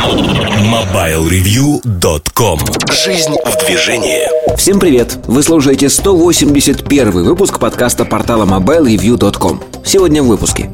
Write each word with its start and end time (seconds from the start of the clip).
MobileReview.com 0.00 2.58
Жизнь 2.90 3.36
в 3.44 3.66
движении. 3.66 4.22
Всем 4.56 4.80
привет! 4.80 5.18
Вы 5.26 5.42
слушаете 5.42 5.90
181 5.90 7.10
выпуск 7.10 7.58
подкаста 7.58 8.06
портала 8.06 8.46
MobileReview.com 8.46 9.60
Сегодня 9.84 10.22
в 10.22 10.28
выпуске. 10.28 10.70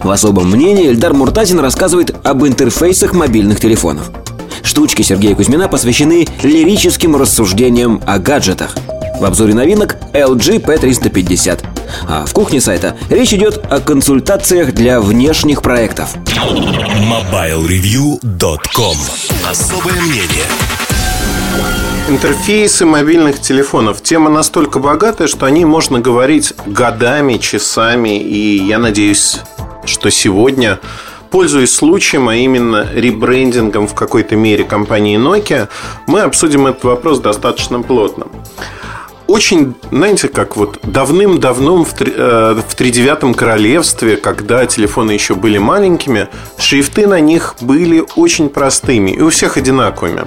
В 0.00 0.08
особом 0.10 0.52
мнении 0.52 0.90
Эльдар 0.90 1.12
Муртазин 1.12 1.58
рассказывает 1.58 2.14
об 2.24 2.46
интерфейсах 2.46 3.14
мобильных 3.14 3.58
телефонов. 3.58 4.12
Штучки 4.62 5.02
Сергея 5.02 5.34
Кузьмина 5.34 5.66
посвящены 5.66 6.28
лирическим 6.44 7.16
рассуждениям 7.16 8.00
о 8.06 8.20
гаджетах– 8.20 8.76
в 9.18 9.24
обзоре 9.24 9.54
новинок 9.54 9.96
LG 10.12 10.62
P350. 10.62 11.64
А 12.08 12.24
в 12.24 12.32
кухне 12.32 12.60
сайта 12.60 12.96
речь 13.10 13.32
идет 13.32 13.60
о 13.70 13.80
консультациях 13.80 14.72
для 14.72 15.00
внешних 15.00 15.62
проектов. 15.62 16.14
MobileReview.com 16.16 18.96
Особое 19.48 20.00
мнение 20.00 20.46
Интерфейсы 22.08 22.86
мобильных 22.86 23.40
телефонов. 23.40 24.02
Тема 24.02 24.30
настолько 24.30 24.78
богатая, 24.78 25.28
что 25.28 25.46
о 25.46 25.50
ней 25.50 25.64
можно 25.64 26.00
говорить 26.00 26.54
годами, 26.66 27.36
часами. 27.36 28.18
И 28.18 28.64
я 28.64 28.78
надеюсь, 28.78 29.40
что 29.84 30.10
сегодня 30.10 30.80
Пользуясь 31.30 31.74
случаем, 31.74 32.30
а 32.30 32.36
именно 32.36 32.86
ребрендингом 32.90 33.86
в 33.86 33.94
какой-то 33.94 34.34
мере 34.34 34.64
компании 34.64 35.18
Nokia, 35.18 35.68
мы 36.06 36.22
обсудим 36.22 36.66
этот 36.66 36.84
вопрос 36.84 37.20
достаточно 37.20 37.82
плотно 37.82 38.28
очень, 39.28 39.74
знаете, 39.92 40.28
как 40.28 40.56
вот 40.56 40.80
давным-давно 40.82 41.84
в, 41.84 41.94
э, 42.00 42.62
в 42.66 42.74
тридевятом 42.74 43.34
королевстве, 43.34 44.16
когда 44.16 44.66
телефоны 44.66 45.12
еще 45.12 45.34
были 45.34 45.58
маленькими, 45.58 46.28
шрифты 46.56 47.06
на 47.06 47.20
них 47.20 47.54
были 47.60 48.04
очень 48.16 48.48
простыми 48.48 49.10
и 49.10 49.20
у 49.20 49.28
всех 49.28 49.58
одинаковыми. 49.58 50.24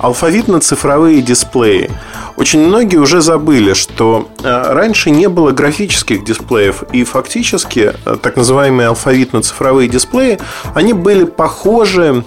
Алфавитно-цифровые 0.00 1.22
дисплеи. 1.22 1.90
Очень 2.36 2.66
многие 2.66 2.96
уже 2.96 3.20
забыли, 3.20 3.72
что 3.72 4.28
э, 4.42 4.72
раньше 4.72 5.10
не 5.10 5.28
было 5.28 5.52
графических 5.52 6.24
дисплеев, 6.24 6.82
и 6.92 7.04
фактически 7.04 7.94
э, 8.04 8.16
так 8.20 8.36
называемые 8.36 8.88
алфавитно-цифровые 8.88 9.88
дисплеи, 9.88 10.40
они 10.74 10.92
были 10.92 11.22
похожи 11.22 12.24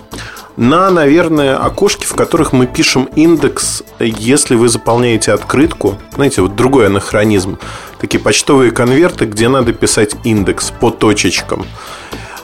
на, 0.57 0.89
наверное, 0.89 1.55
окошки, 1.55 2.05
в 2.05 2.15
которых 2.15 2.51
мы 2.51 2.65
пишем 2.65 3.07
индекс, 3.15 3.83
если 3.99 4.55
вы 4.55 4.67
заполняете 4.69 5.31
открытку. 5.31 5.97
Знаете, 6.15 6.41
вот 6.41 6.55
другой 6.55 6.87
анахронизм. 6.87 7.59
Такие 7.99 8.19
почтовые 8.19 8.71
конверты, 8.71 9.25
где 9.25 9.47
надо 9.47 9.71
писать 9.71 10.15
индекс 10.23 10.71
по 10.71 10.89
точечкам. 10.89 11.65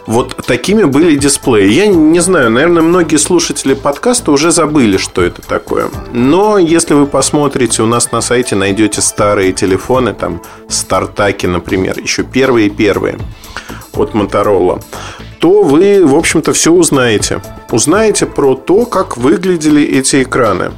Вот 0.06 0.36
такими 0.46 0.84
были 0.84 1.16
дисплеи. 1.16 1.72
Я 1.72 1.88
не 1.88 2.20
знаю, 2.20 2.52
наверное, 2.52 2.82
многие 2.82 3.16
слушатели 3.16 3.74
подкаста 3.74 4.32
уже 4.32 4.52
забыли, 4.52 4.98
что 4.98 5.22
это 5.22 5.42
такое. 5.42 5.90
Но 6.12 6.58
если 6.58 6.94
вы 6.94 7.08
посмотрите, 7.08 7.82
у 7.82 7.86
нас 7.86 8.12
на 8.12 8.20
сайте 8.22 8.56
найдете 8.56 9.02
старые 9.02 9.54
телефоны, 9.54 10.14
там 10.14 10.42
стартаки, 10.68 11.46
например, 11.46 11.98
еще 12.00 12.24
первые-первые 12.24 13.18
от 13.94 14.12
Motorola 14.14 14.84
то 15.44 15.62
вы, 15.62 16.06
в 16.06 16.16
общем-то, 16.16 16.54
все 16.54 16.72
узнаете. 16.72 17.42
Узнаете 17.70 18.26
про 18.26 18.56
то, 18.56 18.86
как 18.86 19.18
выглядели 19.18 19.84
эти 19.84 20.24
экраны. 20.24 20.72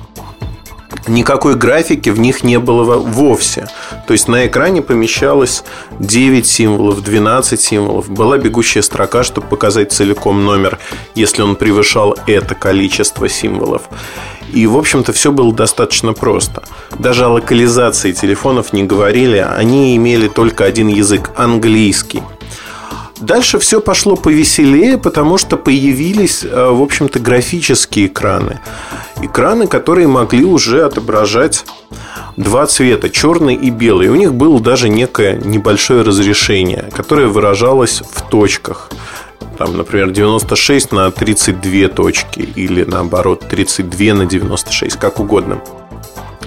Никакой 1.08 1.54
графики 1.54 2.10
в 2.10 2.18
них 2.20 2.44
не 2.44 2.58
было 2.58 2.98
вовсе. 2.98 3.68
То 4.08 4.14
есть 4.14 4.28
на 4.28 4.48
экране 4.48 4.82
помещалось 4.82 5.64
9 6.00 6.48
символов, 6.48 7.04
12 7.04 7.62
символов. 7.62 8.10
Была 8.10 8.40
бегущая 8.40 8.82
строка, 8.82 9.24
чтобы 9.24 9.46
показать 9.46 9.92
целиком 9.92 10.44
номер, 10.44 10.80
если 11.14 11.44
он 11.44 11.58
превышал 11.58 12.18
это 12.26 12.56
количество 12.56 13.30
символов. 13.30 13.84
И, 14.52 14.66
в 14.66 14.78
общем-то, 14.78 15.14
все 15.14 15.32
было 15.32 15.54
достаточно 15.54 16.14
просто. 16.14 16.64
Даже 16.98 17.26
о 17.26 17.30
локализации 17.30 18.14
телефонов 18.14 18.74
не 18.74 18.84
говорили, 18.84 19.38
они 19.38 19.96
имели 19.96 20.28
только 20.28 20.66
один 20.66 20.88
язык– 20.88 21.30
английский. 21.36 22.24
Дальше 23.20 23.60
все 23.60 23.80
пошло 23.80 24.18
повеселее, 24.18 24.98
потому 24.98 25.38
что 25.38 25.56
появились, 25.56 26.44
э, 26.44 26.70
в 26.70 26.82
общем-то, 26.82 27.20
графические 27.20 28.08
экраны. 28.08 28.60
Экраны, 29.22 29.68
которые 29.68 30.08
могли 30.08 30.44
уже 30.44 30.84
отображать 30.84 31.66
два 32.36 32.68
цвета, 32.68 33.10
черный 33.10 33.56
и 33.56 33.70
белый. 33.70 34.10
У 34.10 34.16
них 34.16 34.34
было 34.34 34.60
даже 34.60 34.90
некое 34.90 35.38
небольшое 35.38 36.02
разрешение, 36.02 36.90
которое 36.94 37.28
выражалось 37.28 38.02
в 38.02 38.30
точках. 38.30 38.90
Там, 39.58 39.78
например, 39.78 40.12
96 40.12 40.92
на 40.92 41.10
32 41.10 41.88
точки 41.88 42.40
или 42.40 42.84
наоборот 42.84 43.46
32 43.50 44.14
на 44.14 44.26
96, 44.26 44.98
как 44.98 45.22
угодно. 45.22 45.62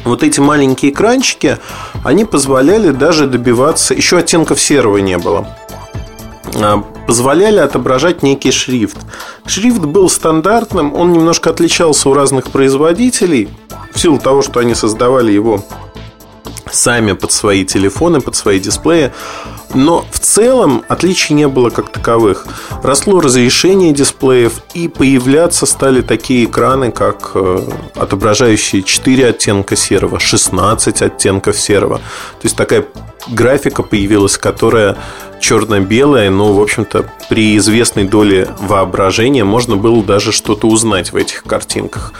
Вот 0.04 0.22
эти 0.22 0.40
маленькие 0.40 0.92
экранчики, 0.92 1.56
они 2.04 2.26
позволяли 2.26 2.90
даже 2.90 3.26
добиваться... 3.26 3.94
Еще 3.94 4.18
оттенков 4.18 4.60
серого 4.60 4.98
не 4.98 5.16
было 5.16 5.48
позволяли 7.06 7.58
отображать 7.58 8.22
некий 8.22 8.52
шрифт. 8.52 8.98
Шрифт 9.46 9.80
был 9.80 10.10
стандартным, 10.10 10.94
он 10.94 11.12
немножко 11.12 11.50
отличался 11.50 12.08
у 12.08 12.14
разных 12.14 12.50
производителей 12.50 13.48
в 13.92 13.98
силу 13.98 14.18
того, 14.18 14.42
что 14.42 14.60
они 14.60 14.74
создавали 14.74 15.32
его 15.32 15.64
сами 16.70 17.12
под 17.12 17.32
свои 17.32 17.64
телефоны, 17.64 18.20
под 18.20 18.36
свои 18.36 18.60
дисплеи. 18.60 19.12
Но 19.74 20.04
в 20.10 20.18
целом 20.18 20.84
отличий 20.88 21.34
не 21.34 21.46
было 21.46 21.70
как 21.70 21.90
таковых. 21.92 22.46
Росло 22.82 23.20
разрешение 23.20 23.92
дисплеев 23.92 24.62
и 24.74 24.88
появляться 24.88 25.66
стали 25.66 26.00
такие 26.00 26.46
экраны, 26.46 26.90
как 26.90 27.32
э, 27.34 27.60
отображающие 27.94 28.82
4 28.82 29.28
оттенка 29.28 29.76
серого, 29.76 30.18
16 30.18 31.02
оттенков 31.02 31.60
серого. 31.60 31.98
То 31.98 32.44
есть 32.44 32.56
такая 32.56 32.86
графика 33.28 33.82
появилась, 33.82 34.38
которая 34.38 34.96
черно-белая, 35.40 36.30
но, 36.30 36.52
в 36.52 36.60
общем-то, 36.60 37.04
при 37.28 37.56
известной 37.58 38.04
доле 38.04 38.48
воображения 38.60 39.44
можно 39.44 39.76
было 39.76 40.02
даже 40.02 40.32
что-то 40.32 40.66
узнать 40.68 41.12
в 41.12 41.16
этих 41.16 41.42
картинках. 41.44 42.12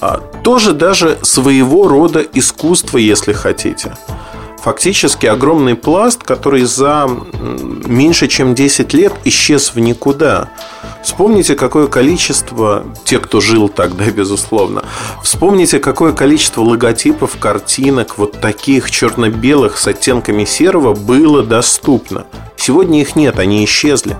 А, 0.00 0.18
тоже 0.42 0.72
даже 0.72 1.18
своего 1.22 1.88
рода 1.88 2.20
искусство, 2.20 2.98
если 2.98 3.32
хотите 3.32 3.96
фактически 4.66 5.26
огромный 5.26 5.76
пласт, 5.76 6.24
который 6.24 6.64
за 6.64 7.08
меньше 7.86 8.26
чем 8.26 8.56
10 8.56 8.94
лет 8.94 9.12
исчез 9.24 9.72
в 9.72 9.78
никуда. 9.78 10.50
Вспомните, 11.04 11.54
какое 11.54 11.86
количество, 11.86 12.84
те, 13.04 13.20
кто 13.20 13.40
жил 13.40 13.68
тогда, 13.68 14.06
безусловно, 14.10 14.82
вспомните, 15.22 15.78
какое 15.78 16.12
количество 16.12 16.62
логотипов, 16.62 17.36
картинок, 17.38 18.18
вот 18.18 18.40
таких 18.40 18.90
черно-белых 18.90 19.78
с 19.78 19.86
оттенками 19.86 20.44
серого 20.44 20.94
было 20.94 21.44
доступно. 21.44 22.26
Сегодня 22.56 23.02
их 23.02 23.14
нет, 23.14 23.38
они 23.38 23.64
исчезли. 23.64 24.16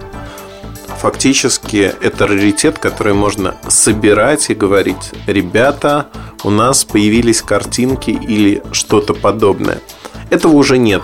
Фактически 1.00 1.92
это 2.00 2.28
раритет, 2.28 2.78
который 2.78 3.14
можно 3.14 3.56
собирать 3.66 4.48
и 4.50 4.54
говорить, 4.54 5.10
ребята, 5.26 6.06
у 6.44 6.50
нас 6.50 6.84
появились 6.84 7.42
картинки 7.42 8.10
или 8.10 8.62
что-то 8.70 9.12
подобное. 9.12 9.80
Этого 10.30 10.52
уже 10.52 10.78
нет. 10.78 11.02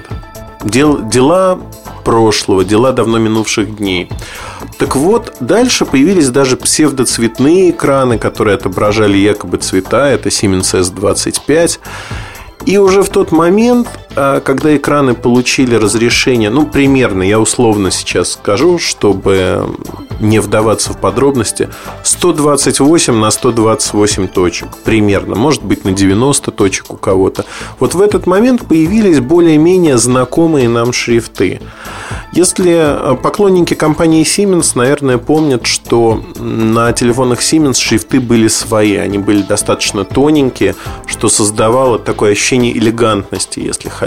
Дел, 0.65 1.03
дела 1.09 1.59
прошлого, 2.05 2.65
дела 2.65 2.93
давно 2.93 3.19
минувших 3.19 3.77
дней. 3.77 4.09
Так 4.78 4.97
вот, 4.97 5.37
дальше 5.41 5.84
появились 5.84 6.28
даже 6.28 6.56
псевдоцветные 6.56 7.71
экраны, 7.71 8.19
которые 8.19 8.56
отображали 8.56 9.16
якобы 9.16 9.59
цвета. 9.59 10.09
Это 10.09 10.28
Siemens 10.28 10.75
S25. 10.75 11.78
И 12.66 12.78
уже 12.78 13.03
в 13.03 13.09
тот 13.09 13.33
момент, 13.33 13.88
когда 14.14 14.76
экраны 14.76 15.14
получили 15.14 15.74
разрешение, 15.74 16.50
ну, 16.50 16.66
примерно, 16.66 17.22
я 17.22 17.40
условно 17.40 17.90
сейчас 17.90 18.32
скажу, 18.32 18.78
чтобы 18.78 19.66
не 20.22 20.38
вдаваться 20.38 20.92
в 20.92 20.98
подробности, 20.98 21.68
128 22.04 23.14
на 23.14 23.30
128 23.30 24.28
точек 24.28 24.68
примерно, 24.84 25.34
может 25.34 25.64
быть 25.64 25.84
на 25.84 25.92
90 25.92 26.50
точек 26.53 26.92
у 26.92 26.97
кого-то. 26.97 27.44
Вот 27.78 27.94
в 27.94 28.00
этот 28.00 28.26
момент 28.26 28.66
появились 28.66 29.20
более-менее 29.20 29.98
знакомые 29.98 30.68
нам 30.68 30.92
шрифты. 30.92 31.60
Если 32.32 32.72
э, 32.72 33.16
поклонники 33.16 33.74
компании 33.74 34.24
Siemens, 34.24 34.72
наверное, 34.74 35.18
помнят, 35.18 35.66
что 35.66 36.22
на 36.38 36.92
телефонах 36.92 37.41
Siemens 37.41 37.78
шрифты 37.78 38.20
были 38.20 38.48
свои, 38.48 38.97
они 38.97 39.18
были 39.18 39.42
достаточно 39.42 40.04
тоненькие, 40.04 40.74
что 41.06 41.28
создавало 41.28 41.98
такое 41.98 42.32
ощущение 42.32 42.76
элегантности, 42.76 43.60
если 43.60 43.88
хотите. 43.88 44.02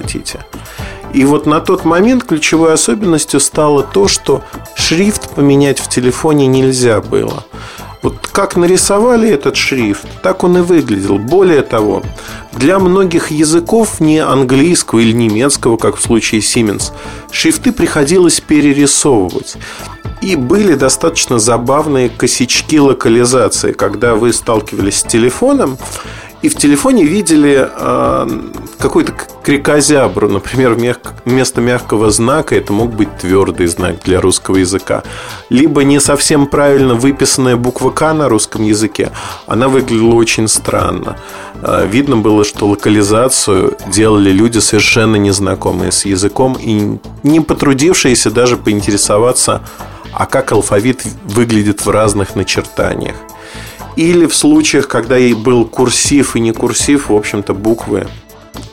И 1.13 1.23
вот 1.23 1.45
на 1.45 1.61
тот 1.61 1.85
момент 1.85 2.23
ключевой 2.25 2.73
особенностью 2.73 3.39
стало 3.39 3.83
то, 3.83 4.07
что 4.07 4.43
шрифт 4.75 5.29
поменять 5.29 5.79
в 5.79 5.87
телефоне 5.87 6.47
нельзя 6.47 6.99
было. 6.99 7.45
Вот 8.01 8.27
как 8.27 8.55
нарисовали 8.55 9.29
этот 9.29 9.55
шрифт, 9.55 10.05
так 10.21 10.43
он 10.43 10.57
и 10.57 10.61
выглядел. 10.61 11.17
Более 11.17 11.63
того, 11.63 12.03
для 12.53 12.77
многих 12.77 13.31
языков 13.31 13.99
не 13.99 14.19
английского 14.19 14.99
или 14.99 15.11
немецкого, 15.11 15.77
как 15.77 15.97
в 15.97 16.01
случае 16.03 16.41
Siemens, 16.41 16.91
шрифты 17.31 17.71
приходилось 17.71 18.41
перерисовывать. 18.41 19.57
И 20.21 20.35
были 20.35 20.75
достаточно 20.75 21.39
забавные 21.39 22.09
косячки 22.09 22.79
локализации, 22.79 23.71
когда 23.71 24.15
вы 24.15 24.33
сталкивались 24.33 24.99
с 24.99 25.03
телефоном, 25.03 25.77
и 26.45 26.49
в 26.49 26.55
телефоне 26.55 27.05
видели 27.05 27.67
э, 27.67 28.27
какой-то 28.77 29.13
крикозябру. 29.41 30.29
Например, 30.29 30.77
вместо 31.25 31.59
мягкого 31.59 32.11
знака 32.11 32.55
это 32.55 32.71
мог 32.71 32.93
быть 32.93 33.17
твердый 33.17 33.65
знак 33.65 33.95
для 34.05 34.21
русского 34.21 34.57
языка. 34.57 35.01
Либо 35.49 35.83
не 35.83 35.99
совсем 35.99 36.45
правильно 36.45 36.93
выписанная 36.93 37.55
буква 37.55 37.89
К 37.89 38.13
на 38.13 38.29
русском 38.29 38.63
языке. 38.63 39.09
Она 39.47 39.69
выглядела 39.69 40.13
очень 40.13 40.47
странно. 40.47 41.17
Э, 41.63 41.87
видно 41.87 42.17
было, 42.17 42.45
что 42.45 42.67
локализацию 42.67 43.75
делали 43.87 44.29
люди 44.29 44.59
совершенно 44.59 45.15
незнакомые 45.15 45.91
с 45.91 46.05
языком 46.05 46.57
и 46.61 46.99
не 47.23 47.39
потрудившиеся 47.39 48.29
даже 48.29 48.55
поинтересоваться, 48.55 49.63
а 50.13 50.27
как 50.27 50.51
алфавит 50.51 51.01
выглядит 51.23 51.83
в 51.83 51.89
разных 51.89 52.35
начертаниях. 52.35 53.15
Или 53.95 54.25
в 54.25 54.35
случаях, 54.35 54.87
когда 54.87 55.17
и 55.17 55.33
был 55.33 55.65
курсив 55.65 56.35
и 56.35 56.39
не 56.39 56.51
курсив, 56.51 57.09
в 57.09 57.15
общем-то, 57.15 57.53
буквы 57.53 58.07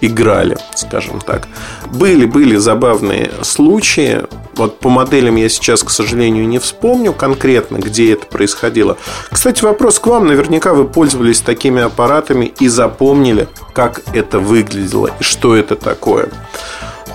играли, 0.00 0.58
скажем 0.74 1.20
так. 1.20 1.48
Были, 1.92 2.26
были 2.26 2.56
забавные 2.56 3.30
случаи. 3.42 4.22
Вот 4.54 4.78
по 4.80 4.90
моделям 4.90 5.36
я 5.36 5.48
сейчас, 5.48 5.82
к 5.82 5.90
сожалению, 5.90 6.46
не 6.46 6.58
вспомню 6.58 7.12
конкретно, 7.12 7.76
где 7.76 8.12
это 8.12 8.26
происходило. 8.26 8.96
Кстати, 9.30 9.62
вопрос 9.62 9.98
к 9.98 10.06
вам. 10.06 10.26
Наверняка 10.26 10.74
вы 10.74 10.86
пользовались 10.86 11.40
такими 11.40 11.82
аппаратами 11.82 12.52
и 12.58 12.68
запомнили, 12.68 13.48
как 13.72 14.02
это 14.12 14.40
выглядело 14.40 15.10
и 15.18 15.22
что 15.22 15.54
это 15.54 15.76
такое. 15.76 16.28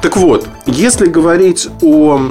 Так 0.01 0.15
вот, 0.15 0.47
если 0.65 1.07
говорить 1.07 1.67
о 1.81 2.21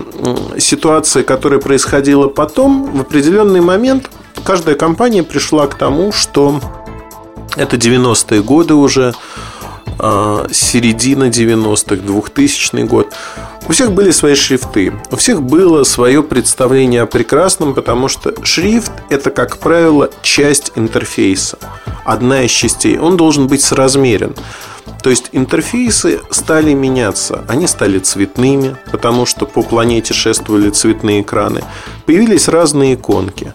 ситуации, 0.58 1.22
которая 1.22 1.60
происходила 1.60 2.28
потом, 2.28 2.96
в 2.96 3.00
определенный 3.00 3.60
момент 3.60 4.08
каждая 4.44 4.76
компания 4.76 5.22
пришла 5.22 5.66
к 5.66 5.76
тому, 5.76 6.12
что 6.12 6.60
это 7.56 7.76
90-е 7.76 8.42
годы 8.42 8.74
уже, 8.74 9.14
а, 9.98 10.46
середина 10.50 11.30
90-х, 11.30 12.02
2000 12.02 12.84
год. 12.84 13.12
У 13.68 13.72
всех 13.72 13.92
были 13.92 14.12
свои 14.12 14.34
шрифты, 14.34 14.92
у 15.10 15.16
всех 15.16 15.42
было 15.42 15.82
свое 15.82 16.22
представление 16.22 17.02
о 17.02 17.06
прекрасном, 17.06 17.74
потому 17.74 18.06
что 18.08 18.32
шрифт– 18.44 18.92
это, 19.10 19.30
как 19.30 19.58
правило, 19.58 20.10
часть 20.22 20.72
интерфейса, 20.76 21.58
одна 22.04 22.42
из 22.42 22.52
частей. 22.52 22.98
Он 22.98 23.16
должен 23.16 23.48
быть 23.48 23.62
соразмерен. 23.62 24.36
То 25.02 25.10
есть 25.10 25.30
интерфейсы 25.32 26.20
стали 26.30 26.72
меняться. 26.74 27.44
Они 27.48 27.66
стали 27.66 27.98
цветными, 27.98 28.76
потому 28.92 29.26
что 29.26 29.46
по 29.46 29.62
планете 29.62 30.14
шествовали 30.14 30.70
цветные 30.70 31.22
экраны. 31.22 31.62
Появились 32.06 32.48
разные 32.48 32.94
иконки. 32.94 33.52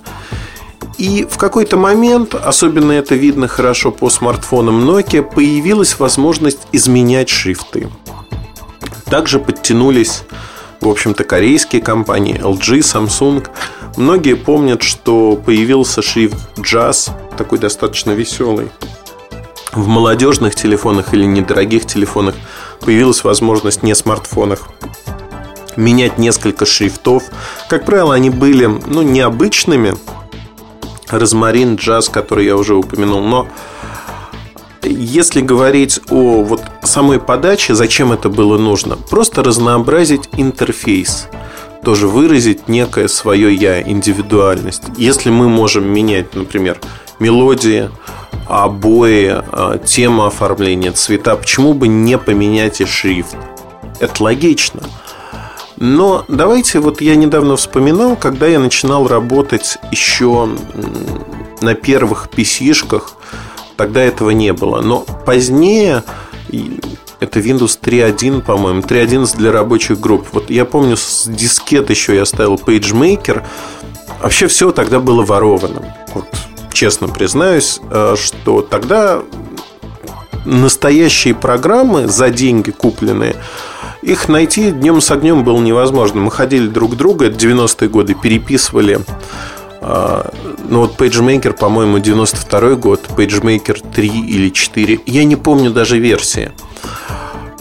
И 1.02 1.26
в 1.28 1.40
какой-то 1.40 1.78
момент, 1.78 2.36
особенно 2.36 2.92
это 2.92 3.16
видно 3.16 3.48
хорошо 3.48 3.90
по 3.90 4.12
смартфонам 4.12 4.88
Nokia, 4.88 5.24
появилась 5.24 5.98
возможность 5.98 6.60
изменять 6.72 7.28
шрифты. 7.28 7.90
Также 9.06 9.40
подтянулись, 9.40 10.22
в 10.80 10.88
общем-то, 10.88 11.24
корейские 11.24 11.82
компании 11.82 12.40
LG, 12.40 12.82
Samsung. 12.82 13.48
Многие 13.98 14.36
помнят, 14.36 14.84
что 14.84 15.36
появился 15.36 16.04
шрифт 16.04 16.38
Jazz, 16.58 17.10
такой 17.36 17.58
достаточно 17.58 18.12
веселый. 18.12 18.70
В 19.74 19.88
молодежных 19.88 20.54
телефонах 20.54 21.16
или 21.16 21.26
недорогих 21.26 21.88
телефонах 21.88 22.36
появилась 22.80 23.24
возможность 23.24 23.82
не 23.82 23.96
смартфонах 23.96 24.70
менять 25.76 26.20
несколько 26.20 26.68
шрифтов. 26.68 27.24
Как 27.70 27.86
правило, 27.86 28.14
они 28.14 28.30
были 28.30 28.68
ну, 28.68 29.02
необычными, 29.02 29.96
розмарин, 31.12 31.76
джаз, 31.76 32.10
который 32.10 32.46
я 32.46 32.56
уже 32.56 32.76
упомянул. 32.76 33.22
Но 33.22 33.48
если 34.84 35.42
говорить 35.42 36.00
о 36.10 36.44
вот 36.44 36.64
самой 36.84 37.20
подаче, 37.20 37.76
зачем 37.76 38.12
это 38.12 38.30
было 38.30 38.58
нужно? 38.58 38.96
Просто 38.96 39.44
разнообразить 39.44 40.30
интерфейс 40.38 41.28
тоже 41.84 42.08
выразить 42.08 42.68
некое 42.68 43.08
свое 43.08 43.54
я, 43.54 43.82
индивидуальность. 43.82 44.84
Если 44.98 45.30
мы 45.30 45.50
можем 45.50 45.88
менять, 45.88 46.36
например, 46.36 46.80
мелодии, 47.20 47.90
обои, 48.48 49.30
а, 49.30 49.78
тема 49.80 50.28
оформления, 50.28 50.92
цвета, 50.92 51.36
почему 51.36 51.74
бы 51.74 51.88
не 51.88 52.18
поменять 52.18 52.82
и 52.82 52.86
шрифт? 52.86 53.36
Это 54.00 54.24
логично. 54.24 54.82
Но 55.84 56.26
давайте, 56.28 56.80
вот 56.80 57.02
я 57.02 57.16
недавно 57.16 57.56
вспоминал, 57.56 58.16
когда 58.16 58.46
я 58.46 58.60
начинал 58.60 59.08
работать 59.08 59.80
еще 59.92 60.48
на 61.60 61.74
первых 61.74 62.30
PC-шках, 62.32 63.14
тогда 63.78 64.04
этого 64.04 64.30
не 64.30 64.54
было. 64.54 64.82
Но 64.82 65.00
позднее, 65.26 66.04
это 67.20 67.40
Windows 67.40 67.80
3.1, 67.82 68.44
по-моему, 68.44 68.82
3.11 68.82 69.38
для 69.38 69.52
рабочих 69.52 70.00
групп. 70.00 70.28
Вот 70.34 70.52
я 70.52 70.66
помню, 70.66 70.96
с 70.98 71.26
дискет 71.28 71.90
еще 71.90 72.14
я 72.14 72.26
ставил 72.26 72.58
PageMaker. 72.58 73.42
Вообще 74.22 74.46
все 74.46 74.72
тогда 74.72 75.00
было 75.00 75.26
ворованным. 75.26 75.86
Вот 76.14 76.28
честно 76.72 77.08
признаюсь, 77.08 77.80
э, 77.90 78.16
что 78.22 78.62
тогда 78.62 79.24
настоящие 80.46 81.34
программы 81.34 82.08
за 82.08 82.30
деньги 82.30 82.70
купленные– 82.70 83.36
их 84.02 84.30
найти 84.30 84.72
днем 84.72 85.02
с 85.02 85.12
огнем 85.12 85.44
было 85.44 85.60
невозможно. 85.60 86.22
Мы 86.22 86.32
ходили 86.32 86.68
друг 86.68 86.94
к 86.94 86.96
другу, 86.96 87.24
это 87.24 87.38
90-е 87.38 87.90
годы, 87.90 88.16
переписывали. 88.16 89.02
А, 89.82 90.32
ну 90.70 90.82
вот 90.82 91.00
PageMaker, 91.00 91.54
по-моему, 91.54 92.00
92 92.00 92.76
год, 92.76 93.02
PageMaker 93.16 93.84
3 93.94 94.08
или 94.08 94.50
4. 94.50 95.00
Я 95.06 95.24
не 95.24 95.36
помню 95.36 95.72
даже 95.72 96.00
версии. 96.00 96.52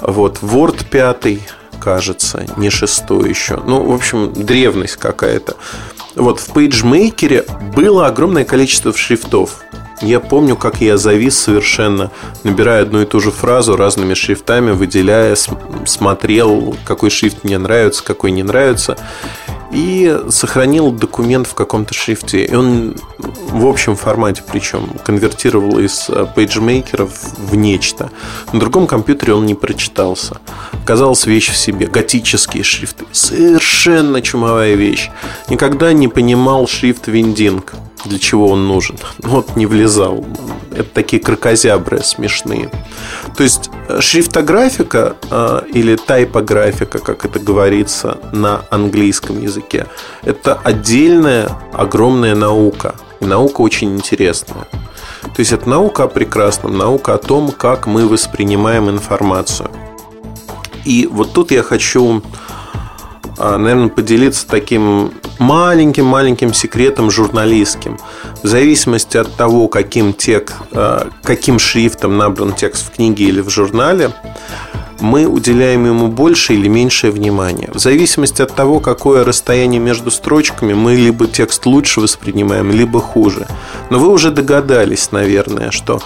Вот, 0.01 0.39
Word 0.43 0.87
5, 0.91 1.39
кажется, 1.81 2.47
не 2.57 2.71
6 2.71 3.03
еще. 3.27 3.63
Ну, 3.67 3.85
в 3.85 3.95
общем, 3.95 4.33
древность 4.33 4.97
какая-то. 4.97 5.57
Вот 6.17 6.41
в 6.41 6.51
PageMaker 6.55 7.75
было 7.75 8.07
огромное 8.07 8.45
количество 8.45 8.93
шрифтов. 8.93 9.63
Я 10.03 10.19
помню, 10.19 10.57
как 10.57 10.81
я 10.81 10.97
завис 10.97 11.39
совершенно, 11.39 12.11
набирая 12.43 12.83
одну 12.83 13.03
и 13.03 13.05
ту 13.05 13.21
же 13.21 13.31
фразу 13.31 13.77
разными 13.77 14.15
шрифтами, 14.15 14.71
выделяя, 14.71 15.37
смотрел, 15.85 16.75
какой 16.85 17.11
шрифт 17.11 17.45
мне 17.45 17.59
нравится, 17.59 18.03
какой 18.03 18.31
не 18.31 18.43
нравится. 18.43 18.97
И 19.73 20.19
сохранил 20.31 20.91
документ 20.91 21.47
в 21.47 21.55
каком-то 21.55 21.95
шрифте. 21.95 22.45
И 22.45 22.55
он 22.55 22.97
в 23.19 23.67
общем 23.67 23.95
формате, 23.95 24.43
причем 24.51 24.91
конвертировал 25.05 25.79
из 25.79 26.09
э, 26.09 26.27
PageMaker 26.35 27.09
в 27.39 27.55
нечто. 27.55 28.11
На 28.53 28.59
другом 28.59 28.89
компьютере 28.89 29.35
он 29.35 29.47
не 29.47 29.55
прочитался. 29.55 30.39
Казалось, 30.85 31.27
вещь 31.27 31.51
в 31.51 31.57
себе. 31.57 31.87
Готические 31.87 32.65
шрифты. 32.65 33.05
Совершенно 33.13 34.23
чумовая 34.23 34.75
вещь. 34.75 35.11
Никогда 35.49 35.93
не 35.93 36.09
понимал 36.09 36.67
шрифт 36.67 37.07
Виндинг 37.07 37.75
для 38.05 38.19
чего 38.19 38.49
он 38.49 38.67
нужен. 38.67 38.97
Вот 39.19 39.57
не 39.57 39.67
влезал. 39.67 40.25
Это 40.73 40.89
такие 40.95 41.23
крокозябры 41.23 42.01
смешные. 42.03 42.71
То 43.37 43.43
есть 43.43 43.71
э, 43.89 44.01
шрифтографика 44.01 45.17
э, 45.31 45.63
или 45.73 45.97
тайпографика, 45.97 46.99
как 46.99 47.25
это 47.25 47.39
говорится 47.39 48.19
на 48.33 48.65
английском 48.71 49.43
языке, 49.43 49.87
это 50.23 50.55
отдельная 50.55 51.51
огромная 51.73 52.35
наука. 52.35 52.95
И 53.21 53.27
наука 53.27 53.61
очень 53.61 53.95
интересная. 53.97 54.67
То 55.23 55.41
есть 55.41 55.53
это 55.53 55.69
наука 55.69 56.05
о 56.05 56.09
прекрасном, 56.09 56.77
наука 56.79 57.15
о 57.15 57.19
том, 57.19 57.51
как 57.51 57.87
мы 57.87 58.09
воспринимаем 58.09 58.89
информацию. 58.89 59.71
И 60.85 61.07
вот 61.11 61.33
тут 61.33 61.51
я 61.51 61.63
хочу 61.63 62.23
наверное, 63.39 63.89
поделиться 63.89 64.47
таким 64.47 65.13
маленьким-маленьким 65.39 66.53
секретом 66.53 67.11
журналистским. 67.11 67.99
В 68.43 68.47
зависимости 68.47 69.17
от 69.17 69.35
того, 69.35 69.69
каким, 69.69 70.13
тек, 70.13 70.55
а, 70.73 71.09
каким 71.23 71.59
шрифтом 71.59 72.17
набран 72.17 72.53
текст 72.53 72.87
в 72.87 72.97
книге 72.97 73.25
или 73.25 73.41
в 73.41 73.51
журнале, 73.51 74.11
мы 75.01 75.27
уделяем 75.27 75.87
ему 75.87 76.09
больше 76.09 76.55
или 76.55 76.69
меньшее 76.69 77.11
внимание. 77.11 77.71
В 77.73 77.79
зависимости 77.79 78.43
от 78.43 78.55
того, 78.55 78.81
какое 78.81 79.25
расстояние 79.25 79.81
между 79.81 80.11
строчками, 80.11 80.75
мы 80.75 80.95
либо 80.95 81.27
текст 81.27 81.67
лучше 81.67 82.01
воспринимаем, 82.01 82.71
либо 82.71 83.01
хуже. 83.01 83.47
Но 83.91 83.99
вы 83.99 84.09
уже 84.09 84.31
догадались, 84.31 85.13
наверное, 85.13 85.71
что 85.71 86.01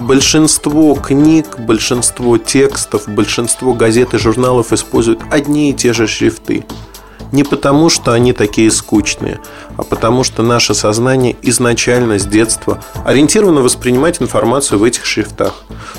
большинство 0.00 0.94
книг, 0.94 1.58
большинство 1.58 2.38
текстов, 2.38 3.08
большинство 3.08 3.74
газет 3.74 4.14
и 4.14 4.18
журналов 4.18 4.72
используют 4.72 5.20
одни 5.30 5.70
и 5.70 5.74
те 5.74 5.92
же 5.92 6.06
шрифты. 6.06 6.64
Не 7.32 7.44
потому, 7.44 7.90
что 7.90 8.12
они 8.12 8.32
такие 8.32 8.70
скучные, 8.70 9.40
а 9.76 9.82
потому, 9.82 10.24
что 10.24 10.42
наше 10.42 10.74
сознание 10.74 11.36
изначально 11.42 12.18
с 12.18 12.24
детства 12.24 12.82
ориентировано 13.04 13.62
воспринимать 13.62 14.22
информацию 14.22 14.78
в 14.78 14.84
этих 14.84 15.04
шрифтах. 15.04 15.54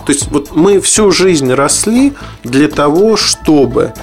То 0.06 0.12
есть 0.12 0.32
вот 0.32 0.56
мы 0.56 0.80
всю 0.80 1.12
жизнь 1.12 1.52
росли 1.54 2.14
для 2.44 2.68
того, 2.68 3.18
чтобы 3.18 3.94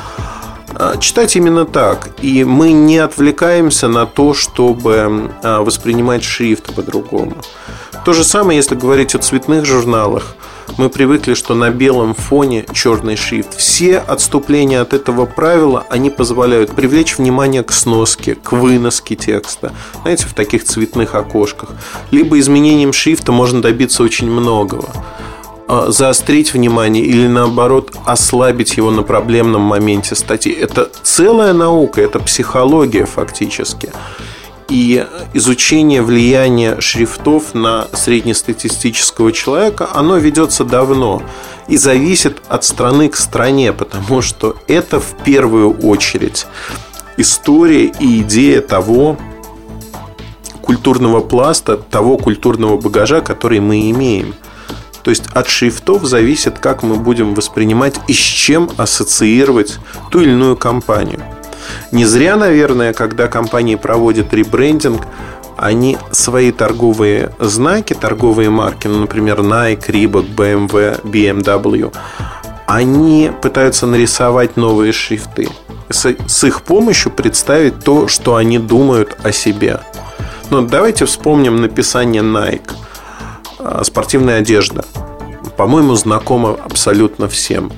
А, 0.76 0.96
читать 0.96 1.36
именно 1.36 1.64
так. 1.64 2.10
И 2.20 2.44
мы 2.44 2.72
не 2.72 2.98
отвлекаемся 2.98 3.88
на 3.88 4.06
то, 4.06 4.34
чтобы 4.34 5.30
а, 5.42 5.62
воспринимать 5.62 6.24
шрифт 6.24 6.74
по-другому. 6.74 7.36
То 8.04 8.12
же 8.12 8.24
самое, 8.24 8.56
если 8.56 8.74
говорить 8.74 9.14
о 9.14 9.18
цветных 9.18 9.64
журналах. 9.64 10.34
Мы 10.76 10.88
привыкли, 10.88 11.34
что 11.34 11.54
на 11.54 11.70
белом 11.70 12.14
фоне 12.14 12.64
черный 12.72 13.16
шрифт. 13.16 13.56
Все 13.56 13.98
отступления 13.98 14.80
от 14.80 14.92
этого 14.92 15.26
правила, 15.26 15.86
они 15.88 16.10
позволяют 16.10 16.74
привлечь 16.74 17.16
внимание 17.16 17.62
к 17.62 17.72
сноске, 17.72 18.34
к 18.34 18.52
выноске 18.52 19.14
текста. 19.14 19.72
Знаете, 20.02 20.26
в 20.26 20.34
таких 20.34 20.64
цветных 20.64 21.14
окошках. 21.14 21.70
Либо 22.10 22.38
изменением 22.38 22.92
шрифта 22.92 23.32
можно 23.32 23.62
добиться 23.62 24.02
очень 24.02 24.30
многого. 24.30 24.88
А, 25.66 25.90
заострить 25.90 26.52
внимание 26.52 27.04
или 27.04 27.26
наоборот 27.26 27.92
ослабить 28.04 28.76
его 28.76 28.90
на 28.90 29.02
проблемном 29.02 29.62
моменте 29.62 30.14
статьи. 30.14 30.52
Это 30.52 30.90
целая 31.02 31.52
наука, 31.52 32.02
это 32.02 32.18
психология 32.18 33.06
фактически. 33.06 33.90
И 34.68 35.06
изучение 35.34 36.02
влияния 36.02 36.80
шрифтов 36.80 37.54
на 37.54 37.86
среднестатистического 37.92 39.30
человека, 39.30 39.88
оно 39.92 40.16
ведется 40.16 40.64
давно 40.64 41.22
и 41.68 41.76
зависит 41.76 42.42
от 42.48 42.64
страны 42.64 43.08
к 43.08 43.16
стране, 43.16 43.72
потому 43.72 44.22
что 44.22 44.56
это 44.66 45.00
в 45.00 45.16
первую 45.22 45.78
очередь 45.78 46.46
история 47.16 47.86
и 47.86 48.22
идея 48.22 48.60
того 48.62 49.18
культурного 50.62 51.20
пласта, 51.20 51.76
того 51.76 52.16
культурного 52.16 52.78
багажа, 52.78 53.20
который 53.20 53.60
мы 53.60 53.90
имеем– 53.90 54.34
то 55.04 55.10
есть 55.10 55.26
от 55.34 55.48
шрифтов 55.48 56.04
зависит, 56.04 56.58
как 56.58 56.82
мы 56.82 56.96
будем 56.96 57.34
воспринимать 57.34 58.00
и 58.08 58.14
с 58.14 58.16
чем 58.16 58.70
ассоциировать 58.78 59.78
ту 60.10 60.22
или 60.22 60.30
иную 60.30 60.56
компанию. 60.56 61.22
Не 61.92 62.04
зря, 62.04 62.36
наверное, 62.36 62.92
когда 62.92 63.28
компании 63.28 63.76
проводят 63.76 64.32
ребрендинг, 64.32 65.02
они 65.56 65.98
свои 66.10 66.50
торговые 66.52 67.32
знаки, 67.38 67.94
торговые 67.94 68.50
марки, 68.50 68.88
ну, 68.88 69.00
например, 69.00 69.40
Nike, 69.40 69.86
Reebok, 69.86 70.34
BMW, 70.34 71.00
BMW, 71.02 71.94
они 72.66 73.30
пытаются 73.42 73.86
нарисовать 73.86 74.56
новые 74.56 74.92
шрифты. 74.92 75.48
С, 75.90 76.44
их 76.44 76.62
помощью 76.62 77.12
представить 77.12 77.84
то, 77.84 78.08
что 78.08 78.36
они 78.36 78.58
думают 78.58 79.16
о 79.22 79.32
себе. 79.32 79.80
Но 80.50 80.62
давайте 80.62 81.04
вспомним 81.04 81.60
написание 81.60 82.22
Nike– 82.22 82.72
а, 83.64 83.82
спортивная 83.82 84.40
одежда. 84.40 84.84
По-моему, 85.56 85.94
знакома 85.94 86.58
абсолютно 86.62 87.28
всем. 87.28 87.72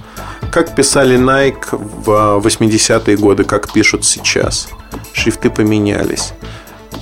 Как 0.56 0.74
писали 0.74 1.18
Nike 1.18 1.66
в 1.70 2.40
80-е 2.42 3.18
годы, 3.18 3.44
как 3.44 3.70
пишут 3.70 4.06
сейчас. 4.06 4.70
Шрифты 5.12 5.50
поменялись. 5.50 6.32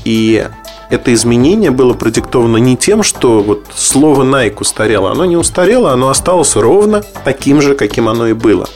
И 0.04 0.44
это 0.90 1.14
изменение 1.14 1.70
было 1.70 1.94
продиктовано 1.94 2.56
не 2.56 2.76
тем, 2.76 3.04
что 3.04 3.42
вот 3.42 3.66
слово 3.72 4.24
Nike 4.24 4.56
устарело. 4.62 5.12
Оно 5.12 5.24
не 5.24 5.36
устарело, 5.36 5.92
оно 5.92 6.08
осталось 6.08 6.56
ровно 6.56 7.04
таким 7.24 7.62
же, 7.62 7.76
каким 7.76 8.08
оно 8.08 8.26
и 8.26 8.32
было. 8.32 8.68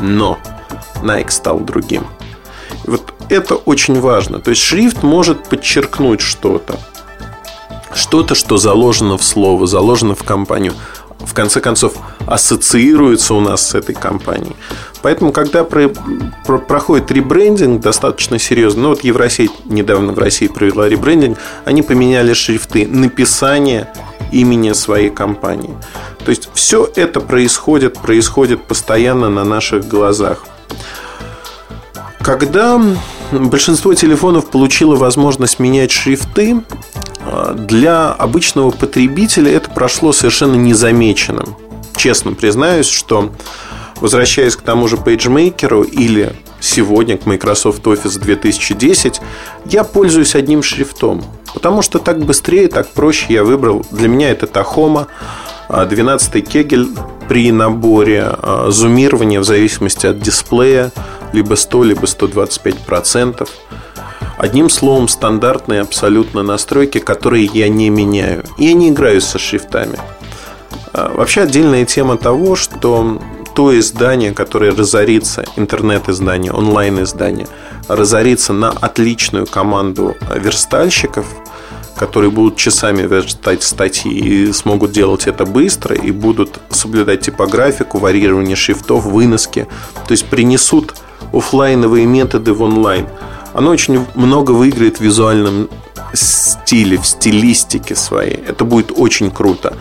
Но 0.00 0.36
Nike 1.00 1.30
стал 1.30 1.60
другим. 1.60 2.04
Вот 2.86 3.14
это 3.28 3.54
очень 3.54 4.00
важно. 4.00 4.40
То 4.40 4.50
есть 4.50 4.62
шрифт 4.62 5.04
может 5.04 5.44
подчеркнуть 5.44 6.20
что-то 6.20 6.76
что-то, 7.94 8.34
что 8.34 8.56
заложено 8.56 9.16
в 9.16 9.24
слово, 9.24 9.66
заложено 9.66 10.14
в 10.14 10.24
компанию, 10.24 10.74
в 11.26 11.34
конце 11.34 11.60
концов 11.60 11.94
ассоциируется 12.26 13.34
у 13.34 13.40
нас 13.40 13.68
с 13.68 13.74
этой 13.74 13.94
компанией. 13.94 14.56
Поэтому, 15.02 15.32
когда 15.32 15.64
про, 15.64 15.90
про, 16.46 16.58
проходит 16.58 17.10
ребрендинг 17.10 17.80
достаточно 17.80 18.38
серьезно, 18.38 18.82
ну 18.82 18.88
вот 18.90 19.04
Евросеть 19.04 19.52
недавно 19.66 20.12
в 20.12 20.18
России 20.18 20.46
провела 20.46 20.88
ребрендинг, 20.88 21.38
они 21.64 21.82
поменяли 21.82 22.32
шрифты 22.32 22.86
написания 22.86 23.92
имени 24.32 24.72
своей 24.72 25.10
компании. 25.10 25.74
То 26.24 26.30
есть 26.30 26.48
все 26.54 26.88
это 26.96 27.20
происходит, 27.20 27.98
происходит 27.98 28.64
постоянно 28.64 29.28
на 29.28 29.44
наших 29.44 29.86
глазах. 29.86 30.44
Когда 32.20 32.80
большинство 33.30 33.92
телефонов 33.92 34.46
получило 34.46 34.96
возможность 34.96 35.58
менять 35.58 35.90
шрифты, 35.92 36.62
для 37.54 38.12
обычного 38.12 38.70
потребителя 38.70 39.50
это 39.52 39.70
прошло 39.70 40.12
совершенно 40.12 40.54
незамеченным. 40.54 41.56
Честно 41.96 42.32
признаюсь, 42.32 42.88
что 42.88 43.30
возвращаясь 44.00 44.56
к 44.56 44.62
тому 44.62 44.88
же 44.88 44.96
PageMaker 44.96 45.88
или 45.88 46.34
сегодня 46.60 47.16
к 47.16 47.26
Microsoft 47.26 47.82
Office 47.84 48.18
2010, 48.18 49.20
я 49.66 49.84
пользуюсь 49.84 50.34
одним 50.34 50.62
шрифтом. 50.62 51.22
Потому 51.52 51.82
что 51.82 51.98
так 51.98 52.18
быстрее, 52.24 52.68
так 52.68 52.88
проще 52.88 53.26
я 53.28 53.44
выбрал. 53.44 53.86
Для 53.90 54.08
меня 54.08 54.30
это 54.30 54.46
Tahoma, 54.46 55.06
12 55.68 56.48
кегель 56.48 56.88
при 57.28 57.52
наборе 57.52 58.24
а, 58.26 58.66
зумирования 58.70 59.40
в 59.40 59.44
зависимости 59.44 60.06
от 60.06 60.18
дисплея 60.18 60.92
либо 61.32 61.54
100, 61.54 61.84
либо 61.84 62.06
125 62.06 62.78
процентов. 62.78 63.48
Одним 64.36 64.68
словом, 64.68 65.06
стандартные 65.08 65.80
абсолютно 65.80 66.42
настройки, 66.42 66.98
которые 66.98 67.48
я 67.52 67.68
не 67.68 67.88
меняю. 67.88 68.44
Я 68.58 68.72
не 68.72 68.90
играю 68.90 69.20
со 69.20 69.38
шрифтами. 69.38 69.98
А, 70.92 71.12
вообще 71.14 71.42
отдельная 71.42 71.84
тема 71.84 72.16
того, 72.16 72.56
что 72.56 73.20
то 73.54 73.78
издание, 73.78 74.32
которое 74.32 74.72
разорится, 74.72 75.44
интернет-издание, 75.54 76.50
онлайн-издание, 76.50 77.46
разорится 77.86 78.52
на 78.52 78.70
отличную 78.70 79.46
команду 79.46 80.16
верстальщиков, 80.34 81.26
которые 81.96 82.32
будут 82.32 82.56
часами 82.56 83.02
верстать 83.02 83.62
статьи 83.62 84.10
и 84.12 84.52
смогут 84.52 84.90
делать 84.90 85.28
это 85.28 85.46
быстро 85.46 85.94
и 85.94 86.10
будут 86.10 86.58
соблюдать 86.70 87.20
типографику, 87.20 87.98
варьирование 87.98 88.56
шрифтов, 88.56 89.04
выноски. 89.04 89.68
То 90.08 90.10
есть 90.10 90.26
принесут 90.26 90.96
офлайновые 91.32 92.06
методы 92.06 92.52
в 92.52 92.62
онлайн– 92.62 93.06
оно 93.54 93.70
очень 93.70 94.04
много 94.14 94.50
выиграет 94.50 94.98
в 94.98 95.00
визуальном 95.00 95.68
стиле, 96.12 96.98
в 96.98 97.06
стилистике 97.06 97.94
своей. 97.94 98.34
Это 98.34 98.64
будет 98.64 98.92
очень 98.94 99.30
круто. 99.30 99.76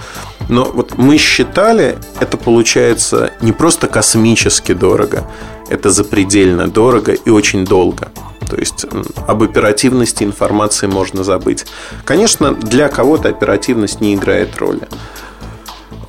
Но 0.49 0.65
вот 0.65 0.97
мы 0.97 1.17
считали, 1.17 1.97
это 2.19 2.37
получается 2.37 3.31
не 3.41 3.51
просто 3.51 3.87
космически 3.87 4.73
дорого, 4.73 5.29
это 5.69 5.89
запредельно 5.89 6.67
дорого 6.67 7.13
и 7.13 7.29
очень 7.29 7.65
долго. 7.65 8.11
То 8.49 8.57
есть 8.57 8.85
об 9.27 9.41
оперативности 9.41 10.23
информации 10.23 10.87
можно 10.87 11.23
забыть. 11.23 11.65
Конечно, 12.05 12.53
для 12.53 12.89
кого-то 12.89 13.29
оперативность 13.29 14.01
не 14.01 14.13
играет 14.13 14.57
роли. 14.57 14.87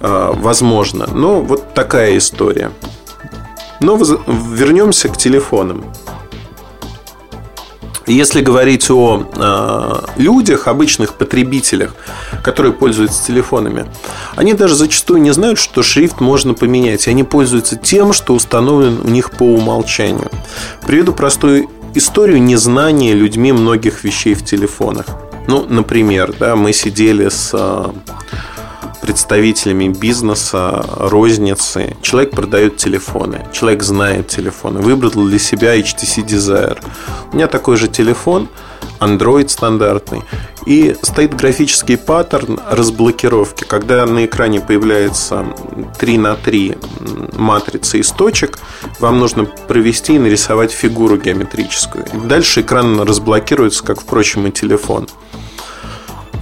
А, 0.01 0.33
возможно. 0.33 1.09
Но 1.15 1.41
вот 1.41 1.73
такая 1.73 2.19
история. 2.19 2.71
Но 3.81 3.97
вернемся 3.97 5.09
к 5.09 5.17
телефонам. 5.17 5.85
Если 8.07 8.43
говорить 8.43 8.91
о 8.91 9.27
э, 9.35 10.21
людях, 10.21 10.69
обычных 10.69 11.15
потребителях, 11.15 11.95
которые 12.43 12.73
пользуются 12.73 13.25
телефонами, 13.27 13.87
они 14.37 14.53
даже 14.53 14.75
зачастую 14.75 15.23
не 15.23 15.33
знают, 15.33 15.59
что 15.59 15.83
шрифт 15.83 16.21
можно 16.21 16.55
поменять. 16.55 17.07
И 17.07 17.11
они 17.11 17.25
пользуются 17.25 17.77
тем, 17.77 18.13
что 18.13 18.35
установлен 18.35 19.01
у 19.03 19.09
них 19.09 19.31
по 19.31 19.45
умолчанию. 19.45 20.31
Приведу 20.87 21.13
простую 21.13 21.71
историю 21.95 22.43
незнания 22.43 23.15
людьми 23.15 23.53
многих 23.53 24.05
вещей 24.05 24.35
в 24.35 24.45
телефонах. 24.45 25.07
Ну, 25.47 25.65
например, 25.67 26.35
да, 26.39 26.57
мы 26.57 26.73
сидели 26.73 27.29
с 27.29 27.51
э, 27.53 27.87
представителями 29.05 29.89
бизнеса, 29.89 30.83
розницы. 30.97 31.95
Человек 32.01 32.31
продает 32.31 32.79
телефоны, 32.79 33.47
человек 33.53 33.83
знает 33.83 34.29
телефоны, 34.29 34.81
выбрал 34.81 35.27
для 35.27 35.39
себя 35.39 35.79
HTC 35.79 36.25
Desire. 36.25 36.79
У 37.31 37.37
меня 37.37 37.47
такой 37.47 37.77
же 37.77 37.87
телефон, 37.87 38.49
Android 39.01 39.51
стандартный. 39.51 40.23
И 40.65 40.97
стоит 41.03 41.37
графический 41.37 41.99
паттерн 41.99 42.59
разблокировки. 42.71 43.65
Когда 43.65 44.07
на 44.07 44.25
экране 44.25 44.61
появляется 44.61 45.45
3 45.99 46.19
на 46.19 46.37
3 46.37 46.79
матрица 47.35 47.99
из 47.99 48.11
точек, 48.11 48.59
вам 49.01 49.19
нужно 49.19 49.45
провести 49.45 50.15
и 50.15 50.19
нарисовать 50.19 50.73
фигуру 50.73 51.19
геометрическую. 51.19 52.07
Дальше 52.25 52.63
экран 52.63 52.99
разблокируется, 53.01 53.85
как, 53.85 54.01
впрочем, 54.01 54.47
и 54.47 54.51
телефон. 54.51 55.09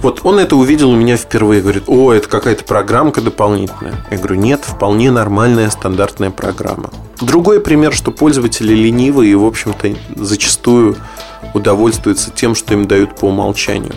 Вот 0.03 0.19
он 0.25 0.37
это 0.37 0.57
увидел 0.57 0.91
у 0.91 0.95
меня 0.97 1.15
впервые. 1.15 1.61
Говорит, 1.61 1.85
о, 1.87 2.11
это 2.11 2.27
какая-то 2.27 2.65
программка 2.65 3.21
дополнительная. 3.21 4.05
Я 4.11 4.17
говорю, 4.17 4.35
нет, 4.35 4.65
вполне 4.65 5.11
нормальная 5.11 5.69
стандартная 5.69 6.29
программа. 6.29 6.89
Другой 7.21 7.61
пример, 7.61 7.93
что 7.93 8.11
пользователи 8.11 8.73
ленивые 8.73 9.31
и, 9.31 9.35
в 9.35 9.45
общем-то, 9.45 9.95
зачастую 10.17 10.97
удовольствуются 11.53 12.31
тем, 12.31 12.53
что 12.53 12.73
им 12.73 12.85
дают 12.85 13.15
по 13.15 13.25
умолчанию. 13.25 13.95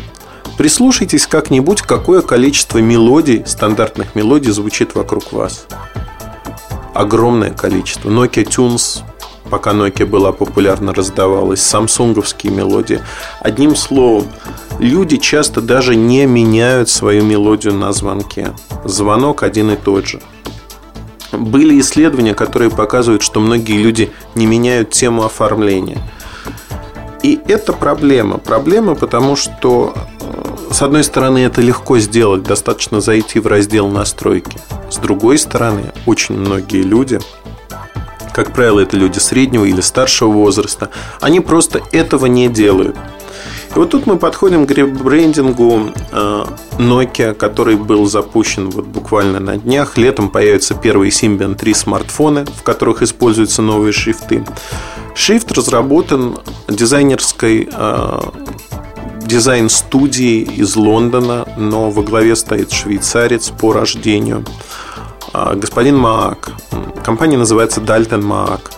Прислушайтесь 0.57 1.27
как-нибудь, 1.27 1.83
какое 1.83 2.23
количество 2.23 2.79
мелодий, 2.79 3.45
стандартных 3.45 4.15
мелодий 4.15 4.53
звучит 4.53 4.95
вокруг 4.95 5.33
вас. 5.33 5.67
Огромное 6.95 7.51
количество. 7.51 8.11
Nokia 8.11 8.45
Tunes 8.45 9.03
пока 9.51 9.73
Nokia 9.73 10.07
была 10.07 10.33
популярна, 10.33 10.93
раздавалась, 10.93 11.63
самсунговские 11.63 12.53
мелодии. 12.53 13.01
Одним 13.41 13.77
словом, 13.77 14.27
люди 14.79 15.17
часто 15.17 15.61
даже 15.61 15.97
не 15.97 16.27
меняют 16.27 16.89
свою 16.89 17.25
мелодию 17.25 17.75
на 17.75 17.93
звонке. 17.93 18.53
Звонок 18.85 19.43
один 19.43 19.71
и 19.71 19.77
тот 19.77 20.07
же. 20.07 20.21
Были 21.33 21.81
исследования, 21.81 22.35
которые 22.35 22.71
показывают, 22.71 23.23
что 23.23 23.41
многие 23.41 23.77
люди 23.79 24.11
не 24.35 24.47
меняют 24.47 24.91
тему 24.91 25.25
оформления. 25.25 25.99
И 27.23 27.41
это 27.49 27.73
проблема. 27.73 28.39
Проблема, 28.39 28.95
потому 28.95 29.35
что 29.35 29.95
э, 30.21 30.47
с 30.71 30.83
одной 30.83 31.03
стороны, 31.03 31.39
это 31.39 31.61
легко 31.61 31.99
сделать, 31.99 32.43
достаточно 32.43 33.01
зайти 33.01 33.41
в 33.41 33.47
раздел 33.47 33.89
настройки. 33.89 34.59
С 34.91 34.99
другой 34.99 35.39
стороны, 35.39 35.93
очень 36.07 36.39
многие 36.39 36.83
люди 36.83 37.19
как 38.33 38.53
правило, 38.53 38.81
это 38.81 38.97
люди 38.97 39.19
среднего 39.19 39.65
или 39.65 39.81
старшего 39.81 40.31
возраста, 40.31 40.91
они 41.21 41.41
просто 41.41 41.83
этого 41.93 42.27
не 42.27 42.49
делают. 42.49 42.97
И 43.75 43.79
вот 43.79 43.91
тут 43.91 44.07
мы 44.07 44.17
подходим 44.17 44.67
к 44.67 44.71
ребрендингу 44.71 45.91
э, 46.11 46.45
Nokia, 46.79 47.35
который 47.35 47.77
был 47.77 48.07
запущен 48.07 48.71
вот 48.71 48.87
буквально 48.87 49.39
на 49.39 49.59
днях. 49.59 49.99
Летом 49.99 50.31
появятся 50.31 50.75
первые 50.75 51.11
Symbian 51.11 51.55
3 51.57 51.75
смартфоны, 51.75 52.47
в 52.47 52.63
которых 52.63 53.03
используются 53.03 53.61
новые 53.61 53.93
шрифты. 53.93 54.47
Шрифт 55.15 55.53
разработан 55.53 56.39
дизайнерской 56.69 57.69
э, 57.71 58.21
дизайн-студией 59.21 60.43
из 60.43 60.77
Лондона, 60.77 61.47
но 61.59 61.91
во 61.91 62.03
главе 62.03 62.35
стоит 62.37 62.73
швейцарец 62.73 63.51
по 63.51 63.73
рождению– 63.73 64.45
господин 65.55 65.99
Маак. 65.99 66.51
Компания 67.05 67.37
называется 67.37 67.81
Дальтон 67.81 68.25
Маак. 68.25 68.71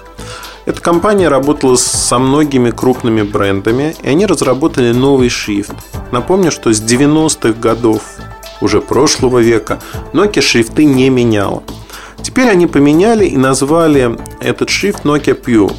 Эта 0.66 0.80
компания 0.80 1.28
работала 1.28 1.76
со 1.76 2.18
многими 2.18 2.70
крупными 2.70 3.22
брендами, 3.22 3.94
и 4.02 4.08
они 4.08 4.26
разработали 4.26 4.92
новый 4.92 5.28
шрифт. 5.28 5.72
Напомню, 6.10 6.50
что 6.50 6.72
с 6.72 6.82
90-х 6.82 7.58
годов 7.58 8.02
уже 8.60 8.80
прошлого 8.80 9.38
века 9.38 9.80
Nokia 10.12 10.42
шрифты 10.42 10.84
не 10.84 11.08
меняла. 11.10 11.62
Теперь 12.22 12.50
они 12.50 12.66
поменяли 12.66 13.26
и 13.26 13.36
назвали 13.36 14.18
этот 14.40 14.68
шрифт 14.68 15.04
Nokia 15.04 15.40
Pure. 15.40 15.72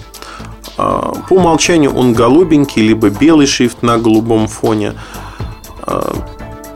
А, 0.77 1.13
по 1.27 1.33
умолчанию 1.33 1.93
он 1.93 2.13
голубенький, 2.13 2.81
либо 2.81 3.09
белый 3.09 3.47
шрифт 3.47 3.83
на 3.83 3.97
голубом 3.97 4.47
фоне. 4.47 4.93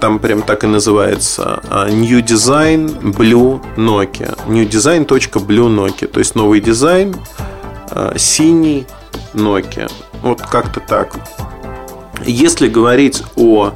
Там 0.04 0.20
прям 0.20 0.42
так 0.42 0.66
и 0.66 0.68
называется 0.68 1.62
а, 1.70 1.88
New 1.88 2.20
Design 2.20 3.02
Blue 3.14 3.62
Nokia. 3.78 4.38
New 4.50 4.68
Design.blue 4.68 5.70
Nokia. 5.70 6.08
То 6.08 6.20
есть 6.20 6.36
новый 6.36 6.60
дизайн 6.60 7.16
а, 7.90 8.14
синий 8.18 8.86
Nokia. 9.34 9.90
Вот 10.22 10.42
как-то 10.42 10.82
так. 10.82 11.16
Если 12.26 12.68
говорить 12.68 13.24
о 13.38 13.72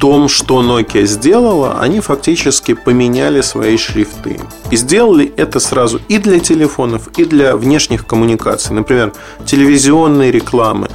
том, 0.00 0.28
что 0.28 0.62
Nokia 0.62 1.04
сделала, 1.04 1.78
они 1.78 2.00
фактически 2.00 2.72
поменяли 2.72 3.42
свои 3.42 3.76
шрифты. 3.76 4.40
И 4.70 4.76
сделали 4.76 5.30
это 5.36 5.60
сразу 5.60 6.00
и 6.08 6.16
для 6.16 6.40
телефонов, 6.40 7.08
и 7.18 7.26
для 7.26 7.54
внешних 7.54 8.06
коммуникаций. 8.06 8.74
Например, 8.74 9.12
телевизионные 9.44 10.32
рекламы, 10.32 10.88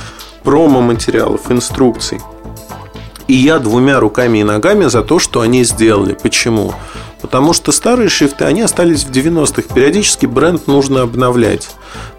промо-материалов, 0.43 1.51
инструкций– 1.51 2.19
и 3.27 3.33
я 3.33 3.59
двумя 3.59 3.99
руками 3.99 4.39
и 4.39 4.43
ногами 4.43 4.85
за 4.85 5.01
то, 5.01 5.19
что 5.19 5.41
они 5.41 5.63
сделали. 5.63 6.17
Почему? 6.21 6.73
Потому 7.21 7.53
что 7.53 7.71
старые 7.71 8.09
шрифты, 8.09 8.43
они 8.43 8.61
остались 8.61 9.05
в 9.05 9.11
90-х. 9.11 9.73
Периодически 9.73 10.25
бренд 10.25 10.67
нужно 10.67 11.03
обновлять. 11.03 11.69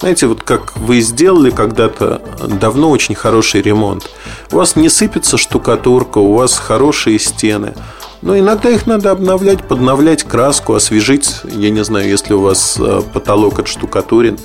Знаете, 0.01 0.27
вот 0.27 0.43
как 0.43 0.77
вы 0.79 1.01
сделали 1.01 1.51
когда-то 1.51 2.23
давно 2.61 2.91
очень 2.91 3.15
хороший 3.15 3.61
ремонт. 3.61 4.09
У 4.51 4.57
вас 4.57 4.77
не 4.77 4.89
сыпется 4.89 5.37
штукатурка, 5.37 6.19
у 6.19 6.35
вас 6.35 6.57
хорошие 6.57 7.19
стены. 7.19 7.75
Но 8.23 8.39
иногда 8.39 8.71
их 8.71 8.87
надо 8.87 9.11
обновлять, 9.11 9.63
подновлять 9.63 10.25
краску, 10.25 10.73
освежить. 10.73 11.43
Я 11.45 11.69
не 11.69 11.85
знаю, 11.85 12.09
если 12.09 12.33
у 12.33 12.41
вас 12.41 12.79
э, 12.81 13.03
потолок 13.13 13.59
отштукатурен, 13.59 14.39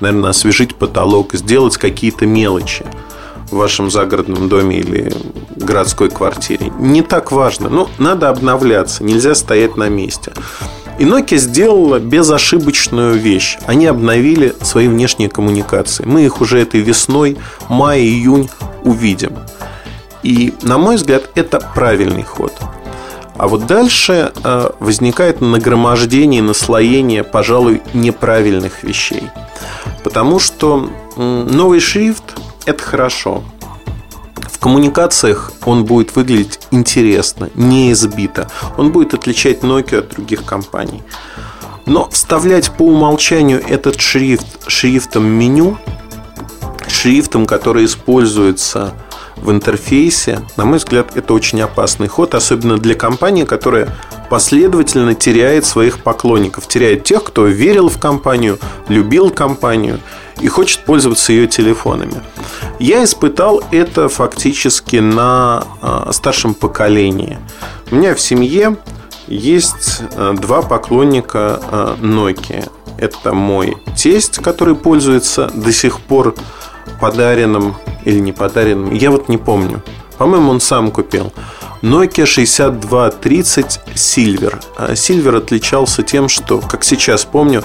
наверное, 0.00 0.30
освежить 0.30 0.76
потолок, 0.76 1.34
сделать 1.34 1.76
какие-то 1.76 2.26
мелочи 2.26 2.86
в 3.54 3.56
вашем 3.56 3.90
загородном 3.90 4.48
доме 4.48 4.78
или 4.78 5.12
городской 5.56 6.10
квартире. 6.10 6.72
Не 6.78 7.02
так 7.02 7.30
важно. 7.32 7.68
Но 7.68 7.88
надо 7.98 8.28
обновляться. 8.28 9.04
Нельзя 9.04 9.34
стоять 9.34 9.76
на 9.76 9.88
месте. 9.88 10.32
И 10.98 11.04
Nokia 11.04 11.36
сделала 11.38 11.98
безошибочную 11.98 13.14
вещь. 13.14 13.58
Они 13.66 13.86
обновили 13.86 14.54
свои 14.60 14.88
внешние 14.88 15.28
коммуникации. 15.28 16.04
Мы 16.04 16.24
их 16.24 16.40
уже 16.40 16.60
этой 16.60 16.80
весной, 16.80 17.36
май-июнь 17.68 18.48
увидим. 18.82 19.36
И, 20.22 20.52
на 20.62 20.78
мой 20.78 20.96
взгляд, 20.96 21.30
это 21.34 21.60
правильный 21.74 22.22
ход. 22.22 22.52
А 23.36 23.48
вот 23.48 23.66
дальше 23.66 24.32
э, 24.42 24.70
возникает 24.78 25.40
нагромождение, 25.40 26.42
наслоение, 26.42 27.24
пожалуй, 27.24 27.82
неправильных 27.92 28.84
вещей. 28.84 29.24
Потому 30.04 30.38
что 30.38 30.88
новый 31.16 31.80
шрифт 31.80 32.22
это 32.66 32.82
хорошо. 32.82 33.42
В 34.36 34.58
коммуникациях 34.58 35.52
он 35.64 35.84
будет 35.84 36.16
выглядеть 36.16 36.60
интересно, 36.70 37.50
не 37.54 37.92
избито. 37.92 38.50
Он 38.76 38.92
будет 38.92 39.14
отличать 39.14 39.60
Nokia 39.60 39.98
от 39.98 40.10
других 40.10 40.44
компаний. 40.44 41.02
Но 41.86 42.08
вставлять 42.10 42.70
по 42.70 42.82
умолчанию 42.82 43.62
этот 43.66 44.00
шрифт 44.00 44.46
шрифтом 44.68 45.26
меню, 45.26 45.76
шрифтом, 46.88 47.46
который 47.46 47.84
используется 47.84 48.94
в 49.36 49.50
интерфейсе, 49.50 50.40
на 50.56 50.64
мой 50.64 50.78
взгляд, 50.78 51.14
это 51.16 51.34
очень 51.34 51.60
опасный 51.60 52.08
ход, 52.08 52.34
особенно 52.34 52.78
для 52.78 52.94
компании, 52.94 53.44
которая 53.44 53.94
последовательно 54.30 55.14
теряет 55.14 55.66
своих 55.66 56.02
поклонников, 56.02 56.66
теряет 56.66 57.04
тех, 57.04 57.22
кто 57.22 57.46
верил 57.46 57.90
в 57.90 57.98
компанию, 57.98 58.58
любил 58.88 59.30
компанию 59.30 60.00
и 60.40 60.48
хочет 60.48 60.80
пользоваться 60.84 61.32
ее 61.32 61.46
телефонами. 61.46 62.22
Я 62.78 63.04
испытал 63.04 63.62
это 63.70 64.08
фактически 64.08 64.96
на 64.96 65.64
э, 65.82 66.10
старшем 66.12 66.54
поколении. 66.54 67.38
У 67.90 67.96
меня 67.96 68.14
в 68.14 68.20
семье 68.20 68.76
есть 69.26 70.02
э, 70.12 70.34
два 70.38 70.62
поклонника 70.62 71.60
э, 71.70 71.96
Nokia. 72.00 72.70
Это 72.98 73.32
мой 73.32 73.76
тесть, 73.96 74.36
который 74.38 74.74
пользуется 74.74 75.50
до 75.54 75.72
сих 75.72 76.00
пор 76.00 76.34
подаренным 77.00 77.76
или 78.04 78.18
не 78.18 78.32
подаренным. 78.32 78.92
Я 78.94 79.10
вот 79.10 79.28
не 79.28 79.36
помню. 79.36 79.82
По-моему, 80.18 80.50
он 80.50 80.60
сам 80.60 80.90
купил. 80.90 81.32
Nokia 81.82 82.24
6230 82.24 83.80
Silver. 83.94 84.62
Silver 84.78 85.36
отличался 85.36 86.02
тем, 86.02 86.28
что, 86.28 86.60
как 86.60 86.84
сейчас 86.84 87.24
помню, 87.24 87.64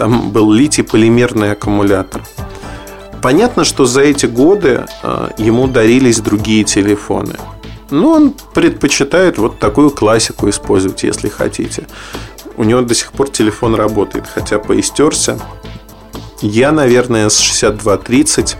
там 0.00 0.30
был 0.30 0.50
литий-полимерный 0.50 1.52
аккумулятор. 1.52 2.22
Понятно, 3.20 3.64
что 3.64 3.84
за 3.84 4.00
эти 4.00 4.24
годы 4.24 4.86
э, 5.02 5.28
ему 5.36 5.68
дарились 5.68 6.20
другие 6.20 6.64
телефоны. 6.64 7.34
Но 7.90 8.12
он 8.12 8.34
предпочитает 8.54 9.36
вот 9.36 9.58
такую 9.58 9.90
классику 9.90 10.48
использовать, 10.48 11.02
если 11.02 11.28
хотите. 11.28 11.86
У 12.56 12.64
него 12.64 12.80
до 12.80 12.94
сих 12.94 13.12
пор 13.12 13.28
телефон 13.28 13.74
работает, 13.74 14.24
хотя 14.26 14.58
поистерся. 14.58 15.38
Я, 16.40 16.72
наверное, 16.72 17.28
с 17.28 17.38
6230 17.38 18.56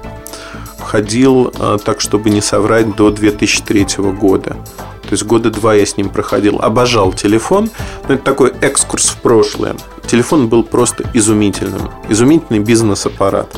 ходил, 0.79 1.55
э, 1.59 1.79
так 1.83 2.03
чтобы 2.03 2.29
не 2.29 2.42
соврать, 2.42 2.94
до 2.96 3.11
2003 3.11 4.12
года. 4.12 4.59
То 5.05 5.12
есть 5.12 5.24
года 5.24 5.50
два 5.50 5.72
я 5.72 5.87
с 5.87 5.96
ним 5.96 6.11
проходил. 6.11 6.61
Обожал 6.61 7.14
телефон. 7.14 7.70
Но 8.07 8.16
это 8.16 8.24
такой 8.24 8.53
экскурс 8.61 9.09
в 9.09 9.22
прошлое. 9.22 9.74
Телефон 10.11 10.49
был 10.49 10.64
просто 10.64 11.05
изумительным. 11.14 11.88
Изумительный 12.09 12.59
бизнес-аппарат. 12.59 13.57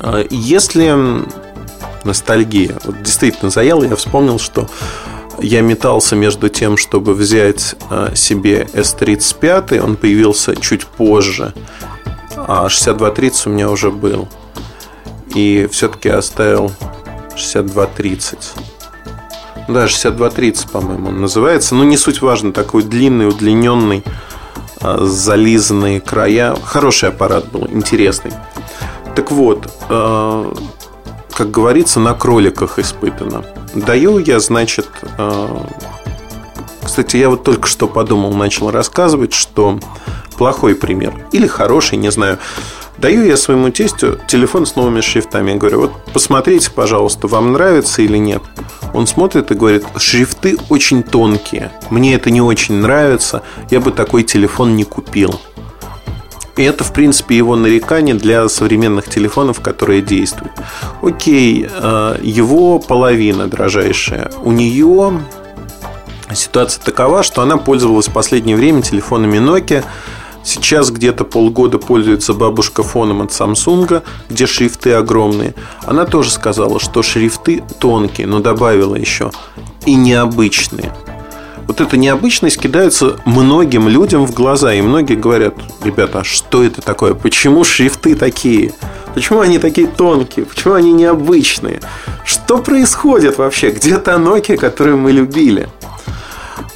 А, 0.00 0.24
если 0.30 0.96
ностальгия 2.04 2.78
вот 2.84 3.02
действительно 3.02 3.50
заела, 3.50 3.84
я 3.84 3.94
вспомнил, 3.94 4.38
что 4.38 4.70
я 5.38 5.60
метался 5.60 6.16
между 6.16 6.48
тем, 6.48 6.78
чтобы 6.78 7.12
взять 7.12 7.76
а, 7.90 8.14
себе 8.14 8.66
S35, 8.72 9.80
он 9.80 9.96
появился 9.96 10.56
чуть 10.56 10.86
позже, 10.86 11.52
а 12.34 12.70
6230 12.70 13.46
у 13.48 13.50
меня 13.50 13.68
уже 13.68 13.90
был. 13.90 14.30
И 15.34 15.68
все-таки 15.70 16.08
оставил 16.08 16.72
6230. 17.36 18.54
Да, 19.68 19.88
6230, 19.88 20.70
по-моему, 20.70 21.08
он 21.10 21.20
называется. 21.20 21.74
Но 21.74 21.84
не 21.84 21.98
суть 21.98 22.22
важно, 22.22 22.54
такой 22.54 22.82
длинный, 22.82 23.28
удлиненный, 23.28 24.02
зализанные 24.82 26.00
края. 26.00 26.56
Хороший 26.64 27.10
аппарат 27.10 27.50
был, 27.50 27.66
интересный. 27.68 28.32
Так 29.14 29.30
вот, 29.30 29.72
а, 29.88 30.52
как 31.32 31.50
говорится, 31.50 32.00
на 32.00 32.14
кроликах 32.14 32.78
испытано. 32.78 33.44
Даю 33.74 34.18
я, 34.18 34.40
значит, 34.40 34.88
а, 35.18 35.66
кстати, 36.84 37.16
я 37.16 37.30
вот 37.30 37.44
только 37.44 37.68
что 37.68 37.88
подумал, 37.88 38.32
начал 38.34 38.70
рассказывать, 38.70 39.32
что 39.32 39.78
плохой 40.36 40.74
пример 40.74 41.14
или 41.32 41.46
хороший, 41.46 41.96
не 41.96 42.10
знаю. 42.10 42.38
Даю 43.02 43.24
я 43.24 43.36
своему 43.36 43.70
тестю 43.70 44.20
телефон 44.28 44.64
с 44.64 44.76
новыми 44.76 45.00
шрифтами. 45.00 45.50
Я 45.50 45.56
говорю, 45.56 45.80
вот 45.80 45.92
посмотрите, 46.12 46.70
пожалуйста, 46.70 47.26
вам 47.26 47.52
нравится 47.52 48.00
или 48.00 48.16
нет. 48.16 48.42
Он 48.94 49.08
смотрит 49.08 49.50
и 49.50 49.54
говорит, 49.54 49.84
шрифты 49.96 50.56
очень 50.68 51.02
тонкие. 51.02 51.72
Мне 51.90 52.14
это 52.14 52.30
не 52.30 52.40
очень 52.40 52.76
нравится. 52.76 53.42
Я 53.70 53.80
бы 53.80 53.90
такой 53.90 54.22
телефон 54.22 54.76
не 54.76 54.84
купил. 54.84 55.40
И 56.56 56.62
это, 56.62 56.84
в 56.84 56.92
принципе, 56.92 57.36
его 57.36 57.56
нарекание 57.56 58.14
для 58.14 58.48
современных 58.48 59.08
телефонов, 59.08 59.58
которые 59.58 60.00
действуют. 60.00 60.52
Окей, 61.02 61.68
э, 61.68 62.18
его 62.22 62.78
половина 62.78 63.48
дрожайшая. 63.48 64.30
У 64.44 64.52
нее 64.52 65.20
ситуация 66.32 66.80
такова, 66.84 67.24
что 67.24 67.42
она 67.42 67.56
пользовалась 67.56 68.06
в 68.06 68.12
последнее 68.12 68.56
время 68.56 68.80
телефонами 68.80 69.38
Nokia. 69.38 69.82
Сейчас 70.44 70.90
где-то 70.90 71.24
полгода 71.24 71.78
пользуется 71.78 72.34
бабушка 72.34 72.82
фоном 72.82 73.22
от 73.22 73.30
Samsung, 73.30 74.02
где 74.28 74.46
шрифты 74.46 74.92
огромные. 74.92 75.54
Она 75.84 76.04
тоже 76.04 76.30
сказала, 76.30 76.80
что 76.80 77.02
шрифты 77.02 77.62
тонкие, 77.78 78.26
но 78.26 78.40
добавила 78.40 78.96
еще 78.96 79.30
и 79.86 79.94
необычные 79.94 80.92
вот 81.72 81.80
эта 81.80 81.96
необычность 81.96 82.60
кидается 82.60 83.16
многим 83.24 83.88
людям 83.88 84.26
в 84.26 84.34
глаза. 84.34 84.74
И 84.74 84.82
многие 84.82 85.14
говорят, 85.14 85.54
ребята, 85.82 86.20
а 86.20 86.24
что 86.24 86.62
это 86.62 86.82
такое? 86.82 87.14
Почему 87.14 87.64
шрифты 87.64 88.14
такие? 88.14 88.74
Почему 89.14 89.40
они 89.40 89.58
такие 89.58 89.86
тонкие? 89.86 90.44
Почему 90.44 90.74
они 90.74 90.92
необычные? 90.92 91.80
Что 92.24 92.58
происходит 92.58 93.38
вообще? 93.38 93.70
Где 93.70 93.98
та 93.98 94.16
Nokia, 94.16 94.56
которую 94.58 94.98
мы 94.98 95.12
любили? 95.12 95.68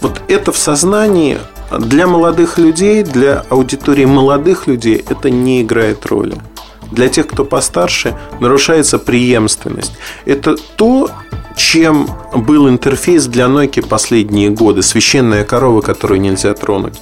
Вот 0.00 0.22
это 0.28 0.52
в 0.52 0.56
сознании 0.56 1.38
для 1.70 2.06
молодых 2.06 2.58
людей, 2.58 3.02
для 3.02 3.44
аудитории 3.50 4.04
молодых 4.04 4.66
людей 4.66 5.04
это 5.08 5.30
не 5.30 5.62
играет 5.62 6.06
роли. 6.06 6.36
Для 6.92 7.08
тех, 7.08 7.26
кто 7.26 7.44
постарше, 7.44 8.16
нарушается 8.40 8.98
преемственность. 8.98 9.92
Это 10.24 10.56
то, 10.76 11.10
чем 11.56 12.08
был 12.32 12.68
интерфейс 12.68 13.26
для 13.26 13.46
Nokia 13.46 13.86
последние 13.86 14.50
годы. 14.50 14.82
Священная 14.82 15.44
корова, 15.44 15.80
которую 15.80 16.20
нельзя 16.20 16.54
тронуть. 16.54 17.00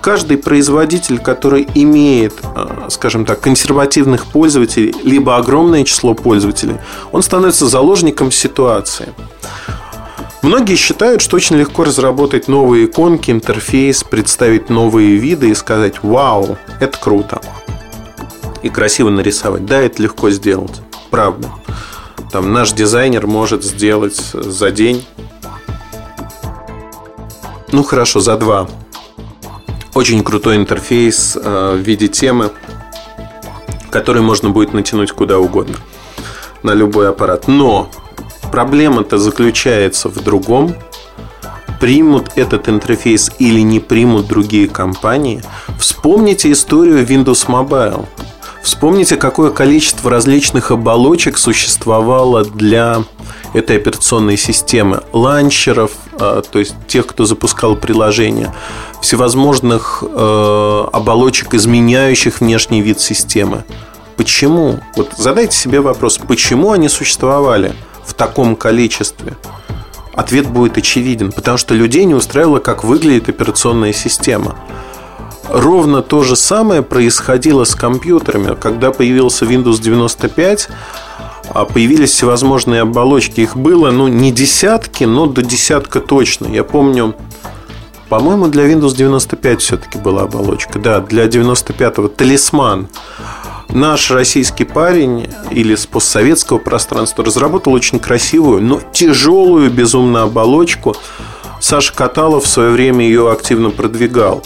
Каждый 0.00 0.36
производитель, 0.38 1.18
который 1.20 1.68
имеет, 1.76 2.34
э, 2.56 2.88
скажем 2.88 3.24
так, 3.24 3.40
консервативных 3.40 4.26
пользователей, 4.26 4.92
либо 5.04 5.36
огромное 5.36 5.84
число 5.84 6.14
пользователей, 6.14 6.78
он 7.12 7.22
становится 7.22 7.68
заложником 7.68 8.32
ситуации. 8.32 9.10
Многие 10.42 10.76
считают, 10.76 11.22
что 11.22 11.36
очень 11.36 11.56
легко 11.56 11.84
разработать 11.84 12.48
новые 12.48 12.86
иконки, 12.86 13.30
интерфейс, 13.30 14.04
представить 14.04 14.68
новые 14.68 15.16
виды 15.16 15.50
и 15.50 15.54
сказать 15.54 16.02
«Вау, 16.02 16.58
это 16.80 16.98
круто!» 16.98 17.40
и 18.62 18.68
красиво 18.68 19.10
нарисовать. 19.10 19.66
Да, 19.66 19.80
это 19.80 20.02
легко 20.02 20.30
сделать, 20.30 20.82
правда 21.10 21.48
там 22.32 22.50
наш 22.50 22.72
дизайнер 22.72 23.26
может 23.26 23.62
сделать 23.62 24.16
за 24.16 24.70
день. 24.70 25.06
Ну 27.70 27.82
хорошо, 27.82 28.20
за 28.20 28.38
два. 28.38 28.68
Очень 29.94 30.24
крутой 30.24 30.56
интерфейс 30.56 31.36
э, 31.36 31.74
в 31.76 31.80
виде 31.80 32.08
темы, 32.08 32.50
который 33.90 34.22
можно 34.22 34.48
будет 34.48 34.72
натянуть 34.72 35.12
куда 35.12 35.38
угодно 35.38 35.76
на 36.62 36.72
любой 36.72 37.10
аппарат. 37.10 37.48
Но 37.48 37.90
проблема-то 38.52 39.18
заключается 39.18 40.08
в 40.08 40.22
другом. 40.22 40.76
Примут 41.80 42.32
этот 42.36 42.68
интерфейс 42.68 43.32
или 43.40 43.60
не 43.60 43.80
примут 43.80 44.28
другие 44.28 44.68
компании. 44.68 45.42
Вспомните 45.80 46.52
историю 46.52 47.04
Windows 47.04 47.48
Mobile. 47.48 48.06
Вспомните, 48.62 49.16
какое 49.16 49.50
количество 49.50 50.08
различных 50.08 50.70
оболочек 50.70 51.38
существовало 51.38 52.44
для 52.44 53.02
этой 53.54 53.76
операционной 53.76 54.36
системы. 54.36 55.02
Ланчеров, 55.12 55.90
а, 56.20 56.42
то 56.42 56.60
есть 56.60 56.76
тех, 56.86 57.06
кто 57.06 57.24
запускал 57.24 57.74
приложение, 57.74 58.54
всевозможных 59.00 60.04
э, 60.06 60.84
оболочек, 60.92 61.54
изменяющих 61.54 62.40
внешний 62.40 62.82
вид 62.82 63.00
системы. 63.00 63.64
Почему? 64.16 64.78
Вот 64.94 65.14
задайте 65.16 65.56
себе 65.56 65.80
вопрос, 65.80 66.18
почему 66.18 66.70
они 66.70 66.88
существовали 66.88 67.74
в 68.04 68.14
таком 68.14 68.56
количестве? 68.56 69.36
Ответ 70.14 70.48
будет 70.48 70.76
очевиден, 70.76 71.32
потому 71.32 71.56
что 71.56 71.74
людей 71.74 72.04
не 72.04 72.14
устраивало, 72.14 72.58
как 72.58 72.84
выглядит 72.84 73.28
операционная 73.28 73.92
система. 73.92 74.56
Ровно 75.48 76.02
то 76.02 76.22
же 76.22 76.36
самое 76.36 76.82
происходило 76.82 77.64
с 77.64 77.74
компьютерами. 77.74 78.54
Когда 78.54 78.92
появился 78.92 79.44
Windows 79.44 79.80
95, 79.80 80.68
а, 81.50 81.64
появились 81.64 82.10
всевозможные 82.10 82.82
оболочки. 82.82 83.40
Их 83.40 83.56
было, 83.56 83.90
ну, 83.90 84.08
не 84.08 84.32
десятки, 84.32 85.04
но 85.04 85.26
до 85.26 85.42
десятка 85.42 86.00
точно. 86.00 86.46
Я 86.46 86.64
помню, 86.64 87.14
по-моему, 88.08 88.48
для 88.48 88.70
Windows 88.70 88.94
95 88.94 89.60
все-таки 89.60 89.98
была 89.98 90.22
оболочка. 90.22 90.78
Да, 90.78 91.00
для 91.00 91.26
95-го 91.26 92.08
талисман. 92.08 92.88
Наш 93.72 94.10
российский 94.10 94.64
парень 94.64 95.28
или 95.50 95.74
с 95.74 95.86
постсоветского 95.86 96.58
пространства 96.58 97.24
разработал 97.24 97.72
очень 97.72 97.98
красивую, 97.98 98.62
но 98.62 98.80
тяжелую 98.92 99.70
безумно 99.70 100.24
оболочку. 100.24 100.94
Саша 101.58 101.94
Каталов 101.94 102.44
в 102.44 102.48
свое 102.48 102.70
время 102.70 103.04
ее 103.04 103.32
активно 103.32 103.70
продвигал 103.70 104.42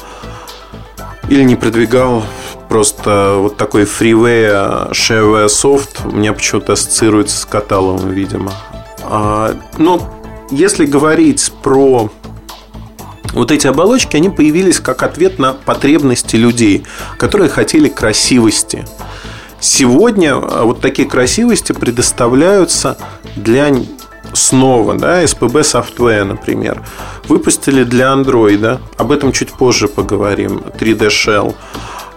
или 1.28 1.42
не 1.42 1.56
продвигал. 1.56 2.22
Просто 2.68 3.34
вот 3.38 3.56
такой 3.56 3.82
freeware, 3.82 4.92
shareware 4.92 5.48
софт 5.48 6.02
у 6.04 6.10
меня 6.10 6.32
почему-то 6.32 6.74
ассоциируется 6.74 7.36
с 7.38 7.44
каталогом, 7.44 8.10
видимо. 8.10 8.52
А, 9.02 9.56
но 9.76 10.00
если 10.52 10.86
говорить 10.86 11.52
про 11.64 12.10
вот 13.32 13.50
эти 13.50 13.66
оболочки, 13.66 14.16
они 14.16 14.30
появились 14.30 14.80
как 14.80 15.02
ответ 15.02 15.38
на 15.38 15.52
потребности 15.52 16.36
людей, 16.36 16.84
которые 17.18 17.48
хотели 17.50 17.88
красивости. 17.88 18.86
Сегодня 19.66 20.36
а, 20.36 20.62
вот 20.62 20.80
такие 20.80 21.08
красивости 21.08 21.72
предоставляются 21.72 22.96
для 23.34 23.74
снова, 24.32 24.94
да, 24.94 25.24
SPB 25.24 25.62
Software, 25.62 26.22
например, 26.22 26.84
выпустили 27.26 27.82
для 27.82 28.12
Android, 28.12 28.78
об 28.96 29.10
этом 29.10 29.32
чуть 29.32 29.52
позже 29.52 29.88
поговорим, 29.88 30.62
3D 30.78 31.08
Shell, 31.08 31.56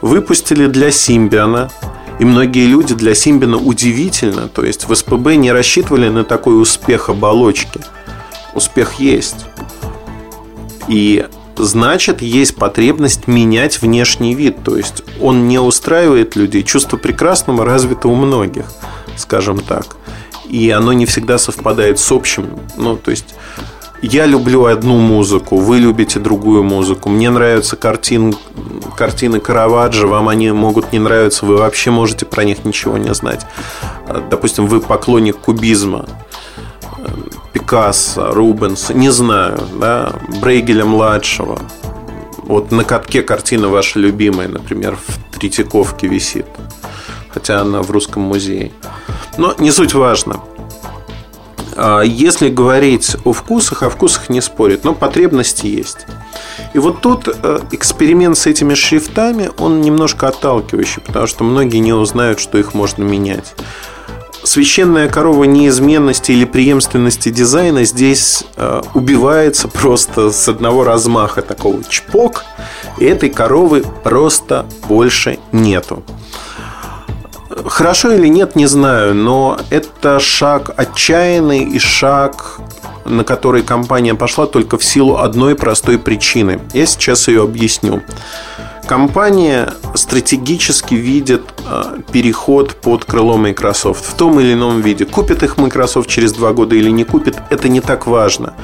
выпустили 0.01 0.67
для 0.67 0.89
Symbian, 0.89 1.71
и 2.19 2.23
многие 2.23 2.67
люди 2.67 2.93
для 2.93 3.13
Symbian 3.13 3.55
удивительно, 3.55 4.47
то 4.47 4.63
есть 4.63 4.87
в 4.87 4.91
SPB 4.91 5.35
не 5.37 5.51
рассчитывали 5.51 6.09
на 6.09 6.23
такой 6.23 6.61
успех 6.61 7.09
оболочки. 7.09 7.81
Успех 8.53 8.99
есть. 8.99 9.47
И 10.87 11.25
значит, 11.59 12.21
есть 12.21 12.55
потребность 12.55 13.27
менять 13.27 13.81
внешний 13.81 14.33
вид. 14.33 14.63
То 14.63 14.75
есть 14.75 15.03
он 15.21 15.47
не 15.47 15.59
устраивает 15.59 16.35
людей. 16.35 16.63
Чувство 16.63 16.97
прекрасного 16.97 17.65
развито 17.65 18.07
у 18.07 18.15
многих, 18.15 18.65
скажем 19.15 19.59
так 19.59 19.97
и 20.49 20.71
оно 20.71 20.93
не 20.93 21.05
всегда 21.05 21.37
совпадает 21.37 21.99
с 21.99 22.11
общим. 22.11 22.59
Ну, 22.75 22.97
то 22.97 23.11
есть 23.11 23.35
я 24.01 24.25
люблю 24.25 24.65
одну 24.65 24.97
музыку, 24.97 25.57
вы 25.57 25.77
любите 25.77 26.19
другую 26.19 26.63
музыку. 26.63 27.09
Мне 27.09 27.29
нравятся 27.29 27.75
картин, 27.75 28.33
картины 28.97 29.39
Караваджо, 29.39 30.07
вам 30.07 30.27
они 30.29 30.51
могут 30.51 30.91
не 30.91 30.99
нравиться, 30.99 31.45
вы 31.45 31.57
вообще 31.57 31.91
можете 31.91 32.25
про 32.25 32.43
них 32.43 32.65
ничего 32.65 32.97
не 32.97 33.13
знать. 33.13 33.45
Допустим, 34.29 34.67
вы 34.67 34.79
поклонник 34.79 35.37
кубизма, 35.37 36.05
Пикассо, 37.53 38.33
Рубенса, 38.33 38.93
не 38.93 39.09
знаю, 39.09 39.59
да, 39.79 40.13
Брейгеля 40.41 40.85
младшего. 40.85 41.59
Вот 42.43 42.71
на 42.71 42.83
катке 42.83 43.21
картина 43.21 43.69
ваша 43.69 43.99
любимая, 43.99 44.47
например, 44.47 44.97
в 44.97 45.37
Третьяковке 45.37 46.07
висит. 46.07 46.45
Хотя 47.31 47.61
она 47.61 47.81
в 47.81 47.91
русском 47.91 48.23
музее. 48.23 48.71
Но 49.37 49.53
не 49.59 49.71
суть 49.71 49.93
важно. 49.93 50.41
А, 51.81 52.01
если 52.01 52.49
говорить 52.49 53.15
о 53.23 53.31
вкусах, 53.31 53.83
о 53.83 53.89
вкусах 53.89 54.29
не 54.29 54.41
спорят, 54.41 54.83
но 54.83 54.93
потребности 54.93 55.67
есть. 55.67 56.07
И 56.73 56.79
вот 56.79 57.01
тут 57.01 57.27
э, 57.27 57.59
эксперимент 57.71 58.37
с 58.37 58.47
этими 58.47 58.73
шрифтами, 58.73 59.49
он 59.57 59.81
немножко 59.81 60.27
отталкивающий, 60.27 61.01
потому 61.01 61.25
что 61.25 61.43
многие 61.43 61.77
не 61.77 61.93
узнают, 61.93 62.39
что 62.39 62.57
их 62.57 62.73
можно 62.73 63.03
менять. 63.03 63.55
Священная 64.43 65.09
корова 65.09 65.43
неизменности 65.43 66.31
или 66.31 66.45
преемственности 66.45 67.29
дизайна 67.29 67.83
здесь 67.83 68.45
э, 68.55 68.81
убивается 68.93 69.67
просто 69.73 70.31
с 70.31 70.47
одного 70.47 70.83
размаха 70.83 71.41
такого 71.41 71.83
чпок, 71.83 72.45
и 72.97 73.05
этой 73.05 73.29
коровы 73.29 73.83
просто 74.03 74.65
больше 74.87 75.39
нету. 75.51 76.03
Хорошо 77.65 78.13
или 78.13 78.27
нет, 78.27 78.55
не 78.55 78.67
знаю, 78.67 79.15
но 79.15 79.57
это 79.69 80.19
шаг 80.19 80.71
отчаянный 80.77 81.63
и 81.63 81.79
шаг, 81.79 82.59
на 83.05 83.23
который 83.23 83.63
компания 83.63 84.15
пошла 84.15 84.45
только 84.45 84.77
в 84.77 84.85
силу 84.85 85.17
одной 85.17 85.55
простой 85.55 85.97
причины. 85.97 86.61
Я 86.73 86.85
сейчас 86.85 87.27
ее 87.27 87.43
объясню. 87.43 88.01
Компания 88.89 89.71
стратегически 89.93 90.95
видит 90.95 91.43
э, 91.63 91.99
переход 92.11 92.73
под 92.73 93.05
крыло 93.05 93.37
Microsoft 93.37 94.03
в 94.03 94.15
том 94.15 94.39
или 94.39 94.53
ином 94.53 94.81
виде. 94.81 95.05
Купит 95.05 95.43
их 95.43 95.57
Microsoft 95.57 96.09
через 96.09 96.33
два 96.33 96.53
года 96.53 96.75
или 96.75 96.89
не 96.89 97.03
купит, 97.03 97.37
это 97.51 97.69
не 97.69 97.81
так 97.81 98.07
важно. 98.07 98.55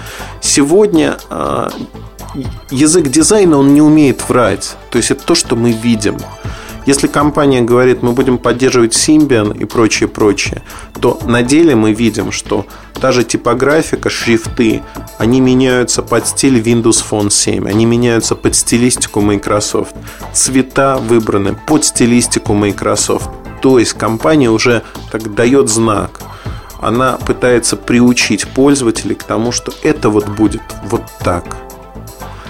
Сегодня 0.41 1.19
э, 1.29 1.69
язык 2.71 3.07
дизайна, 3.09 3.59
он 3.59 3.75
не 3.75 3.83
умеет 3.83 4.27
врать. 4.27 4.77
То 4.89 4.97
есть 4.97 5.11
это 5.11 5.23
то, 5.23 5.35
что 5.35 5.55
мы 5.55 5.71
видим. 5.71 6.17
Если 6.85 7.07
компания 7.07 7.61
говорит, 7.61 8.03
мы 8.03 8.11
будем 8.11 8.37
поддерживать 8.37 8.93
Symbian 8.93 9.57
и 9.57 9.65
прочее, 9.65 10.07
прочее, 10.07 10.61
то 11.01 11.19
на 11.25 11.41
деле 11.41 11.75
мы 11.75 11.93
видим, 11.93 12.31
что 12.31 12.65
та 12.93 13.11
же 13.11 13.23
типографика, 13.23 14.09
шрифты, 14.09 14.83
они 15.17 15.41
меняются 15.41 16.03
под 16.03 16.27
стиль 16.27 16.59
Windows 16.59 17.03
Phone 17.09 17.31
7, 17.31 17.67
они 17.67 17.85
меняются 17.85 18.35
под 18.35 18.55
стилистику 18.55 19.21
Microsoft. 19.21 19.95
Цвета 20.33 20.97
выбраны 20.97 21.55
под 21.67 21.83
стилистику 21.83 22.53
Microsoft. 22.53 23.29
То 23.61 23.79
есть 23.79 23.93
компания 23.93 24.51
уже 24.51 24.83
так 25.11 25.33
дает 25.33 25.69
знак. 25.69 26.19
Она 26.79 27.13
пытается 27.13 27.77
приучить 27.77 28.47
пользователей 28.47 29.15
к 29.15 29.23
тому, 29.23 29.51
что 29.51 29.73
это 29.81 30.09
вот 30.09 30.27
будет 30.27 30.61
вот 30.83 31.01
так. 31.23 31.57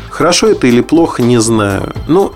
Хорошо 0.10 0.48
это 0.48 0.68
или 0.68 0.82
плохо, 0.82 1.22
не 1.22 1.40
знаю. 1.40 1.94
Но 2.08 2.34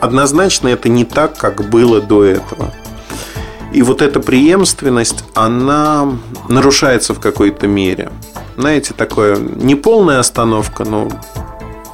однозначно 0.00 0.68
это 0.68 0.88
не 0.88 1.04
так, 1.04 1.36
как 1.36 1.68
было 1.68 2.00
до 2.00 2.24
этого. 2.24 2.72
И 3.72 3.82
вот 3.82 4.02
эта 4.02 4.20
преемственность, 4.20 5.24
она 5.34 6.18
нарушается 6.48 7.14
в 7.14 7.20
какой-то 7.20 7.66
мере. 7.66 8.10
Знаете, 8.56 8.94
такое 8.94 9.36
не 9.36 9.76
полная 9.76 10.18
остановка, 10.18 10.84
но 10.84 11.08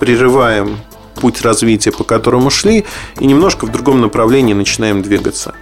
прерываем 0.01 0.79
путь 1.21 1.42
развития, 1.42 1.92
по 1.92 2.05
которому 2.05 2.51
шли, 2.51 2.85
и 3.21 3.27
немножко 3.27 3.66
в 3.66 3.73
другом 3.73 4.01
направлении 4.01 4.55
начинаем 4.55 5.03
двигаться. 5.03 5.55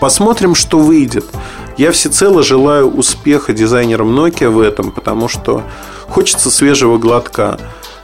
Посмотрим, 0.00 0.54
что 0.54 0.78
выйдет. 0.78 1.24
Я 1.76 1.92
всецело 1.92 2.42
желаю 2.42 2.90
успеха 2.90 3.52
дизайнерам 3.52 4.16
Nokia 4.18 4.48
в 4.48 4.60
этом, 4.60 4.90
потому 4.90 5.28
что 5.28 5.62
хочется 6.08 6.50
свежего 6.50 6.98
глотка. 6.98 7.58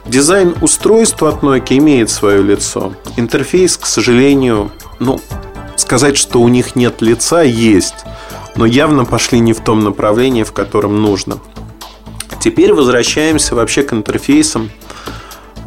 Дизайн 0.05 0.55
устройства 0.61 1.29
от 1.29 1.41
Nokia 1.41 1.77
имеет 1.77 2.11
свое 2.11 2.43
лицо. 2.43 2.93
Интерфейс, 3.17 3.75
к 3.75 3.87
сожалению, 3.87 4.71
ну, 4.99 5.19
сказать, 5.75 6.15
что 6.15 6.41
у 6.41 6.47
них 6.47 6.75
нет 6.75 7.01
лица, 7.01 7.41
есть. 7.41 8.05
Но 8.55 8.65
явно 8.65 9.05
пошли 9.05 9.39
не 9.39 9.53
в 9.53 9.61
том 9.61 9.83
направлении, 9.83 10.43
в 10.43 10.51
котором 10.51 11.01
нужно. 11.01 11.39
Теперь 12.39 12.71
возвращаемся 12.71 13.55
вообще 13.55 13.81
к 13.81 13.93
интерфейсам, 13.93 14.69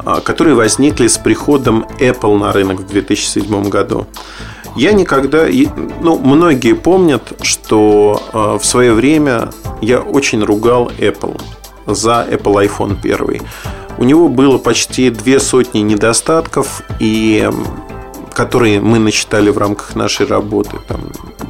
а, 0.05 0.21
которые 0.21 0.55
возникли 0.55 1.09
с 1.09 1.19
приходом 1.19 1.85
Apple 1.99 2.39
на 2.39 2.53
рынок 2.53 2.81
в 2.81 2.87
2007 2.87 3.69
году. 3.69 4.07
Я 4.77 4.93
никогда, 4.93 5.47
ну, 6.01 6.17
многие 6.17 6.75
помнят, 6.75 7.33
что 7.43 8.23
а, 8.33 8.59
в 8.59 8.65
свое 8.65 8.93
время 8.93 9.51
я 9.81 9.99
очень 9.99 10.45
ругал 10.45 10.93
Apple 10.99 11.41
за 11.87 12.25
Apple 12.31 12.69
iPhone 12.69 12.97
1. 13.03 13.43
У 13.99 14.05
него 14.05 14.29
было 14.29 14.59
почти 14.59 15.11
две 15.11 15.41
сотни 15.41 15.81
недостатков, 15.81 16.83
и 17.01 17.51
которые 18.33 18.81
мы 18.81 19.01
начитали 19.01 19.51
в 19.51 19.59
рамках 19.59 19.97
нашей 19.97 20.27
работы. 20.27 20.77
Там, 20.87 21.01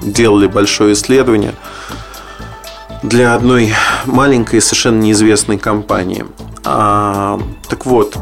делали 0.02 0.46
большое 0.46 0.94
исследование 0.94 1.54
для 3.02 3.34
одной 3.34 3.74
маленькой, 4.06 4.62
совершенно 4.62 5.00
неизвестной 5.00 5.58
компании. 5.58 6.24
А, 6.64 7.38
так 7.68 7.84
вот, 7.84 8.16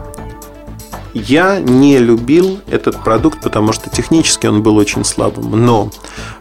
я 1.16 1.60
не 1.60 1.98
любил 1.98 2.60
этот 2.70 3.02
продукт, 3.02 3.42
потому 3.42 3.72
что 3.72 3.88
технически 3.88 4.46
он 4.46 4.62
был 4.62 4.76
очень 4.76 5.04
слабым. 5.04 5.64
Но 5.64 5.90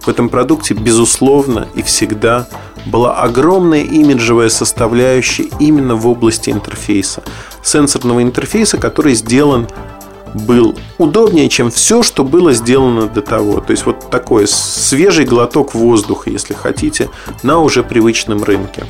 в 0.01 0.09
этом 0.09 0.27
продукте, 0.27 0.73
безусловно, 0.73 1.67
и 1.75 1.81
всегда 1.81 2.47
была 2.85 3.21
огромная 3.21 3.83
имиджевая 3.83 4.49
составляющая 4.49 5.47
именно 5.59 5.95
в 5.95 6.05
области 6.07 6.49
интерфейса. 6.49 7.23
Сенсорного 7.63 8.21
интерфейса, 8.21 8.77
который 8.77 9.15
сделан 9.15 9.67
был 10.33 10.77
удобнее, 10.97 11.47
чем 11.47 11.71
все, 11.71 12.03
что 12.03 12.25
было 12.25 12.51
сделано 12.51 13.07
до 13.07 13.21
того. 13.21 13.61
То 13.61 13.71
есть 13.71 13.85
вот 13.85 14.09
такой 14.09 14.45
свежий 14.45 15.23
глоток 15.23 15.73
воздуха, 15.73 16.29
если 16.29 16.53
хотите, 16.53 17.09
на 17.43 17.59
уже 17.59 17.81
привычном 17.81 18.43
рынке. 18.43 18.83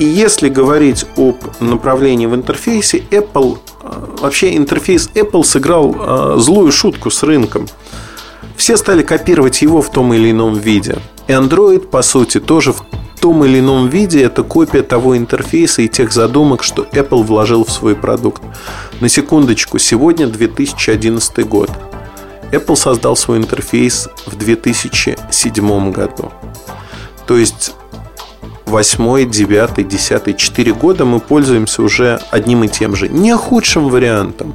И 0.00 0.04
если 0.04 0.48
говорить 0.48 1.04
об 1.18 1.36
направлении 1.60 2.24
в 2.24 2.34
интерфейсе, 2.34 3.02
Apple, 3.10 3.58
э, 3.82 4.16
вообще 4.22 4.56
интерфейс 4.56 5.10
Apple 5.14 5.44
сыграл 5.44 5.94
э, 5.94 6.38
злую 6.38 6.72
шутку 6.72 7.10
с 7.10 7.22
рынком. 7.22 7.68
Все 8.56 8.78
стали 8.78 9.02
копировать 9.02 9.60
его 9.60 9.82
в 9.82 9.92
том 9.92 10.14
или 10.14 10.30
ином 10.30 10.54
виде. 10.54 10.96
И 11.28 11.32
Android, 11.32 11.80
по 11.80 12.00
сути, 12.00 12.40
тоже 12.40 12.72
в 12.72 12.82
том 13.20 13.44
или 13.44 13.60
ином 13.60 13.88
виде 13.88 14.22
это 14.22 14.42
копия 14.42 14.80
того 14.80 15.18
интерфейса 15.18 15.82
и 15.82 15.88
тех 15.88 16.12
задумок, 16.12 16.62
что 16.62 16.84
Apple 16.92 17.22
вложил 17.22 17.66
в 17.66 17.70
свой 17.70 17.94
продукт. 17.94 18.42
На 19.00 19.10
секундочку, 19.10 19.78
сегодня 19.78 20.28
2011 20.28 21.46
год. 21.46 21.70
Apple 22.52 22.76
создал 22.76 23.16
свой 23.16 23.36
интерфейс 23.36 24.08
в 24.24 24.34
2007 24.34 25.92
году. 25.92 26.32
То 27.26 27.36
есть 27.36 27.74
8, 28.70 29.30
9, 29.30 29.88
10, 29.88 30.36
4 30.36 30.72
года 30.72 31.04
мы 31.04 31.20
пользуемся 31.20 31.82
уже 31.82 32.20
одним 32.30 32.64
и 32.64 32.68
тем 32.68 32.94
же. 32.96 33.08
Не 33.08 33.36
худшим 33.36 33.88
вариантом. 33.88 34.54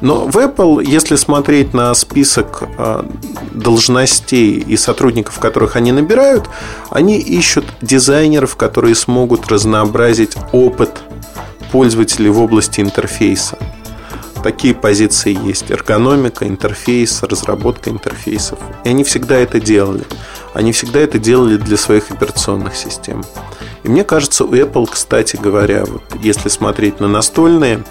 Но 0.00 0.26
в 0.26 0.36
Apple, 0.36 0.84
если 0.84 1.16
смотреть 1.16 1.74
на 1.74 1.92
список 1.94 2.62
а, 2.78 3.04
должностей 3.52 4.52
и 4.52 4.76
сотрудников, 4.76 5.38
которых 5.38 5.74
они 5.76 5.90
набирают, 5.92 6.48
они 6.90 7.18
ищут 7.18 7.64
дизайнеров, 7.80 8.56
которые 8.56 8.94
смогут 8.94 9.48
разнообразить 9.48 10.36
опыт 10.52 10.90
пользователей 11.72 12.30
в 12.30 12.40
области 12.40 12.80
интерфейса. 12.80 13.58
Такие 14.42 14.74
позиции 14.74 15.36
есть. 15.46 15.70
Эргономика, 15.70 16.46
интерфейс, 16.46 17.22
разработка 17.22 17.90
интерфейсов. 17.90 18.58
И 18.84 18.88
они 18.88 19.04
всегда 19.04 19.36
это 19.36 19.60
делали. 19.60 20.04
Они 20.54 20.72
всегда 20.72 21.00
это 21.00 21.18
делали 21.18 21.56
для 21.56 21.76
своих 21.76 22.10
операционных 22.10 22.76
систем. 22.76 23.24
И 23.82 23.88
мне 23.88 24.04
кажется, 24.04 24.44
у 24.44 24.52
Apple, 24.52 24.88
кстати 24.90 25.36
говоря, 25.36 25.84
вот 25.84 26.02
если 26.22 26.48
смотреть 26.48 27.00
на 27.00 27.08
настольные 27.08 27.84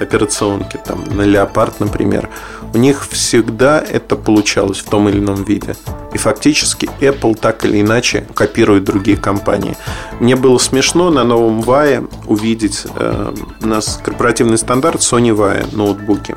операционки, 0.00 0.78
там, 0.84 1.04
на 1.04 1.22
Леопард, 1.22 1.80
например, 1.80 2.28
у 2.74 2.78
них 2.78 3.06
всегда 3.08 3.80
это 3.80 4.16
получалось 4.16 4.78
в 4.78 4.88
том 4.88 5.08
или 5.08 5.18
ином 5.18 5.44
виде. 5.44 5.74
И 6.12 6.18
фактически 6.18 6.88
Apple 7.00 7.36
так 7.38 7.64
или 7.64 7.80
иначе 7.80 8.26
копирует 8.34 8.84
другие 8.84 9.16
компании. 9.16 9.76
Мне 10.20 10.36
было 10.36 10.58
смешно 10.58 11.10
на 11.10 11.24
новом 11.24 11.60
VAE 11.60 12.10
увидеть 12.26 12.86
э, 12.94 13.34
у 13.62 13.66
нас 13.66 14.00
корпоративный 14.02 14.58
стандарт 14.58 15.00
Sony 15.00 15.34
VAE 15.34 15.74
ноутбуки. 15.76 16.34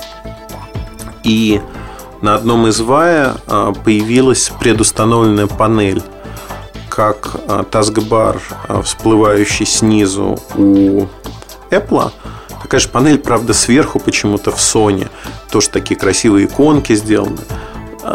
И 1.24 1.62
на 2.22 2.36
одном 2.36 2.68
из 2.68 2.80
VAE 2.82 3.40
э, 3.48 3.74
появилась 3.84 4.52
предустановленная 4.60 5.48
панель 5.48 6.02
как 6.90 7.38
э, 7.48 7.64
таскбар, 7.72 8.42
э, 8.68 8.82
всплывающий 8.84 9.66
снизу 9.66 10.38
у 10.56 11.08
Apple, 11.72 12.12
Же 12.80 12.88
панель, 12.88 13.20
правда, 13.20 13.54
сверху 13.54 14.00
почему-то 14.00 14.52
в 14.52 14.58
Sony. 14.58 15.08
Тоже 15.52 15.70
такие 15.70 16.00
красивые 16.00 16.46
иконки 16.46 16.96
сделаны. 16.96 17.40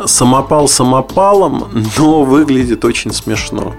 Самопал 0.06 0.68
самопалом, 0.68 1.70
но 1.96 2.24
выглядит 2.24 2.84
очень 2.84 3.12
смешно. 3.12 3.74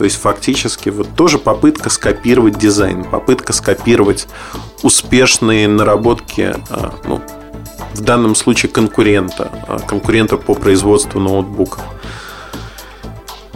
То 0.00 0.04
есть 0.04 0.16
фактически 0.16 0.88
вот 0.88 1.14
тоже 1.14 1.38
попытка 1.38 1.90
скопировать 1.90 2.58
дизайн, 2.58 3.04
попытка 3.04 3.52
скопировать 3.52 4.28
успешные 4.82 5.68
наработки, 5.68 6.54
а, 6.70 6.94
ну, 7.04 7.20
в 7.92 8.00
данном 8.00 8.34
случае 8.34 8.72
конкурента, 8.72 9.50
а, 9.68 9.78
конкурента 9.78 10.38
по 10.38 10.54
производству 10.54 11.20
ноутбуков. 11.20 11.82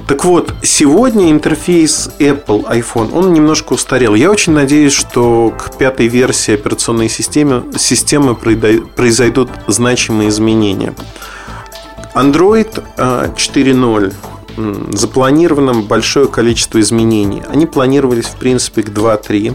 Так 0.07 0.27
вот, 0.27 0.55
сегодня 0.63 1.31
интерфейс 1.31 2.11
Apple 2.19 2.69
iPhone, 2.69 3.11
он 3.15 3.33
немножко 3.33 3.73
устарел. 3.73 4.15
Я 4.15 4.31
очень 4.31 4.53
надеюсь, 4.53 4.93
что 4.93 5.51
к 5.51 5.79
пятой 5.79 6.09
версии 6.09 6.53
операционной 6.53 7.09
системы, 7.09 7.65
системы 7.79 8.35
произойдут 8.35 9.49
значимые 9.67 10.29
изменения. 10.29 10.95
Android 12.15 12.85
4.0 12.97 14.13
а, 14.57 14.93
запланировано 14.93 15.75
большое 15.81 16.29
количество 16.29 16.81
изменений. 16.81 17.43
Они 17.49 17.65
планировались, 17.65 18.27
в 18.27 18.37
принципе, 18.37 18.83
к 18.83 18.91
2.3. 18.91 19.55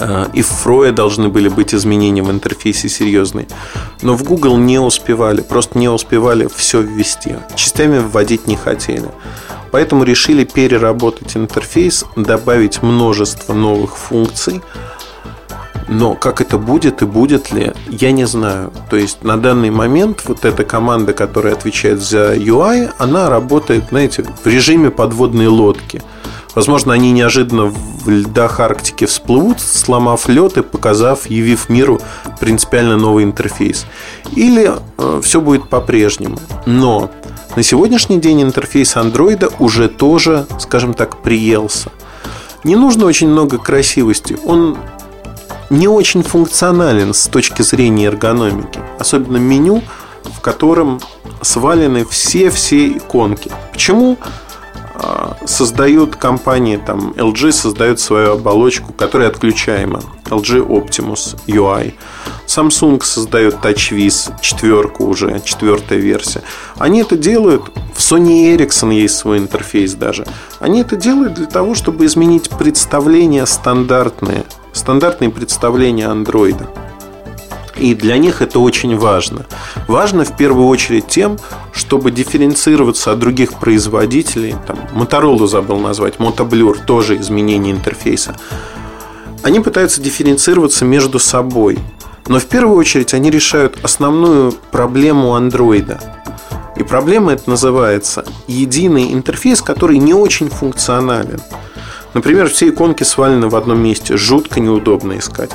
Э, 0.00 0.26
и 0.32 0.42
в 0.42 0.48
Фрое 0.48 0.92
должны 0.92 1.28
были 1.28 1.48
быть 1.48 1.74
изменения 1.74 2.22
в 2.22 2.30
интерфейсе 2.30 2.88
серьезные. 2.88 3.46
Но 4.02 4.16
в 4.16 4.24
Google 4.24 4.56
не 4.56 4.78
успевали, 4.78 5.42
просто 5.42 5.78
не 5.78 5.88
успевали 5.88 6.48
все 6.54 6.80
ввести. 6.80 7.36
Частями 7.54 7.98
вводить 7.98 8.46
не 8.46 8.56
хотели. 8.56 9.10
Поэтому 9.70 10.02
решили 10.02 10.44
переработать 10.44 11.36
интерфейс, 11.36 12.04
добавить 12.16 12.82
множество 12.82 13.52
новых 13.52 13.96
функций. 13.96 14.62
Но 15.86 16.14
как 16.14 16.40
это 16.40 16.56
будет 16.56 17.02
и 17.02 17.04
будет 17.04 17.50
ли, 17.52 17.72
я 17.88 18.12
не 18.12 18.24
знаю. 18.24 18.72
То 18.90 18.96
есть 18.96 19.24
на 19.24 19.36
данный 19.36 19.70
момент 19.70 20.22
вот 20.24 20.44
эта 20.44 20.64
команда, 20.64 21.12
которая 21.12 21.54
отвечает 21.54 22.00
за 22.00 22.34
UI, 22.36 22.90
она 22.98 23.28
работает, 23.28 23.84
знаете, 23.90 24.24
в 24.44 24.46
режиме 24.46 24.90
подводной 24.90 25.48
лодки. 25.48 26.02
Возможно, 26.54 26.92
они 26.92 27.12
неожиданно 27.12 27.66
в 27.66 28.08
льдах 28.08 28.60
Арктики 28.60 29.06
всплывут, 29.06 29.60
сломав 29.60 30.28
лед 30.28 30.56
и 30.56 30.62
показав, 30.62 31.30
явив 31.30 31.68
миру 31.68 32.00
принципиально 32.40 32.96
новый 32.96 33.24
интерфейс. 33.24 33.86
Или 34.32 34.72
э, 34.98 35.20
все 35.22 35.40
будет 35.40 35.68
по-прежнему. 35.68 36.38
Но 36.66 37.10
на 37.56 37.62
сегодняшний 37.62 38.18
день 38.18 38.42
интерфейс 38.42 38.96
андроида 38.96 39.50
уже 39.58 39.88
тоже, 39.88 40.46
скажем 40.58 40.94
так, 40.94 41.22
приелся. 41.22 41.90
Не 42.64 42.76
нужно 42.76 43.06
очень 43.06 43.28
много 43.28 43.58
красивости. 43.58 44.36
Он 44.44 44.76
не 45.70 45.88
очень 45.88 46.22
функционален 46.22 47.14
с 47.14 47.26
точки 47.28 47.62
зрения 47.62 48.06
эргономики. 48.06 48.80
Особенно 48.98 49.36
меню, 49.36 49.82
в 50.24 50.40
котором 50.40 51.00
свалены 51.42 52.04
все-все 52.04 52.88
иконки. 52.88 53.50
Почему 53.72 54.18
а, 54.20 54.28
создают 55.46 56.16
компании, 56.16 56.76
там 56.76 57.12
LG 57.16 57.52
создает 57.52 58.00
свою 58.00 58.32
оболочку, 58.32 58.92
которая 58.92 59.28
отключаема. 59.28 60.00
LG 60.26 60.66
Optimus 60.66 61.36
UI. 61.46 61.94
Samsung 62.46 63.02
создает 63.02 63.56
TouchWiz, 63.56 64.32
четверку 64.40 65.06
уже, 65.06 65.40
четвертая 65.44 65.98
версия. 65.98 66.42
Они 66.78 67.00
это 67.00 67.16
делают, 67.16 67.70
в 67.94 67.98
Sony 67.98 68.56
Ericsson 68.56 68.92
есть 68.92 69.16
свой 69.16 69.38
интерфейс 69.38 69.94
даже. 69.94 70.26
Они 70.58 70.80
это 70.80 70.96
делают 70.96 71.34
для 71.34 71.46
того, 71.46 71.74
чтобы 71.74 72.06
изменить 72.06 72.50
представление 72.50 73.46
стандартные 73.46 74.44
стандартные 74.72 75.30
представления 75.30 76.06
андроида. 76.06 76.68
И 77.80 77.94
для 77.94 78.18
них 78.18 78.42
это 78.42 78.58
очень 78.58 78.96
важно. 78.96 79.46
Важно 79.88 80.24
в 80.24 80.36
первую 80.36 80.68
очередь 80.68 81.06
тем, 81.08 81.38
чтобы 81.72 82.10
дифференцироваться 82.10 83.10
от 83.10 83.18
других 83.18 83.54
производителей. 83.54 84.54
Там, 84.66 84.78
Motorola 84.94 85.46
забыл 85.46 85.78
назвать, 85.78 86.16
Motoblur, 86.16 86.84
тоже 86.84 87.16
изменение 87.16 87.72
интерфейса. 87.72 88.36
Они 89.42 89.60
пытаются 89.60 90.02
дифференцироваться 90.02 90.84
между 90.84 91.18
собой. 91.18 91.78
Но 92.28 92.38
в 92.38 92.44
первую 92.44 92.76
очередь 92.76 93.14
они 93.14 93.30
решают 93.30 93.78
основную 93.82 94.52
проблему 94.70 95.34
андроида. 95.34 96.00
И 96.76 96.82
проблема 96.82 97.32
это 97.32 97.48
называется 97.48 98.26
единый 98.46 99.14
интерфейс, 99.14 99.62
который 99.62 99.96
не 99.96 100.12
очень 100.12 100.50
функционален. 100.50 101.40
Например, 102.12 102.48
все 102.50 102.68
иконки 102.68 103.04
свалены 103.04 103.48
в 103.48 103.56
одном 103.56 103.82
месте. 103.82 104.18
Жутко 104.18 104.60
неудобно 104.60 105.18
искать. 105.18 105.50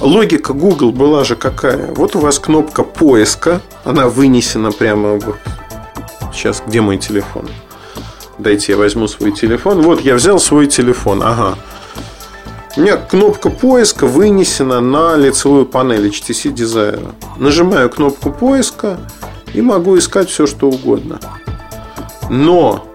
Логика 0.00 0.54
Google 0.54 0.92
была 0.92 1.24
же 1.24 1.36
какая? 1.36 1.92
Вот 1.92 2.16
у 2.16 2.20
вас 2.20 2.38
кнопка 2.38 2.82
поиска. 2.82 3.60
Она 3.84 4.08
вынесена 4.08 4.72
прямо 4.72 5.18
вот. 5.18 5.36
Сейчас, 6.32 6.62
где 6.66 6.80
мой 6.80 6.96
телефон? 6.96 7.48
Дайте 8.38 8.72
я 8.72 8.78
возьму 8.78 9.08
свой 9.08 9.32
телефон. 9.32 9.82
Вот, 9.82 10.00
я 10.00 10.14
взял 10.14 10.38
свой 10.38 10.68
телефон. 10.68 11.22
Ага. 11.22 11.58
У 12.76 12.80
меня 12.80 12.96
кнопка 12.96 13.50
поиска 13.50 14.06
вынесена 14.06 14.80
на 14.80 15.16
лицевую 15.16 15.66
панель 15.66 16.06
HTC 16.08 16.54
Desire. 16.54 17.12
Нажимаю 17.36 17.90
кнопку 17.90 18.30
поиска 18.30 18.98
и 19.52 19.60
могу 19.60 19.98
искать 19.98 20.30
все, 20.30 20.46
что 20.46 20.68
угодно. 20.68 21.20
Но 22.30 22.86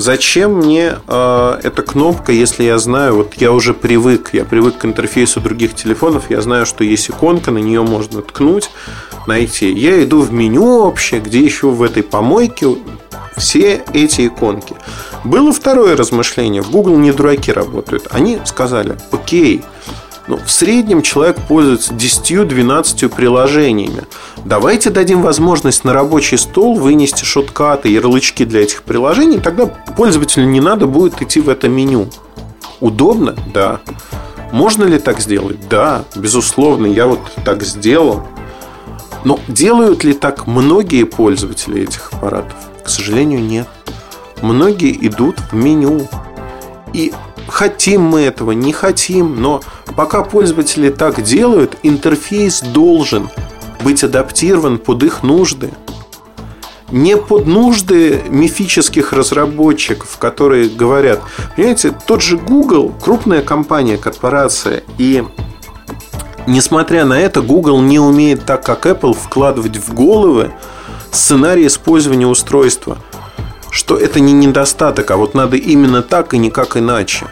Зачем 0.00 0.54
мне 0.54 0.94
э, 1.06 1.60
эта 1.62 1.82
кнопка, 1.82 2.32
если 2.32 2.64
я 2.64 2.78
знаю, 2.78 3.16
вот 3.16 3.34
я 3.34 3.52
уже 3.52 3.74
привык, 3.74 4.30
я 4.32 4.46
привык 4.46 4.78
к 4.78 4.86
интерфейсу 4.86 5.40
других 5.40 5.74
телефонов, 5.74 6.30
я 6.30 6.40
знаю, 6.40 6.64
что 6.64 6.84
есть 6.84 7.10
иконка, 7.10 7.50
на 7.50 7.58
нее 7.58 7.82
можно 7.82 8.22
ткнуть, 8.22 8.70
найти. 9.26 9.70
Я 9.70 10.02
иду 10.02 10.22
в 10.22 10.32
меню 10.32 10.64
общее, 10.64 11.20
где 11.20 11.40
еще 11.40 11.68
в 11.68 11.82
этой 11.82 12.02
помойке 12.02 12.78
все 13.36 13.84
эти 13.92 14.28
иконки. 14.28 14.74
Было 15.22 15.52
второе 15.52 15.98
размышление. 15.98 16.62
Google 16.62 16.96
не 16.96 17.12
дураки 17.12 17.52
работают. 17.52 18.06
Они 18.10 18.40
сказали, 18.46 18.96
окей, 19.12 19.62
ну, 20.30 20.36
в 20.36 20.48
среднем 20.48 21.02
человек 21.02 21.38
пользуется 21.48 21.92
10-12 21.92 23.08
приложениями. 23.08 24.04
Давайте 24.44 24.90
дадим 24.90 25.22
возможность 25.22 25.82
на 25.82 25.92
рабочий 25.92 26.38
стол 26.38 26.76
вынести 26.76 27.24
шоткаты, 27.24 27.88
ярлычки 27.88 28.44
для 28.44 28.62
этих 28.62 28.84
приложений, 28.84 29.40
тогда 29.42 29.66
пользователю 29.66 30.44
не 30.44 30.60
надо 30.60 30.86
будет 30.86 31.20
идти 31.20 31.40
в 31.40 31.48
это 31.48 31.68
меню. 31.68 32.06
Удобно? 32.78 33.34
Да. 33.52 33.80
Можно 34.52 34.84
ли 34.84 35.00
так 35.00 35.18
сделать? 35.18 35.68
Да, 35.68 36.04
безусловно, 36.14 36.86
я 36.86 37.08
вот 37.08 37.18
так 37.44 37.64
сделал. 37.64 38.22
Но 39.24 39.40
делают 39.48 40.04
ли 40.04 40.12
так 40.12 40.46
многие 40.46 41.06
пользователи 41.06 41.82
этих 41.82 42.12
аппаратов? 42.12 42.54
К 42.84 42.88
сожалению, 42.88 43.40
нет. 43.40 43.66
Многие 44.42 44.96
идут 45.08 45.40
в 45.50 45.54
меню. 45.56 46.08
И 46.92 47.12
хотим 47.50 48.02
мы 48.02 48.22
этого, 48.22 48.52
не 48.52 48.72
хотим, 48.72 49.40
но 49.40 49.60
пока 49.96 50.22
пользователи 50.22 50.90
так 50.90 51.22
делают, 51.22 51.76
интерфейс 51.82 52.60
должен 52.62 53.28
быть 53.82 54.04
адаптирован 54.04 54.78
под 54.78 55.02
их 55.02 55.22
нужды. 55.22 55.70
Не 56.90 57.16
под 57.16 57.46
нужды 57.46 58.20
мифических 58.28 59.12
разработчиков, 59.12 60.18
которые 60.18 60.68
говорят, 60.68 61.20
понимаете, 61.54 61.94
тот 62.06 62.20
же 62.20 62.36
Google, 62.36 62.92
крупная 63.00 63.42
компания, 63.42 63.96
корпорация, 63.96 64.82
и 64.98 65.24
несмотря 66.46 67.04
на 67.04 67.20
это, 67.20 67.42
Google 67.42 67.80
не 67.80 68.00
умеет 68.00 68.44
так, 68.44 68.64
как 68.64 68.86
Apple, 68.86 69.14
вкладывать 69.14 69.76
в 69.76 69.94
головы 69.94 70.50
сценарий 71.12 71.66
использования 71.66 72.26
устройства– 72.26 72.98
что 73.70 73.96
это 73.96 74.20
не 74.20 74.32
недостаток, 74.32 75.10
а 75.10 75.16
вот 75.16 75.34
надо 75.34 75.56
именно 75.56 76.02
так 76.02 76.34
и 76.34 76.38
никак 76.38 76.76
иначе. 76.76 77.26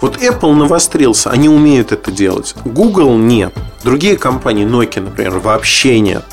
Вот 0.00 0.18
Apple 0.18 0.52
навострился, 0.54 1.30
они 1.30 1.48
умеют 1.48 1.92
это 1.92 2.10
делать. 2.12 2.54
Google 2.64 3.16
нет. 3.16 3.52
Другие 3.82 4.16
компании, 4.16 4.66
Nokia, 4.66 5.00
например, 5.00 5.38
вообще 5.38 5.98
нет. 6.00 6.24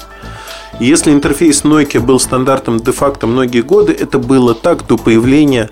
если 0.80 1.12
интерфейс 1.12 1.64
Nokia 1.64 2.00
был 2.00 2.20
стандартом 2.20 2.80
де-факто 2.80 3.28
многие 3.28 3.62
годы, 3.62 3.94
это 3.94 4.20
было 4.20 4.54
так 4.54 4.86
до 4.86 4.98
появления 4.98 5.70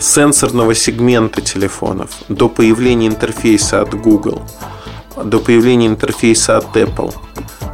сенсорного 0.00 0.74
сегмента 0.74 1.40
телефонов, 1.40 2.10
до 2.28 2.48
появления 2.48 3.08
интерфейса 3.08 3.82
от 3.82 3.94
Google, 3.94 4.42
до 5.22 5.40
появления 5.40 5.88
интерфейса 5.88 6.56
от 6.56 6.76
Apple. 6.76 7.14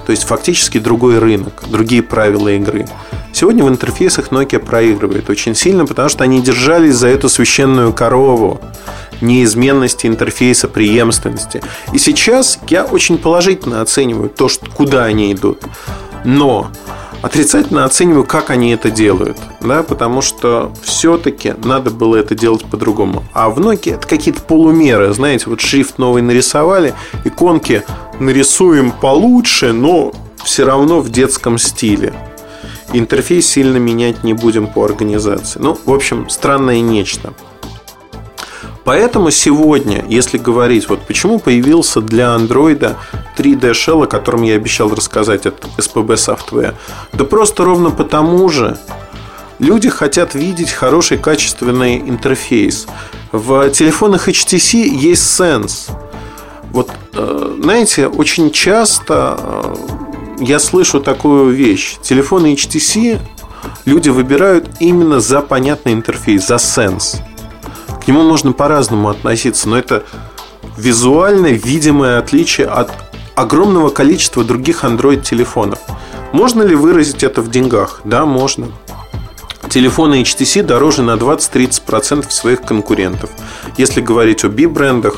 То 0.07 0.11
есть 0.11 0.25
фактически 0.25 0.79
другой 0.79 1.19
рынок, 1.19 1.65
другие 1.69 2.03
правила 2.03 2.49
игры. 2.49 2.87
Сегодня 3.35 3.65
в 3.65 3.69
интерфейсах 3.69 4.29
Nokia 4.29 4.61
проигрывает 4.61 5.29
очень 5.29 5.57
сильно, 5.57 5.87
потому 5.87 6.09
что 6.09 6.23
они 6.23 6.41
держались 6.41 6.95
за 6.95 7.09
эту 7.09 7.29
священную 7.29 7.93
корову 7.93 8.61
неизменности 9.21 10.07
интерфейса, 10.07 10.69
преемственности. 10.69 11.61
И 11.93 11.99
сейчас 11.99 12.61
я 12.69 12.85
очень 12.85 13.19
положительно 13.19 13.81
оцениваю 13.81 14.29
то, 14.29 14.49
что, 14.49 14.71
куда 14.71 15.03
они 15.03 15.33
идут. 15.33 15.65
Но 16.25 16.71
отрицательно 17.23 17.85
оцениваю, 17.85 18.23
как 18.23 18.51
они 18.51 18.71
это 18.71 18.89
делают. 18.89 19.37
Да, 19.61 19.83
потому 19.83 20.23
что 20.23 20.73
все-таки 20.85 21.55
надо 21.65 21.91
было 21.91 22.15
это 22.15 22.37
делать 22.37 22.65
по-другому. 22.65 23.25
А 23.33 23.51
в 23.51 23.59
Nokia 23.59 23.97
это 23.97 24.07
какие-то 24.07 24.43
полумеры. 24.43 25.13
Знаете, 25.13 25.47
вот 25.51 25.61
шрифт 25.61 25.99
новый 25.99 26.23
нарисовали, 26.23 26.95
иконки 27.25 27.83
нарисуем 28.21 28.93
получше, 28.93 29.73
но 29.73 30.13
все 30.45 30.65
равно 30.65 31.01
в 31.01 31.11
детском 31.11 31.59
стиле. 31.59 32.15
Интерфейс 32.97 33.49
сильно 33.49 33.77
менять 33.79 34.23
не 34.23 34.35
будем 34.35 34.69
по 34.69 34.85
организации. 34.85 35.59
Ну, 35.59 35.77
в 35.85 35.93
общем, 35.93 36.29
странное 36.31 36.81
нечто. 36.81 37.35
Поэтому 38.85 39.33
сегодня, 39.33 40.05
если 40.09 40.39
говорить, 40.39 40.89
вот 40.89 41.01
почему 41.01 41.41
появился 41.41 42.01
для 42.01 42.37
Android 42.37 42.95
3D 43.37 43.73
Shell, 43.73 44.05
о 44.05 44.07
котором 44.07 44.43
я 44.43 44.55
обещал 44.55 44.95
рассказать 44.95 45.45
от 45.45 45.65
SPB 45.77 46.15
Software, 46.15 46.75
да 47.13 47.25
просто 47.25 47.65
ровно 47.65 47.91
потому 47.91 48.49
же, 48.49 48.79
люди 49.59 49.89
хотят 49.89 50.35
видеть 50.35 50.71
хороший 50.71 51.19
качественный 51.19 51.99
интерфейс. 51.99 52.87
В 53.33 53.71
телефонах 53.71 54.29
HTC 54.29 54.87
есть 54.87 55.41
Sense. 55.41 55.91
Вот, 56.71 56.91
э, 57.15 57.57
знаете, 57.61 58.07
очень 58.07 58.53
часто 58.53 59.37
э, 59.41 60.14
я 60.39 60.59
слышу 60.59 61.01
такую 61.01 61.53
вещь. 61.53 61.97
Телефоны 62.03 62.55
HTC 62.55 63.21
люди 63.85 64.09
выбирают 64.09 64.69
именно 64.81 65.21
за 65.21 65.41
понятный 65.41 65.93
интерфейс, 65.93 66.47
за 66.47 66.59
сенс. 66.59 67.21
К 68.03 68.09
нему 68.09 68.23
можно 68.23 68.53
по-разному 68.53 69.09
относиться, 69.09 69.69
но 69.69 69.79
это 69.79 70.05
визуальное, 70.77 71.53
видимое 71.53 72.19
отличие 72.19 72.67
от 72.67 72.91
огромного 73.35 73.91
количества 73.91 74.45
других 74.45 74.85
Android-телефонов. 74.85 75.79
Можно 76.33 76.63
ли 76.63 76.75
выразить 76.75 77.23
это 77.23 77.41
в 77.41 77.51
деньгах? 77.51 78.01
Да, 78.05 78.27
можно. 78.27 78.69
Телефоны 79.71 80.23
HTC 80.23 80.63
дороже 80.63 81.03
на 81.03 81.15
20-30% 81.15 82.31
своих 82.31 82.63
конкурентов. 82.63 83.31
Если 83.77 84.01
говорить 84.01 84.45
о 84.45 84.49
B-брендах 84.49 85.17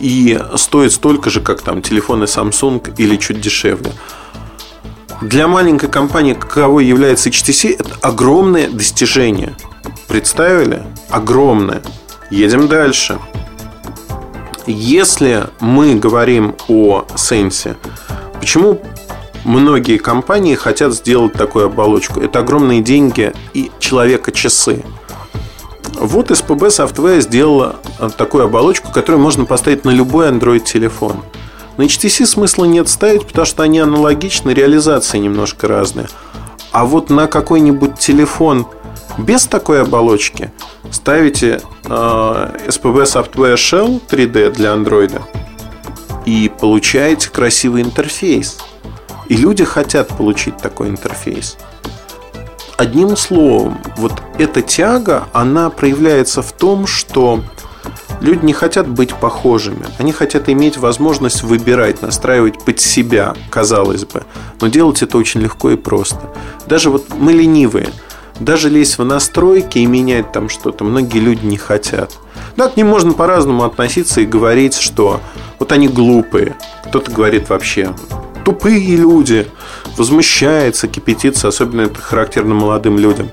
и 0.00 0.40
стоит 0.56 0.92
столько 0.92 1.30
же, 1.30 1.40
как 1.40 1.62
там 1.62 1.82
телефоны 1.82 2.24
Samsung 2.24 2.94
или 2.96 3.16
чуть 3.16 3.40
дешевле. 3.40 3.92
Для 5.24 5.48
маленькой 5.48 5.88
компании, 5.88 6.34
каковой 6.34 6.84
является 6.84 7.30
HTC, 7.30 7.76
это 7.78 7.96
огромное 8.02 8.68
достижение. 8.68 9.54
Представили? 10.06 10.82
Огромное. 11.08 11.82
Едем 12.28 12.68
дальше. 12.68 13.18
Если 14.66 15.46
мы 15.60 15.94
говорим 15.94 16.54
о 16.68 17.06
Sense, 17.14 17.74
почему 18.38 18.82
многие 19.44 19.96
компании 19.96 20.56
хотят 20.56 20.92
сделать 20.92 21.32
такую 21.32 21.66
оболочку? 21.66 22.20
Это 22.20 22.40
огромные 22.40 22.82
деньги 22.82 23.32
и 23.54 23.70
человека-часы. 23.78 24.84
Вот 25.94 26.32
SPB 26.32 26.66
Software 26.68 27.22
сделала 27.22 27.76
такую 28.18 28.44
оболочку, 28.44 28.92
которую 28.92 29.22
можно 29.22 29.46
поставить 29.46 29.86
на 29.86 29.90
любой 29.90 30.28
Android-телефон. 30.28 31.22
На 31.76 31.82
HTC 31.82 32.26
смысла 32.26 32.64
нет 32.64 32.88
ставить, 32.88 33.26
потому 33.26 33.46
что 33.46 33.62
они 33.62 33.80
аналогичны, 33.80 34.50
реализации 34.50 35.18
немножко 35.18 35.66
разные. 35.66 36.08
А 36.70 36.84
вот 36.84 37.10
на 37.10 37.26
какой-нибудь 37.26 37.98
телефон 37.98 38.66
без 39.18 39.46
такой 39.46 39.82
оболочки 39.82 40.52
ставите 40.90 41.60
э, 41.84 41.88
SPB 41.88 43.04
Software 43.04 43.54
Shell 43.54 44.00
3D 44.08 44.50
для 44.50 44.70
Android 44.70 45.20
и 46.26 46.50
получаете 46.60 47.30
красивый 47.30 47.82
интерфейс. 47.82 48.58
И 49.28 49.36
люди 49.36 49.64
хотят 49.64 50.08
получить 50.08 50.56
такой 50.58 50.88
интерфейс. 50.88 51.56
Одним 52.76 53.16
словом, 53.16 53.78
вот 53.96 54.12
эта 54.38 54.60
тяга, 54.60 55.28
она 55.32 55.70
проявляется 55.70 56.42
в 56.42 56.52
том, 56.52 56.86
что 56.86 57.40
люди 58.20 58.44
не 58.44 58.52
хотят 58.52 58.88
быть 58.88 59.14
похожими. 59.14 59.86
Они 59.98 60.12
хотят 60.12 60.48
иметь 60.48 60.76
возможность 60.76 61.42
выбирать, 61.42 62.02
настраивать 62.02 62.64
под 62.64 62.80
себя, 62.80 63.34
казалось 63.50 64.04
бы. 64.04 64.22
Но 64.60 64.68
делать 64.68 65.02
это 65.02 65.18
очень 65.18 65.40
легко 65.40 65.70
и 65.70 65.76
просто. 65.76 66.20
Даже 66.66 66.90
вот 66.90 67.06
мы 67.16 67.32
ленивые. 67.32 67.88
Даже 68.40 68.68
лезть 68.68 68.98
в 68.98 69.04
настройки 69.04 69.78
и 69.78 69.86
менять 69.86 70.32
там 70.32 70.48
что-то 70.48 70.84
многие 70.84 71.18
люди 71.18 71.46
не 71.46 71.56
хотят. 71.56 72.12
Да, 72.56 72.68
к 72.68 72.76
ним 72.76 72.88
можно 72.88 73.12
по-разному 73.12 73.64
относиться 73.64 74.20
и 74.20 74.26
говорить, 74.26 74.74
что 74.74 75.20
вот 75.58 75.70
они 75.70 75.86
глупые. 75.86 76.56
Кто-то 76.86 77.12
говорит 77.12 77.48
вообще, 77.48 77.94
тупые 78.44 78.96
люди, 78.96 79.46
возмущается, 79.96 80.88
кипятится, 80.88 81.48
особенно 81.48 81.82
это 81.82 82.00
характерно 82.00 82.54
молодым 82.54 82.98
людям. 82.98 83.30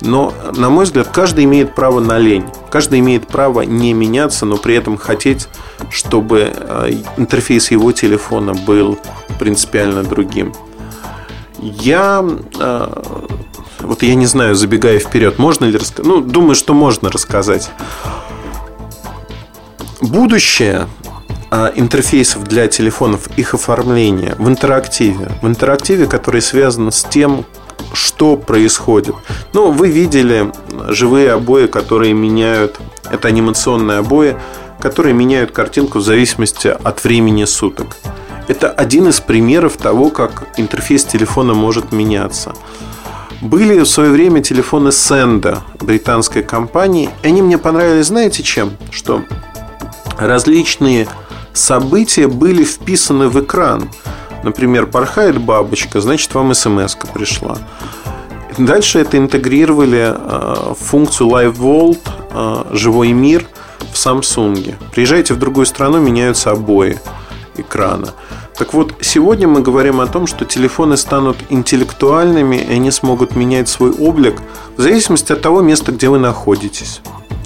Но, 0.00 0.32
на 0.56 0.70
мой 0.70 0.84
взгляд, 0.84 1.08
каждый 1.08 1.44
имеет 1.44 1.74
право 1.74 2.00
на 2.00 2.18
лень. 2.18 2.44
Каждый 2.70 3.00
имеет 3.00 3.26
право 3.26 3.62
не 3.62 3.92
меняться, 3.92 4.46
но 4.46 4.56
при 4.56 4.74
этом 4.74 4.96
хотеть, 4.96 5.48
чтобы 5.90 6.52
э, 6.54 6.90
интерфейс 7.16 7.70
его 7.70 7.92
телефона 7.92 8.54
был 8.54 8.98
принципиально 9.38 10.04
другим. 10.04 10.54
Я 11.60 12.24
э, 12.60 13.02
вот 13.80 14.02
я 14.02 14.14
не 14.14 14.26
знаю, 14.26 14.54
забегая 14.54 14.98
вперед, 14.98 15.38
можно 15.38 15.64
ли 15.64 15.76
рассказать? 15.76 16.06
Ну, 16.06 16.20
думаю, 16.20 16.54
что 16.54 16.74
можно 16.74 17.10
рассказать. 17.10 17.70
Будущее 20.00 20.86
а, 21.50 21.72
интерфейсов 21.74 22.44
для 22.44 22.68
телефонов, 22.68 23.28
их 23.36 23.54
оформление 23.54 24.34
в 24.38 24.48
интерактиве. 24.48 25.30
В 25.42 25.46
интерактиве, 25.46 26.06
который 26.06 26.42
связан 26.42 26.90
с 26.92 27.04
тем, 27.04 27.44
что 27.92 28.36
происходит. 28.36 29.14
Ну, 29.52 29.70
вы 29.70 29.88
видели 29.88 30.52
живые 30.88 31.32
обои, 31.32 31.66
которые 31.66 32.14
меняют, 32.14 32.78
это 33.10 33.28
анимационные 33.28 33.98
обои, 33.98 34.36
которые 34.80 35.14
меняют 35.14 35.50
картинку 35.50 35.98
в 35.98 36.02
зависимости 36.02 36.68
от 36.68 37.04
времени 37.04 37.44
суток. 37.44 37.96
Это 38.48 38.70
один 38.70 39.08
из 39.08 39.20
примеров 39.20 39.76
того, 39.76 40.10
как 40.10 40.46
интерфейс 40.56 41.04
телефона 41.04 41.54
может 41.54 41.92
меняться. 41.92 42.54
Были 43.40 43.78
в 43.80 43.86
свое 43.86 44.10
время 44.10 44.42
телефоны 44.42 44.88
Senda 44.88 45.60
британской 45.80 46.42
компании. 46.42 47.10
И 47.22 47.28
они 47.28 47.42
мне 47.42 47.58
понравились, 47.58 48.06
знаете 48.06 48.42
чем? 48.42 48.72
Что 48.90 49.22
различные 50.18 51.06
события 51.52 52.26
были 52.26 52.64
вписаны 52.64 53.28
в 53.28 53.40
экран. 53.40 53.90
Например, 54.42 54.86
порхает 54.86 55.40
бабочка, 55.40 56.00
значит, 56.00 56.34
вам 56.34 56.54
смс 56.54 56.96
пришла. 57.12 57.58
Дальше 58.56 58.98
это 58.98 59.18
интегрировали 59.18 60.14
э, 60.14 60.74
функцию 60.78 61.28
Live 61.28 61.56
Vault, 61.56 62.00
э, 62.30 62.74
живой 62.76 63.12
мир 63.12 63.46
в 63.92 63.94
Samsung. 63.94 64.74
Приезжаете 64.92 65.34
в 65.34 65.38
другую 65.38 65.66
страну, 65.66 66.00
меняются 66.00 66.50
обои 66.50 66.98
экрана. 67.56 68.14
Так 68.58 68.74
вот, 68.74 68.94
сегодня 69.00 69.46
мы 69.46 69.60
говорим 69.60 70.00
о 70.00 70.06
том, 70.08 70.26
что 70.26 70.44
телефоны 70.44 70.96
станут 70.96 71.36
интеллектуальными, 71.48 72.56
и 72.56 72.72
они 72.72 72.90
смогут 72.90 73.36
менять 73.36 73.68
свой 73.68 73.92
облик 73.92 74.40
в 74.76 74.82
зависимости 74.82 75.32
от 75.32 75.40
того 75.40 75.60
места, 75.60 75.92
где 75.92 76.08
вы 76.08 76.18
находитесь, 76.18 77.00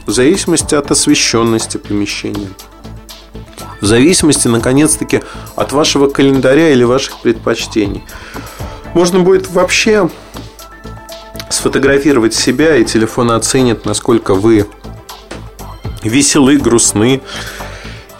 в 0.06 0.10
зависимости 0.10 0.74
от 0.74 0.90
освещенности 0.90 1.76
помещения, 1.76 2.48
в 3.80 3.86
зависимости, 3.86 4.48
наконец-таки, 4.48 5.22
от 5.56 5.72
вашего 5.72 6.08
календаря 6.08 6.70
или 6.70 6.84
ваших 6.84 7.18
предпочтений. 7.20 8.04
Можно 8.94 9.20
будет 9.20 9.50
вообще 9.50 10.08
сфотографировать 11.50 12.34
себя, 12.34 12.76
и 12.76 12.84
телефон 12.84 13.30
оценит, 13.32 13.84
насколько 13.84 14.34
вы 14.34 14.66
веселы, 16.02 16.58
грустны, 16.58 17.22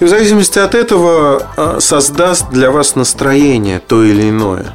и 0.01 0.05
в 0.05 0.09
зависимости 0.09 0.59
от 0.59 0.75
этого 0.75 1.49
а, 1.57 1.79
создаст 1.81 2.51
для 2.51 2.73
вас 2.73 2.97
настроение 2.97 3.79
то 3.79 4.03
или 4.03 4.31
иное. 4.31 4.75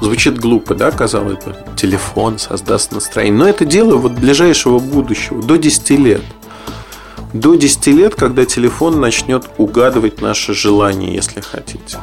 Звучит 0.00 0.38
глупо, 0.38 0.76
да, 0.76 0.92
казалось 0.92 1.42
бы? 1.44 1.56
Телефон 1.76 2.38
создаст 2.38 2.92
настроение. 2.92 3.36
Но 3.36 3.48
это 3.48 3.64
дело 3.64 3.96
вот 3.96 4.12
ближайшего 4.12 4.78
будущего, 4.78 5.42
до 5.42 5.56
10 5.56 5.90
лет. 5.90 6.22
До 7.34 7.56
10 7.56 7.86
лет, 7.88 8.14
когда 8.14 8.44
телефон 8.44 9.00
начнет 9.00 9.50
угадывать 9.58 10.22
наши 10.22 10.54
желания, 10.54 11.12
если 11.12 11.40
хотите. 11.40 11.98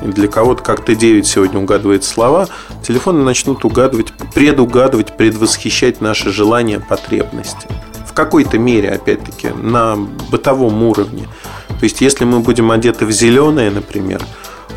И 0.00 0.06
для 0.06 0.28
кого-то 0.28 0.62
как 0.62 0.88
Т9 0.88 1.24
сегодня 1.24 1.58
угадывает 1.58 2.04
слова, 2.04 2.48
телефоны 2.86 3.24
начнут 3.24 3.64
угадывать, 3.64 4.12
предугадывать, 4.32 5.16
предвосхищать 5.16 6.00
наши 6.00 6.30
желания, 6.30 6.78
потребности. 6.78 7.66
В 8.06 8.12
какой-то 8.12 8.58
мере, 8.58 8.90
опять-таки, 8.90 9.48
на 9.48 9.96
бытовом 10.30 10.80
уровне. 10.84 11.26
То 11.66 11.82
есть, 11.82 12.00
если 12.00 12.24
мы 12.24 12.38
будем 12.38 12.70
одеты 12.70 13.06
в 13.06 13.10
зеленое, 13.10 13.72
например, 13.72 14.22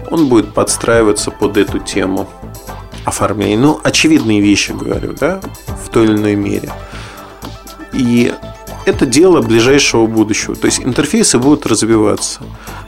он 0.09 0.27
будет 0.27 0.55
подстраиваться 0.55 1.29
под 1.29 1.55
эту 1.55 1.77
тему 1.77 2.27
оформления. 3.05 3.59
Ну, 3.59 3.79
очевидные 3.83 4.41
вещи, 4.41 4.71
говорю, 4.71 5.13
да, 5.13 5.39
в 5.85 5.89
той 5.89 6.05
или 6.05 6.13
иной 6.13 6.33
мере. 6.35 6.73
И 7.93 8.33
это 8.85 9.05
дело 9.05 9.41
ближайшего 9.41 10.05
будущего. 10.05 10.55
То 10.55 10.65
есть 10.65 10.79
интерфейсы 10.79 11.37
будут 11.37 11.65
развиваться. 11.65 12.41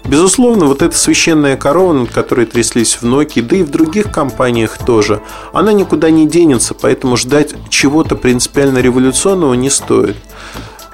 Безусловно, 0.06 0.66
вот 0.66 0.82
эта 0.82 0.98
священная 0.98 1.58
корова, 1.58 1.94
над 1.94 2.12
которой 2.12 2.46
тряслись 2.46 2.96
в 2.96 3.04
Nokia, 3.04 3.42
да 3.42 3.56
и 3.58 3.64
в 3.64 3.70
других 3.70 4.12
компаниях 4.12 4.78
тоже, 4.78 5.22
она 5.54 5.74
никуда 5.74 6.10
не 6.10 6.28
денется, 6.28 6.74
поэтому 6.74 7.18
ждать 7.18 7.54
чего-то 7.70 8.16
принципиально 8.16 8.80
революционного 8.80 9.54
не 9.54 9.70
стоит. 9.70 10.18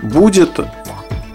Будет 0.02 0.60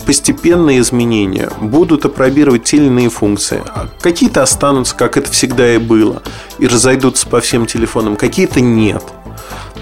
постепенные 0.07 0.81
изменения, 0.81 1.51
будут 1.61 2.05
опробировать 2.05 2.65
те 2.65 2.77
или 2.77 2.87
иные 2.87 3.09
функции. 3.09 3.63
Какие-то 4.01 4.43
останутся, 4.43 4.97
как 4.97 5.17
это 5.17 5.31
всегда 5.31 5.75
и 5.75 5.79
было, 5.79 6.23
и 6.59 6.67
разойдутся 6.67 7.27
по 7.29 7.41
всем 7.41 7.67
телефонам, 7.67 8.17
какие-то 8.17 8.61
нет. 8.61 9.03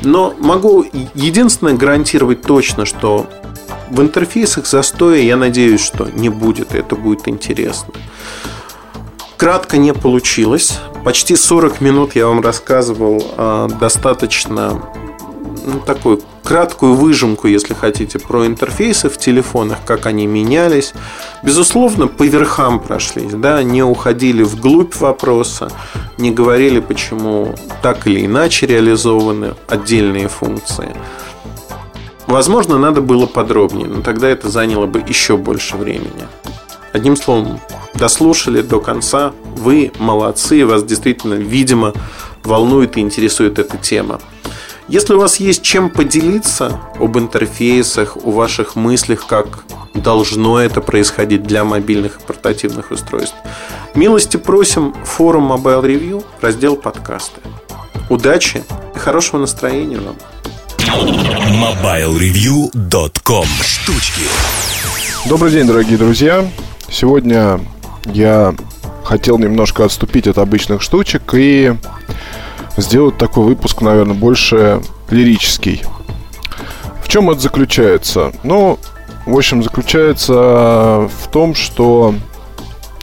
Но 0.02 0.34
могу 0.38 0.84
единственное 1.14 1.74
гарантировать 1.74 2.42
точно, 2.42 2.86
что 2.86 3.26
в 3.90 4.00
интерфейсах 4.00 4.66
застоя, 4.66 5.20
я 5.20 5.36
надеюсь, 5.36 5.80
что 5.80 6.08
не 6.08 6.28
будет, 6.28 6.74
и 6.74 6.78
это 6.78 6.96
будет 6.96 7.28
интересно. 7.28 7.92
Кратко 9.36 9.78
не 9.78 9.92
получилось. 9.92 10.78
Почти 11.04 11.34
40 11.34 11.80
минут 11.80 12.14
я 12.14 12.26
вам 12.26 12.40
рассказывал 12.40 13.24
а, 13.36 13.68
достаточно 13.68 14.82
ну, 15.64 15.80
такой 15.80 16.20
краткую 16.44 16.94
выжимку, 16.94 17.46
если 17.46 17.74
хотите, 17.74 18.18
про 18.18 18.46
интерфейсы 18.46 19.08
в 19.08 19.18
телефонах, 19.18 19.78
как 19.84 20.06
они 20.06 20.26
менялись. 20.26 20.92
Безусловно, 21.42 22.06
по 22.06 22.24
верхам 22.24 22.80
прошлись, 22.80 23.32
да, 23.32 23.62
не 23.62 23.82
уходили 23.82 24.42
вглубь 24.42 24.94
вопроса, 24.96 25.70
не 26.18 26.30
говорили, 26.30 26.80
почему 26.80 27.54
так 27.82 28.06
или 28.06 28.26
иначе 28.26 28.66
реализованы 28.66 29.54
отдельные 29.68 30.28
функции. 30.28 30.94
Возможно, 32.30 32.78
надо 32.78 33.00
было 33.00 33.26
подробнее, 33.26 33.88
но 33.88 34.02
тогда 34.02 34.28
это 34.28 34.48
заняло 34.48 34.86
бы 34.86 35.00
еще 35.00 35.36
больше 35.36 35.76
времени. 35.76 36.28
Одним 36.92 37.16
словом, 37.16 37.60
дослушали 37.94 38.62
до 38.62 38.80
конца, 38.80 39.32
вы 39.56 39.90
молодцы, 39.98 40.64
вас 40.64 40.84
действительно, 40.84 41.34
видимо, 41.34 41.92
волнует 42.44 42.96
и 42.96 43.00
интересует 43.00 43.58
эта 43.58 43.76
тема. 43.78 44.20
Если 44.86 45.12
у 45.14 45.18
вас 45.18 45.40
есть 45.40 45.62
чем 45.62 45.90
поделиться 45.90 46.80
об 47.00 47.18
интерфейсах, 47.18 48.16
о 48.16 48.30
ваших 48.30 48.76
мыслях, 48.76 49.26
как 49.26 49.64
должно 49.94 50.60
это 50.60 50.80
происходить 50.80 51.42
для 51.42 51.64
мобильных 51.64 52.18
и 52.20 52.26
портативных 52.26 52.92
устройств. 52.92 53.34
Милости 53.96 54.36
просим, 54.36 54.94
форум 55.04 55.50
Mobile 55.52 55.82
Review, 55.82 56.24
раздел 56.40 56.76
подкасты. 56.76 57.40
Удачи 58.08 58.62
и 58.94 58.98
хорошего 59.00 59.40
настроения 59.40 59.98
вам. 59.98 60.14
MobileReview.com 60.90 63.46
Штучки 63.62 64.22
Добрый 65.28 65.52
день, 65.52 65.68
дорогие 65.68 65.96
друзья. 65.96 66.44
Сегодня 66.90 67.60
я 68.06 68.56
хотел 69.04 69.38
немножко 69.38 69.84
отступить 69.84 70.26
от 70.26 70.38
обычных 70.38 70.82
штучек 70.82 71.22
и 71.34 71.76
сделать 72.76 73.18
такой 73.18 73.44
выпуск, 73.44 73.82
наверное, 73.82 74.16
больше 74.16 74.82
лирический. 75.10 75.84
В 77.04 77.08
чем 77.08 77.30
это 77.30 77.38
заключается? 77.38 78.32
Ну, 78.42 78.76
в 79.26 79.36
общем, 79.36 79.62
заключается 79.62 80.32
в 80.32 81.28
том, 81.30 81.54
что 81.54 82.16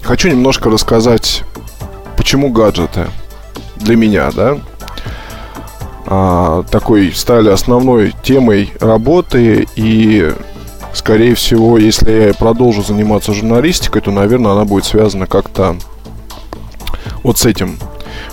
хочу 0.01 0.27
немножко 0.27 0.69
рассказать, 0.69 1.43
почему 2.17 2.49
гаджеты 2.49 3.07
для 3.77 3.95
меня, 3.95 4.29
да, 4.31 4.57
а, 6.09 6.63
такой 6.71 7.11
стали 7.11 7.49
основной 7.49 8.13
темой 8.23 8.71
работы 8.79 9.67
и 9.75 10.33
скорее 10.93 11.35
всего, 11.35 11.77
если 11.77 12.27
я 12.27 12.33
продолжу 12.33 12.81
заниматься 12.81 13.33
журналистикой, 13.33 14.01
то, 14.01 14.11
наверное, 14.11 14.53
она 14.53 14.63
будет 14.63 14.85
связана 14.85 15.27
как-то 15.27 15.75
вот 17.23 17.37
с 17.37 17.45
этим. 17.45 17.77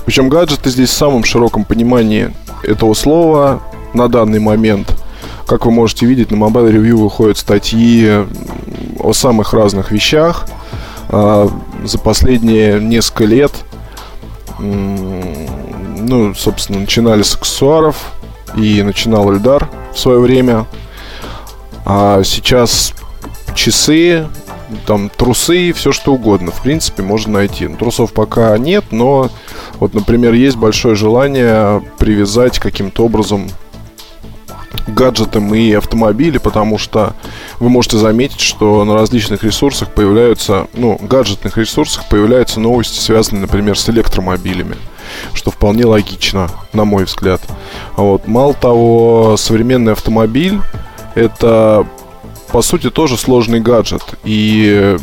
Причем 0.07 0.29
гаджеты 0.29 0.71
здесь 0.71 0.91
в 0.91 0.95
самом 0.97 1.25
широком 1.25 1.65
понимании 1.65 2.31
этого 2.63 2.95
слова 2.95 3.61
на 3.93 4.09
данный 4.09 4.39
момент. 4.39 4.97
Как 5.45 5.67
вы 5.67 5.73
можете 5.73 6.07
видеть, 6.07 6.31
на 6.31 6.37
Mobile 6.37 6.73
Review 6.73 6.97
выходят 7.03 7.39
статьи 7.39 8.25
о 9.01 9.13
самых 9.13 9.53
разных 9.53 9.91
вещах. 9.91 10.47
А, 11.09 11.51
за 11.85 11.99
последние 11.99 12.81
несколько 12.81 13.25
лет, 13.25 13.53
ну, 16.05 16.35
собственно, 16.35 16.81
начинали 16.81 17.23
с 17.23 17.35
аксессуаров 17.35 18.13
и 18.57 18.83
начинал 18.83 19.33
Эльдар 19.33 19.69
в 19.93 19.99
свое 19.99 20.19
время. 20.19 20.67
А 21.85 22.23
сейчас 22.25 22.95
часы, 23.55 24.27
там 24.87 25.11
трусы, 25.11 25.73
все 25.73 25.93
что 25.93 26.15
угодно, 26.15 26.51
в 26.51 26.63
принципе, 26.63 27.03
можно 27.03 27.35
найти. 27.35 27.69
Ну, 27.69 27.77
трусов 27.77 28.13
пока 28.13 28.57
нет, 28.59 28.87
но 28.91 29.31
вот, 29.75 29.95
например, 29.95 30.33
есть 30.33 30.57
большое 30.57 30.95
желание 30.95 31.83
привязать 31.99 32.59
каким-то 32.59 33.05
образом 33.05 33.49
гаджетам 34.87 35.55
и 35.55 35.73
автомобили, 35.73 36.39
потому 36.39 36.79
что 36.79 37.15
вы 37.59 37.69
можете 37.69 37.97
заметить, 37.97 38.41
что 38.41 38.85
на 38.85 38.95
различных 38.95 39.43
ресурсах 39.45 39.91
появляются, 39.91 40.67
ну, 40.75 40.99
гаджетных 41.01 41.57
ресурсах 41.57 42.09
появляются 42.09 42.61
новости, 42.61 42.99
связанные, 42.99 43.43
например, 43.43 43.79
с 43.79 43.89
электромобилями, 43.89 44.77
что 45.33 45.51
вполне 45.51 45.85
логично, 45.85 46.51
на 46.73 46.85
мой 46.85 47.05
взгляд. 47.05 47.41
Вот. 47.97 48.27
Мало 48.27 48.55
того, 48.55 49.37
современный 49.37 49.93
автомобиль 49.93 50.61
это 51.15 51.87
по 52.55 52.63
сути, 52.63 52.89
тоже 52.89 53.17
сложный 53.17 53.59
гаджет. 53.59 54.03
И 54.23 54.97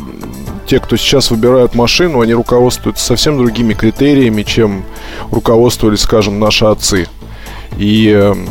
те, 0.66 0.80
кто 0.80 0.96
сейчас 0.96 1.30
выбирают 1.30 1.74
машину, 1.74 2.22
они 2.22 2.32
руководствуются 2.32 3.04
совсем 3.04 3.36
другими 3.36 3.74
критериями, 3.74 4.42
чем 4.42 4.84
руководствовались, 5.30 6.00
скажем, 6.00 6.40
наши 6.40 6.64
отцы. 6.64 7.08
И 7.76 8.08
эм, 8.08 8.48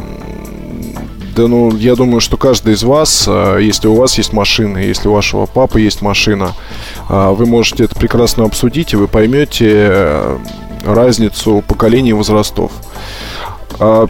да, 1.36 1.48
ну, 1.48 1.76
я 1.76 1.96
думаю, 1.96 2.20
что 2.20 2.38
каждый 2.38 2.74
из 2.74 2.84
вас, 2.84 3.26
э, 3.28 3.60
если 3.62 3.88
у 3.88 3.96
вас 3.96 4.18
есть 4.18 4.34
машина, 4.34 4.78
если 4.78 5.08
у 5.08 5.14
вашего 5.14 5.46
папы 5.46 5.82
есть 5.82 6.02
машина, 6.02 6.54
э, 7.10 7.30
вы 7.32 7.46
можете 7.46 7.86
это 7.86 7.96
прекрасно 7.96 8.44
обсудить, 8.44 8.94
и 8.94 8.98
вы 8.98 9.08
поймете 9.08 9.70
э, 9.72 10.38
разницу 10.84 11.64
поколений 11.68 12.12
и 12.12 12.14
возрастов. 12.14 12.72
А 13.80 14.08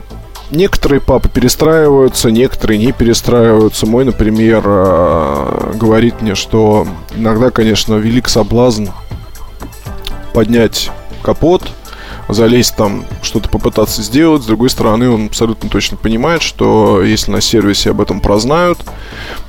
Некоторые 0.52 1.00
папы 1.00 1.30
перестраиваются, 1.30 2.30
некоторые 2.30 2.78
не 2.78 2.92
перестраиваются. 2.92 3.86
Мой, 3.86 4.04
например, 4.04 4.62
э, 4.66 5.72
говорит 5.76 6.22
мне, 6.22 6.36
что 6.36 6.86
иногда, 7.16 7.52
конечно, 7.52 7.96
велик 7.96 8.28
соблазн 8.28 8.88
поднять 10.34 10.92
капот, 11.22 11.64
залезть 12.28 12.76
там, 12.76 13.06
что-то 13.22 13.48
попытаться 13.48 14.02
сделать. 14.02 14.44
С 14.44 14.46
другой 14.46 14.70
стороны, 14.70 15.10
он 15.10 15.28
абсолютно 15.28 15.70
точно 15.70 15.96
понимает, 15.96 16.42
что 16.42 17.02
если 17.02 17.32
на 17.32 17.40
сервисе 17.40 17.92
об 17.92 18.02
этом 18.02 18.20
прознают, 18.20 18.80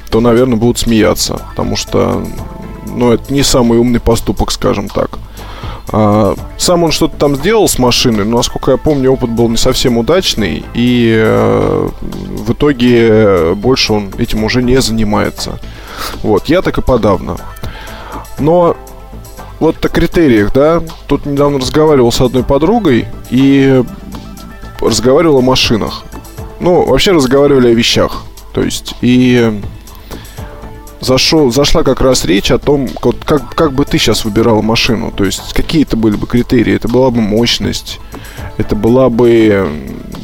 то, 0.09 0.21
наверное, 0.21 0.57
будут 0.57 0.79
смеяться. 0.79 1.41
Потому 1.51 1.75
что, 1.75 2.25
ну, 2.87 3.11
это 3.11 3.35
не 3.35 3.43
самый 3.43 3.81
умный 3.81 4.01
поступок, 4.01 4.53
скажем 4.53 4.89
так. 4.89 5.19
А, 5.91 6.35
сам 6.59 6.85
он 6.85 6.93
что-то 6.93 7.17
там 7.17 7.37
сделал 7.37 7.69
с 7.69 7.79
машиной, 7.79 8.25
но, 8.25 8.39
насколько 8.39 8.71
я 8.71 8.77
помню, 8.77 9.13
опыт 9.13 9.31
был 9.31 9.49
не 9.49 9.57
совсем 9.57 9.99
удачный, 9.99 10.65
и 10.75 11.15
э, 11.19 11.89
в 12.01 12.53
итоге 12.53 13.55
больше 13.55 13.93
он 13.93 14.11
этим 14.19 14.45
уже 14.45 14.63
не 14.63 14.81
занимается. 14.81 15.59
Вот, 16.23 16.47
я 16.47 16.63
так 16.63 16.79
и 16.79 16.83
подавно. 16.83 17.37
Но 18.39 18.77
вот 19.61 19.85
о 19.85 19.89
критериях, 19.89 20.53
да, 20.53 20.83
тут 21.07 21.27
недавно 21.27 21.59
разговаривал 21.59 22.11
с 22.11 22.21
одной 22.21 22.43
подругой 22.43 23.07
и 23.31 23.85
разговаривал 24.81 25.39
о 25.39 25.43
машинах. 25.43 26.05
Ну, 26.61 26.85
вообще 26.85 27.13
разговаривали 27.13 27.69
о 27.69 27.75
вещах. 27.75 28.25
То 28.53 28.63
есть, 28.63 28.95
и 29.01 29.61
зашел, 31.03 31.53
зашла 31.53 31.83
как 31.83 32.01
раз 32.01 32.25
речь 32.25 32.51
о 32.51 32.59
том, 32.59 32.89
как, 32.89 33.19
как, 33.25 33.55
как 33.55 33.73
бы 33.73 33.85
ты 33.85 33.99
сейчас 33.99 34.25
выбирал 34.25 34.63
машину. 34.63 35.11
То 35.11 35.25
есть, 35.25 35.53
какие 35.53 35.83
это 35.83 35.97
были 35.97 36.17
бы 36.17 36.27
критерии? 36.27 36.75
Это 36.75 36.89
была 36.89 37.11
бы 37.11 37.21
мощность, 37.21 38.01
это 38.57 38.77
была 38.77 39.11
бы, 39.11 39.69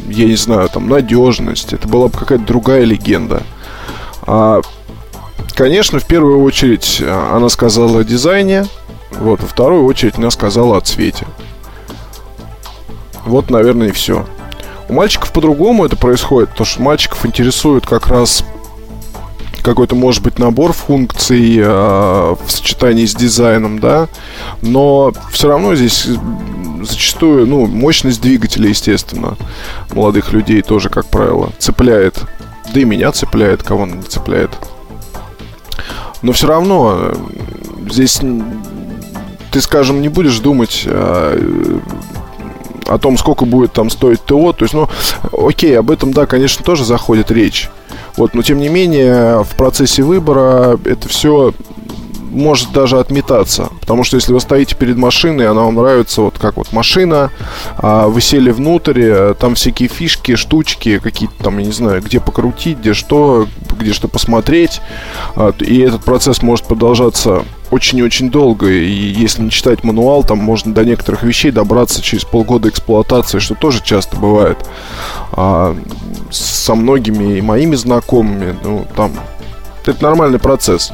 я 0.08 0.24
не 0.26 0.36
знаю, 0.36 0.68
там, 0.68 0.88
надежность, 0.88 1.72
это 1.72 1.88
была 1.88 2.08
бы 2.08 2.16
какая-то 2.18 2.44
другая 2.44 2.84
легенда. 2.84 3.42
А, 4.22 4.60
конечно, 5.54 5.98
в 5.98 6.06
первую 6.06 6.42
очередь 6.42 7.02
а, 7.02 7.36
она 7.36 7.48
сказала 7.48 8.00
о 8.00 8.04
дизайне, 8.04 8.66
вот, 9.10 9.40
во 9.40 9.48
вторую 9.48 9.84
очередь 9.84 10.16
она 10.16 10.30
сказала 10.30 10.76
о 10.76 10.80
цвете. 10.80 11.26
Вот, 13.24 13.50
наверное, 13.50 13.88
и 13.88 13.92
все. 13.92 14.26
У 14.88 14.94
мальчиков 14.94 15.32
по-другому 15.32 15.84
это 15.84 15.96
происходит, 15.96 16.50
потому 16.50 16.66
что 16.66 16.80
мальчиков 16.80 17.26
интересует 17.26 17.84
как 17.86 18.06
раз 18.06 18.42
какой-то, 19.62 19.94
может 19.94 20.22
быть, 20.22 20.38
набор 20.38 20.72
функций 20.72 21.58
э, 21.58 21.66
в 21.66 22.50
сочетании 22.50 23.06
с 23.06 23.14
дизайном, 23.14 23.78
да, 23.78 24.08
но 24.62 25.12
все 25.30 25.48
равно 25.48 25.74
здесь 25.74 26.08
зачастую, 26.82 27.46
ну, 27.46 27.66
мощность 27.66 28.20
двигателя, 28.20 28.68
естественно, 28.68 29.36
молодых 29.92 30.32
людей 30.32 30.62
тоже, 30.62 30.88
как 30.88 31.06
правило, 31.06 31.50
цепляет. 31.58 32.22
Да 32.72 32.80
и 32.80 32.84
меня 32.84 33.12
цепляет, 33.12 33.62
кого 33.62 33.82
он 33.82 33.98
не 33.98 34.02
цепляет. 34.02 34.50
Но 36.22 36.32
все 36.32 36.46
равно 36.46 36.96
э, 36.98 37.14
здесь 37.90 38.20
ты, 39.50 39.60
скажем, 39.60 40.02
не 40.02 40.08
будешь 40.08 40.38
думать 40.40 40.82
э, 40.84 41.78
о 42.88 42.98
том, 42.98 43.16
сколько 43.18 43.44
будет 43.44 43.72
там 43.72 43.90
стоить 43.90 44.24
ТО. 44.24 44.52
То 44.52 44.64
есть, 44.64 44.74
ну, 44.74 44.88
окей, 45.32 45.78
об 45.78 45.90
этом, 45.90 46.12
да, 46.12 46.26
конечно, 46.26 46.64
тоже 46.64 46.84
заходит 46.84 47.30
речь. 47.30 47.68
Вот, 48.16 48.34
но 48.34 48.42
тем 48.42 48.58
не 48.58 48.68
менее, 48.68 49.44
в 49.44 49.54
процессе 49.56 50.02
выбора 50.02 50.78
это 50.84 51.08
все 51.08 51.52
может 52.30 52.72
даже 52.72 52.98
отметаться. 52.98 53.68
Потому 53.80 54.04
что 54.04 54.16
если 54.16 54.32
вы 54.32 54.40
стоите 54.40 54.74
перед 54.76 54.96
машиной, 54.96 55.48
она 55.48 55.62
вам 55.62 55.76
нравится 55.76 56.22
вот 56.22 56.38
как 56.38 56.56
вот 56.56 56.72
машина, 56.72 57.30
а 57.76 58.08
вы 58.08 58.20
сели 58.20 58.50
внутрь, 58.50 59.00
э, 59.02 59.34
там 59.38 59.54
всякие 59.54 59.88
фишки, 59.88 60.36
штучки, 60.36 60.98
какие-то 60.98 61.34
там, 61.42 61.58
я 61.58 61.66
не 61.66 61.72
знаю, 61.72 62.02
где 62.02 62.20
покрутить, 62.20 62.78
где 62.78 62.94
что, 62.94 63.46
где 63.78 63.92
что 63.92 64.08
посмотреть. 64.08 64.80
А, 65.34 65.52
и 65.58 65.78
этот 65.80 66.04
процесс 66.04 66.42
может 66.42 66.66
продолжаться 66.66 67.44
очень-очень 67.70 68.30
долго. 68.30 68.68
И 68.68 68.90
если 68.90 69.42
не 69.42 69.50
читать 69.50 69.84
мануал, 69.84 70.24
там 70.24 70.38
можно 70.38 70.72
до 70.72 70.84
некоторых 70.84 71.22
вещей 71.22 71.50
добраться 71.50 72.02
через 72.02 72.24
полгода 72.24 72.68
эксплуатации, 72.68 73.38
что 73.38 73.54
тоже 73.54 73.82
часто 73.82 74.16
бывает. 74.16 74.58
А, 75.32 75.76
со 76.30 76.74
многими 76.74 77.38
и 77.38 77.40
моими 77.40 77.74
знакомыми, 77.74 78.56
ну, 78.62 78.86
там, 78.96 79.12
это 79.84 80.02
нормальный 80.02 80.38
процесс. 80.38 80.92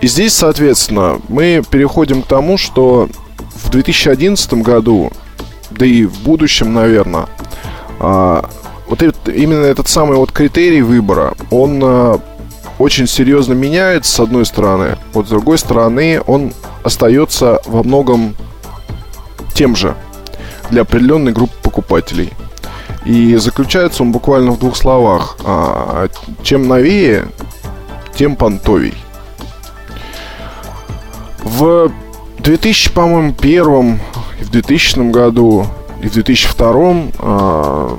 И 0.00 0.08
здесь, 0.08 0.34
соответственно, 0.34 1.20
мы 1.28 1.62
переходим 1.68 2.22
к 2.22 2.26
тому, 2.26 2.58
что 2.58 3.08
в 3.54 3.70
2011 3.70 4.54
году, 4.54 5.10
да 5.70 5.86
и 5.86 6.04
в 6.04 6.20
будущем, 6.20 6.74
наверное, 6.74 7.26
а, 7.98 8.48
вот 8.88 9.02
этот, 9.02 9.28
именно 9.28 9.64
этот 9.64 9.88
самый 9.88 10.16
вот 10.16 10.32
критерий 10.32 10.82
выбора, 10.82 11.34
он 11.50 11.80
а, 11.82 12.20
очень 12.78 13.06
серьезно 13.06 13.54
меняется, 13.54 14.12
с 14.12 14.20
одной 14.20 14.44
стороны. 14.44 14.98
Вот 15.14 15.26
с 15.26 15.30
другой 15.30 15.58
стороны, 15.58 16.20
он 16.26 16.52
остается 16.84 17.60
во 17.64 17.82
многом 17.82 18.36
тем 19.54 19.74
же 19.74 19.96
для 20.70 20.82
определенной 20.82 21.32
группы 21.32 21.54
покупателей. 21.62 22.32
И 23.06 23.36
заключается 23.36 24.02
он 24.02 24.12
буквально 24.12 24.50
в 24.50 24.58
двух 24.58 24.76
словах. 24.76 25.38
А, 25.44 26.08
чем 26.42 26.68
новее, 26.68 27.28
тем 28.14 28.36
понтовей. 28.36 28.94
В 31.46 31.92
2000, 32.40 32.90
по-моему, 32.90 33.32
первом 33.32 34.00
и 34.40 34.44
в 34.44 34.50
2000 34.50 35.12
году 35.12 35.64
и 36.02 36.08
в 36.08 36.12
2002 36.12 36.94
э, 37.20 37.98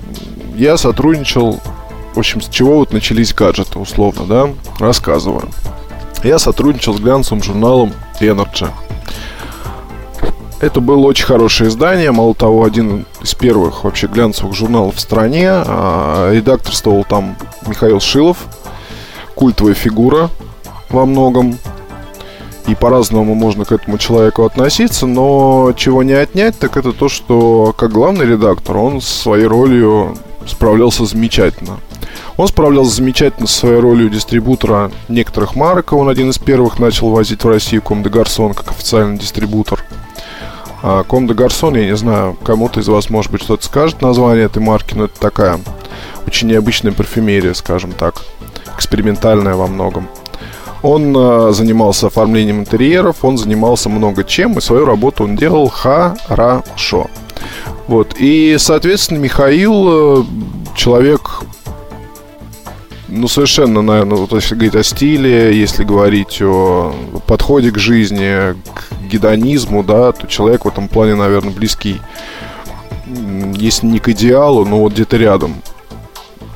я 0.58 0.76
сотрудничал, 0.76 1.58
в 2.14 2.20
общем, 2.20 2.42
с 2.42 2.50
чего 2.50 2.80
вот 2.80 2.92
начались 2.92 3.34
гаджеты, 3.34 3.80
условно, 3.80 4.26
да, 4.26 4.50
рассказываю. 4.80 5.48
Я 6.26 6.40
сотрудничал 6.40 6.96
с 6.96 7.00
глянцевым 7.00 7.42
журналом 7.42 7.94
Energy. 8.20 8.70
Это 10.60 10.82
было 10.82 11.08
очень 11.08 11.26
хорошее 11.26 11.70
издание, 11.70 12.12
мало 12.12 12.36
того, 12.36 12.66
один 12.66 13.06
из 13.22 13.34
первых 13.34 13.86
вообще 13.86 14.08
глянцевых 14.08 14.56
журналов 14.56 14.96
в 14.96 15.00
стране. 15.00 15.50
А, 15.50 16.34
редакторствовал 16.34 17.06
там 17.06 17.38
Михаил 17.66 18.02
Шилов, 18.02 18.40
культовая 19.36 19.74
фигура 19.74 20.30
во 20.90 21.06
многом. 21.06 21.58
И 22.68 22.76
по-разному 22.76 23.34
можно 23.34 23.64
к 23.64 23.72
этому 23.72 23.98
человеку 23.98 24.44
относиться, 24.44 25.08
но 25.08 25.74
чего 25.76 26.04
не 26.04 26.14
отнять, 26.14 26.60
так 26.60 26.76
это 26.76 26.92
то, 26.92 27.08
что 27.08 27.74
как 27.78 27.92
главный 27.92 28.26
редактор 28.26 28.78
он 28.78 29.02
своей 29.02 29.46
ролью 29.46 30.18
справлялся 30.46 31.06
замечательно. 31.06 31.80
Он 32.36 32.48
справлялся 32.48 32.96
замечательно 32.96 33.48
со 33.48 33.60
своей 33.60 33.80
ролью 33.80 34.10
дистрибутора 34.10 34.92
некоторых 35.08 35.56
марок. 35.56 35.94
Он 35.94 36.10
один 36.10 36.30
из 36.30 36.38
первых 36.38 36.78
начал 36.78 37.10
возить 37.10 37.44
в 37.44 37.50
Россию 37.50 37.82
Ком 37.82 38.04
Гарсон 38.04 38.54
как 38.54 38.70
официальный 38.70 39.18
дистрибутор. 39.18 39.84
А 40.84 41.04
Ком 41.04 41.26
Гарсон, 41.26 41.76
я 41.76 41.86
не 41.86 41.96
знаю, 41.96 42.38
кому-то 42.44 42.80
из 42.80 42.88
вас, 42.88 43.10
может 43.10 43.32
быть, 43.32 43.42
что-то 43.42 43.66
скажет 43.66 44.02
название 44.02 44.46
этой 44.46 44.62
марки, 44.62 44.94
но 44.94 45.06
это 45.06 45.20
такая 45.20 45.60
очень 46.28 46.50
необычная 46.50 46.92
парфюмерия, 46.92 47.54
скажем 47.54 47.94
так, 47.94 48.22
экспериментальная 48.76 49.56
во 49.56 49.68
многом. 49.68 50.08
Он 50.82 51.16
э, 51.16 51.52
занимался 51.54 52.08
оформлением 52.08 52.60
интерьеров, 52.60 53.24
он 53.24 53.38
занимался 53.38 53.90
много 53.90 54.24
чем, 54.24 54.58
и 54.58 54.62
свою 54.62 54.86
работу 54.86 55.24
он 55.24 55.36
делал 55.36 55.70
хорошо. 55.70 57.08
Вот. 57.88 58.16
И, 58.20 58.58
соответственно, 58.60 59.20
Михаил, 59.20 60.22
э, 60.22 60.24
человек, 60.76 61.42
ну, 63.08 63.28
совершенно, 63.28 63.82
наверное, 63.82 64.18
вот 64.18 64.34
если 64.34 64.56
говорить 64.56 64.76
о 64.76 64.84
стиле, 64.84 65.58
если 65.58 65.84
говорить 65.84 66.42
о 66.42 66.94
подходе 67.26 67.72
к 67.72 67.78
жизни, 67.78 68.54
к 68.74 69.10
гедонизму, 69.10 69.84
да, 69.84 70.12
то 70.12 70.28
человек 70.28 70.66
в 70.66 70.68
этом 70.68 70.90
плане, 70.90 71.16
наверное, 71.16 71.54
близкий, 71.54 72.02
если 73.56 73.88
не 73.88 74.00
к 74.00 74.10
идеалу, 74.10 74.66
но 74.66 74.80
вот 74.80 74.94
где-то 74.94 75.18
рядом. 75.18 75.56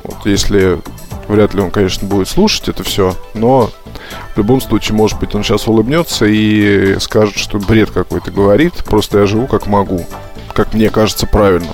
Вот 0.04 0.26
если 0.26 0.80
вряд 1.28 1.54
ли 1.54 1.62
он, 1.62 1.70
конечно, 1.70 2.06
будет 2.06 2.28
слушать 2.28 2.68
это 2.68 2.82
все, 2.82 3.16
но 3.34 3.70
в 4.34 4.38
любом 4.38 4.60
случае, 4.60 4.96
может 4.96 5.18
быть, 5.18 5.34
он 5.34 5.42
сейчас 5.42 5.66
улыбнется 5.66 6.26
и 6.26 6.98
скажет, 7.00 7.36
что 7.36 7.58
бред 7.58 7.90
какой-то 7.90 8.30
говорит, 8.30 8.74
просто 8.84 9.20
я 9.20 9.26
живу 9.26 9.46
как 9.46 9.66
могу, 9.66 10.06
как 10.54 10.74
мне 10.74 10.90
кажется 10.90 11.26
правильно. 11.26 11.72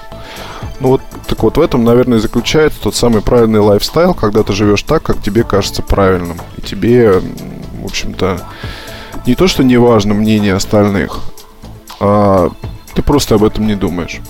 Ну 0.80 0.88
вот, 0.88 1.02
так 1.26 1.42
вот 1.42 1.56
в 1.56 1.60
этом, 1.60 1.84
наверное, 1.84 2.18
заключается 2.18 2.80
тот 2.80 2.94
самый 2.94 3.20
правильный 3.20 3.60
лайфстайл, 3.60 4.14
когда 4.14 4.42
ты 4.42 4.52
живешь 4.52 4.82
так, 4.82 5.02
как 5.02 5.20
тебе 5.22 5.42
кажется 5.42 5.82
правильным. 5.82 6.40
И 6.56 6.60
тебе, 6.60 7.20
в 7.80 7.84
общем-то, 7.84 8.40
не 9.26 9.34
то, 9.34 9.48
что 9.48 9.64
не 9.64 9.76
важно 9.76 10.14
мнение 10.14 10.54
остальных, 10.54 11.20
а 12.00 12.50
ты 12.94 13.02
просто 13.02 13.34
об 13.34 13.44
этом 13.44 13.66
не 13.66 13.74
думаешь. 13.74 14.20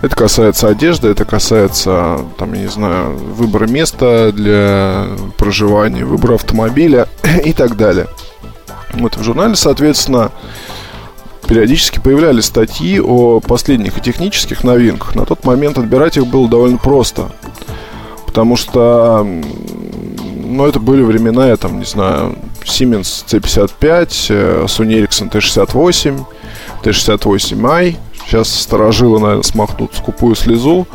Это 0.00 0.14
касается 0.14 0.68
одежды, 0.68 1.08
это 1.08 1.24
касается, 1.24 2.20
там, 2.36 2.52
я 2.54 2.60
не 2.60 2.68
знаю, 2.68 3.16
выбора 3.16 3.66
места 3.66 4.30
для 4.32 5.08
проживания, 5.36 6.04
выбора 6.04 6.36
автомобиля 6.36 7.08
и 7.44 7.52
так 7.52 7.76
далее. 7.76 8.06
Вот 8.94 9.16
в 9.16 9.22
журнале, 9.24 9.56
соответственно, 9.56 10.30
периодически 11.48 11.98
появлялись 11.98 12.44
статьи 12.44 13.00
о 13.00 13.40
последних 13.40 13.98
и 13.98 14.00
технических 14.00 14.62
новинках. 14.62 15.16
На 15.16 15.24
тот 15.24 15.44
момент 15.44 15.78
отбирать 15.78 16.16
их 16.16 16.28
было 16.28 16.48
довольно 16.48 16.78
просто. 16.78 17.30
Потому 18.24 18.56
что, 18.56 19.26
ну, 20.36 20.66
это 20.66 20.78
были 20.78 21.02
времена, 21.02 21.48
я 21.48 21.56
там, 21.56 21.80
не 21.80 21.84
знаю, 21.84 22.36
Siemens 22.62 23.24
C55, 23.26 24.66
Sony 24.66 25.02
Ericsson 25.02 25.30
T68, 25.30 26.24
T68i, 26.84 27.96
Сейчас 28.28 28.52
сторожилы, 28.52 29.20
наверное, 29.20 29.42
смахнут 29.42 29.94
скупую 29.94 30.34
слезу. 30.34 30.86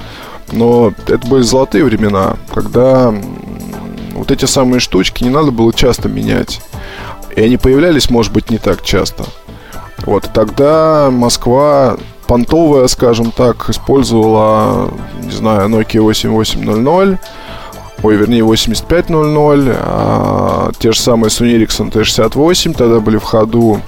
Но 0.52 0.94
это 1.08 1.28
были 1.28 1.42
золотые 1.42 1.84
времена, 1.84 2.36
когда 2.54 3.12
вот 4.14 4.30
эти 4.30 4.46
самые 4.46 4.80
штучки 4.80 5.24
не 5.24 5.32
надо 5.32 5.50
было 5.50 5.74
часто 5.74 6.10
менять. 6.10 6.62
И 7.36 7.42
они 7.42 7.58
появлялись, 7.58 8.12
может 8.12 8.32
быть, 8.32 8.52
не 8.52 8.60
так 8.60 8.84
часто. 8.84 9.26
Вот, 10.06 10.30
тогда 10.32 11.10
Москва 11.12 11.98
понтовая, 12.28 12.86
скажем 12.88 13.32
так, 13.32 13.68
использовала, 13.68 14.92
не 15.24 15.32
знаю, 15.32 15.70
Nokia 15.70 16.02
8800, 16.02 17.20
ой, 18.04 18.16
вернее, 18.18 18.44
8500, 18.44 19.76
а 19.80 20.72
те 20.78 20.92
же 20.92 21.00
самые 21.00 21.30
Sony 21.30 21.58
Ericsson 21.58 21.92
T68 21.92 22.76
тогда 22.78 23.00
были 23.00 23.18
в 23.18 23.24
ходу. 23.24 23.82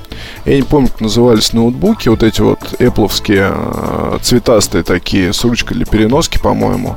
Я 0.45 0.55
не 0.55 0.63
помню, 0.63 0.87
как 0.87 1.01
назывались 1.01 1.53
ноутбуки, 1.53 2.07
вот 2.07 2.23
эти 2.23 2.41
вот 2.41 2.59
эпловские, 2.79 3.51
э, 3.53 4.17
цветастые 4.21 4.83
такие, 4.83 5.33
с 5.33 5.43
ручкой 5.43 5.75
для 5.75 5.85
переноски, 5.85 6.37
по-моему. 6.37 6.95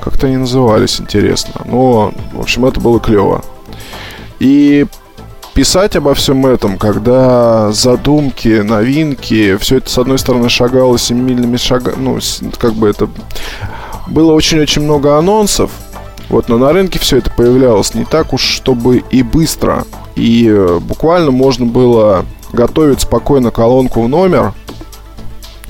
Как-то 0.00 0.28
они 0.28 0.36
назывались, 0.36 1.00
интересно. 1.00 1.62
Но, 1.64 2.14
в 2.32 2.40
общем, 2.40 2.66
это 2.66 2.80
было 2.80 3.00
клево. 3.00 3.44
И 4.38 4.86
писать 5.54 5.96
обо 5.96 6.14
всем 6.14 6.46
этом, 6.46 6.78
когда 6.78 7.72
задумки, 7.72 8.60
новинки, 8.60 9.56
все 9.56 9.78
это, 9.78 9.90
с 9.90 9.98
одной 9.98 10.18
стороны, 10.18 10.48
шагало 10.48 10.98
семимильными 10.98 11.56
шагами, 11.56 11.96
ну, 11.98 12.18
как 12.58 12.74
бы 12.74 12.88
это... 12.88 13.08
Было 14.08 14.32
очень-очень 14.32 14.82
много 14.82 15.16
анонсов, 15.16 15.70
вот, 16.32 16.48
но 16.48 16.56
на 16.56 16.72
рынке 16.72 16.98
все 16.98 17.18
это 17.18 17.30
появлялось 17.30 17.92
не 17.92 18.06
так 18.06 18.32
уж, 18.32 18.42
чтобы 18.42 19.04
и 19.10 19.22
быстро. 19.22 19.84
И 20.16 20.48
э, 20.48 20.78
буквально 20.80 21.30
можно 21.30 21.66
было 21.66 22.24
готовить 22.54 23.02
спокойно 23.02 23.50
колонку 23.50 24.02
в 24.02 24.08
номер. 24.08 24.54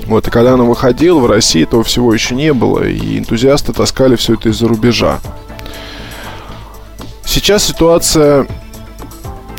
Вот, 0.05 0.25
и 0.25 0.31
когда 0.31 0.53
она 0.53 0.63
выходила, 0.63 1.19
в 1.19 1.25
России 1.25 1.63
этого 1.63 1.83
всего 1.83 2.13
еще 2.13 2.33
не 2.33 2.53
было, 2.53 2.81
и 2.81 3.19
энтузиасты 3.19 3.73
таскали 3.73 4.15
все 4.15 4.35
это 4.35 4.49
из-за 4.49 4.69
рубежа. 4.69 5.19
Сейчас 7.25 7.65
ситуация 7.65 8.47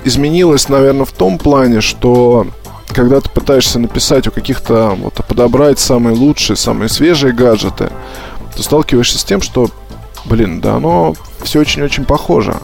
изменилась, 0.05 0.71
наверное, 0.71 1.05
в 1.05 1.13
том 1.13 1.37
плане, 1.37 1.83
что 1.83 2.47
когда 2.89 3.21
ты 3.21 3.29
пытаешься 3.29 3.79
написать 3.79 4.27
о 4.27 4.31
каких-то, 4.31 4.97
вот, 4.99 5.15
подобрать 5.29 5.79
самые 5.79 6.17
лучшие, 6.17 6.57
самые 6.57 6.89
свежие 6.89 7.35
гаджеты, 7.35 7.91
ты 8.57 8.63
сталкиваешься 8.63 9.19
с 9.19 9.25
тем, 9.25 9.43
что, 9.43 9.69
блин, 10.25 10.61
да 10.61 10.77
оно 10.77 11.14
все 11.43 11.61
очень-очень 11.61 12.05
похоже. 12.05 12.57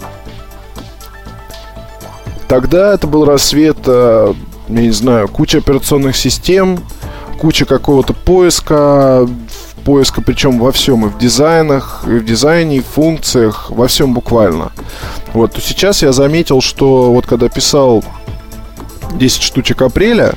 Тогда 2.49 2.95
это 2.95 3.07
был 3.07 3.25
рассвет, 3.25 3.79
э, 3.87 4.35
я 4.69 4.81
не 4.81 4.91
знаю, 4.91 5.29
куча 5.29 5.59
операционных 5.59 6.17
систем, 6.17 6.81
куча 7.41 7.65
какого-то 7.65 8.13
поиска, 8.13 9.29
поиска 9.85 10.21
причем 10.21 10.59
во 10.59 10.73
всем, 10.73 11.07
и 11.07 11.09
в 11.09 11.19
дизайнах, 11.19 12.03
и 12.07 12.19
в 12.19 12.25
дизайне, 12.25 12.79
и 12.79 12.81
в 12.81 12.87
функциях, 12.87 13.71
во 13.71 13.87
всем 13.87 14.15
буквально. 14.15 14.73
Вот, 15.33 15.53
то 15.53 15.61
сейчас 15.61 16.03
я 16.03 16.13
заметил, 16.13 16.61
что 16.61 17.13
вот 17.13 17.27
когда 17.27 17.49
писал 17.49 18.05
10 19.13 19.43
штучек 19.43 19.81
апреля, 19.83 20.35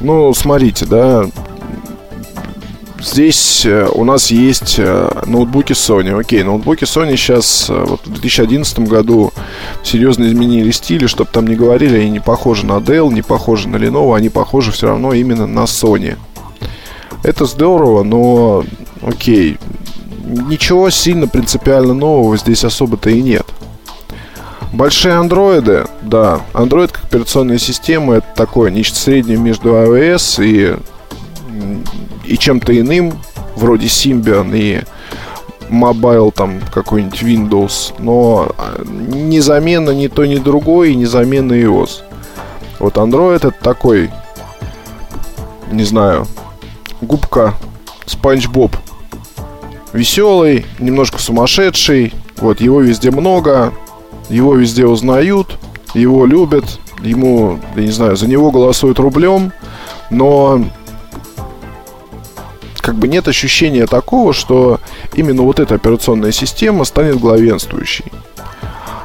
ну, 0.00 0.34
смотрите, 0.34 0.84
да, 0.86 1.24
Здесь 3.04 3.66
э, 3.66 3.86
у 3.92 4.02
нас 4.04 4.30
есть 4.30 4.76
э, 4.78 5.22
ноутбуки 5.26 5.72
Sony. 5.72 6.18
Окей, 6.18 6.42
ноутбуки 6.42 6.84
Sony 6.84 7.16
сейчас 7.16 7.66
э, 7.68 7.84
вот 7.86 8.00
в 8.06 8.10
2011 8.10 8.78
году 8.80 9.30
серьезно 9.82 10.24
изменили 10.24 10.70
стили, 10.70 11.06
чтобы 11.06 11.28
там 11.30 11.46
не 11.46 11.54
говорили, 11.54 11.98
они 11.98 12.10
не 12.12 12.20
похожи 12.20 12.64
на 12.64 12.78
Dell, 12.78 13.12
не 13.12 13.20
похожи 13.20 13.68
на 13.68 13.76
Lenovo, 13.76 14.16
они 14.16 14.30
похожи 14.30 14.72
все 14.72 14.86
равно 14.86 15.12
именно 15.12 15.46
на 15.46 15.64
Sony. 15.64 16.16
Это 17.22 17.44
здорово, 17.44 18.04
но 18.04 18.64
окей, 19.02 19.58
ничего 20.24 20.88
сильно 20.88 21.28
принципиально 21.28 21.92
нового 21.92 22.38
здесь 22.38 22.64
особо-то 22.64 23.10
и 23.10 23.20
нет. 23.20 23.44
Большие 24.72 25.14
андроиды, 25.14 25.84
да, 26.00 26.40
Android 26.54 26.88
как 26.88 27.04
операционная 27.04 27.58
система 27.58 28.14
это 28.14 28.26
такое 28.34 28.70
нечто 28.70 28.98
среднее 28.98 29.36
между 29.36 29.74
iOS 29.74 30.42
и 30.42 30.76
и 32.24 32.36
чем-то 32.38 32.78
иным, 32.78 33.12
вроде 33.56 33.86
Symbian 33.86 34.50
и 34.56 34.82
Mobile 35.70 36.32
там 36.32 36.60
какой-нибудь 36.72 37.22
Windows, 37.22 37.94
но 37.98 38.52
а, 38.56 38.82
незаменно 38.84 39.90
ни 39.90 40.08
то, 40.08 40.24
ни 40.24 40.36
другой, 40.36 40.92
и 40.92 40.96
незаменно 40.96 41.52
iOS. 41.52 42.02
Вот 42.78 42.96
Android 42.96 43.36
это 43.36 43.50
такой, 43.50 44.10
не 45.70 45.84
знаю, 45.84 46.26
губка 47.00 47.54
Спанч 48.06 48.48
Боб. 48.48 48.76
Веселый, 49.92 50.66
немножко 50.78 51.20
сумасшедший, 51.20 52.12
Вот 52.36 52.60
его 52.60 52.80
везде 52.80 53.10
много, 53.10 53.72
его 54.28 54.56
везде 54.56 54.86
узнают, 54.86 55.58
его 55.94 56.26
любят, 56.26 56.80
ему, 57.00 57.60
я 57.76 57.82
не 57.82 57.90
знаю, 57.90 58.16
за 58.16 58.26
него 58.26 58.50
голосуют 58.50 58.98
рублем, 58.98 59.52
но 60.10 60.64
как 62.84 62.96
бы 62.96 63.08
нет 63.08 63.26
ощущения 63.28 63.86
такого, 63.86 64.34
что 64.34 64.78
именно 65.14 65.40
вот 65.40 65.58
эта 65.58 65.74
операционная 65.76 66.32
система 66.32 66.84
станет 66.84 67.18
главенствующей. 67.18 68.04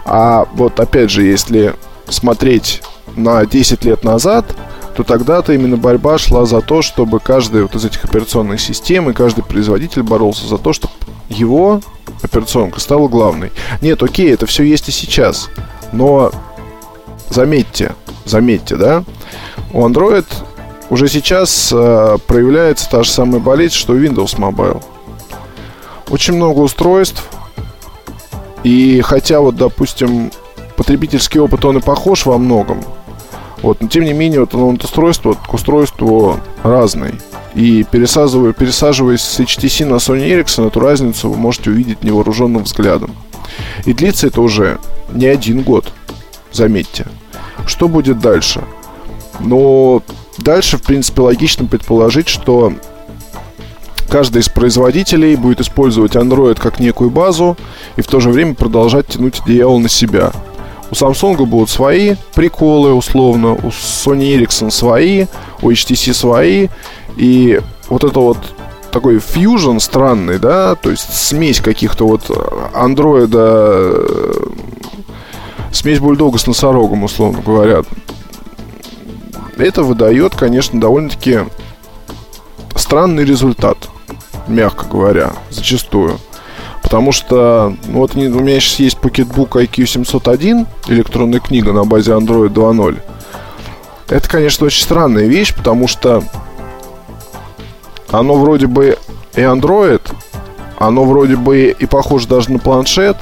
А 0.04 0.46
вот 0.54 0.82
опять 0.82 1.10
же, 1.10 1.24
если 1.24 1.76
смотреть 2.10 2.84
на 3.16 3.46
10 3.46 3.86
лет 3.86 4.04
назад, 4.04 4.54
то 4.98 5.04
тогда-то 5.04 5.54
именно 5.54 5.78
борьба 5.78 6.18
шла 6.18 6.46
за 6.46 6.60
то, 6.60 6.82
чтобы 6.82 7.22
каждая 7.22 7.64
вот 7.64 7.76
из 7.76 7.86
этих 7.86 8.04
операционных 8.04 8.60
систем 8.60 9.10
и 9.10 9.14
каждый 9.14 9.46
производитель 9.46 10.04
боролся 10.04 10.46
за 10.46 10.58
то, 10.58 10.74
чтобы 10.74 10.94
его 11.30 11.80
операционка 12.22 12.82
стала 12.82 13.08
главной. 13.08 13.54
Нет, 13.82 14.04
окей, 14.04 14.34
это 14.34 14.46
все 14.46 14.64
есть 14.64 14.90
и 14.90 14.92
сейчас. 14.92 15.50
Но 15.94 16.34
заметьте, 17.30 17.96
заметьте, 18.26 18.76
да, 18.76 19.06
у 19.72 19.88
Android 19.88 20.26
уже 20.90 21.08
сейчас 21.08 21.72
э, 21.72 22.18
проявляется 22.28 22.90
та 22.90 23.04
же 23.04 23.12
самая 23.12 23.40
болезнь, 23.40 23.76
что 23.76 23.96
Windows 23.96 24.38
Mobile. 24.38 24.84
Очень 26.10 26.36
много 26.36 26.60
устройств, 26.60 27.24
и 28.64 29.02
хотя 29.02 29.40
вот, 29.40 29.56
допустим, 29.56 30.32
потребительский 30.76 31.40
опыт, 31.40 31.64
он 31.66 31.78
и 31.78 31.82
похож 31.82 32.26
во 32.26 32.38
многом, 32.38 32.84
вот, 33.62 33.82
но 33.82 33.88
тем 33.88 34.06
не 34.06 34.14
менее, 34.14 34.42
вот 34.42 34.56
он 34.56 34.76
от 34.76 34.84
устройства 34.84 35.34
к 35.34 35.54
устройству 35.54 36.40
разный. 36.64 37.16
И 37.56 37.84
пересаживая, 37.84 38.54
пересаживаясь 38.54 39.22
с 39.22 39.40
HTC 39.40 39.86
на 39.86 39.96
Sony 39.96 40.30
Ericsson, 40.30 40.68
эту 40.68 40.80
разницу 40.80 41.30
вы 41.30 41.38
можете 41.38 41.72
увидеть 41.72 42.04
невооруженным 42.04 42.64
взглядом. 42.64 43.16
И 43.86 43.94
длится 43.94 44.28
это 44.28 44.42
уже 44.42 44.80
не 45.12 45.26
один 45.26 45.64
год, 45.64 45.92
заметьте. 46.52 47.08
Что 47.66 47.88
будет 47.88 48.20
дальше? 48.20 48.64
Но 49.40 50.02
дальше, 50.44 50.78
в 50.78 50.82
принципе, 50.82 51.22
логично 51.22 51.66
предположить, 51.66 52.28
что 52.28 52.74
каждый 54.10 54.42
из 54.42 54.50
производителей 54.50 55.36
будет 55.36 55.62
использовать 55.62 56.16
Android 56.16 56.60
как 56.60 56.80
некую 56.80 57.10
базу 57.10 57.58
и 57.96 58.02
в 58.02 58.08
то 58.08 58.20
же 58.20 58.30
время 58.30 58.56
продолжать 58.56 59.08
тянуть 59.08 59.42
одеяло 59.42 59.78
на 59.78 59.90
себя. 59.90 60.32
У 60.92 60.96
Samsung 60.96 61.46
будут 61.46 61.70
свои 61.70 62.16
приколы, 62.34 62.94
условно, 62.94 63.54
у 63.54 63.68
Sony 63.68 64.36
Ericsson 64.36 64.72
свои, 64.72 65.28
у 65.62 65.70
HTC 65.70 66.14
свои, 66.14 66.68
и 67.16 67.62
вот 67.90 68.04
это 68.04 68.20
вот 68.20 68.38
такой 68.92 69.18
fusion 69.18 69.80
странный, 69.80 70.40
да, 70.40 70.74
то 70.76 70.90
есть 70.90 71.14
смесь 71.16 71.60
каких-то 71.60 72.08
вот 72.08 72.32
андроида, 72.74 73.94
смесь 75.72 76.00
бульдога 76.00 76.40
с 76.40 76.48
носорогом, 76.48 77.04
условно 77.04 77.42
говоря. 77.46 77.84
Это 79.60 79.84
выдает, 79.84 80.36
конечно, 80.36 80.80
довольно-таки 80.80 81.42
странный 82.76 83.26
результат, 83.26 83.78
мягко 84.48 84.86
говоря, 84.86 85.34
зачастую. 85.50 86.18
Потому 86.82 87.12
что 87.12 87.76
ну, 87.88 88.00
вот 88.00 88.16
у 88.16 88.20
меня 88.20 88.60
сейчас 88.62 88.80
есть 88.80 88.98
Pocketbook 88.98 89.50
IQ 89.50 89.86
701, 89.86 90.66
электронная 90.88 91.42
книга 91.42 91.74
на 91.74 91.84
базе 91.84 92.14
Android 92.14 92.54
2.0. 92.54 93.00
Это, 94.08 94.30
конечно, 94.30 94.66
очень 94.66 94.82
странная 94.82 95.26
вещь, 95.26 95.54
потому 95.54 95.90
что 95.90 96.24
оно 98.10 98.36
вроде 98.36 98.68
бы 98.68 98.98
и 99.36 99.42
Android, 99.42 100.02
оно 100.80 101.04
вроде 101.04 101.36
бы 101.36 101.76
и 101.78 101.86
похоже 101.86 102.28
даже 102.28 102.52
на 102.52 102.60
планшет, 102.60 103.18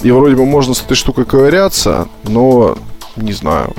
и 0.00 0.10
вроде 0.10 0.36
бы 0.36 0.46
можно 0.46 0.72
с 0.72 0.82
этой 0.82 0.96
штукой 0.96 1.26
ковыряться, 1.26 2.08
но 2.24 2.76
не 3.14 3.32
знаю, 3.32 3.74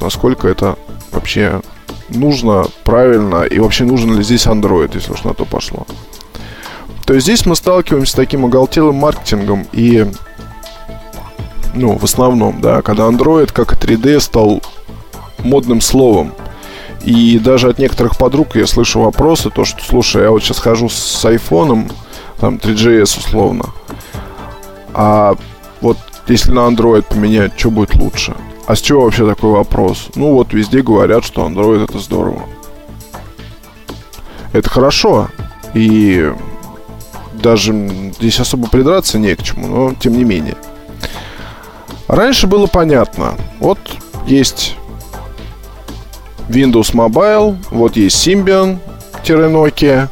насколько 0.00 0.48
это 0.48 0.76
вообще 1.12 1.60
нужно, 2.08 2.66
правильно, 2.84 3.42
и 3.42 3.58
вообще 3.58 3.84
нужен 3.84 4.16
ли 4.16 4.22
здесь 4.22 4.46
Android, 4.46 4.90
если 4.94 5.12
уж 5.12 5.24
на 5.24 5.34
то 5.34 5.44
пошло. 5.44 5.86
То 7.04 7.14
есть 7.14 7.26
здесь 7.26 7.46
мы 7.46 7.56
сталкиваемся 7.56 8.12
с 8.12 8.14
таким 8.14 8.44
оголтелым 8.44 8.96
маркетингом 8.96 9.66
и, 9.72 10.06
ну, 11.74 11.96
в 11.96 12.04
основном, 12.04 12.60
да, 12.60 12.82
когда 12.82 13.08
Android, 13.08 13.52
как 13.52 13.72
и 13.72 13.76
3D, 13.76 14.20
стал 14.20 14.62
модным 15.38 15.80
словом. 15.80 16.32
И 17.04 17.38
даже 17.38 17.70
от 17.70 17.78
некоторых 17.78 18.18
подруг 18.18 18.56
я 18.56 18.66
слышу 18.66 19.00
вопросы, 19.00 19.50
то, 19.50 19.64
что, 19.64 19.82
слушай, 19.82 20.22
я 20.22 20.30
вот 20.30 20.42
сейчас 20.42 20.58
хожу 20.58 20.88
с 20.88 21.24
айфоном, 21.24 21.88
там, 22.38 22.56
3GS 22.56 23.18
условно, 23.18 23.66
а 24.92 25.36
вот 25.80 25.96
если 26.26 26.50
на 26.50 26.68
Android 26.68 27.02
поменять, 27.02 27.52
что 27.56 27.70
будет 27.70 27.94
лучше? 27.94 28.34
А 28.68 28.76
с 28.76 28.82
чего 28.82 29.04
вообще 29.04 29.26
такой 29.26 29.52
вопрос? 29.52 30.10
Ну 30.14 30.34
вот 30.34 30.52
везде 30.52 30.82
говорят, 30.82 31.24
что 31.24 31.48
Android 31.48 31.84
это 31.84 31.98
здорово. 31.98 32.42
Это 34.52 34.68
хорошо. 34.68 35.30
И 35.72 36.30
даже 37.32 37.72
здесь 38.18 38.38
особо 38.38 38.68
придраться 38.68 39.18
не 39.18 39.34
к 39.34 39.42
чему, 39.42 39.68
но 39.68 39.94
тем 39.94 40.18
не 40.18 40.24
менее. 40.24 40.56
Раньше 42.08 42.46
было 42.46 42.66
понятно. 42.66 43.36
Вот 43.58 43.78
есть 44.26 44.76
Windows 46.50 46.92
Mobile, 46.92 47.56
вот 47.70 47.96
есть 47.96 48.26
Symbian-Nokia, 48.26 50.08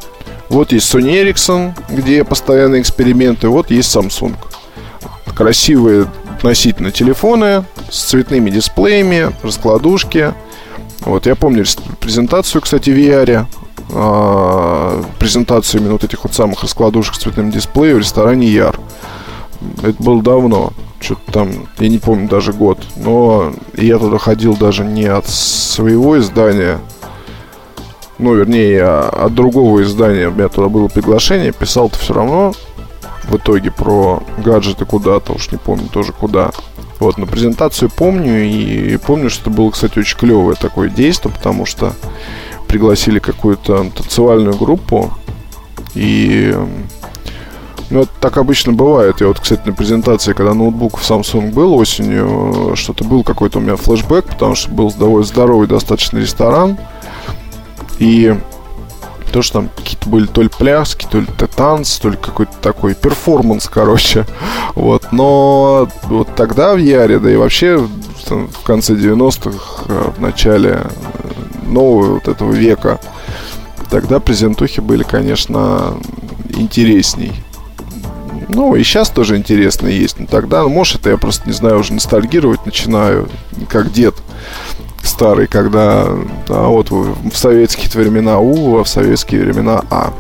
вот 0.49 0.73
есть 0.73 0.95
Sony 0.95 1.23
Ericsson, 1.23 1.75
где 1.91 2.25
постоянные 2.25 2.81
эксперименты, 2.81 3.49
вот 3.49 3.71
есть 3.71 3.95
Samsung. 3.95 4.35
Красивые 5.35 6.07
относительно 6.39 6.91
телефоны 6.91 7.67
с 7.91 8.05
цветными 8.05 8.51
дисплеями, 8.51 9.35
раскладушки. 9.43 10.35
Вот 11.01 11.27
я 11.27 11.35
помню 11.35 11.65
презентацию, 12.01 12.63
кстати, 12.63 12.91
в 12.91 12.95
VR 12.95 13.47
э, 13.91 15.03
презентацию 15.19 15.81
именно 15.81 15.93
вот 15.93 16.05
этих 16.05 16.25
вот 16.25 16.35
самых 16.35 16.63
раскладушек 16.63 17.15
с 17.15 17.19
цветным 17.19 17.51
дисплеем 17.51 17.97
в 17.97 18.01
ресторане 18.01 18.49
Яр. 18.49 18.79
Это 19.83 20.03
было 20.03 20.23
давно. 20.23 20.73
Что-то 21.01 21.33
там, 21.33 21.51
я 21.79 21.89
не 21.89 21.99
помню 21.99 22.29
даже 22.29 22.53
год. 22.53 22.79
Но 22.97 23.53
я 23.77 23.99
туда 23.99 24.19
ходил 24.19 24.57
даже 24.57 24.85
не 24.85 25.05
от 25.05 25.29
своего 25.29 26.19
издания, 26.19 26.79
ну, 28.19 28.35
вернее, 28.35 28.83
а 28.83 29.27
от 29.27 29.35
другого 29.35 29.83
издания. 29.83 30.29
У 30.29 30.33
меня 30.33 30.49
туда 30.49 30.69
было 30.69 30.89
приглашение, 30.89 31.53
писал-то 31.53 31.99
все 31.99 32.15
равно 32.15 32.55
в 33.25 33.37
итоге 33.37 33.71
про 33.71 34.23
гаджеты 34.39 34.85
куда-то, 34.85 35.33
уж 35.33 35.51
не 35.51 35.59
помню 35.59 35.89
тоже 35.89 36.13
куда. 36.13 36.51
Вот, 36.99 37.19
на 37.19 37.27
презентацию 37.27 37.91
помню, 37.91 38.45
и 38.45 38.97
помню, 38.97 39.29
что 39.29 39.43
это 39.43 39.51
было, 39.51 39.71
кстати, 39.71 39.99
очень 39.99 40.19
клевое 40.19 40.57
такое 40.57 40.89
действие, 40.89 41.33
потому 41.33 41.67
что 41.67 41.93
пригласили 42.69 43.19
какую-то 43.19 43.91
танцевальную 43.95 44.57
группу. 44.57 45.13
И 45.95 46.55
ну, 47.91 48.03
это 48.03 48.11
так 48.21 48.37
обычно 48.39 48.73
бывает. 48.73 49.21
Я 49.21 49.29
вот, 49.29 49.41
кстати, 49.41 49.63
на 49.67 49.73
презентации, 49.73 50.33
когда 50.33 50.55
ноутбук 50.55 50.99
в 50.99 51.09
Samsung 51.09 51.53
был 51.53 51.75
осенью, 51.75 52.73
что-то 52.75 53.05
был 53.05 53.23
какой-то 53.23 53.59
у 53.59 53.63
меня 53.63 53.77
флешбэк, 53.77 54.27
потому 54.27 54.55
что 54.55 54.71
был 54.71 54.93
довольно 54.93 55.27
здоровый 55.27 55.69
достаточно 55.69 56.19
ресторан. 56.19 56.79
И 57.99 58.35
то, 59.33 59.43
что 59.43 59.61
там 59.61 59.71
какие-то 59.77 60.09
были 60.09 60.27
то 60.27 60.43
ли 60.43 60.49
пляски, 60.49 61.07
то 61.11 61.19
ли 61.19 61.27
танцы, 61.55 62.01
то 62.01 62.09
ли 62.09 62.17
какой-то 62.17 62.53
такой 62.61 62.95
перформанс, 62.95 63.69
короче. 63.69 64.27
Вот. 64.75 65.11
Но 65.11 65.89
вот 66.05 66.35
тогда 66.37 66.75
в 66.75 66.79
Яре, 66.79 67.19
да 67.19 67.31
и 67.31 67.37
вообще 67.37 67.79
в 67.79 68.63
конце 68.63 68.95
90-х, 68.95 69.85
э, 69.89 70.11
в 70.17 70.21
начале 70.21 70.83
нового 71.67 72.15
вот 72.15 72.29
этого 72.29 72.53
века, 72.53 73.01
тогда 73.91 74.21
презентухи 74.21 74.81
были, 74.81 75.03
конечно, 75.03 75.95
интересней. 76.51 77.33
Ну, 78.49 78.75
и 78.75 78.83
сейчас 78.83 79.11
тоже 79.11 79.37
интересно 79.37 79.89
есть. 79.89 80.21
Но 80.21 80.27
тогда, 80.27 80.63
ну, 80.63 80.69
может, 80.69 81.01
это 81.01 81.11
я 81.11 81.17
просто, 81.17 81.47
не 81.47 81.53
знаю, 81.53 81.81
уже 81.81 81.93
ностальгировать 81.93 82.65
начинаю, 82.67 83.29
как 83.69 83.93
дед 83.93 84.15
старый, 85.07 85.47
когда 85.47 86.07
а 86.49 86.69
вот 86.69 86.91
в 86.91 87.37
советские 87.37 87.89
времена 88.03 88.39
У, 88.39 88.79
а 88.79 88.85
в 88.85 88.89
советские 88.89 89.43
времена 89.43 89.83
А. 89.91 90.13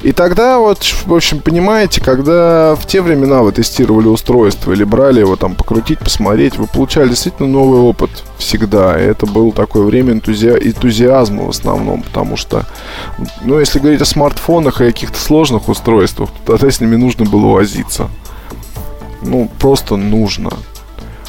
И 0.00 0.12
тогда 0.12 0.60
вот, 0.60 0.84
в 1.06 1.12
общем, 1.12 1.40
понимаете, 1.40 2.00
когда 2.00 2.76
в 2.76 2.86
те 2.86 3.02
времена 3.02 3.42
вы 3.42 3.50
тестировали 3.50 4.06
устройство 4.06 4.72
или 4.72 4.84
брали 4.84 5.20
его 5.20 5.34
там 5.34 5.56
покрутить, 5.56 5.98
посмотреть, 5.98 6.56
вы 6.56 6.68
получали 6.68 7.08
действительно 7.08 7.48
новый 7.48 7.80
опыт 7.80 8.10
всегда. 8.38 8.96
И 8.96 9.02
это 9.02 9.26
было 9.26 9.50
такое 9.52 9.82
время 9.84 10.12
энтузи... 10.12 10.50
энтузиазма 10.50 11.46
в 11.46 11.50
основном, 11.50 12.02
потому 12.02 12.36
что, 12.36 12.64
ну, 13.42 13.58
если 13.58 13.80
говорить 13.80 14.00
о 14.00 14.04
смартфонах 14.04 14.80
и 14.80 14.86
каких-то 14.86 15.18
сложных 15.18 15.68
устройствах, 15.68 16.30
то 16.46 16.52
тогда 16.52 16.70
с 16.70 16.80
ними 16.80 16.94
нужно 16.94 17.24
было 17.24 17.54
возиться. 17.54 18.08
Ну, 19.22 19.50
просто 19.58 19.96
нужно. 19.96 20.52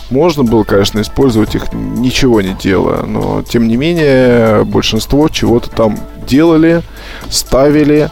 Можно 0.09 0.43
было, 0.43 0.63
конечно, 0.63 1.01
использовать 1.01 1.53
их 1.55 1.71
ничего 1.73 2.41
не 2.41 2.53
делая, 2.53 3.03
но 3.03 3.43
тем 3.43 3.67
не 3.67 3.77
менее 3.77 4.63
большинство 4.65 5.27
чего-то 5.29 5.69
там 5.69 5.99
делали, 6.27 6.81
ставили, 7.29 8.09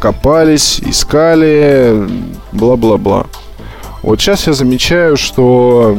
копались, 0.00 0.80
искали, 0.80 2.08
бла-бла-бла. 2.52 3.26
Вот 4.02 4.20
сейчас 4.20 4.46
я 4.48 4.52
замечаю, 4.54 5.16
что 5.16 5.96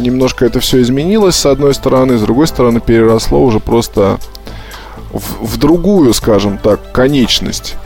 немножко 0.00 0.44
это 0.44 0.60
все 0.60 0.82
изменилось 0.82 1.36
с 1.36 1.46
одной 1.46 1.74
стороны, 1.74 2.18
с 2.18 2.22
другой 2.22 2.46
стороны 2.46 2.80
переросло 2.80 3.42
уже 3.42 3.60
просто 3.60 4.18
в, 5.12 5.46
в 5.46 5.56
другую, 5.58 6.12
скажем 6.12 6.58
так, 6.58 6.92
конечность. 6.92 7.76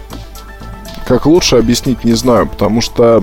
Как 1.06 1.26
лучше 1.26 1.56
объяснить, 1.56 2.04
не 2.04 2.14
знаю, 2.14 2.46
потому 2.46 2.80
что 2.80 3.22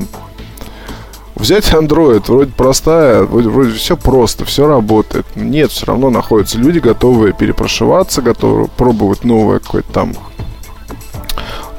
взять 1.35 1.71
Android 1.71 2.23
вроде 2.27 2.51
простая, 2.51 3.23
вроде, 3.23 3.49
вроде 3.49 3.71
все 3.71 3.95
просто, 3.97 4.45
все 4.45 4.67
работает. 4.67 5.25
Нет, 5.35 5.71
все 5.71 5.85
равно 5.85 6.09
находятся 6.09 6.57
люди, 6.57 6.79
готовые 6.79 7.33
перепрошиваться, 7.33 8.21
готовы 8.21 8.67
пробовать 8.67 9.23
новое 9.23 9.59
какое-то 9.59 9.91
там 9.91 10.13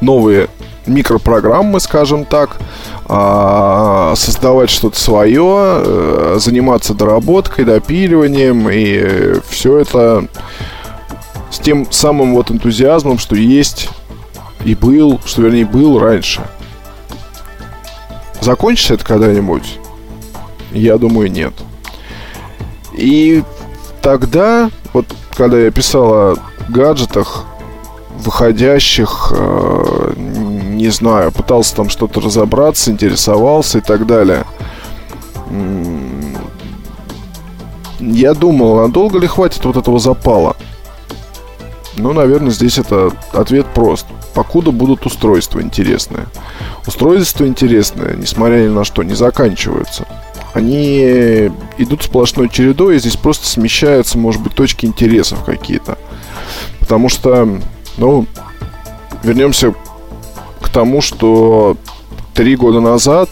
новые 0.00 0.48
микропрограммы, 0.86 1.80
скажем 1.80 2.24
так, 2.24 2.58
а, 3.06 4.14
создавать 4.16 4.70
что-то 4.70 4.98
свое, 4.98 5.82
э, 5.84 6.36
заниматься 6.38 6.94
доработкой, 6.94 7.64
допиливанием, 7.64 8.68
и 8.70 9.40
все 9.48 9.78
это 9.78 10.28
с 11.50 11.58
тем 11.58 11.90
самым 11.90 12.34
вот 12.34 12.50
энтузиазмом, 12.50 13.18
что 13.18 13.34
есть 13.36 13.88
и 14.64 14.74
был, 14.74 15.20
что 15.24 15.42
вернее 15.42 15.64
был 15.64 15.98
раньше. 15.98 16.42
Закончится 18.46 18.94
это 18.94 19.04
когда-нибудь? 19.04 19.80
Я 20.70 20.98
думаю, 20.98 21.32
нет. 21.32 21.52
И 22.92 23.42
тогда, 24.00 24.70
вот 24.92 25.04
когда 25.36 25.58
я 25.58 25.72
писал 25.72 26.14
о 26.14 26.34
гаджетах, 26.68 27.44
выходящих, 28.16 29.32
э, 29.36 30.12
не 30.16 30.90
знаю, 30.90 31.32
пытался 31.32 31.74
там 31.74 31.88
что-то 31.88 32.20
разобраться, 32.20 32.92
интересовался 32.92 33.78
и 33.78 33.80
так 33.80 34.06
далее. 34.06 34.44
Я 37.98 38.32
думал, 38.32 38.78
а 38.78 38.86
долго 38.86 39.18
ли 39.18 39.26
хватит 39.26 39.64
вот 39.64 39.76
этого 39.76 39.98
запала? 39.98 40.54
Ну, 41.96 42.12
наверное, 42.12 42.50
здесь 42.50 42.78
это 42.78 43.10
ответ 43.32 43.66
прост. 43.74 44.06
Покуда 44.34 44.70
будут 44.70 45.06
устройства 45.06 45.60
интересные. 45.62 46.26
Устройства 46.86 47.46
интересные, 47.46 48.16
несмотря 48.16 48.56
ни 48.56 48.68
на 48.68 48.84
что, 48.84 49.02
не 49.02 49.14
заканчиваются. 49.14 50.06
Они 50.52 51.50
идут 51.78 52.02
сплошной 52.02 52.48
чередой, 52.48 52.96
и 52.96 52.98
здесь 52.98 53.16
просто 53.16 53.46
смещаются, 53.46 54.18
может 54.18 54.42
быть, 54.42 54.54
точки 54.54 54.86
интересов 54.86 55.42
какие-то. 55.44 55.98
Потому 56.80 57.08
что, 57.08 57.60
ну, 57.96 58.26
вернемся 59.22 59.74
к 60.60 60.68
тому, 60.68 61.00
что 61.00 61.76
три 62.34 62.56
года 62.56 62.80
назад 62.80 63.30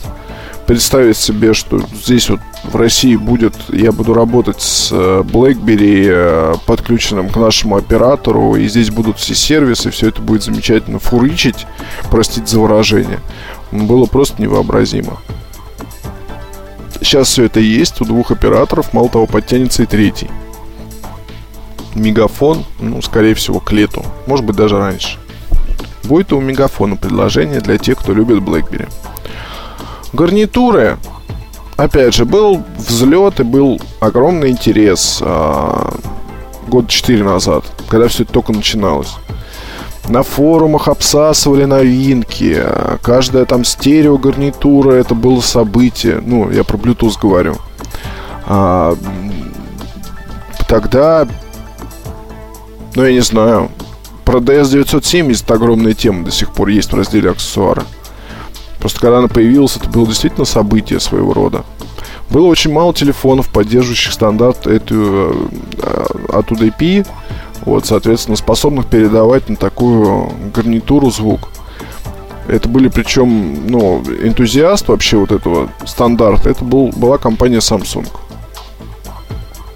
представить 0.66 1.16
себе, 1.16 1.52
что 1.52 1.80
здесь 2.02 2.30
вот 2.30 2.40
в 2.64 2.76
России 2.76 3.16
будет, 3.16 3.54
я 3.68 3.92
буду 3.92 4.14
работать 4.14 4.60
с 4.60 4.90
э, 4.90 5.22
BlackBerry, 5.22 6.06
э, 6.08 6.54
подключенным 6.66 7.28
к 7.28 7.36
нашему 7.36 7.76
оператору, 7.76 8.56
и 8.56 8.66
здесь 8.68 8.90
будут 8.90 9.18
все 9.18 9.34
сервисы, 9.34 9.90
все 9.90 10.08
это 10.08 10.22
будет 10.22 10.42
замечательно 10.42 10.98
фурычить, 10.98 11.66
простите 12.10 12.46
за 12.46 12.60
выражение, 12.60 13.20
было 13.70 14.06
просто 14.06 14.40
невообразимо. 14.42 15.18
Сейчас 17.00 17.28
все 17.28 17.44
это 17.44 17.60
есть 17.60 18.00
у 18.00 18.04
двух 18.04 18.30
операторов, 18.30 18.92
мало 18.92 19.08
того, 19.08 19.26
подтянется 19.26 19.82
и 19.82 19.86
третий. 19.86 20.30
Мегафон, 21.94 22.64
ну, 22.80 23.02
скорее 23.02 23.34
всего, 23.34 23.60
к 23.60 23.70
лету, 23.72 24.04
может 24.26 24.44
быть, 24.44 24.56
даже 24.56 24.78
раньше. 24.78 25.18
Будет 26.04 26.32
у 26.32 26.40
Мегафона 26.40 26.96
предложение 26.96 27.60
для 27.60 27.78
тех, 27.78 27.98
кто 27.98 28.12
любит 28.12 28.38
BlackBerry. 28.38 28.88
Гарнитуры 30.12 30.98
опять 31.76 32.14
же, 32.14 32.24
был 32.24 32.62
взлет 32.76 33.40
и 33.40 33.42
был 33.42 33.80
огромный 34.00 34.50
интерес 34.50 35.18
а, 35.22 35.94
год 36.68 36.88
4 36.88 37.22
назад, 37.24 37.64
когда 37.88 38.08
все 38.08 38.24
это 38.24 38.32
только 38.32 38.52
начиналось. 38.52 39.14
На 40.08 40.22
форумах 40.22 40.88
обсасывали 40.88 41.64
новинки. 41.64 42.62
Каждая 43.02 43.46
там 43.46 43.64
стерео 43.64 44.18
гарнитура 44.18 44.92
это 44.92 45.14
было 45.14 45.40
событие. 45.40 46.20
Ну, 46.24 46.50
я 46.50 46.62
про 46.62 46.76
Bluetooth 46.76 47.18
говорю. 47.20 47.56
А, 48.46 48.94
тогда, 50.68 51.26
ну, 52.94 53.04
я 53.04 53.12
не 53.12 53.20
знаю, 53.20 53.70
про 54.26 54.40
DS970 54.40 55.52
огромная 55.52 55.94
тема 55.94 56.24
до 56.24 56.30
сих 56.30 56.52
пор 56.52 56.68
есть 56.68 56.92
в 56.92 56.96
разделе 56.96 57.30
аксессуары. 57.30 57.82
Просто 58.84 59.00
когда 59.00 59.20
она 59.20 59.28
появилась, 59.28 59.78
это 59.78 59.88
было 59.88 60.06
действительно 60.06 60.44
событие 60.44 61.00
своего 61.00 61.32
рода. 61.32 61.64
Было 62.28 62.48
очень 62.48 62.70
мало 62.70 62.92
телефонов, 62.92 63.48
поддерживающих 63.48 64.12
стандарт 64.12 64.66
эту, 64.66 65.48
э, 65.82 66.04
от 66.28 66.50
UDP, 66.52 67.06
вот, 67.62 67.86
соответственно, 67.86 68.36
способных 68.36 68.84
передавать 68.84 69.48
на 69.48 69.56
такую 69.56 70.30
гарнитуру 70.54 71.10
звук. 71.10 71.48
Это 72.46 72.68
были 72.68 72.88
причем, 72.88 73.68
ну, 73.68 74.02
энтузиаст 74.02 74.88
вообще 74.88 75.16
вот 75.16 75.32
этого 75.32 75.70
стандарта, 75.86 76.50
это 76.50 76.62
был, 76.62 76.88
была 76.88 77.16
компания 77.16 77.60
Samsung. 77.60 78.06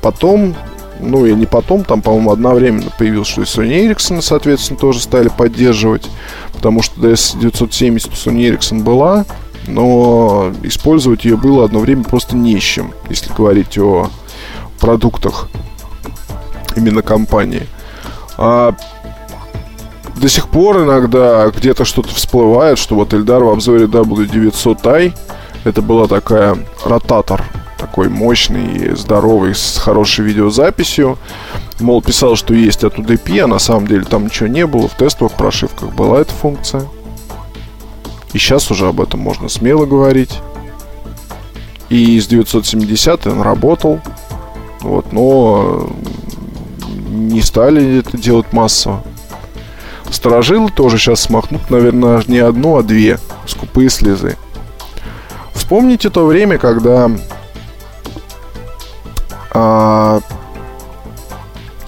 Потом, 0.02 0.54
ну 1.00 1.26
и 1.26 1.34
не 1.34 1.46
потом, 1.46 1.84
там, 1.84 2.02
по-моему, 2.02 2.32
одновременно 2.32 2.90
появилось, 2.98 3.28
что 3.28 3.42
и 3.42 3.44
Sony 3.44 3.88
Ericsson, 3.88 4.20
соответственно, 4.22 4.78
тоже 4.78 5.00
стали 5.00 5.28
поддерживать 5.28 6.08
потому 6.58 6.82
что 6.82 7.00
DS970 7.00 8.08
у 8.08 8.30
Sony 8.30 8.50
Ericsson 8.50 8.82
была, 8.82 9.24
но 9.68 10.52
использовать 10.64 11.24
ее 11.24 11.36
было 11.36 11.64
одно 11.64 11.78
время 11.78 12.02
просто 12.02 12.36
чем, 12.58 12.92
если 13.08 13.32
говорить 13.32 13.78
о 13.78 14.10
продуктах 14.80 15.48
именно 16.74 17.02
компании. 17.02 17.66
А 18.36 18.74
до 20.16 20.28
сих 20.28 20.48
пор 20.48 20.82
иногда 20.82 21.48
где-то 21.50 21.84
что-то 21.84 22.12
всплывает, 22.12 22.76
что 22.76 22.96
вот 22.96 23.14
Эльдар 23.14 23.44
в 23.44 23.50
обзоре 23.50 23.84
W900i 23.84 25.12
это 25.62 25.80
была 25.80 26.08
такая 26.08 26.58
ротатор, 26.84 27.44
такой 27.78 28.08
мощный, 28.08 28.94
здоровый, 28.96 29.54
с 29.54 29.78
хорошей 29.78 30.24
видеозаписью 30.24 31.18
мол, 31.80 32.02
писал, 32.02 32.36
что 32.36 32.54
есть 32.54 32.84
от 32.84 32.98
UDP, 32.98 33.40
а 33.40 33.46
на 33.46 33.58
самом 33.58 33.86
деле 33.86 34.04
там 34.04 34.24
ничего 34.24 34.48
не 34.48 34.66
было. 34.66 34.88
В 34.88 34.96
тестовых 34.96 35.32
прошивках 35.34 35.94
была 35.94 36.20
эта 36.20 36.32
функция. 36.32 36.82
И 38.32 38.38
сейчас 38.38 38.70
уже 38.70 38.88
об 38.88 39.00
этом 39.00 39.20
можно 39.20 39.48
смело 39.48 39.86
говорить. 39.86 40.40
И 41.88 42.20
с 42.20 42.26
970 42.26 43.26
он 43.26 43.40
работал. 43.42 44.00
Вот, 44.80 45.12
но 45.12 45.88
не 47.08 47.40
стали 47.42 48.00
это 48.00 48.16
делать 48.16 48.52
массово. 48.52 49.02
Сторожилы 50.10 50.70
тоже 50.70 50.98
сейчас 50.98 51.20
смахнут, 51.22 51.70
наверное, 51.70 52.22
не 52.26 52.38
одну, 52.38 52.76
а 52.76 52.82
две 52.82 53.18
скупые 53.46 53.90
слезы. 53.90 54.36
Вспомните 55.52 56.08
то 56.10 56.24
время, 56.24 56.58
когда 56.58 57.10
а, 59.52 60.20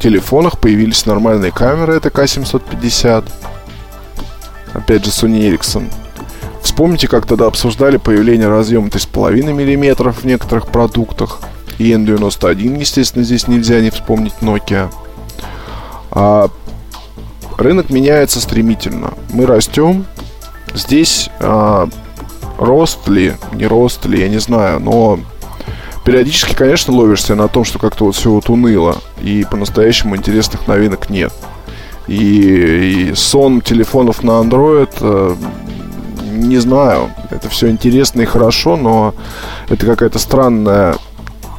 телефонах 0.00 0.58
появились 0.58 1.06
нормальные 1.06 1.52
камеры, 1.52 1.94
это 1.94 2.08
К750. 2.08 3.24
Опять 4.72 5.04
же, 5.04 5.10
Sony 5.10 5.50
Ericsson. 5.50 5.92
Вспомните, 6.62 7.08
как 7.08 7.26
тогда 7.26 7.46
обсуждали 7.46 7.96
появление 7.96 8.48
разъема 8.48 8.88
3,5 8.88 9.52
мм 9.52 10.12
в 10.12 10.24
некоторых 10.24 10.66
продуктах. 10.68 11.40
И 11.78 11.92
N91, 11.92 12.78
естественно, 12.78 13.24
здесь 13.24 13.48
нельзя 13.48 13.80
не 13.80 13.90
вспомнить 13.90 14.34
Nokia. 14.40 14.92
А 16.10 16.50
рынок 17.56 17.90
меняется 17.90 18.40
стремительно. 18.40 19.14
Мы 19.32 19.46
растем. 19.46 20.04
Здесь 20.74 21.30
а, 21.40 21.88
рост 22.58 23.08
ли, 23.08 23.34
не 23.52 23.66
рост 23.66 24.04
ли, 24.06 24.20
я 24.20 24.28
не 24.28 24.38
знаю, 24.38 24.78
но 24.80 25.18
периодически, 26.04 26.54
конечно, 26.54 26.94
ловишься 26.94 27.34
на 27.34 27.48
том, 27.48 27.64
что 27.64 27.78
как-то 27.78 28.04
вот 28.04 28.16
все 28.16 28.30
вот 28.30 28.48
уныло, 28.48 28.98
и 29.20 29.44
по-настоящему 29.50 30.16
интересных 30.16 30.66
новинок 30.66 31.10
нет. 31.10 31.32
И, 32.06 33.10
и 33.10 33.14
сон 33.14 33.60
телефонов 33.60 34.22
на 34.22 34.32
Android, 34.32 34.90
э, 35.00 35.36
не 36.32 36.58
знаю, 36.58 37.10
это 37.30 37.48
все 37.48 37.70
интересно 37.70 38.22
и 38.22 38.26
хорошо, 38.26 38.76
но 38.76 39.14
это 39.68 39.86
какая-то 39.86 40.18
странная 40.18 40.96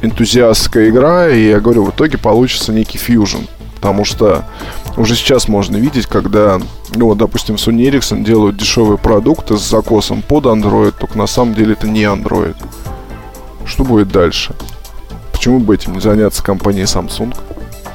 энтузиастская 0.02 0.90
игра, 0.90 1.28
и 1.28 1.48
я 1.48 1.60
говорю, 1.60 1.84
в 1.84 1.90
итоге 1.90 2.18
получится 2.18 2.72
некий 2.72 2.98
фьюжн. 2.98 3.42
Потому 3.76 4.04
что 4.04 4.44
уже 4.96 5.16
сейчас 5.16 5.48
можно 5.48 5.76
видеть, 5.76 6.06
когда, 6.06 6.60
ну 6.94 7.06
вот, 7.06 7.18
допустим, 7.18 7.56
Sony 7.56 7.90
Ericsson 7.90 8.22
делают 8.22 8.56
дешевые 8.56 8.98
продукты 8.98 9.56
с 9.56 9.68
закосом 9.68 10.22
под 10.22 10.44
Android, 10.44 10.94
только 10.98 11.18
на 11.18 11.26
самом 11.26 11.54
деле 11.54 11.72
это 11.72 11.88
не 11.88 12.02
Android. 12.02 12.54
Что 13.64 13.84
будет 13.84 14.08
дальше? 14.08 14.54
Почему 15.32 15.58
бы 15.58 15.74
этим 15.74 15.92
не 15.92 16.00
заняться 16.00 16.42
компанией 16.42 16.84
Samsung, 16.84 17.36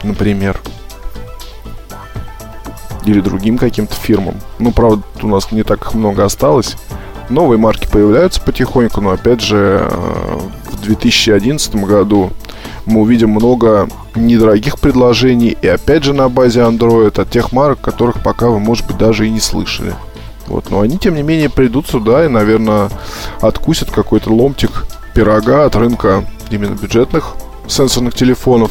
например? 0.04 0.60
Или 3.06 3.22
другим 3.22 3.58
каким-то 3.58 3.96
фирмам? 3.96 4.36
Ну, 4.60 4.72
правда, 4.72 5.04
у 5.22 5.28
нас 5.28 5.52
не 5.52 5.64
так 5.64 5.94
много 5.94 6.26
осталось 6.26 6.76
Новые 7.30 7.60
марки 7.60 7.88
появляются 7.92 8.42
потихоньку, 8.42 9.02
но 9.02 9.12
опять 9.12 9.42
же 9.42 9.82
э, 9.82 10.40
в 10.72 10.82
2011 10.82 11.76
году 11.76 12.32
мы 12.86 13.02
увидим 13.02 13.32
много 13.32 13.90
недорогих 14.16 14.80
предложений 14.80 15.58
и 15.62 15.68
опять 15.68 16.06
же 16.06 16.14
на 16.14 16.30
базе 16.30 16.62
Android 16.62 17.20
от 17.20 17.30
тех 17.30 17.52
марок, 17.52 17.82
которых 17.82 18.24
пока 18.24 18.48
вы, 18.48 18.60
может 18.60 18.88
быть, 18.88 18.98
даже 18.98 19.28
и 19.28 19.30
не 19.30 19.42
слышали. 19.42 19.94
Вот, 20.48 20.72
но 20.72 20.80
они, 20.80 20.98
тем 20.98 21.16
не 21.16 21.24
менее, 21.24 21.50
придут 21.50 21.88
сюда 21.88 22.26
и, 22.26 22.30
наверное, 22.30 22.90
откусят 23.42 23.92
какой-то 23.92 24.34
ломтик 24.34 24.86
пирога 25.18 25.66
от 25.66 25.76
рынка 25.76 26.24
именно 26.52 26.76
бюджетных 26.76 27.34
сенсорных 27.68 28.14
телефонов. 28.14 28.70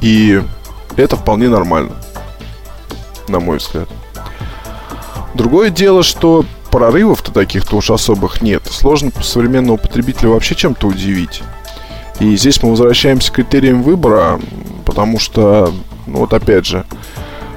И 0.00 0.40
это 0.96 1.16
вполне 1.16 1.48
нормально, 1.48 1.96
на 3.26 3.40
мой 3.40 3.56
взгляд. 3.58 3.88
Другое 5.34 5.70
дело, 5.70 6.04
что 6.04 6.44
прорывов-то 6.70 7.32
таких-то 7.32 7.74
уж 7.74 7.90
особых 7.90 8.40
нет. 8.40 8.62
Сложно 8.70 9.10
современного 9.20 9.78
потребителя 9.78 10.28
вообще 10.28 10.54
чем-то 10.54 10.86
удивить. 10.86 11.42
И 12.20 12.36
здесь 12.36 12.62
мы 12.62 12.70
возвращаемся 12.70 13.32
к 13.32 13.34
критериям 13.34 13.82
выбора, 13.82 14.38
потому 14.86 15.18
что, 15.18 15.74
ну 16.06 16.18
вот 16.18 16.32
опять 16.34 16.66
же, 16.66 16.84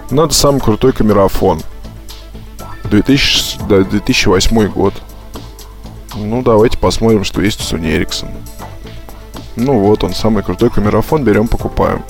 надо 0.10 0.34
самый 0.34 0.60
крутой 0.60 0.92
камерафон. 0.92 1.62
2000, 2.86 3.60
да, 3.70 3.84
2008 3.84 4.70
год. 4.70 4.96
Ну, 6.16 6.42
давайте 6.42 6.78
посмотрим, 6.78 7.24
что 7.24 7.42
есть 7.42 7.60
у 7.60 7.76
Sony 7.76 7.98
Ericsson. 7.98 8.30
Ну 9.56 9.80
вот 9.80 10.04
он, 10.04 10.14
самый 10.14 10.44
крутой 10.44 10.70
камерафон, 10.70 11.24
берем, 11.24 11.48
покупаем. 11.48 12.04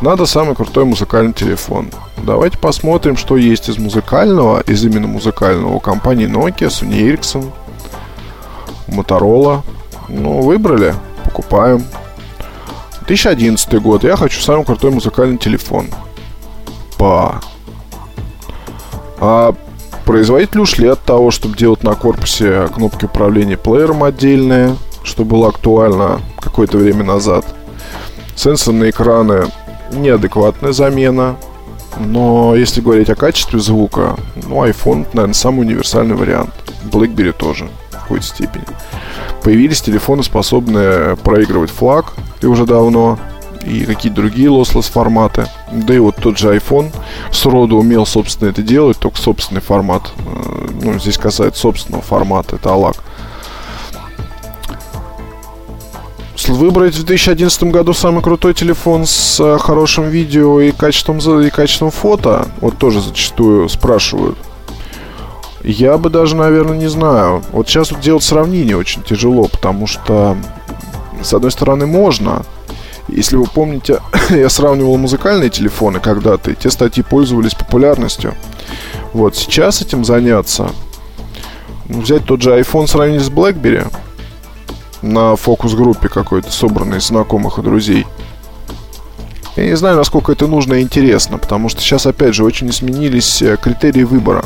Надо 0.00 0.26
самый 0.26 0.54
крутой 0.54 0.84
музыкальный 0.84 1.32
телефон. 1.32 1.90
Давайте 2.18 2.58
посмотрим, 2.58 3.16
что 3.16 3.36
есть 3.36 3.68
из 3.68 3.78
музыкального, 3.78 4.60
из 4.60 4.84
именно 4.84 5.06
музыкального 5.06 5.78
компании 5.80 6.26
Nokia, 6.26 6.68
Sony 6.68 7.12
Ericsson, 7.12 7.50
Motorola. 8.86 9.62
Ну, 10.08 10.40
выбрали, 10.40 10.94
покупаем. 11.24 11.84
2011 13.06 13.82
год. 13.82 14.04
Я 14.04 14.16
хочу 14.16 14.40
самый 14.40 14.64
крутой 14.64 14.90
музыкальный 14.90 15.38
телефон. 15.38 15.88
Па. 16.96 17.40
А 19.20 19.54
производитель 20.08 20.60
ушли 20.60 20.88
от 20.88 21.02
того, 21.04 21.30
чтобы 21.30 21.54
делать 21.54 21.82
на 21.82 21.94
корпусе 21.94 22.66
кнопки 22.74 23.04
управления 23.04 23.58
плеером 23.58 24.02
отдельные, 24.02 24.74
что 25.02 25.22
было 25.22 25.48
актуально 25.48 26.22
какое-то 26.40 26.78
время 26.78 27.04
назад. 27.04 27.44
Сенсорные 28.34 28.88
экраны 28.88 29.48
неадекватная 29.92 30.72
замена. 30.72 31.36
Но 31.98 32.54
если 32.54 32.80
говорить 32.80 33.10
о 33.10 33.16
качестве 33.16 33.58
звука, 33.58 34.16
ну, 34.46 34.64
iPhone, 34.64 35.06
наверное, 35.12 35.34
самый 35.34 35.66
универсальный 35.66 36.14
вариант. 36.14 36.54
BlackBerry 36.90 37.32
тоже 37.32 37.68
в 37.90 37.92
какой-то 37.92 38.24
степени. 38.24 38.64
Появились 39.42 39.82
телефоны, 39.82 40.22
способные 40.22 41.16
проигрывать 41.16 41.70
флаг, 41.70 42.14
и 42.40 42.46
уже 42.46 42.64
давно, 42.64 43.18
и 43.68 43.84
какие-то 43.84 44.16
другие 44.22 44.48
lossless 44.48 44.90
форматы. 44.90 45.46
Да 45.70 45.94
и 45.94 45.98
вот 45.98 46.16
тот 46.16 46.38
же 46.38 46.54
iPhone 46.54 46.92
сроду 47.30 47.76
умел, 47.76 48.06
собственно, 48.06 48.48
это 48.48 48.62
делать, 48.62 48.98
только 48.98 49.18
собственный 49.18 49.60
формат. 49.60 50.12
Э, 50.18 50.68
ну, 50.82 50.98
здесь 50.98 51.18
касается 51.18 51.60
собственного 51.60 52.02
формата, 52.02 52.56
это 52.56 52.70
ALAC. 52.70 52.96
выбрать 56.46 56.94
в 56.94 57.04
2011 57.04 57.64
году 57.64 57.92
самый 57.92 58.22
крутой 58.22 58.54
телефон 58.54 59.06
с 59.06 59.38
э, 59.40 59.58
хорошим 59.58 60.08
видео 60.08 60.60
и 60.60 60.72
качеством, 60.72 61.18
и 61.18 61.50
качеством 61.50 61.90
фото, 61.90 62.48
вот 62.60 62.78
тоже 62.78 63.00
зачастую 63.00 63.68
спрашивают. 63.68 64.38
Я 65.62 65.98
бы 65.98 66.08
даже, 66.08 66.36
наверное, 66.36 66.78
не 66.78 66.86
знаю. 66.86 67.42
Вот 67.52 67.68
сейчас 67.68 67.90
вот 67.90 68.00
делать 68.00 68.22
сравнение 68.22 68.76
очень 68.76 69.02
тяжело, 69.02 69.48
потому 69.48 69.86
что, 69.86 70.36
с 71.22 71.34
одной 71.34 71.50
стороны, 71.50 71.86
можно. 71.86 72.44
Если 73.08 73.36
вы 73.36 73.46
помните, 73.46 74.00
я 74.30 74.48
сравнивал 74.48 74.96
музыкальные 74.96 75.50
телефоны 75.50 76.00
когда-то, 76.00 76.50
и 76.50 76.54
те 76.54 76.70
статьи 76.70 77.02
пользовались 77.02 77.54
популярностью. 77.54 78.34
Вот 79.12 79.36
сейчас 79.36 79.82
этим 79.82 80.04
заняться, 80.04 80.70
ну, 81.86 82.00
взять 82.00 82.24
тот 82.24 82.42
же 82.42 82.58
iPhone 82.58 82.86
сравнить 82.86 83.22
с 83.22 83.30
BlackBerry– 83.30 83.90
на 85.02 85.36
фокус-группе 85.36 86.08
какой-то, 86.08 86.50
собранной 86.50 86.98
из 86.98 87.06
знакомых 87.06 87.58
и 87.58 87.62
друзей. 87.62 88.06
Я 89.56 89.66
не 89.66 89.76
знаю, 89.76 89.96
насколько 89.96 90.32
это 90.32 90.46
нужно 90.46 90.74
и 90.74 90.82
интересно, 90.82 91.38
потому 91.38 91.68
что 91.68 91.80
сейчас, 91.80 92.06
опять 92.06 92.34
же, 92.34 92.44
очень 92.44 92.70
изменились 92.70 93.42
э, 93.42 93.56
критерии 93.60 94.04
выбора. 94.04 94.44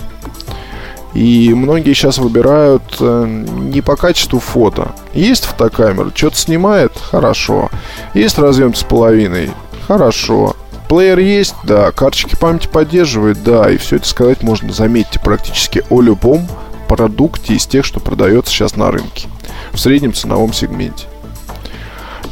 И 1.15 1.53
многие 1.55 1.93
сейчас 1.93 2.19
выбирают 2.19 2.83
э, 3.01 3.27
не 3.27 3.83
по 3.83 3.97
качеству 3.97 4.39
фото. 4.39 4.93
Есть 5.13 5.45
фотокамера, 5.45 6.11
что-то 6.15 6.37
снимает? 6.37 6.93
Хорошо. 7.11 7.71
Есть 8.15 8.39
разъем 8.39 8.75
с 8.75 8.83
половиной? 8.83 9.51
Хорошо. 9.87 10.57
Плеер 10.89 11.19
есть? 11.19 11.55
Да. 11.65 11.93
Карточки 11.93 12.37
памяти 12.37 12.69
поддерживает? 12.69 13.43
Да. 13.43 13.71
И 13.71 13.77
все 13.77 13.97
это 13.97 14.09
сказать 14.09 14.43
можно, 14.43 14.73
заметьте, 14.73 15.21
практически 15.21 15.85
о 15.91 16.01
любом 16.01 16.49
продукте 16.89 17.55
из 17.55 17.67
тех, 17.67 17.85
что 17.85 18.01
продается 18.01 18.53
сейчас 18.53 18.77
на 18.77 18.91
рынке 18.91 19.29
в 19.73 19.79
среднем 19.79 20.13
ценовом 20.13 20.53
сегменте. 20.53 21.07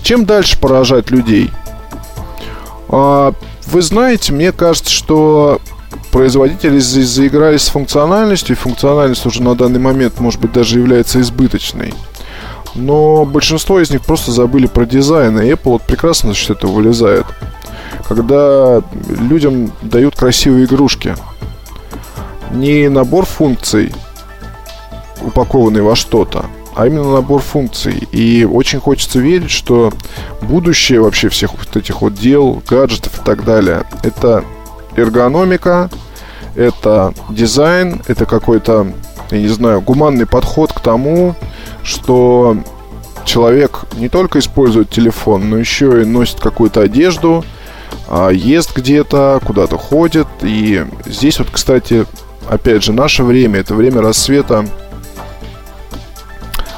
Чем 0.02 0.24
дальше 0.24 0.58
поражать 0.58 1.10
людей? 1.10 1.50
А, 2.88 3.32
вы 3.66 3.82
знаете, 3.82 4.32
мне 4.32 4.52
кажется, 4.52 4.90
что 4.90 5.60
производители 6.10 6.78
заигрались 6.78 7.62
с 7.62 7.68
функциональностью, 7.68 8.56
и 8.56 8.58
функциональность 8.58 9.24
уже 9.26 9.42
на 9.42 9.54
данный 9.54 9.80
момент, 9.80 10.20
может 10.20 10.40
быть, 10.40 10.52
даже 10.52 10.78
является 10.78 11.20
избыточной. 11.20 11.94
Но 12.74 13.24
большинство 13.24 13.80
из 13.80 13.90
них 13.90 14.02
просто 14.02 14.30
забыли 14.30 14.66
про 14.66 14.84
дизайн, 14.84 15.40
и 15.40 15.50
Apple 15.50 15.72
вот 15.72 15.82
прекрасно 15.82 16.30
за 16.30 16.36
счет 16.36 16.58
этого 16.58 16.72
вылезает. 16.72 17.26
Когда 18.08 18.82
людям 19.08 19.72
дают 19.82 20.16
красивые 20.16 20.64
игрушки, 20.64 21.14
не 22.52 22.88
набор 22.88 23.24
функций, 23.24 23.92
упакованный 25.20 25.82
во 25.82 25.96
что-то, 25.96 26.46
а 26.74 26.86
именно 26.86 27.12
набор 27.12 27.42
функций. 27.42 28.08
И 28.12 28.44
очень 28.44 28.80
хочется 28.80 29.18
верить, 29.18 29.50
что 29.50 29.92
будущее 30.42 31.00
вообще 31.00 31.28
всех 31.28 31.52
вот 31.54 31.76
этих 31.76 32.02
вот 32.02 32.14
дел, 32.14 32.62
гаджетов 32.68 33.20
и 33.20 33.24
так 33.24 33.44
далее, 33.44 33.84
это 34.02 34.44
эргономика, 34.96 35.90
это 36.54 37.14
дизайн, 37.28 38.02
это 38.08 38.26
какой-то, 38.26 38.92
я 39.30 39.38
не 39.38 39.48
знаю, 39.48 39.80
гуманный 39.80 40.26
подход 40.26 40.72
к 40.72 40.80
тому, 40.80 41.34
что 41.82 42.56
человек 43.24 43.84
не 43.96 44.08
только 44.08 44.38
использует 44.38 44.90
телефон, 44.90 45.48
но 45.50 45.58
еще 45.58 46.02
и 46.02 46.04
носит 46.04 46.40
какую-то 46.40 46.80
одежду, 46.80 47.44
а, 48.08 48.30
ест 48.30 48.76
где-то, 48.76 49.40
куда-то 49.44 49.78
ходит. 49.78 50.26
И 50.42 50.84
здесь 51.06 51.38
вот, 51.38 51.48
кстати, 51.50 52.06
опять 52.48 52.82
же, 52.82 52.92
наше 52.92 53.22
время, 53.22 53.60
это 53.60 53.74
время 53.74 54.00
рассвета 54.00 54.66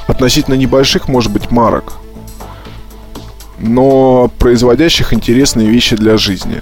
относительно 0.07 0.55
небольших, 0.55 1.07
может 1.07 1.31
быть, 1.31 1.49
марок, 1.49 1.93
но 3.57 4.29
производящих 4.37 5.13
интересные 5.13 5.69
вещи 5.69 5.95
для 5.95 6.17
жизни. 6.17 6.61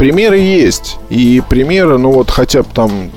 Примеры 0.00 0.38
есть. 0.38 0.96
И 1.10 1.42
примеры, 1.46 1.98
ну 1.98 2.10
вот 2.10 2.30
хотя 2.30 2.62
бы 2.62 2.68
там 2.72 3.10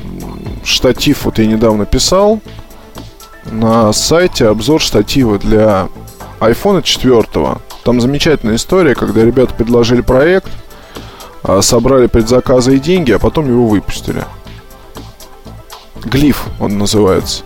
штатив, 0.66 1.24
вот 1.24 1.40
я 1.40 1.46
недавно 1.46 1.86
писал 1.86 2.42
на 3.46 3.94
сайте 3.94 4.50
обзор 4.50 4.82
штатива 4.82 5.40
для 5.40 5.88
iPhone 6.42 6.84
4. 6.84 7.26
Там 7.86 8.02
замечательная 8.02 8.58
история, 8.58 8.96
когда 8.96 9.24
ребята 9.24 9.54
предложили 9.54 10.02
проект, 10.02 10.50
а, 11.42 11.62
собрали 11.62 12.08
предзаказы 12.08 12.76
и 12.76 12.80
деньги, 12.80 13.14
а 13.14 13.20
потом 13.20 13.48
его 13.48 13.66
выпустили. 13.66 14.26
Глиф 16.04 16.48
он 16.60 16.78
называется. 16.78 17.44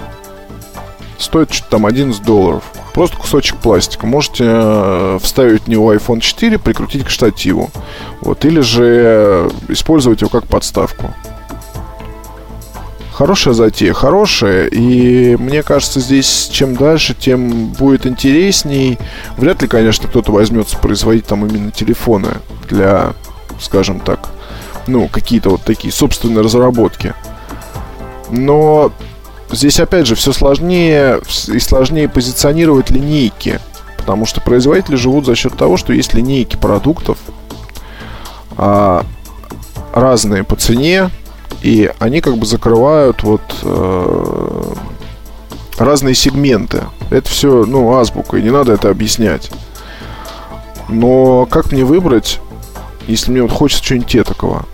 Стоит 1.19 1.53
что-то 1.53 1.69
там 1.69 1.85
11 1.85 2.23
долларов. 2.23 2.63
Просто 2.97 3.15
кусочек 3.15 3.57
пластика. 3.57 4.07
Можете 4.07 4.45
э, 4.47 5.19
вставить 5.21 5.65
в 5.65 5.67
него 5.67 5.93
iPhone 5.93 6.19
4, 6.19 6.57
прикрутить 6.57 7.03
к 7.05 7.09
штативу. 7.11 7.69
Вот, 8.21 8.43
или 8.43 8.59
же 8.61 9.51
использовать 9.67 10.21
его 10.21 10.31
как 10.31 10.47
подставку. 10.47 11.13
Хорошая 13.11 13.53
затея, 13.53 13.93
хорошая. 13.93 14.65
И 14.65 15.35
мне 15.35 15.61
кажется, 15.61 15.99
здесь 15.99 16.49
чем 16.51 16.75
дальше, 16.75 17.13
тем 17.13 17.67
будет 17.67 18.07
интересней. 18.07 18.97
Вряд 19.37 19.61
ли, 19.61 19.67
конечно, 19.67 20.07
кто-то 20.07 20.31
возьмется 20.31 20.75
производить 20.79 21.27
там 21.27 21.45
именно 21.45 21.69
телефоны 21.69 22.29
для, 22.67 23.13
скажем 23.59 23.99
так, 23.99 24.29
ну, 24.87 25.07
какие-то 25.07 25.51
вот 25.51 25.61
такие 25.61 25.93
собственные 25.93 26.43
разработки. 26.43 27.13
Но 28.31 28.91
здесь 29.51 29.79
опять 29.79 30.07
же 30.07 30.15
все 30.15 30.33
сложнее 30.33 31.21
и 31.47 31.59
сложнее 31.59 32.09
позиционировать 32.09 32.89
линейки, 32.89 33.59
потому 33.97 34.25
что 34.25 34.41
производители 34.41 34.95
живут 34.95 35.25
за 35.25 35.35
счет 35.35 35.55
того, 35.57 35.77
что 35.77 35.93
есть 35.93 36.13
линейки 36.13 36.55
продуктов 36.55 37.17
а, 38.57 39.05
разные 39.93 40.43
по 40.43 40.55
цене, 40.55 41.09
И 41.61 41.91
они 41.99 42.21
как 42.21 42.37
бы 42.37 42.45
закрывают 42.45 43.23
вот 43.23 43.41
э, 43.63 44.73
разные 45.77 46.13
сегменты. 46.13 46.83
Это 47.09 47.29
все, 47.29 47.65
ну, 47.65 47.97
азбука, 47.97 48.37
и 48.37 48.43
не 48.43 48.51
надо 48.51 48.73
это 48.73 48.89
объяснять. 48.89 49.49
Но 50.87 51.45
как 51.45 51.71
мне 51.71 51.83
выбрать, 51.83 52.39
если 53.07 53.31
мне 53.31 53.41
вот 53.41 53.51
хочется 53.51 53.83
чего-нибудь 53.83 54.27
такого? 54.27 54.65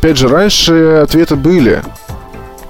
Опять 0.00 0.16
же, 0.16 0.28
раньше 0.28 1.00
ответы 1.02 1.36
были. 1.36 1.82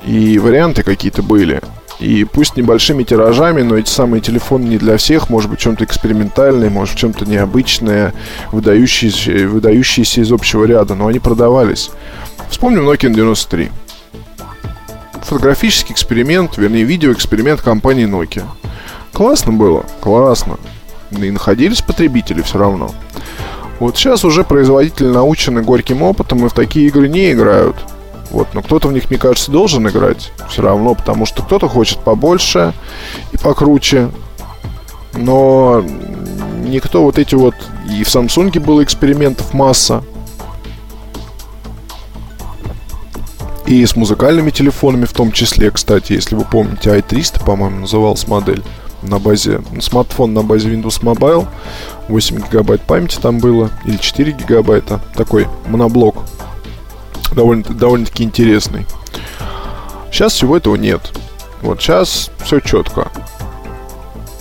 И 0.05 0.41
варианты 0.41 0.83
какие-то 0.83 1.23
были. 1.23 1.63
И 2.01 2.25
пусть 2.25 2.57
небольшими 2.57 3.05
тиражами, 3.05 3.63
но 3.63 3.77
эти 3.77 3.89
самые 3.89 4.21
телефоны 4.21 4.65
не 4.65 4.79
для 4.79 4.97
всех, 4.97 5.31
может 5.31 5.49
быть, 5.49 5.61
чем-то 5.61 5.85
экспериментальное, 5.85 6.71
может, 6.71 6.97
в 6.97 6.99
чем-то 6.99 7.27
необычное, 7.27 8.15
выдающиеся, 8.51 9.47
выдающиеся 9.47 10.23
из 10.23 10.33
общего 10.33 10.65
ряда, 10.65 10.97
но 10.97 11.07
они 11.07 11.21
продавались. 11.21 11.93
Вспомним 12.49 12.91
Nokia 12.91 13.15
93. 13.15 13.71
Фотографический 15.23 15.93
эксперимент, 15.93 16.59
вернее, 16.59 16.83
видеоэксперимент 16.83 17.63
компании 17.63 18.09
Nokia. 18.09 18.43
Классно 19.13 19.53
было, 19.53 19.85
классно. 20.01 20.59
И 21.13 21.31
находились 21.31 21.81
потребители 21.81 22.43
все 22.43 22.59
равно. 22.59 22.91
Вот 23.81 23.97
сейчас 23.97 24.27
уже 24.27 24.45
производители 24.45 25.07
научены 25.07 25.63
горьким 25.63 26.03
опытом 26.03 26.45
и 26.45 26.49
в 26.51 26.53
такие 26.53 26.87
игры 26.87 27.09
не 27.09 27.33
играют. 27.33 27.77
Вот, 28.31 28.49
но 28.53 28.63
кто-то 28.63 28.89
в 28.89 28.93
них, 28.93 29.09
мне 29.11 29.19
кажется, 29.19 29.51
должен 29.51 29.89
играть 29.89 30.33
все 30.49 30.63
равно, 30.63 30.95
потому 30.95 31.25
что 31.25 31.43
кто-то 31.43 31.67
хочет 31.67 31.99
побольше 32.01 32.75
и 33.33 33.39
покруче. 33.39 34.11
Но 35.15 35.83
никто 36.65 37.03
вот 37.03 37.19
эти 37.19 37.35
вот... 37.35 37.55
И 37.91 38.05
в 38.05 38.07
Samsung 38.07 38.61
было 38.61 38.85
экспериментов 38.85 39.55
масса. 39.55 40.05
И 43.67 43.85
с 43.85 43.97
музыкальными 43.97 44.51
телефонами 44.51 45.07
в 45.07 45.13
том 45.13 45.33
числе, 45.33 45.71
кстати, 45.71 46.13
если 46.13 46.35
вы 46.35 46.45
помните, 46.45 46.91
i300, 46.91 47.45
по-моему, 47.45 47.81
называлась 47.81 48.29
модель 48.29 48.63
на 49.03 49.19
базе, 49.19 49.63
смартфон 49.81 50.35
на 50.35 50.43
базе 50.43 50.71
Windows 50.71 51.03
Mobile, 51.03 51.47
8 52.09 52.37
гигабайт 52.37 52.83
памяти 52.83 53.19
там 53.21 53.39
было, 53.39 53.71
или 53.85 53.97
4 53.97 54.33
гигабайта, 54.33 55.01
такой 55.15 55.47
моноблок 55.67 56.17
довольно, 57.33 57.63
довольно-таки 57.65 58.25
интересный. 58.25 58.87
Сейчас 60.11 60.35
всего 60.35 60.57
этого 60.57 60.77
нет. 60.77 61.13
Вот 61.63 61.81
сейчас 61.81 62.31
все 62.45 62.61
четко. 62.61 63.11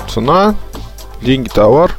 Цена, 0.10 0.56
деньги, 1.22 1.50
товар, 1.50 1.96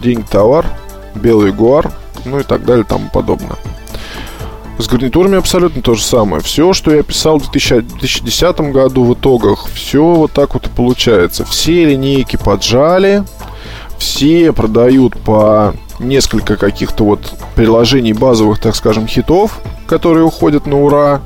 деньги, 0.00 0.24
товар, 0.30 0.66
белый 1.14 1.52
гуар, 1.52 1.90
ну 2.24 2.38
и 2.38 2.42
так 2.42 2.64
далее, 2.64 2.84
тому 2.84 3.10
подобное. 3.10 3.56
С 4.80 4.88
гарнитурами 4.88 5.36
абсолютно 5.36 5.82
то 5.82 5.94
же 5.94 6.02
самое. 6.02 6.42
Все, 6.42 6.72
что 6.72 6.90
я 6.94 7.02
писал 7.02 7.38
в 7.38 7.50
2010 7.50 8.60
году 8.72 9.04
в 9.04 9.12
итогах, 9.12 9.68
все 9.74 10.02
вот 10.02 10.32
так 10.32 10.54
вот 10.54 10.68
и 10.68 10.70
получается. 10.70 11.44
Все 11.44 11.84
линейки 11.84 12.36
поджали, 12.36 13.24
все 13.98 14.54
продают 14.54 15.18
по 15.18 15.74
несколько 15.98 16.56
каких-то 16.56 17.04
вот 17.04 17.30
приложений 17.56 18.14
базовых, 18.14 18.58
так 18.58 18.74
скажем, 18.74 19.06
хитов, 19.06 19.60
которые 19.86 20.24
уходят 20.24 20.66
на 20.66 20.80
ура. 20.80 21.20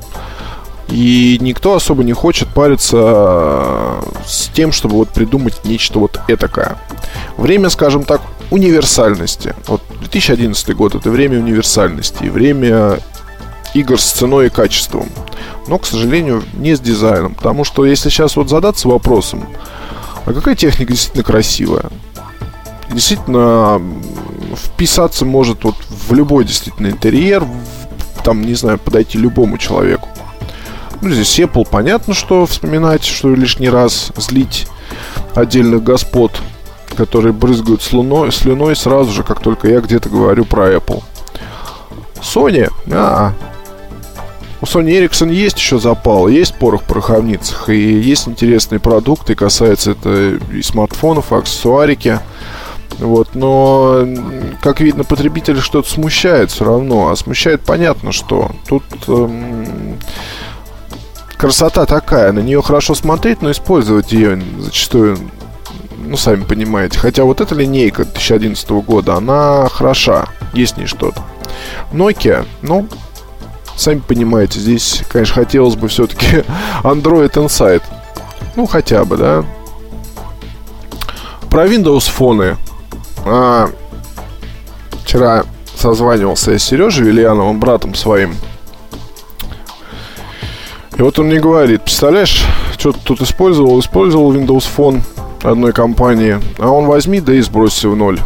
И 0.89 1.37
никто 1.39 1.75
особо 1.75 2.03
не 2.03 2.11
хочет 2.11 2.49
париться 2.49 3.95
с 4.27 4.49
тем, 4.53 4.73
чтобы 4.73 4.95
вот 4.95 5.09
придумать 5.09 5.63
нечто 5.63 5.99
вот 5.99 6.19
этакое. 6.27 6.75
Время, 7.37 7.69
скажем 7.69 8.03
так, 8.03 8.19
универсальности. 8.51 9.55
Вот 9.67 9.81
2011 10.01 10.75
год 10.75 10.93
это 10.93 11.09
время 11.09 11.39
универсальности, 11.39 12.25
время 12.25 12.99
игр 13.75 13.99
с 13.99 14.11
ценой 14.11 14.47
и 14.47 14.49
качеством. 14.49 15.07
Но, 15.67 15.77
к 15.77 15.85
сожалению, 15.85 16.43
не 16.53 16.75
с 16.75 16.79
дизайном. 16.79 17.35
Потому 17.35 17.63
что 17.63 17.85
если 17.85 18.09
сейчас 18.09 18.35
вот 18.35 18.49
задаться 18.49 18.87
вопросом, 18.87 19.45
а 20.25 20.33
какая 20.33 20.55
техника 20.55 20.93
действительно 20.93 21.23
красивая? 21.23 21.85
Действительно, 22.89 23.81
вписаться 24.55 25.25
может 25.25 25.63
вот 25.63 25.75
в 25.89 26.13
любой 26.13 26.45
действительно 26.45 26.87
интерьер, 26.87 27.43
там, 28.23 28.41
не 28.41 28.53
знаю, 28.53 28.79
подойти 28.79 29.17
любому 29.17 29.57
человеку. 29.57 30.07
Ну, 31.01 31.09
здесь 31.09 31.39
Apple, 31.39 31.67
понятно, 31.69 32.13
что 32.13 32.45
вспоминать, 32.45 33.03
что 33.03 33.35
лишний 33.35 33.69
раз 33.69 34.11
злить 34.15 34.67
отдельных 35.35 35.83
господ, 35.83 36.31
которые 36.95 37.33
брызгают 37.33 37.81
слюной, 37.83 38.31
слюной 38.31 38.75
сразу 38.75 39.11
же, 39.11 39.23
как 39.23 39.41
только 39.41 39.67
я 39.67 39.81
где-то 39.81 40.09
говорю 40.09 40.45
про 40.45 40.73
Apple. 40.73 41.03
Sony, 42.21 42.71
а, 42.91 43.33
у 44.65 44.67
Sony 44.67 44.99
Ericsson 44.99 45.31
есть 45.31 45.57
еще 45.57 45.79
запал, 45.79 46.27
есть 46.27 46.55
порох 46.55 46.81
в 46.81 46.85
пороховницах, 46.85 47.69
и 47.69 47.77
есть 47.77 48.27
интересные 48.27 48.79
продукты, 48.79 49.35
касается 49.35 49.91
это 49.91 50.39
и 50.51 50.61
смартфонов, 50.63 51.31
и 51.31 51.35
аксессуарики. 51.35 52.19
Вот, 52.97 53.35
но, 53.35 54.07
как 54.61 54.79
видно, 54.79 55.03
потребителя 55.03 55.61
что-то 55.61 55.89
смущает 55.89 56.49
все 56.49 56.65
равно. 56.65 57.09
А 57.09 57.15
смущает 57.15 57.61
понятно, 57.61 58.11
что 58.11 58.51
тут 58.67 58.83
эм, 59.07 59.99
красота 61.37 61.85
такая, 61.85 62.31
на 62.31 62.39
нее 62.39 62.61
хорошо 62.61 62.95
смотреть, 62.95 63.41
но 63.41 63.51
использовать 63.51 64.13
ее 64.13 64.41
зачастую, 64.59 65.17
ну, 65.97 66.15
сами 66.17 66.43
понимаете. 66.43 66.97
Хотя 66.97 67.25
вот 67.25 67.41
эта 67.41 67.53
линейка 67.53 68.05
2011 68.05 68.69
года, 68.71 69.15
она 69.15 69.67
хороша, 69.69 70.29
есть 70.53 70.75
в 70.75 70.77
ней 70.77 70.87
что-то. 70.87 71.21
Nokia, 71.91 72.47
ну, 72.61 72.87
сами 73.75 73.99
понимаете, 73.99 74.59
здесь, 74.59 75.03
конечно, 75.09 75.35
хотелось 75.35 75.75
бы 75.75 75.87
все-таки 75.87 76.43
Android 76.83 77.31
Insight. 77.31 77.83
Ну, 78.55 78.65
хотя 78.65 79.05
бы, 79.05 79.17
да. 79.17 79.45
Про 81.49 81.67
Windows 81.67 82.09
фоны 82.09 82.57
а, 83.25 83.69
вчера 85.03 85.45
созванивался 85.75 86.51
я 86.51 86.59
с 86.59 86.63
Сережей 86.63 87.05
Вильяновым, 87.05 87.59
братом 87.59 87.95
своим. 87.95 88.35
И 90.97 91.01
вот 91.01 91.19
он 91.19 91.27
мне 91.27 91.39
говорит, 91.39 91.83
представляешь, 91.83 92.45
что 92.77 92.93
ты 92.93 92.99
тут 93.03 93.21
использовал? 93.21 93.79
Использовал 93.79 94.33
Windows 94.33 94.65
Phone 94.75 95.01
одной 95.43 95.73
компании, 95.73 96.39
а 96.57 96.69
он 96.69 96.85
возьми, 96.85 97.19
да 97.19 97.33
и 97.33 97.41
сбросься 97.41 97.89
в 97.89 97.95
ноль. 97.95 98.19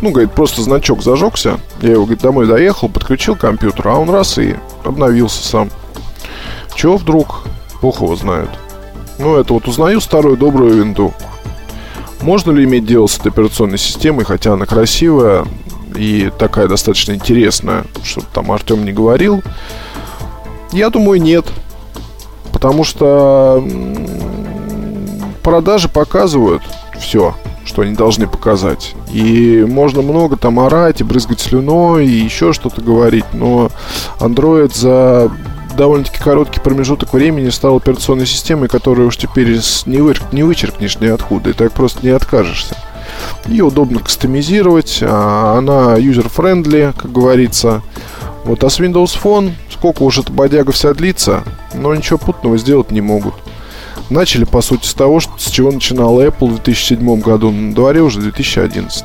Ну, 0.00 0.10
говорит, 0.10 0.32
просто 0.32 0.62
значок 0.62 1.02
зажегся. 1.02 1.58
Я 1.80 1.92
его, 1.92 2.04
говорит, 2.04 2.22
домой 2.22 2.46
доехал, 2.46 2.88
подключил 2.88 3.34
компьютер, 3.36 3.88
а 3.88 3.96
он 3.96 4.10
раз 4.10 4.38
и 4.38 4.56
обновился 4.84 5.46
сам. 5.46 5.70
Чего 6.74 6.96
вдруг? 6.96 7.42
Бог 7.82 8.00
его 8.00 8.14
знает. 8.14 8.50
Ну, 9.18 9.36
это 9.36 9.52
вот 9.52 9.66
узнаю 9.66 10.00
старую 10.00 10.36
добрую 10.36 10.74
винду. 10.74 11.12
Можно 12.20 12.52
ли 12.52 12.64
иметь 12.64 12.86
дело 12.86 13.06
с 13.06 13.18
этой 13.18 13.28
операционной 13.28 13.78
системой, 13.78 14.24
хотя 14.24 14.52
она 14.52 14.66
красивая 14.66 15.44
и 15.96 16.30
такая 16.38 16.68
достаточно 16.68 17.12
интересная, 17.12 17.84
что 18.04 18.22
там 18.32 18.52
Артем 18.52 18.84
не 18.84 18.92
говорил? 18.92 19.42
Я 20.72 20.90
думаю, 20.90 21.20
нет. 21.20 21.46
Потому 22.52 22.84
что 22.84 23.64
продажи 25.42 25.88
показывают 25.88 26.62
все, 26.98 27.34
что 27.68 27.82
они 27.82 27.94
должны 27.94 28.26
показать. 28.26 28.94
И 29.12 29.64
можно 29.68 30.00
много 30.00 30.36
там 30.36 30.58
орать 30.58 31.00
и 31.00 31.04
брызгать 31.04 31.40
слюной 31.40 32.06
и 32.06 32.24
еще 32.24 32.52
что-то 32.52 32.80
говорить, 32.80 33.26
но 33.34 33.70
Android 34.18 34.74
за 34.74 35.30
довольно-таки 35.76 36.18
короткий 36.18 36.60
промежуток 36.60 37.12
времени 37.12 37.50
стал 37.50 37.76
операционной 37.76 38.26
системой, 38.26 38.68
которую 38.68 39.08
уж 39.08 39.18
теперь 39.18 39.60
не, 39.86 39.98
вы, 39.98 40.14
не 40.32 40.42
вычеркнешь 40.42 40.98
ниоткуда, 40.98 41.50
и 41.50 41.52
так 41.52 41.72
просто 41.72 42.04
не 42.04 42.10
откажешься. 42.10 42.74
Ее 43.46 43.64
удобно 43.64 44.00
кастомизировать, 44.00 45.00
а 45.02 45.58
она 45.58 45.98
user-friendly, 45.98 46.94
как 46.96 47.12
говорится. 47.12 47.82
Вот, 48.44 48.64
а 48.64 48.70
с 48.70 48.80
Windows 48.80 49.16
Phone, 49.22 49.52
сколько 49.70 50.02
уж 50.02 50.18
эта 50.18 50.32
бодяга 50.32 50.72
вся 50.72 50.94
длится, 50.94 51.44
но 51.74 51.94
ничего 51.94 52.18
путного 52.18 52.56
сделать 52.56 52.90
не 52.90 53.02
могут. 53.02 53.34
Начали, 54.10 54.44
по 54.44 54.62
сути, 54.62 54.86
с 54.86 54.94
того, 54.94 55.20
что, 55.20 55.32
с 55.38 55.50
чего 55.50 55.70
начинал 55.70 56.20
Apple 56.20 56.48
в 56.48 56.62
2007 56.62 57.20
году, 57.20 57.50
на 57.50 57.74
дворе 57.74 58.00
уже 58.00 58.20
2011. 58.20 59.04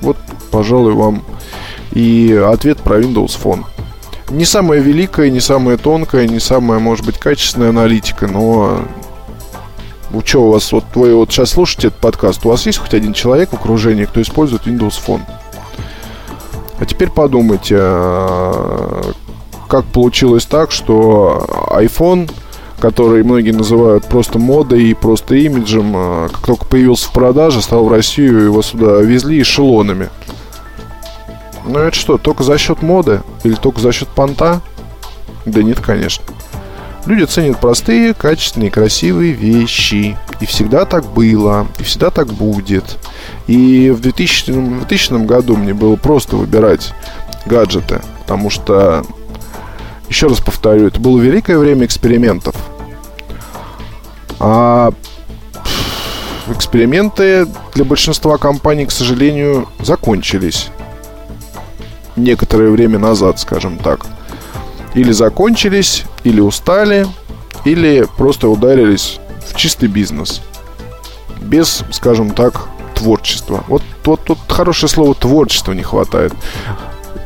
Вот, 0.00 0.16
пожалуй, 0.50 0.94
вам 0.94 1.22
и 1.92 2.32
ответ 2.32 2.78
про 2.78 3.00
Windows 3.00 3.38
Phone. 3.42 3.64
Не 4.30 4.44
самая 4.44 4.80
великая, 4.80 5.30
не 5.30 5.40
самая 5.40 5.76
тонкая, 5.76 6.26
не 6.26 6.40
самая, 6.40 6.78
может 6.78 7.04
быть, 7.04 7.18
качественная 7.18 7.70
аналитика, 7.70 8.28
но 8.28 8.80
у 10.12 10.22
что 10.24 10.44
у 10.44 10.52
вас, 10.52 10.72
вот 10.72 10.84
вы 10.94 11.14
вот 11.14 11.30
сейчас 11.30 11.50
слушаете 11.50 11.88
этот 11.88 12.00
подкаст, 12.00 12.44
у 12.46 12.48
вас 12.48 12.64
есть 12.66 12.78
хоть 12.78 12.94
один 12.94 13.12
человек 13.12 13.50
в 13.50 13.54
окружении, 13.54 14.04
кто 14.04 14.22
использует 14.22 14.66
Windows 14.66 14.94
Phone? 15.04 15.22
А 16.78 16.86
теперь 16.86 17.10
подумайте, 17.10 17.76
а, 17.78 19.12
как 19.68 19.84
получилось 19.86 20.46
так, 20.46 20.70
что 20.70 21.46
iPhone, 21.72 22.30
который 22.80 23.22
многие 23.22 23.52
называют 23.52 24.06
просто 24.06 24.38
модой 24.38 24.84
и 24.84 24.94
просто 24.94 25.34
имиджем, 25.36 25.92
а, 25.94 26.28
как 26.28 26.44
только 26.46 26.64
появился 26.64 27.08
в 27.08 27.12
продаже, 27.12 27.62
стал 27.62 27.84
в 27.84 27.92
Россию, 27.92 28.44
его 28.44 28.62
сюда 28.62 29.00
везли 29.00 29.40
эшелонами. 29.40 30.08
Ну 31.64 31.78
это 31.78 31.96
что, 31.96 32.18
только 32.18 32.42
за 32.42 32.58
счет 32.58 32.82
моды? 32.82 33.22
Или 33.44 33.54
только 33.54 33.80
за 33.80 33.92
счет 33.92 34.08
понта? 34.08 34.60
Да 35.44 35.62
нет, 35.62 35.80
конечно. 35.80 36.24
Люди 37.06 37.24
ценят 37.24 37.60
простые, 37.60 38.14
качественные, 38.14 38.70
красивые 38.70 39.32
вещи. 39.32 40.16
И 40.40 40.46
всегда 40.46 40.84
так 40.84 41.04
было, 41.06 41.66
и 41.78 41.82
всегда 41.82 42.10
так 42.10 42.28
будет. 42.28 42.98
И 43.46 43.90
в 43.90 44.00
2000, 44.00 44.50
в 44.50 44.78
2000 44.86 45.24
году 45.24 45.56
мне 45.56 45.74
было 45.74 45.96
просто 45.96 46.36
выбирать 46.36 46.92
гаджеты, 47.46 48.00
потому 48.20 48.50
что, 48.50 49.04
еще 50.10 50.26
раз 50.26 50.40
повторю, 50.40 50.88
это 50.88 51.00
было 51.00 51.18
великое 51.20 51.56
время 51.56 51.86
экспериментов. 51.86 52.54
А 54.40 54.92
эксперименты 56.48 57.46
для 57.74 57.84
большинства 57.84 58.36
компаний, 58.36 58.86
к 58.86 58.90
сожалению, 58.90 59.68
закончились. 59.78 60.68
Некоторое 62.16 62.70
время 62.70 62.98
назад, 62.98 63.38
скажем 63.38 63.78
так. 63.78 64.04
Или 64.94 65.12
закончились, 65.12 66.04
или 66.24 66.40
устали, 66.40 67.06
или 67.64 68.06
просто 68.16 68.48
ударились 68.48 69.20
в 69.48 69.54
чистый 69.54 69.88
бизнес. 69.88 70.42
Без, 71.40 71.84
скажем 71.92 72.32
так, 72.32 72.66
творчества. 72.94 73.62
Вот, 73.68 73.82
вот 74.04 74.24
тут 74.24 74.38
хорошее 74.48 74.90
слово 74.90 75.14
творчество 75.14 75.72
не 75.72 75.84
хватает. 75.84 76.34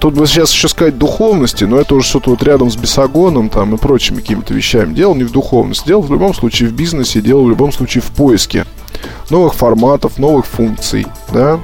Тут 0.01 0.15
бы 0.15 0.27
сейчас 0.27 0.53
еще 0.53 0.69
сказать 0.69 0.99
духовности, 0.99 1.65
но 1.65 1.79
это 1.79 1.95
уже 1.95 2.07
что-то 2.07 2.31
вот 2.31 2.43
рядом 2.43 2.71
с 2.71 2.77
бесогоном 2.77 3.49
там 3.49 3.75
и 3.75 3.79
прочими 3.79 4.21
какими-то 4.21 4.53
вещами. 4.53 4.95
Дело 4.95 5.15
не 5.15 5.25
в 5.25 5.33
духовности, 5.33 5.87
дело 5.87 6.01
в 6.01 6.13
любом 6.13 6.35
случае 6.35 6.69
в 6.69 6.73
бизнесе, 6.73 7.21
дело 7.21 7.43
в 7.43 7.49
любом 7.49 7.73
случае 7.73 8.03
в 8.03 8.09
поиске 8.09 8.67
новых 9.31 9.55
форматов, 9.55 10.19
новых 10.19 10.47
функций, 10.47 11.07
да. 11.33 11.59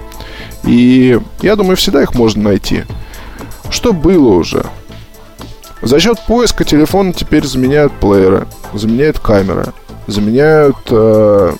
И 0.64 1.20
я 1.42 1.56
думаю, 1.56 1.76
всегда 1.76 2.02
их 2.02 2.14
можно 2.14 2.44
найти. 2.44 2.84
Что 3.70 3.92
было 3.92 4.30
уже? 4.30 4.64
За 5.82 5.98
счет 6.00 6.18
поиска 6.26 6.64
телефона 6.64 7.12
теперь 7.12 7.46
заменяют 7.46 7.92
плееры, 7.92 8.46
заменяют 8.74 9.18
камеры, 9.18 9.72
заменяют 10.06 10.76
э, 10.90 11.54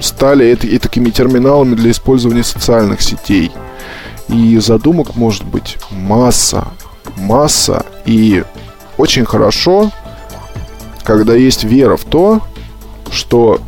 стали 0.00 0.52
и, 0.54 0.78
терминалами 0.78 1.74
для 1.74 1.90
использования 1.90 2.44
социальных 2.44 3.02
сетей– 3.02 3.50
и 4.28 4.58
задумок 4.58 5.16
может 5.16 5.44
быть 5.44 5.78
масса, 5.90 6.68
масса. 7.16 7.86
И 8.04 8.44
очень 8.96 9.24
хорошо, 9.24 9.90
когда 11.04 11.34
есть 11.34 11.64
вера 11.64 11.96
в 11.96 12.04
то, 12.04 12.40
что 13.10 13.60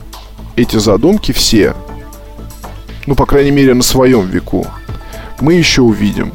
эти 0.56 0.76
задумки 0.76 1.32
все, 1.32 1.74
ну, 3.06 3.14
по 3.14 3.26
крайней 3.26 3.52
мере, 3.52 3.74
на 3.74 3.82
своем 3.82 4.26
веку, 4.26 4.66
мы 5.40 5.54
еще 5.54 5.82
увидим. 5.82 6.32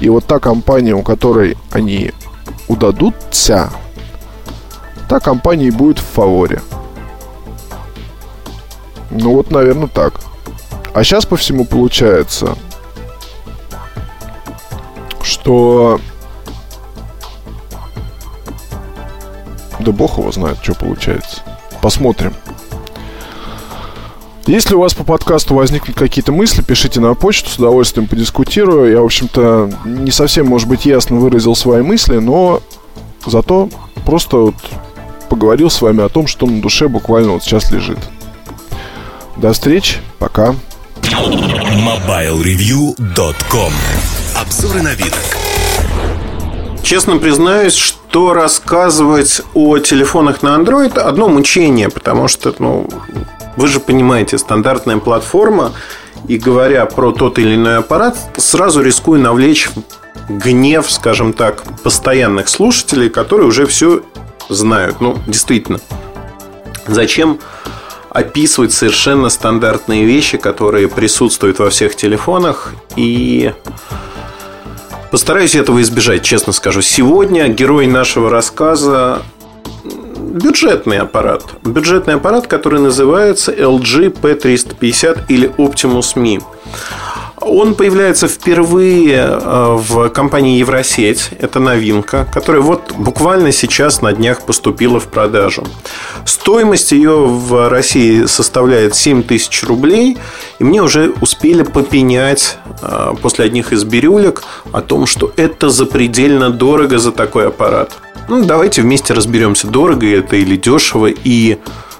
И 0.00 0.08
вот 0.08 0.26
та 0.26 0.38
компания, 0.38 0.94
у 0.94 1.02
которой 1.02 1.56
они 1.72 2.12
удадутся, 2.68 3.70
та 5.08 5.20
компания 5.20 5.66
и 5.66 5.70
будет 5.70 5.98
в 5.98 6.04
фаворе. 6.04 6.60
Ну 9.10 9.32
вот, 9.34 9.50
наверное, 9.50 9.88
так. 9.88 10.20
А 10.94 11.04
сейчас 11.04 11.26
по 11.26 11.36
всему 11.36 11.64
получается, 11.64 12.56
что... 15.26 16.00
Да 19.80 19.92
бог 19.92 20.18
его 20.18 20.30
знает, 20.32 20.56
что 20.62 20.74
получается. 20.74 21.42
Посмотрим. 21.82 22.32
Если 24.46 24.74
у 24.74 24.80
вас 24.80 24.94
по 24.94 25.04
подкасту 25.04 25.54
возникнут 25.54 25.98
какие-то 25.98 26.32
мысли, 26.32 26.62
пишите 26.62 27.00
на 27.00 27.12
почту, 27.14 27.50
с 27.50 27.58
удовольствием 27.58 28.06
подискутирую. 28.06 28.90
Я, 28.92 29.00
в 29.00 29.04
общем-то, 29.04 29.70
не 29.84 30.12
совсем, 30.12 30.46
может 30.46 30.68
быть, 30.68 30.86
ясно 30.86 31.16
выразил 31.16 31.56
свои 31.56 31.82
мысли, 31.82 32.18
но 32.18 32.62
зато 33.26 33.68
просто 34.04 34.36
вот 34.36 34.54
поговорил 35.28 35.68
с 35.68 35.82
вами 35.82 36.04
о 36.04 36.08
том, 36.08 36.28
что 36.28 36.46
на 36.46 36.62
душе 36.62 36.86
буквально 36.86 37.32
вот 37.32 37.42
сейчас 37.42 37.72
лежит. 37.72 37.98
До 39.36 39.52
встречи, 39.52 39.96
пока. 40.18 40.54
MobileReview.com 41.02 43.72
Обзоры 44.40 44.82
на 44.82 44.94
вид. 44.94 45.14
Честно 46.82 47.16
признаюсь, 47.16 47.74
что 47.74 48.34
рассказывать 48.34 49.40
о 49.54 49.78
телефонах 49.78 50.42
на 50.42 50.48
Android 50.56 50.98
одно 50.98 51.28
мучение, 51.28 51.88
потому 51.88 52.28
что, 52.28 52.54
ну, 52.58 52.88
вы 53.56 53.66
же 53.66 53.80
понимаете, 53.80 54.36
стандартная 54.36 54.98
платформа, 54.98 55.72
и 56.28 56.36
говоря 56.36 56.84
про 56.86 57.12
тот 57.12 57.38
или 57.38 57.54
иной 57.54 57.78
аппарат, 57.78 58.18
сразу 58.36 58.82
рискую 58.82 59.20
навлечь 59.20 59.70
гнев, 60.28 60.90
скажем 60.90 61.32
так, 61.32 61.62
постоянных 61.82 62.48
слушателей, 62.48 63.08
которые 63.08 63.48
уже 63.48 63.66
все 63.66 64.02
знают. 64.48 65.00
Ну, 65.00 65.18
действительно. 65.26 65.80
Зачем 66.86 67.38
описывать 68.10 68.72
совершенно 68.72 69.28
стандартные 69.28 70.04
вещи, 70.04 70.38
которые 70.38 70.88
присутствуют 70.88 71.58
во 71.58 71.70
всех 71.70 71.96
телефонах 71.96 72.74
и 72.96 73.52
Постараюсь 75.10 75.54
этого 75.54 75.80
избежать, 75.82 76.22
честно 76.22 76.52
скажу. 76.52 76.82
Сегодня 76.82 77.48
герой 77.48 77.86
нашего 77.86 78.30
рассказа 78.30 79.22
бюджетный 80.36 80.98
аппарат. 80.98 81.42
Бюджетный 81.62 82.14
аппарат, 82.14 82.46
который 82.46 82.80
называется 82.80 83.52
LG 83.52 84.20
P350 84.20 85.24
или 85.28 85.48
Optimus 85.56 86.14
Me. 86.16 86.42
Он 87.46 87.76
появляется 87.76 88.26
впервые 88.26 89.18
э, 89.18 89.76
в 89.78 90.08
компании 90.08 90.58
Евросеть. 90.58 91.30
Это 91.38 91.60
новинка, 91.60 92.26
которая 92.32 92.60
вот 92.60 92.92
буквально 92.98 93.52
сейчас 93.52 94.02
на 94.02 94.12
днях 94.12 94.42
поступила 94.42 94.98
в 94.98 95.06
продажу. 95.06 95.64
Стоимость 96.24 96.90
ее 96.90 97.24
в 97.24 97.68
России 97.68 98.24
составляет 98.24 98.96
7 98.96 99.22
тысяч 99.22 99.62
рублей. 99.62 100.18
И 100.58 100.64
мне 100.64 100.82
уже 100.82 101.14
успели 101.20 101.62
попенять 101.62 102.58
э, 102.82 103.12
после 103.22 103.44
одних 103.44 103.72
из 103.72 103.84
бирюлек 103.84 104.42
о 104.72 104.80
том, 104.80 105.06
что 105.06 105.32
это 105.36 105.70
запредельно 105.70 106.50
дорого 106.50 106.98
за 106.98 107.12
такой 107.12 107.46
аппарат. 107.46 107.92
Ну, 108.28 108.44
давайте 108.44 108.82
вместе 108.82 109.14
разберемся, 109.14 109.68
дорого 109.68 110.04
это 110.06 110.34
или 110.34 110.56
дешево, 110.56 111.06
и, 111.06 111.58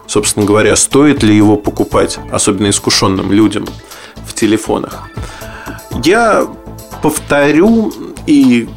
собственно 0.08 0.44
говоря, 0.44 0.74
стоит 0.74 1.22
ли 1.22 1.36
его 1.36 1.56
покупать, 1.56 2.18
особенно 2.32 2.70
искушенным 2.70 3.30
людям 3.30 3.66
телефонах. 4.36 5.08
Я 6.04 6.46
повторю 7.02 7.92
и 8.26 8.68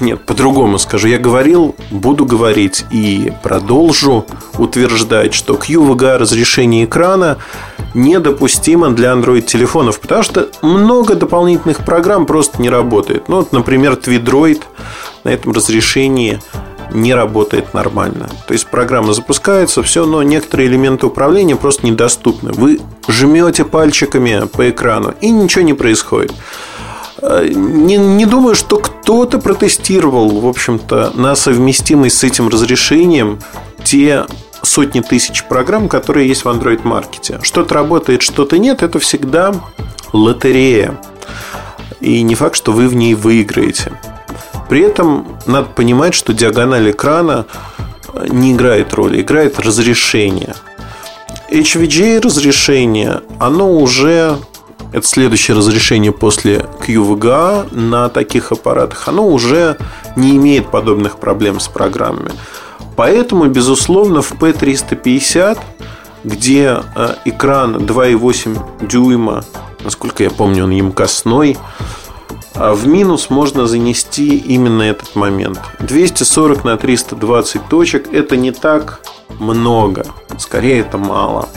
нет, 0.00 0.24
по-другому 0.26 0.78
скажу. 0.78 1.08
Я 1.08 1.18
говорил, 1.18 1.74
буду 1.90 2.24
говорить 2.24 2.84
и 2.92 3.32
продолжу 3.42 4.26
утверждать, 4.56 5.34
что 5.34 5.54
QVGA 5.54 6.18
разрешение 6.18 6.84
экрана 6.84 7.38
недопустимо 7.94 8.90
для 8.90 9.12
Android-телефонов, 9.12 9.98
потому 10.00 10.22
что 10.22 10.48
много 10.62 11.16
дополнительных 11.16 11.78
программ 11.78 12.26
просто 12.26 12.62
не 12.62 12.70
работает. 12.70 13.28
Ну, 13.28 13.38
вот, 13.38 13.52
например, 13.52 13.94
Twidroid 13.94 14.62
на 15.24 15.30
этом 15.30 15.52
разрешении 15.52 16.40
не 16.90 17.14
работает 17.14 17.74
нормально. 17.74 18.28
То 18.46 18.52
есть 18.52 18.66
программа 18.66 19.12
запускается, 19.12 19.82
все, 19.82 20.06
но 20.06 20.22
некоторые 20.22 20.68
элементы 20.68 21.06
управления 21.06 21.56
просто 21.56 21.86
недоступны. 21.86 22.52
Вы 22.52 22.80
жмете 23.08 23.64
пальчиками 23.64 24.46
по 24.46 24.68
экрану, 24.70 25.14
и 25.20 25.30
ничего 25.30 25.64
не 25.64 25.74
происходит. 25.74 26.32
Э, 27.20 27.46
не, 27.48 27.96
не 27.96 28.26
думаю, 28.26 28.54
что 28.54 28.78
кто-то 28.78 29.38
протестировал, 29.38 30.28
в 30.40 30.46
общем-то, 30.46 31.12
на 31.14 31.34
совместимость 31.36 32.18
с 32.18 32.24
этим 32.24 32.48
разрешением 32.48 33.40
те 33.84 34.26
сотни 34.62 35.00
тысяч 35.00 35.44
программ, 35.44 35.88
которые 35.88 36.28
есть 36.28 36.44
в 36.44 36.48
Android-маркете. 36.48 37.40
Что-то 37.42 37.74
работает, 37.74 38.22
что-то 38.22 38.58
нет, 38.58 38.82
это 38.82 38.98
всегда 38.98 39.54
лотерея. 40.12 40.98
И 42.00 42.22
не 42.22 42.34
факт, 42.34 42.56
что 42.56 42.72
вы 42.72 42.88
в 42.88 42.94
ней 42.94 43.14
выиграете. 43.14 43.92
При 44.68 44.80
этом 44.80 45.38
надо 45.46 45.68
понимать, 45.68 46.14
что 46.14 46.32
диагональ 46.32 46.90
экрана 46.90 47.46
не 48.28 48.52
играет 48.52 48.94
роли, 48.94 49.20
играет 49.20 49.58
разрешение. 49.58 50.54
HVGA 51.50 52.20
разрешение, 52.20 53.22
оно 53.38 53.72
уже 53.72 54.36
это 54.92 55.06
следующее 55.06 55.56
разрешение 55.56 56.12
после 56.12 56.66
QVGA 56.86 57.74
на 57.74 58.08
таких 58.08 58.52
аппаратах, 58.52 59.08
оно 59.08 59.26
уже 59.26 59.76
не 60.16 60.36
имеет 60.36 60.70
подобных 60.70 61.18
проблем 61.18 61.60
с 61.60 61.68
программами. 61.68 62.32
Поэтому, 62.96 63.46
безусловно, 63.46 64.22
в 64.22 64.32
P350, 64.32 65.58
где 66.24 66.80
э, 66.96 67.14
экран 67.24 67.76
2,8 67.76 68.88
дюйма, 68.88 69.44
насколько 69.84 70.24
я 70.24 70.30
помню, 70.30 70.64
он 70.64 70.70
емкостной, 70.70 71.56
в 72.58 72.86
минус 72.86 73.30
можно 73.30 73.66
занести 73.66 74.36
именно 74.36 74.82
этот 74.82 75.14
момент. 75.14 75.60
240 75.80 76.64
на 76.64 76.76
320 76.76 77.68
точек– 77.68 78.08
это 78.12 78.36
не 78.36 78.50
так 78.50 79.00
много, 79.38 80.06
скорее 80.38 80.80
это 80.80 80.98
мало. 80.98 81.48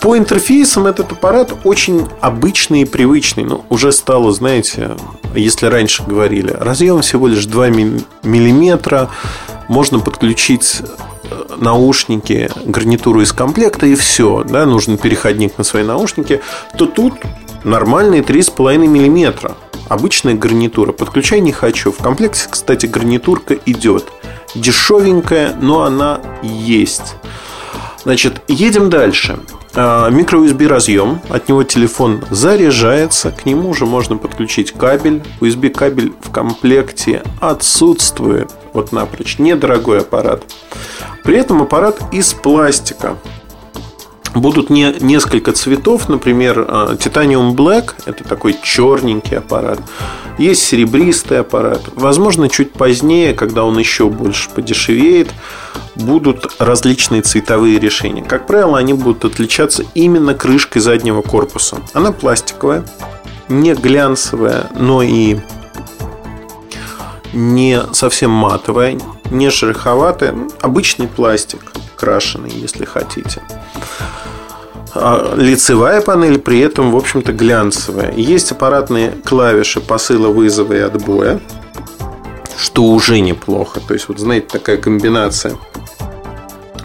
По 0.00 0.18
интерфейсам 0.18 0.86
этот 0.86 1.12
аппарат 1.12 1.52
очень 1.62 2.08
обычный 2.20 2.82
и 2.82 2.84
привычный. 2.84 3.44
Ну, 3.44 3.64
уже 3.68 3.92
стало, 3.92 4.32
знаете, 4.32 4.96
если 5.32 5.66
раньше 5.66 6.02
говорили, 6.02 6.50
разъем 6.50 7.02
всего 7.02 7.28
лишь 7.28 7.46
2 7.46 7.68
миллиметра, 7.68 9.10
можно 9.68 10.00
подключить 10.00 10.82
э, 11.22 11.54
наушники, 11.56 12.50
гарнитуру 12.64 13.20
из 13.20 13.32
комплекта 13.32 13.86
и 13.86 13.94
все, 13.94 14.42
да, 14.42 14.66
нужен 14.66 14.98
переходник 14.98 15.56
на 15.56 15.62
свои 15.62 15.84
наушники, 15.84 16.40
то 16.76 16.86
тут 16.86 17.14
нормальные 17.64 18.22
3,5 18.22 18.86
миллиметра. 18.86 19.56
Обычная 19.88 20.34
гарнитура. 20.34 20.92
Подключай 20.92 21.40
не 21.40 21.52
хочу. 21.52 21.92
В 21.92 21.98
комплекте, 21.98 22.48
кстати, 22.50 22.86
гарнитурка 22.86 23.54
идет. 23.66 24.04
Дешевенькая, 24.54 25.54
но 25.60 25.82
она 25.82 26.20
есть. 26.42 27.16
Значит, 28.04 28.42
едем 28.48 28.90
дальше. 28.90 29.38
А, 29.74 30.10
Микро-USB 30.10 30.66
разъем, 30.66 31.20
от 31.30 31.48
него 31.48 31.62
телефон 31.62 32.22
заряжается, 32.30 33.30
к 33.30 33.46
нему 33.46 33.70
уже 33.70 33.86
можно 33.86 34.16
подключить 34.16 34.72
кабель. 34.72 35.22
USB 35.40 35.70
кабель 35.70 36.12
в 36.20 36.30
комплекте 36.30 37.22
отсутствует, 37.40 38.50
вот 38.74 38.92
напрочь, 38.92 39.38
недорогой 39.38 40.00
аппарат. 40.00 40.42
При 41.24 41.38
этом 41.38 41.62
аппарат 41.62 42.00
из 42.12 42.34
пластика. 42.34 43.16
Будут 44.34 44.70
не, 44.70 44.94
несколько 45.00 45.52
цветов, 45.52 46.08
например, 46.08 46.64
а, 46.66 46.94
Titanium 46.94 47.54
Black, 47.54 47.94
это 48.06 48.24
такой 48.24 48.56
черненький 48.62 49.38
аппарат. 49.38 49.80
Есть 50.38 50.62
серебристый 50.62 51.40
аппарат. 51.40 51.82
Возможно, 51.94 52.48
чуть 52.48 52.72
позднее, 52.72 53.34
когда 53.34 53.64
он 53.64 53.78
еще 53.78 54.08
больше 54.08 54.48
подешевеет, 54.48 55.28
будут 55.94 56.54
различные 56.58 57.20
цветовые 57.20 57.78
решения. 57.78 58.22
Как 58.22 58.46
правило, 58.46 58.78
они 58.78 58.94
будут 58.94 59.24
отличаться 59.24 59.84
именно 59.94 60.34
крышкой 60.34 60.80
заднего 60.80 61.20
корпуса. 61.20 61.78
Она 61.92 62.12
пластиковая, 62.12 62.84
не 63.48 63.74
глянцевая, 63.74 64.70
но 64.74 65.02
и 65.02 65.36
не 67.34 67.82
совсем 67.92 68.30
матовая, 68.30 68.98
не 69.32 69.50
шероховатая, 69.50 70.34
обычный 70.60 71.08
пластик, 71.08 71.60
крашеный, 71.96 72.50
если 72.50 72.84
хотите. 72.84 73.42
А 74.94 75.34
лицевая 75.36 76.02
панель 76.02 76.38
при 76.38 76.60
этом, 76.60 76.92
в 76.92 76.96
общем-то, 76.96 77.32
глянцевая. 77.32 78.12
Есть 78.14 78.52
аппаратные 78.52 79.12
клавиши 79.24 79.80
посыла, 79.80 80.28
вызова 80.28 80.74
и 80.74 80.80
отбоя, 80.80 81.40
что 82.58 82.84
уже 82.84 83.20
неплохо. 83.20 83.80
То 83.80 83.94
есть, 83.94 84.08
вот 84.08 84.18
знаете, 84.18 84.46
такая 84.50 84.76
комбинация 84.76 85.56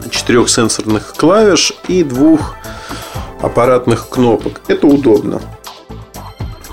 четырех 0.09 0.49
сенсорных 0.49 1.13
клавиш 1.15 1.73
и 1.87 2.03
двух 2.03 2.55
аппаратных 3.41 4.09
кнопок. 4.09 4.61
Это 4.67 4.87
удобно. 4.87 5.41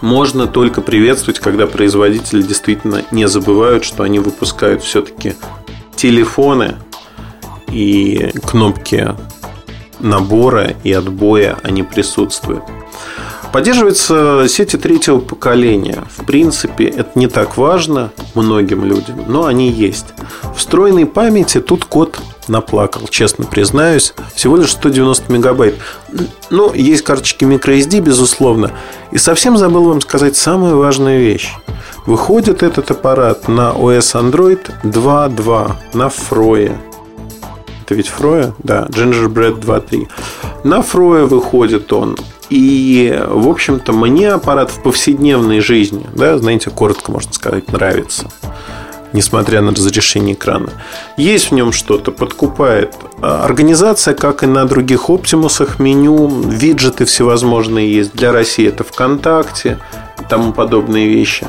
Можно 0.00 0.46
только 0.46 0.82
приветствовать, 0.82 1.40
когда 1.40 1.66
производители 1.66 2.42
действительно 2.42 3.04
не 3.10 3.26
забывают, 3.26 3.84
что 3.84 4.02
они 4.02 4.18
выпускают 4.18 4.82
все-таки 4.82 5.34
телефоны 5.96 6.76
и 7.68 8.30
кнопки 8.46 9.08
набора 10.00 10.74
и 10.84 10.92
отбоя 10.92 11.58
они 11.62 11.82
присутствуют. 11.82 12.62
Поддерживаются 13.54 14.46
сети 14.48 14.76
третьего 14.76 15.20
поколения. 15.20 16.02
В 16.16 16.24
принципе, 16.24 16.86
это 16.86 17.10
не 17.14 17.28
так 17.28 17.56
важно 17.56 18.10
многим 18.34 18.84
людям, 18.84 19.26
но 19.28 19.46
они 19.46 19.70
есть. 19.70 20.06
Встроенной 20.56 21.06
памяти 21.06 21.60
тут 21.60 21.84
код 21.84 22.18
наплакал, 22.48 23.06
честно 23.06 23.44
признаюсь. 23.44 24.12
Всего 24.34 24.56
лишь 24.56 24.72
190 24.72 25.32
мегабайт. 25.32 25.76
Ну, 26.50 26.74
есть 26.74 27.04
карточки 27.04 27.44
microSD, 27.44 28.00
безусловно. 28.00 28.72
И 29.12 29.18
совсем 29.18 29.56
забыл 29.56 29.84
вам 29.84 30.00
сказать 30.00 30.36
самую 30.36 30.76
важную 30.76 31.20
вещь. 31.20 31.52
Выходит 32.06 32.64
этот 32.64 32.90
аппарат 32.90 33.46
на 33.46 33.70
OS 33.70 34.20
Android 34.20 34.68
2.2 34.82 35.72
на 35.92 36.08
Фрое. 36.08 36.76
Это 37.84 37.96
ведь 37.96 38.08
Фроя? 38.08 38.54
Да, 38.60 38.86
Gingerbread 38.88 39.60
2.3. 39.60 40.08
На 40.64 40.80
Фроя 40.80 41.26
выходит 41.26 41.92
он. 41.92 42.16
И, 42.48 43.22
в 43.28 43.46
общем-то, 43.46 43.92
мне 43.92 44.30
аппарат 44.30 44.70
в 44.70 44.82
повседневной 44.82 45.60
жизни, 45.60 46.06
да, 46.14 46.38
знаете, 46.38 46.70
коротко 46.70 47.12
можно 47.12 47.30
сказать, 47.34 47.70
нравится. 47.70 48.30
Несмотря 49.12 49.60
на 49.60 49.72
разрешение 49.72 50.34
экрана. 50.34 50.70
Есть 51.18 51.50
в 51.50 51.54
нем 51.54 51.72
что-то, 51.72 52.10
подкупает. 52.10 52.94
А, 53.20 53.44
организация, 53.44 54.14
как 54.14 54.42
и 54.42 54.46
на 54.46 54.64
других 54.64 55.10
оптимусах, 55.10 55.78
меню, 55.78 56.28
виджеты 56.48 57.04
всевозможные 57.04 57.94
есть. 57.94 58.14
Для 58.14 58.32
России 58.32 58.66
это 58.66 58.82
ВКонтакте 58.82 59.78
и 60.18 60.24
тому 60.24 60.54
подобные 60.54 61.08
вещи. 61.08 61.46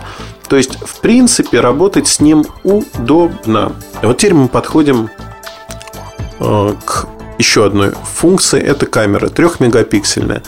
То 0.49 0.57
есть, 0.57 0.77
в 0.85 0.99
принципе, 0.99 1.61
работать 1.61 2.07
с 2.07 2.19
ним 2.19 2.45
удобно. 2.63 3.71
Вот 4.03 4.17
теперь 4.17 4.33
мы 4.33 4.47
подходим 4.47 5.09
к 6.39 7.07
еще 7.37 7.65
одной 7.65 7.91
функции– 7.91 8.61
это 8.61 8.85
камера, 8.85 9.27
трехмегапиксельная. 9.27 10.41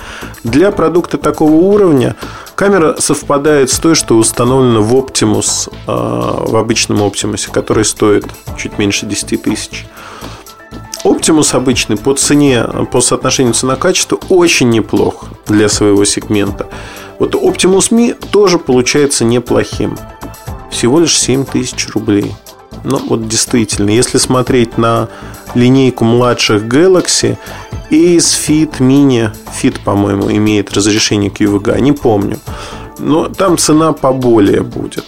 Для 0.44 0.72
продукта 0.72 1.18
такого 1.18 1.52
уровня 1.52 2.16
камера 2.56 2.96
совпадает 3.00 3.70
с 3.70 3.80
той, 3.80 3.96
что 3.96 4.18
установлена 4.18 4.80
в 4.80 4.96
Optimus, 4.96 5.70
э, 5.70 5.72
в 5.88 6.56
обычном 6.56 7.00
Optimus, 7.00 7.52
который 7.52 7.84
стоит 7.84 8.26
чуть 8.58 8.78
меньше 8.78 9.06
10 9.06 9.38
тысяч. 9.38 9.86
Optimus 11.04 11.56
обычный 11.56 11.98
по 11.98 12.14
цене, 12.14 12.64
по 12.92 13.02
соотношению 13.02 13.54
цена-качество 13.54 14.20
очень 14.30 14.70
неплох 14.70 15.26
для 15.46 15.70
своего 15.70 16.06
сегмента. 16.06 16.68
Вот 17.20 17.36
Optimus 17.36 17.92
Me 17.92 18.14
тоже 18.32 18.60
получается 18.60 19.26
неплохим. 19.26 19.98
Всего 20.72 21.00
лишь 21.00 21.18
7 21.18 21.46
тысяч 21.46 21.88
рублей. 21.90 22.34
Ну, 22.84 23.00
вот 23.08 23.28
действительно, 23.28 23.90
если 23.90 24.18
смотреть 24.18 24.78
на 24.78 25.10
линейку 25.56 26.06
младших 26.06 26.64
Galaxy, 26.64 27.38
Ace 27.90 28.38
Fit 28.48 28.80
Mini, 28.80 29.32
Fit, 29.62 29.80
по-моему, 29.84 30.32
имеет 30.32 30.74
разрешение 30.74 31.30
QVGA, 31.30 31.80
не 31.82 31.92
помню. 31.92 32.40
Но 33.00 33.28
там 33.28 33.58
цена 33.58 33.94
поболее 33.94 34.62
будет. 34.62 35.06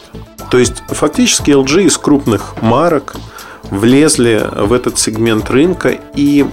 То 0.50 0.58
есть, 0.58 0.84
фактически 0.88 1.52
LG 1.52 1.84
из 1.86 1.98
крупных 1.98 2.56
марок 2.62 3.16
влезли 3.70 4.44
в 4.56 4.74
этот 4.74 4.98
сегмент 4.98 5.50
рынка. 5.50 5.98
И 6.16 6.46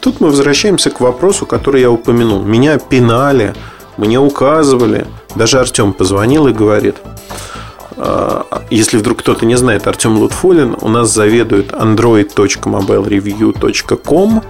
тут 0.00 0.20
мы 0.20 0.28
возвращаемся 0.28 0.90
к 0.90 1.00
вопросу, 1.00 1.46
который 1.46 1.80
я 1.80 1.90
упомянул. 1.90 2.42
Меня 2.42 2.78
пинали, 2.78 3.54
мне 3.96 4.18
указывали. 4.18 5.06
Даже 5.34 5.60
Артем 5.60 5.92
позвонил 5.92 6.48
и 6.48 6.52
говорит– 6.52 6.96
если 8.70 8.96
вдруг 8.96 9.18
кто-то 9.18 9.44
не 9.46 9.56
знает, 9.56 9.86
Артем 9.86 10.18
Лутфулин 10.18 10.76
у 10.80 10.88
нас 10.88 11.12
заведует 11.12 11.72
android.mobilereview.com 11.72 14.42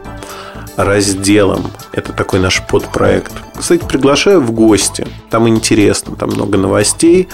разделом. 0.77 1.71
Это 1.93 2.13
такой 2.13 2.41
наш 2.41 2.63
подпроект. 2.67 3.33
Кстати, 3.59 3.85
приглашаю 3.85 4.41
в 4.41 4.53
гости. 4.53 5.07
Там 5.31 5.49
интересно, 5.49 6.17
там 6.17 6.31
много 6.31 6.59
новостей. 6.59 7.29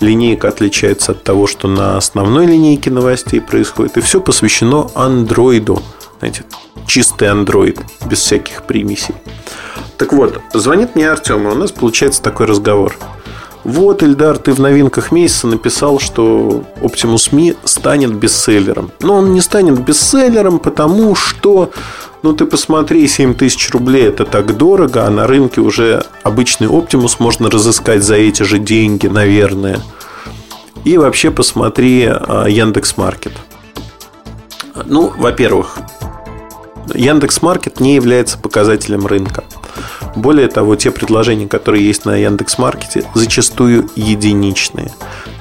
Линейка 0.00 0.48
отличается 0.48 1.12
от 1.12 1.22
того, 1.22 1.46
что 1.46 1.68
на 1.68 1.96
основной 1.96 2.46
линейке 2.46 2.90
новостей 2.90 3.40
происходит. 3.40 3.96
И 3.96 4.00
все 4.00 4.20
посвящено 4.20 4.90
андроиду. 4.94 5.82
Знаете, 6.18 6.44
чистый 6.86 7.28
андроид, 7.28 7.80
без 8.06 8.18
всяких 8.18 8.64
примесей. 8.64 9.14
Так 9.96 10.12
вот, 10.12 10.40
звонит 10.52 10.94
мне 10.94 11.10
Артем, 11.10 11.48
и 11.48 11.50
у 11.50 11.54
нас 11.54 11.72
получается 11.72 12.22
такой 12.22 12.46
разговор. 12.46 12.94
Вот, 13.64 14.02
Эльдар, 14.02 14.38
ты 14.38 14.52
в 14.52 14.60
новинках 14.60 15.12
месяца 15.12 15.46
написал, 15.46 15.98
что 15.98 16.64
Optimus 16.80 17.30
Me 17.32 17.56
станет 17.64 18.14
бестселлером. 18.14 18.90
Но 19.00 19.16
он 19.16 19.34
не 19.34 19.40
станет 19.40 19.78
бестселлером, 19.80 20.58
потому 20.58 21.14
что, 21.14 21.70
ну 22.22 22.32
ты 22.32 22.46
посмотри, 22.46 23.06
7 23.06 23.34
тысяч 23.34 23.70
рублей 23.70 24.08
это 24.08 24.24
так 24.24 24.56
дорого, 24.56 25.06
а 25.06 25.10
на 25.10 25.26
рынке 25.26 25.60
уже 25.60 26.04
обычный 26.22 26.68
Optimus 26.68 27.16
можно 27.18 27.50
разыскать 27.50 28.02
за 28.02 28.14
эти 28.14 28.42
же 28.44 28.58
деньги, 28.58 29.08
наверное. 29.08 29.80
И 30.84 30.96
вообще 30.96 31.30
посмотри 31.30 32.06
а, 32.06 32.46
Яндекс 32.46 32.96
Маркет. 32.96 33.32
Ну, 34.86 35.12
во-первых, 35.18 35.78
Яндекс 36.94 37.42
Маркет 37.42 37.80
не 37.80 37.94
является 37.94 38.38
показателем 38.38 39.06
рынка. 39.06 39.44
Более 40.16 40.48
того, 40.48 40.76
те 40.76 40.90
предложения, 40.90 41.46
которые 41.46 41.86
есть 41.86 42.04
на 42.04 42.16
Яндекс.Маркете, 42.16 43.04
зачастую 43.14 43.88
единичные. 43.96 44.92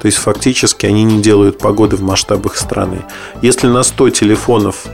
То 0.02 0.06
есть, 0.06 0.18
фактически, 0.18 0.86
они 0.86 1.04
не 1.04 1.22
делают 1.22 1.58
погоды 1.58 1.96
в 1.96 2.02
масштабах 2.02 2.56
страны. 2.58 3.06
Если 3.42 3.68
на 3.68 3.84
100 3.84 4.10
телефонов 4.12 4.86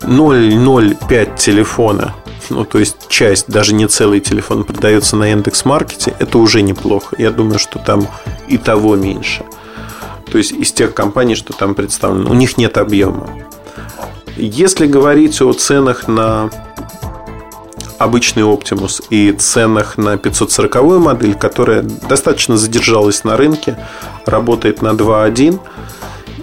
0,05 0.00 1.36
телефона 1.36 2.14
ну, 2.50 2.64
то 2.64 2.78
есть 2.78 3.08
часть, 3.08 3.48
даже 3.48 3.74
не 3.74 3.86
целый 3.86 4.18
телефон 4.18 4.64
продается 4.64 5.16
на 5.16 5.30
Яндекс.Маркете, 5.30 6.14
это 6.18 6.38
уже 6.38 6.62
неплохо. 6.62 7.14
Я 7.16 7.30
думаю, 7.30 7.60
что 7.60 7.78
там 7.78 8.08
и 8.48 8.58
того 8.58 8.96
меньше. 8.96 9.44
То 10.30 10.38
есть 10.38 10.52
из 10.52 10.72
тех 10.72 10.92
компаний, 10.94 11.36
что 11.36 11.52
там 11.52 11.74
представлены, 11.74 12.28
у 12.28 12.34
них 12.34 12.56
нет 12.56 12.76
объема. 12.76 13.28
Если 14.36 14.86
говорить 14.86 15.40
о 15.42 15.52
ценах 15.52 16.08
на 16.08 16.50
обычный 18.00 18.44
Optimus 18.44 19.02
и 19.10 19.30
ценах 19.32 19.98
на 19.98 20.16
540 20.16 20.98
модель, 20.98 21.34
которая 21.34 21.82
достаточно 21.82 22.56
задержалась 22.56 23.24
на 23.24 23.36
рынке, 23.36 23.76
работает 24.24 24.80
на 24.80 24.88
2.1 24.88 25.60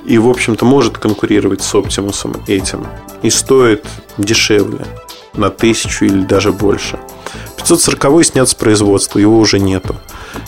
и, 0.06 0.20
в 0.20 0.30
общем-то, 0.30 0.66
может 0.66 1.00
конкурировать 1.00 1.64
с 1.64 1.74
Optimus 1.74 2.44
этим 2.48 2.86
и 3.24 3.32
стоит 3.32 3.86
дешевле 4.20 4.86
на 5.34 5.50
тысячу 5.50 6.06
или 6.06 6.24
даже 6.24 6.52
больше. 6.52 7.00
540 7.58 8.24
снят 8.24 8.48
с 8.48 8.54
производства, 8.54 9.18
его 9.18 9.40
уже 9.40 9.60
нету. 9.60 9.96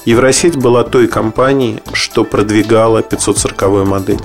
Евросеть 0.06 0.58
была 0.58 0.84
той 0.84 1.08
компанией, 1.08 1.80
что 1.92 2.24
продвигала 2.24 3.02
540 3.02 3.88
модель. 3.88 4.22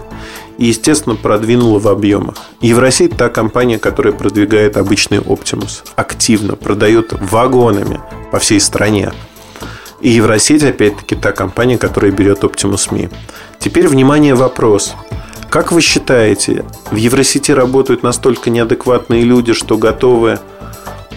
И, 0.58 0.66
естественно, 0.66 1.16
продвинула 1.16 1.78
в 1.78 1.88
объемах. 1.88 2.36
Евросеть 2.60 3.16
та 3.16 3.28
компания, 3.28 3.78
которая 3.78 4.12
продвигает 4.12 4.76
обычный 4.76 5.18
Optimus. 5.18 5.82
Активно 5.96 6.56
продает 6.56 7.12
вагонами 7.12 8.00
по 8.30 8.38
всей 8.38 8.60
стране. 8.60 9.12
И 10.00 10.10
Евросеть, 10.10 10.62
опять-таки, 10.62 11.16
та 11.16 11.32
компания, 11.32 11.78
которая 11.78 12.12
берет 12.12 12.44
Optimus 12.44 12.90
Me. 12.90 13.10
Теперь, 13.58 13.88
внимание, 13.88 14.34
вопрос. 14.34 14.94
Как 15.50 15.72
вы 15.72 15.80
считаете, 15.80 16.64
в 16.90 16.96
Евросети 16.96 17.52
работают 17.52 18.02
настолько 18.02 18.50
неадекватные 18.50 19.22
люди, 19.22 19.52
что 19.52 19.78
готовы 19.78 20.40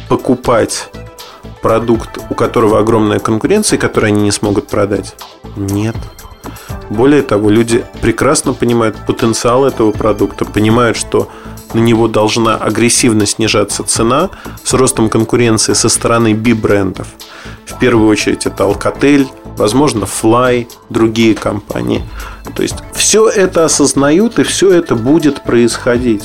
покупать 0.09 0.89
продукт, 1.61 2.19
у 2.29 2.35
которого 2.35 2.79
огромная 2.79 3.19
конкуренция, 3.19 3.77
который 3.77 4.11
они 4.11 4.21
не 4.21 4.31
смогут 4.31 4.67
продать? 4.67 5.15
Нет. 5.55 5.95
Более 6.89 7.21
того, 7.21 7.49
люди 7.49 7.85
прекрасно 8.01 8.53
понимают 8.53 8.95
потенциал 9.05 9.65
этого 9.65 9.91
продукта, 9.91 10.45
понимают, 10.45 10.97
что 10.97 11.29
на 11.73 11.79
него 11.79 12.07
должна 12.07 12.55
агрессивно 12.55 13.25
снижаться 13.25 13.83
цена 13.83 14.29
с 14.63 14.73
ростом 14.73 15.09
конкуренции 15.09 15.73
со 15.73 15.89
стороны 15.89 16.33
би-брендов. 16.33 17.07
В 17.65 17.77
первую 17.77 18.09
очередь 18.09 18.45
это 18.45 18.63
Alcatel, 18.63 19.27
возможно, 19.57 20.05
Fly, 20.05 20.67
другие 20.89 21.35
компании. 21.35 22.03
То 22.55 22.63
есть 22.63 22.75
все 22.93 23.27
это 23.27 23.65
осознают 23.65 24.39
и 24.39 24.43
все 24.43 24.71
это 24.71 24.95
будет 24.95 25.43
происходить. 25.43 26.23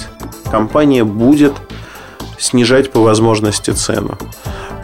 Компания 0.50 1.04
будет 1.04 1.54
снижать 2.38 2.92
по 2.92 3.00
возможности 3.00 3.70
цену. 3.70 4.18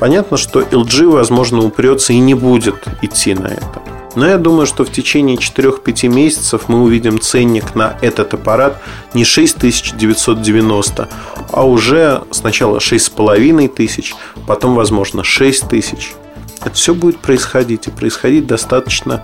Понятно, 0.01 0.36
что 0.36 0.60
LG, 0.60 1.09
возможно, 1.09 1.65
упрется 1.65 2.12
и 2.12 2.19
не 2.19 2.35
будет 2.35 2.85
идти 3.02 3.35
на 3.35 3.48
это. 3.48 3.97
Но 4.19 4.27
я 4.27 4.36
думаю, 4.36 4.66
что 4.66 4.85
в 4.85 4.90
течение 4.90 5.36
4-5 5.36 6.09
месяцев 6.09 6.65
мы 6.66 6.82
увидим 6.82 7.20
ценник 7.20 7.77
на 7.77 7.97
этот 8.01 8.35
аппарат 8.35 8.82
не 9.15 9.23
6990, 9.24 11.09
а 11.53 11.65
уже 11.65 12.24
сначала 12.32 12.81
6500, 12.81 14.16
потом, 14.45 14.74
возможно, 14.74 15.23
6000. 15.23 16.15
Это 16.62 16.74
все 16.74 16.95
будет 16.95 17.19
происходить 17.20 17.86
и 17.86 17.93
происходить 17.93 18.49
достаточно 18.49 19.23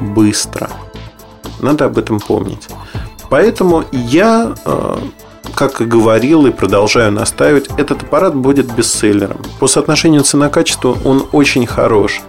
быстро. 0.00 0.70
Надо 1.60 1.84
об 1.84 1.96
этом 1.96 2.18
помнить. 2.18 2.66
Поэтому 3.30 3.84
я, 3.92 4.56
э, 4.64 4.96
как 5.56 5.80
и 5.80 5.84
говорил 5.84 6.46
и 6.46 6.50
продолжаю 6.50 7.10
настаивать, 7.10 7.68
этот 7.78 8.02
аппарат 8.02 8.34
будет 8.34 8.72
бестселлером. 8.74 9.40
По 9.58 9.66
соотношению 9.66 10.22
цена-качество 10.22 10.96
он 11.04 11.26
очень 11.32 11.66
хорош. 11.66 12.20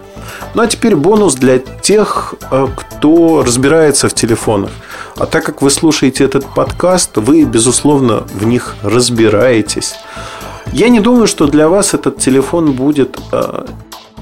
Ну 0.54 0.62
а 0.62 0.66
теперь 0.66 0.96
бонус 0.96 1.34
для 1.34 1.58
тех, 1.58 2.34
э, 2.50 2.66
кто 2.74 3.42
разбирается 3.46 4.08
в 4.08 4.14
телефонах. 4.14 4.70
А 5.16 5.26
так 5.26 5.44
как 5.44 5.62
вы 5.62 5.70
слушаете 5.70 6.24
этот 6.24 6.46
подкаст, 6.46 7.18
вы, 7.18 7.44
безусловно, 7.44 8.26
в 8.32 8.46
них 8.46 8.76
разбираетесь. 8.82 9.94
Я 10.72 10.88
не 10.88 11.00
думаю, 11.00 11.26
что 11.26 11.46
для 11.46 11.68
вас 11.68 11.94
этот 11.94 12.18
телефон 12.18 12.72
будет 12.72 13.18
э, 13.32 13.66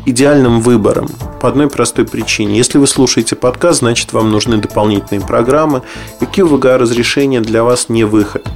идеальным 0.04 0.60
выбором 0.60 1.08
по 1.40 1.48
одной 1.48 1.68
простой 1.68 2.06
причине. 2.06 2.56
Если 2.56 2.78
вы 2.78 2.88
слушаете 2.88 3.36
подкаст, 3.36 3.80
значит 3.80 4.12
вам 4.12 4.32
нужны 4.32 4.56
дополнительные 4.56 5.24
программы, 5.24 5.82
и 6.20 6.24
QVGA 6.24 6.76
разрешение 6.76 7.40
для 7.40 7.62
вас 7.62 7.88
не 7.88 8.04
выход. 8.04 8.46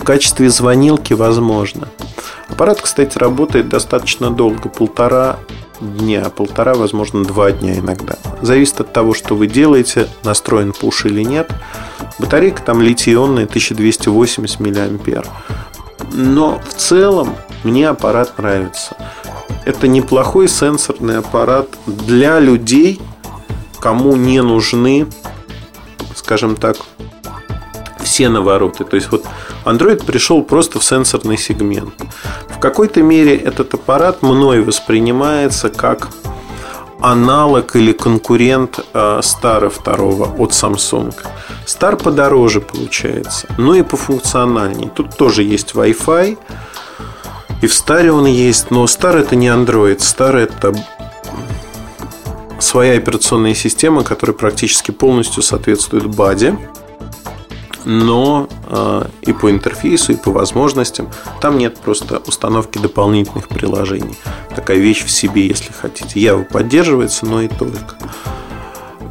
В 0.00 0.04
качестве 0.04 0.50
звонилки 0.50 1.12
возможно. 1.12 1.88
Аппарат, 2.48 2.80
кстати, 2.80 3.16
работает 3.18 3.68
достаточно 3.68 4.30
долго, 4.30 4.68
полтора 4.68 5.38
дня, 5.80 6.28
полтора, 6.30 6.74
возможно, 6.74 7.24
два 7.24 7.52
дня 7.52 7.78
иногда. 7.78 8.16
Зависит 8.42 8.80
от 8.80 8.92
того, 8.92 9.14
что 9.14 9.36
вы 9.36 9.46
делаете, 9.46 10.08
настроен 10.24 10.72
пуш 10.72 11.06
или 11.06 11.22
нет. 11.22 11.50
Батарейка 12.18 12.62
там 12.62 12.80
литий-ионная 12.82 13.44
1280 13.44 14.60
мАh. 14.60 15.26
Но 16.12 16.60
в 16.68 16.74
целом 16.74 17.36
мне 17.62 17.88
аппарат 17.88 18.36
нравится 18.38 18.96
это 19.64 19.88
неплохой 19.88 20.48
сенсорный 20.48 21.18
аппарат 21.18 21.68
для 21.86 22.40
людей, 22.40 23.00
кому 23.78 24.16
не 24.16 24.42
нужны, 24.42 25.06
скажем 26.14 26.56
так, 26.56 26.76
все 28.10 28.28
навороты. 28.28 28.84
То 28.84 28.96
есть 28.96 29.12
вот 29.12 29.24
Android 29.64 30.04
пришел 30.04 30.42
просто 30.42 30.80
в 30.80 30.84
сенсорный 30.84 31.38
сегмент. 31.38 31.94
В 32.48 32.58
какой-то 32.58 33.02
мере 33.02 33.36
этот 33.36 33.72
аппарат 33.74 34.22
мной 34.22 34.62
воспринимается 34.62 35.70
как 35.70 36.08
аналог 37.00 37.76
или 37.76 37.92
конкурент 37.92 38.80
э, 38.92 39.20
Star 39.20 39.70
второго 39.70 40.34
от 40.38 40.50
Samsung. 40.50 41.14
Star 41.66 42.02
подороже 42.02 42.60
получается, 42.60 43.46
но 43.58 43.76
и 43.76 43.82
пофункциональнее. 43.82 44.90
Тут 44.90 45.16
тоже 45.16 45.44
есть 45.44 45.74
Wi-Fi, 45.74 46.36
и 47.62 47.66
в 47.68 47.72
старе 47.72 48.10
он 48.10 48.26
есть, 48.26 48.72
но 48.72 48.84
Star 48.86 49.16
это 49.16 49.36
не 49.36 49.46
Android. 49.46 49.98
Star 49.98 50.36
это 50.36 50.74
своя 52.58 52.98
операционная 52.98 53.54
система, 53.54 54.02
которая 54.02 54.36
практически 54.36 54.90
полностью 54.90 55.42
соответствует 55.44 56.04
BADE, 56.04 56.58
но 57.84 58.48
э, 58.68 59.04
и 59.22 59.32
по 59.32 59.50
интерфейсу, 59.50 60.12
и 60.12 60.16
по 60.16 60.30
возможностям 60.30 61.08
там 61.40 61.58
нет 61.58 61.78
просто 61.78 62.18
установки 62.26 62.78
дополнительных 62.78 63.48
приложений. 63.48 64.16
Такая 64.54 64.78
вещь 64.78 65.04
в 65.04 65.10
себе, 65.10 65.46
если 65.46 65.72
хотите. 65.72 66.20
Ява 66.20 66.42
поддерживается, 66.42 67.26
но 67.26 67.42
и 67.42 67.48
только. 67.48 67.96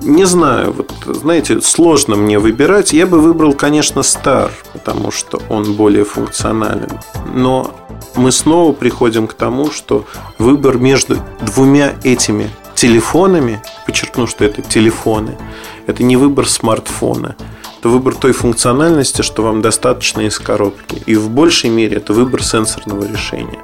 Не 0.02 0.26
знаю, 0.26 0.74
вот 0.74 0.94
знаете, 1.18 1.62
сложно 1.62 2.16
мне 2.16 2.40
выбирать. 2.40 2.94
Я 2.94 3.06
бы 3.06 3.20
выбрал, 3.20 3.54
конечно, 3.54 4.00
Star, 4.00 4.52
потому 4.72 5.12
что 5.12 5.42
он 5.50 5.74
более 5.74 6.06
функционален. 6.06 6.90
Но 7.34 7.72
мы 8.16 8.32
снова 8.32 8.72
приходим 8.72 9.28
к 9.28 9.34
тому, 9.34 9.72
что 9.72 10.06
выбор 10.38 10.78
между 10.78 11.18
двумя 11.42 11.94
этими 12.04 12.50
телефонами, 12.76 13.62
подчеркну, 13.86 14.26
что 14.26 14.46
это 14.46 14.62
телефоны, 14.62 15.38
это 15.86 16.02
не 16.02 16.16
выбор 16.16 16.48
смартфона, 16.48 17.36
это 17.80 17.90
выбор 17.90 18.14
той 18.14 18.34
функциональности, 18.34 19.22
что 19.22 19.42
вам 19.44 19.62
достаточно 19.62 20.22
из 20.22 20.38
коробки. 20.38 21.02
И 21.06 21.16
в 21.16 21.30
большей 21.30 21.70
мере 21.70 21.98
это 21.98 22.12
выбор 22.12 22.44
сенсорного 22.44 23.06
решения. 23.06 23.60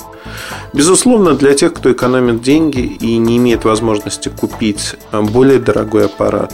Безусловно, 0.73 1.33
для 1.33 1.53
тех, 1.53 1.73
кто 1.73 1.91
экономит 1.91 2.41
деньги 2.41 2.79
и 2.79 3.17
не 3.17 3.37
имеет 3.37 3.65
возможности 3.65 4.29
купить 4.29 4.95
более 5.11 5.59
дорогой 5.59 6.05
аппарат, 6.05 6.53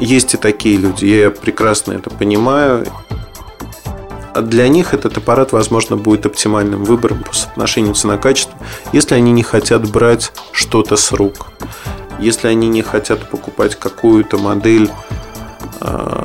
есть 0.00 0.34
и 0.34 0.36
такие 0.36 0.76
люди. 0.76 1.04
Я 1.04 1.30
прекрасно 1.30 1.92
это 1.92 2.10
понимаю. 2.10 2.86
А 4.32 4.42
для 4.42 4.68
них 4.68 4.94
этот 4.94 5.18
аппарат, 5.18 5.52
возможно, 5.52 5.96
будет 5.96 6.26
оптимальным 6.26 6.84
выбором 6.84 7.22
по 7.22 7.34
соотношению 7.34 7.94
цена-качество, 7.94 8.56
если 8.92 9.14
они 9.14 9.32
не 9.32 9.42
хотят 9.42 9.88
брать 9.88 10.32
что-то 10.52 10.96
с 10.96 11.12
рук. 11.12 11.48
Если 12.18 12.48
они 12.48 12.68
не 12.68 12.82
хотят 12.82 13.30
покупать 13.30 13.76
какую-то 13.76 14.38
модель 14.38 14.90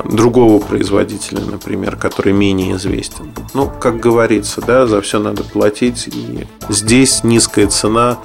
другого 0.06 0.60
производителя, 0.60 1.40
например, 1.40 1.95
который 1.95 2.34
менее 2.34 2.76
известен. 2.76 3.32
Ну, 3.53 3.69
как 3.80 3.99
говорится, 3.99 4.61
да, 4.61 4.86
за 4.86 5.02
все 5.02 5.19
надо 5.19 5.44
платить. 5.44 6.07
И 6.07 6.45
здесь 6.69 7.23
низкая 7.23 7.68
цена 7.68 8.18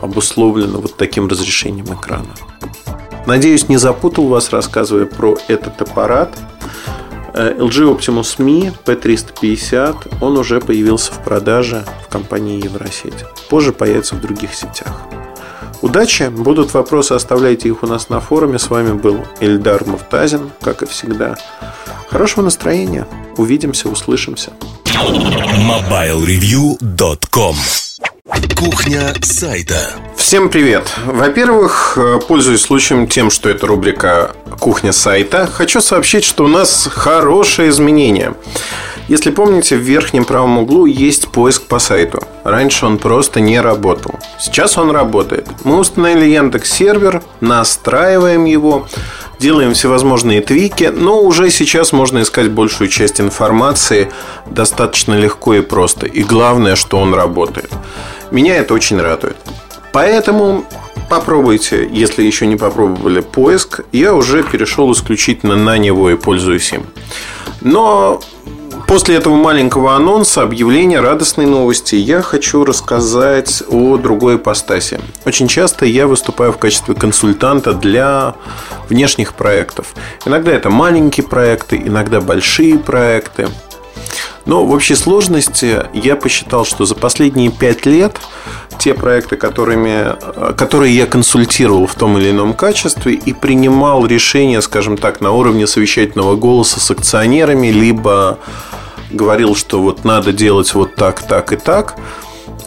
обусловлена 0.00 0.78
вот 0.78 0.96
таким 0.96 1.28
разрешением 1.28 1.86
экрана. 1.86 2.34
Надеюсь, 3.26 3.68
не 3.68 3.76
запутал 3.76 4.26
вас, 4.28 4.50
рассказывая 4.50 5.06
про 5.06 5.36
этот 5.48 5.80
аппарат. 5.82 6.36
Э, 7.34 7.54
LG 7.58 7.98
Optimus 7.98 8.38
Me 8.38 8.74
P350, 8.84 10.18
он 10.20 10.38
уже 10.38 10.60
появился 10.60 11.12
в 11.12 11.22
продаже 11.22 11.84
в 12.06 12.10
компании 12.10 12.64
Евросеть. 12.64 13.24
Позже 13.48 13.72
появится 13.72 14.14
в 14.14 14.20
других 14.20 14.54
сетях. 14.54 15.02
Удачи! 15.82 16.24
Будут 16.24 16.74
вопросы, 16.74 17.12
оставляйте 17.12 17.68
их 17.68 17.82
у 17.82 17.86
нас 17.86 18.10
на 18.10 18.20
форуме. 18.20 18.58
С 18.58 18.68
вами 18.68 18.92
был 18.92 19.24
Эльдар 19.40 19.86
Муртазин, 19.86 20.50
как 20.60 20.82
и 20.82 20.86
всегда. 20.86 21.38
Хорошего 22.08 22.44
настроения. 22.44 23.06
Увидимся, 23.36 23.88
услышимся. 23.88 24.52
MobileReview.com 24.84 27.56
Кухня 28.56 29.14
сайта. 29.22 29.92
Всем 30.16 30.50
привет! 30.50 30.92
Во-первых, 31.06 31.94
э, 31.96 32.20
пользуясь 32.28 32.60
случаем 32.60 33.08
тем, 33.08 33.30
что 33.30 33.48
это 33.48 33.66
рубрика 33.66 34.32
«Кухня 34.58 34.92
сайта», 34.92 35.46
хочу 35.46 35.80
сообщить, 35.80 36.24
что 36.24 36.44
у 36.44 36.48
нас 36.48 36.86
хорошее 36.92 37.70
изменение. 37.70 38.34
Если 39.10 39.32
помните, 39.32 39.74
в 39.74 39.80
верхнем 39.80 40.24
правом 40.24 40.58
углу 40.58 40.86
есть 40.86 41.32
поиск 41.32 41.62
по 41.62 41.80
сайту. 41.80 42.22
Раньше 42.44 42.86
он 42.86 42.96
просто 42.96 43.40
не 43.40 43.60
работал. 43.60 44.14
Сейчас 44.38 44.78
он 44.78 44.92
работает. 44.92 45.48
Мы 45.64 45.80
установили 45.80 46.26
Яндекс 46.26 46.70
сервер, 46.70 47.20
настраиваем 47.40 48.44
его, 48.44 48.86
делаем 49.40 49.74
всевозможные 49.74 50.42
твики, 50.42 50.92
но 50.94 51.22
уже 51.22 51.50
сейчас 51.50 51.92
можно 51.92 52.22
искать 52.22 52.52
большую 52.52 52.86
часть 52.86 53.20
информации 53.20 54.12
достаточно 54.46 55.14
легко 55.14 55.54
и 55.54 55.60
просто. 55.60 56.06
И 56.06 56.22
главное, 56.22 56.76
что 56.76 56.98
он 56.98 57.12
работает. 57.12 57.72
Меня 58.30 58.58
это 58.58 58.74
очень 58.74 59.00
радует. 59.00 59.36
Поэтому 59.92 60.64
попробуйте, 61.08 61.84
если 61.90 62.22
еще 62.22 62.46
не 62.46 62.54
попробовали 62.54 63.18
поиск. 63.18 63.80
Я 63.90 64.14
уже 64.14 64.44
перешел 64.44 64.92
исключительно 64.92 65.56
на 65.56 65.78
него 65.78 66.10
и 66.10 66.14
пользуюсь 66.14 66.72
им. 66.72 66.86
Но 67.60 68.20
После 68.90 69.14
этого 69.14 69.36
маленького 69.36 69.94
анонса, 69.94 70.42
объявления, 70.42 70.98
радостной 70.98 71.46
новости, 71.46 71.94
я 71.94 72.22
хочу 72.22 72.64
рассказать 72.64 73.62
о 73.68 73.98
другой 73.98 74.34
ипостаси. 74.34 74.98
Очень 75.24 75.46
часто 75.46 75.86
я 75.86 76.08
выступаю 76.08 76.52
в 76.52 76.58
качестве 76.58 76.96
консультанта 76.96 77.72
для 77.72 78.34
внешних 78.88 79.34
проектов. 79.34 79.94
Иногда 80.26 80.50
это 80.50 80.70
маленькие 80.70 81.24
проекты, 81.24 81.76
иногда 81.76 82.20
большие 82.20 82.80
проекты. 82.80 83.46
Но 84.46 84.64
в 84.64 84.72
общей 84.72 84.94
сложности 84.94 85.82
я 85.92 86.16
посчитал, 86.16 86.64
что 86.64 86.84
за 86.84 86.94
последние 86.94 87.50
пять 87.50 87.86
лет 87.86 88.18
те 88.78 88.94
проекты, 88.94 89.36
которыми, 89.36 90.16
которые 90.54 90.96
я 90.96 91.06
консультировал 91.06 91.86
в 91.86 91.94
том 91.94 92.16
или 92.18 92.30
ином 92.30 92.54
качестве 92.54 93.14
и 93.14 93.32
принимал 93.32 94.06
решения, 94.06 94.62
скажем 94.62 94.96
так, 94.96 95.20
на 95.20 95.32
уровне 95.32 95.66
совещательного 95.66 96.36
голоса 96.36 96.80
с 96.80 96.90
акционерами, 96.90 97.68
либо 97.68 98.38
говорил, 99.10 99.54
что 99.54 99.82
вот 99.82 100.04
надо 100.04 100.32
делать 100.32 100.72
вот 100.74 100.94
так, 100.94 101.20
так 101.22 101.52
и 101.52 101.56
так, 101.56 101.96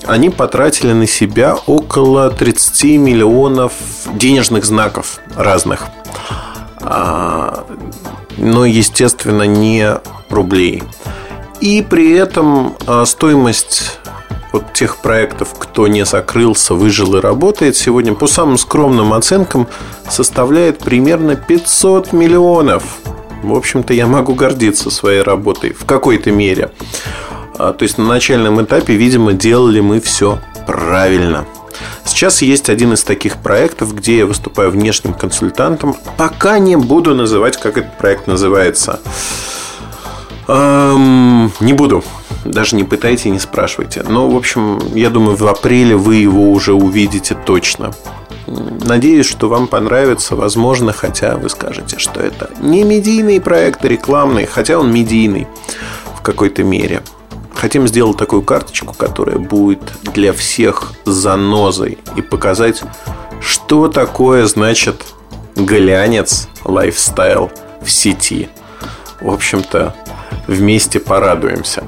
они 0.06 0.30
потратили 0.30 0.92
на 0.94 1.08
себя 1.08 1.56
около 1.66 2.30
30 2.30 2.84
миллионов 3.00 3.74
денежных 4.14 4.66
знаков 4.66 5.20
разных. 5.36 5.88
А, 6.82 7.66
но, 8.38 8.66
естественно, 8.66 9.44
не 9.44 10.00
рублей. 10.30 10.84
И 11.64 11.82
при 11.82 12.12
этом 12.12 12.76
а, 12.88 13.06
стоимость 13.06 13.98
вот 14.52 14.74
тех 14.74 14.98
проектов, 14.98 15.56
кто 15.58 15.88
не 15.88 16.04
закрылся, 16.04 16.74
выжил 16.74 17.16
и 17.16 17.22
работает, 17.22 17.78
сегодня 17.78 18.14
по 18.14 18.28
самым 18.28 18.58
скромным 18.58 19.14
оценкам 19.14 19.70
составляет 20.10 20.80
примерно 20.80 21.38
500 21.38 22.12
миллионов. 22.12 22.84
В 23.44 23.56
общем-то, 23.56 23.94
я 23.94 24.08
могу 24.08 24.36
гордиться 24.36 24.92
своей 24.92 25.22
работой 25.22 25.72
в 25.72 25.86
какой-то 25.86 26.32
мере. 26.32 26.70
А, 27.58 27.72
то 27.72 27.84
есть 27.84 27.98
на 27.98 28.04
начальном 28.04 28.62
этапе, 28.62 28.96
видимо, 28.96 29.32
делали 29.32 29.80
мы 29.80 30.02
все 30.02 30.40
правильно. 30.68 31.46
Сейчас 32.04 32.42
есть 32.42 32.70
один 32.70 32.92
из 32.92 33.06
таких 33.06 33.38
проектов, 33.38 33.96
где 33.96 34.18
я 34.18 34.26
выступаю 34.26 34.70
внешним 34.70 35.14
консультантом. 35.14 35.96
Пока 36.18 36.60
не 36.60 36.76
буду 36.76 37.16
называть, 37.16 37.56
как 37.56 37.78
этот 37.78 37.98
проект 37.98 38.28
называется. 38.28 39.00
Эм, 40.48 41.52
не 41.60 41.74
буду. 41.74 42.04
Даже 42.46 42.76
не 42.76 42.84
пытайте, 42.84 43.30
не 43.30 43.40
спрашивайте. 43.40 44.04
Но, 44.04 44.30
в 44.30 44.36
общем, 44.36 44.80
я 44.94 45.10
думаю, 45.10 45.38
в 45.38 45.48
апреле 45.48 45.96
вы 45.96 46.16
его 46.16 46.52
уже 46.52 46.74
увидите 46.74 47.36
точно. 47.46 47.94
Надеюсь, 48.48 49.26
что 49.26 49.48
вам 49.48 49.68
понравится, 49.68 50.36
возможно, 50.36 50.92
хотя 50.92 51.38
вы 51.38 51.50
скажете, 51.50 51.98
что 51.98 52.20
это 52.20 52.50
не 52.60 52.84
медийный 52.84 53.40
проект, 53.40 53.86
а 53.86 53.88
рекламный, 53.88 54.46
хотя 54.46 54.78
он 54.78 54.92
медийный 54.92 55.48
в 56.18 56.22
какой-то 56.22 56.64
мере. 56.64 57.02
Хотим 57.56 57.88
сделать 57.88 58.18
такую 58.18 58.42
карточку, 58.42 58.94
которая 58.94 59.38
будет 59.38 59.94
для 60.14 60.34
всех 60.34 60.92
занозой 61.06 61.98
и 62.18 62.22
показать, 62.22 62.84
что 63.40 63.88
такое 63.88 64.46
значит 64.48 65.02
глянец, 65.56 66.50
лайфстайл 66.66 67.52
в 67.82 67.90
сети. 67.90 68.50
В 69.22 69.30
общем-то, 69.30 69.96
вместе 70.48 71.00
порадуемся. 71.00 71.84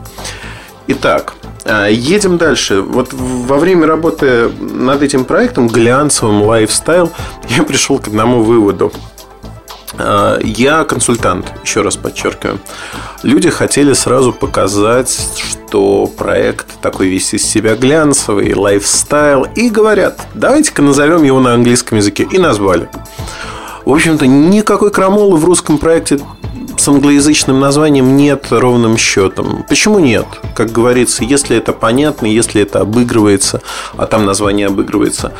Итак, 0.87 1.33
а, 1.65 1.87
едем 1.87 2.37
дальше. 2.37 2.81
Вот 2.81 3.11
во 3.11 3.57
время 3.57 3.87
работы 3.87 4.49
над 4.59 5.01
этим 5.01 5.25
проектом, 5.25 5.67
глянцевым 5.67 6.43
лайфстайл, 6.43 7.11
я 7.49 7.63
пришел 7.63 7.97
к 7.97 8.07
одному 8.07 8.43
выводу. 8.43 8.93
А, 9.97 10.39
я 10.41 10.83
консультант, 10.83 11.51
еще 11.63 11.81
раз 11.81 11.95
подчеркиваю. 11.95 12.59
Люди 13.23 13.49
хотели 13.49 13.93
сразу 13.93 14.31
показать, 14.31 15.17
что 15.37 16.05
проект 16.05 16.67
такой 16.81 17.07
весь 17.07 17.33
из 17.33 17.43
себя 17.43 17.75
глянцевый, 17.75 18.53
лайфстайл, 18.53 19.47
и 19.55 19.69
говорят, 19.69 20.21
давайте-ка 20.35 20.83
назовем 20.83 21.23
его 21.23 21.39
на 21.39 21.55
английском 21.55 21.97
языке. 21.97 22.27
И 22.31 22.37
назвали. 22.37 22.89
В 23.85 23.91
общем-то, 23.91 24.27
никакой 24.27 24.91
крамолы 24.91 25.37
в 25.37 25.45
русском 25.45 25.77
проекте 25.77 26.19
с 26.77 26.87
англоязычным 26.87 27.59
названием 27.59 28.15
нет 28.15 28.47
ровным 28.51 28.97
счетом. 28.97 29.65
Почему 29.67 29.99
нет? 29.99 30.25
Как 30.55 30.71
говорится, 30.71 31.23
если 31.23 31.57
это 31.57 31.73
понятно, 31.73 32.25
если 32.25 32.61
это 32.61 32.81
обыгрывается, 32.81 33.61
а 33.97 34.05
там 34.05 34.25
название 34.25 34.67
обыгрывается, 34.67 35.33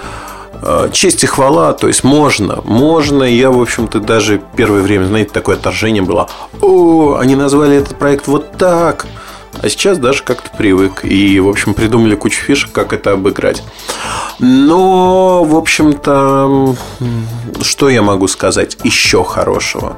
э, 0.62 0.90
честь 0.92 1.24
и 1.24 1.28
хвала, 1.28 1.74
то 1.74 1.88
есть 1.88 2.04
можно, 2.04 2.62
можно. 2.64 3.24
Я, 3.24 3.52
в 3.52 3.62
общем-то, 3.62 4.00
даже 4.00 4.42
первое 4.56 4.82
время, 4.82 5.06
знаете, 5.06 5.32
такое 5.32 5.56
отторжение 5.56 6.02
было. 6.02 6.30
О, 6.62 7.18
они 7.20 7.36
назвали 7.36 7.78
этот 7.78 7.98
проект 7.98 8.28
вот 8.28 8.58
так. 8.58 9.06
А 9.62 9.70
сейчас 9.70 9.98
даже 9.98 10.24
как-то 10.24 10.50
привык. 10.56 11.04
И, 11.04 11.40
в 11.40 11.48
общем, 11.48 11.74
придумали 11.74 12.16
кучу 12.16 12.42
фишек, 12.42 12.72
как 12.72 12.94
это 12.94 13.12
обыграть. 13.14 13.64
Но, 14.40 15.44
в 15.44 15.56
общем-то, 15.56 16.76
что 17.62 17.90
я 17.90 18.02
могу 18.02 18.28
сказать 18.28 18.78
еще 18.84 19.24
хорошего? 19.24 19.98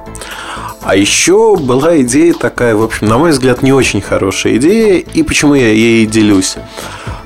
А 0.82 0.96
еще 0.96 1.58
была 1.58 2.00
идея 2.02 2.34
такая, 2.34 2.76
в 2.76 2.84
общем, 2.84 3.08
на 3.08 3.18
мой 3.18 3.32
взгляд, 3.32 3.62
не 3.62 3.74
очень 3.74 4.00
хорошая 4.00 4.56
идея. 4.58 5.00
И 5.00 5.24
почему 5.24 5.54
я 5.54 5.70
ей 5.70 6.06
делюсь? 6.06 6.56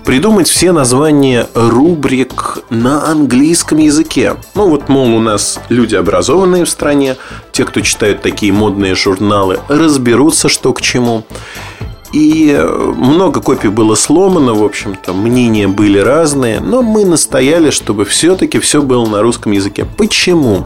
Придумать 0.06 0.48
все 0.48 0.72
названия 0.72 1.48
рубрик 1.54 2.60
на 2.72 3.08
английском 3.08 3.78
языке. 3.78 4.36
Ну 4.56 4.68
вот, 4.68 4.90
мол, 4.90 5.14
у 5.14 5.20
нас 5.20 5.60
люди 5.70 5.96
образованные 5.96 6.66
в 6.66 6.70
стране, 6.70 7.18
те, 7.52 7.66
кто 7.66 7.82
читают 7.82 8.24
такие 8.24 8.52
модные 8.52 8.96
журналы, 8.96 9.60
разберутся, 9.68 10.50
что 10.50 10.74
к 10.74 10.82
чему. 10.82 11.24
И 12.14 12.60
много 12.98 13.42
копий 13.42 13.70
было 13.70 13.96
сломано, 13.96 14.54
в 14.54 14.64
общем-то, 14.64 15.14
мнения 15.14 15.68
были 15.68 15.98
разные, 15.98 16.60
но 16.60 16.82
мы 16.82 17.06
настояли, 17.06 17.70
чтобы 17.70 18.04
все-таки 18.04 18.60
все 18.60 18.82
было 18.82 19.06
на 19.06 19.22
русском 19.22 19.54
языке. 19.54 19.86
Почему? 19.98 20.66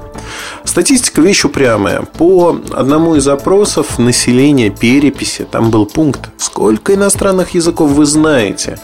Статистика 0.64 1.22
вещь 1.22 1.46
упрямая. 1.46 2.02
По 2.18 2.60
одному 2.74 3.16
из 3.16 3.28
опросов 3.28 4.00
населения 4.00 4.72
переписи 4.72 5.46
там 5.50 5.70
был 5.70 5.86
пункт 5.86 6.32
«Сколько 6.38 6.96
иностранных 6.96 7.52
языков 7.52 7.92
вы 7.92 8.06
знаете?» 8.06 8.80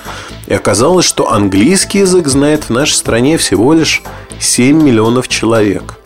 И 0.46 0.54
оказалось, 0.54 1.06
что 1.06 1.32
английский 1.32 2.00
язык 2.00 2.28
знает 2.28 2.66
в 2.66 2.70
нашей 2.70 2.94
стране 2.94 3.38
всего 3.38 3.74
лишь 3.74 4.04
7 4.40 4.82
миллионов 4.82 5.28
человек 5.28 6.01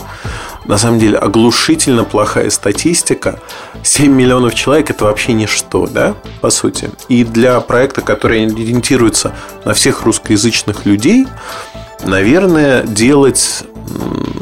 на 0.67 0.77
самом 0.77 0.99
деле 0.99 1.17
оглушительно 1.17 2.03
плохая 2.03 2.49
статистика. 2.49 3.39
7 3.83 4.11
миллионов 4.11 4.55
человек 4.55 4.89
это 4.89 5.05
вообще 5.05 5.33
ничто, 5.33 5.87
да, 5.87 6.15
по 6.41 6.49
сути. 6.49 6.89
И 7.07 7.23
для 7.23 7.59
проекта, 7.61 8.01
который 8.01 8.45
ориентируется 8.45 9.35
на 9.63 9.73
всех 9.73 10.03
русскоязычных 10.03 10.85
людей, 10.85 11.27
наверное, 12.03 12.83
делать, 12.83 13.63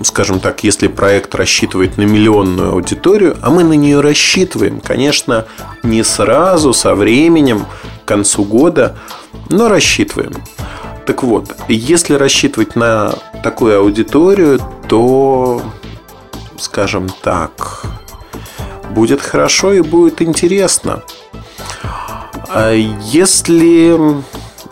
скажем 0.03 0.39
так, 0.39 0.63
если 0.63 0.87
проект 0.87 1.35
рассчитывает 1.35 1.97
на 1.97 2.03
миллионную 2.03 2.71
аудиторию, 2.71 3.37
а 3.41 3.49
мы 3.49 3.63
на 3.63 3.73
нее 3.73 3.99
рассчитываем, 3.99 4.79
конечно, 4.79 5.45
не 5.83 6.03
сразу, 6.03 6.73
со 6.73 6.95
временем, 6.95 7.65
к 8.03 8.07
концу 8.07 8.43
года, 8.43 8.97
но 9.49 9.67
рассчитываем. 9.67 10.33
Так 11.05 11.23
вот, 11.23 11.53
если 11.67 12.13
рассчитывать 12.13 12.75
на 12.75 13.13
такую 13.43 13.77
аудиторию, 13.77 14.59
то 14.87 15.61
скажем 16.57 17.09
так, 17.21 17.85
будет 18.91 19.21
хорошо 19.21 19.73
и 19.73 19.81
будет 19.81 20.21
интересно. 20.21 21.03
А 22.49 22.71
если 22.71 24.23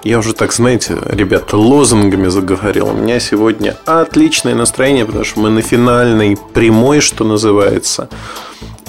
я 0.04 0.18
уже 0.18 0.34
так, 0.34 0.52
знаете, 0.52 0.98
ребята, 1.06 1.58
лозунгами 1.58 2.28
заговорил. 2.28 2.90
У 2.90 2.94
меня 2.94 3.20
сегодня 3.20 3.78
отличное 3.86 4.56
настроение, 4.56 5.06
потому 5.06 5.24
что 5.24 5.40
мы 5.40 5.50
на 5.50 5.62
финальной 5.62 6.38
прямой, 6.54 7.02
что 7.02 7.24
называется, 7.24 8.10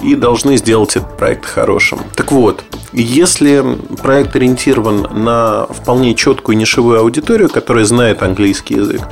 и 0.02 0.14
должны 0.14 0.56
сделать 0.56 0.96
этот 0.96 1.16
проект 1.18 1.44
хорошим. 1.44 2.00
Так 2.16 2.32
вот, 2.32 2.64
если 2.92 3.62
проект 4.02 4.34
ориентирован 4.36 5.06
на 5.24 5.66
вполне 5.66 6.14
четкую 6.14 6.56
нишевую 6.56 7.00
аудиторию, 7.00 7.50
которая 7.50 7.84
знает 7.84 8.22
английский 8.22 8.76
язык, 8.76 9.02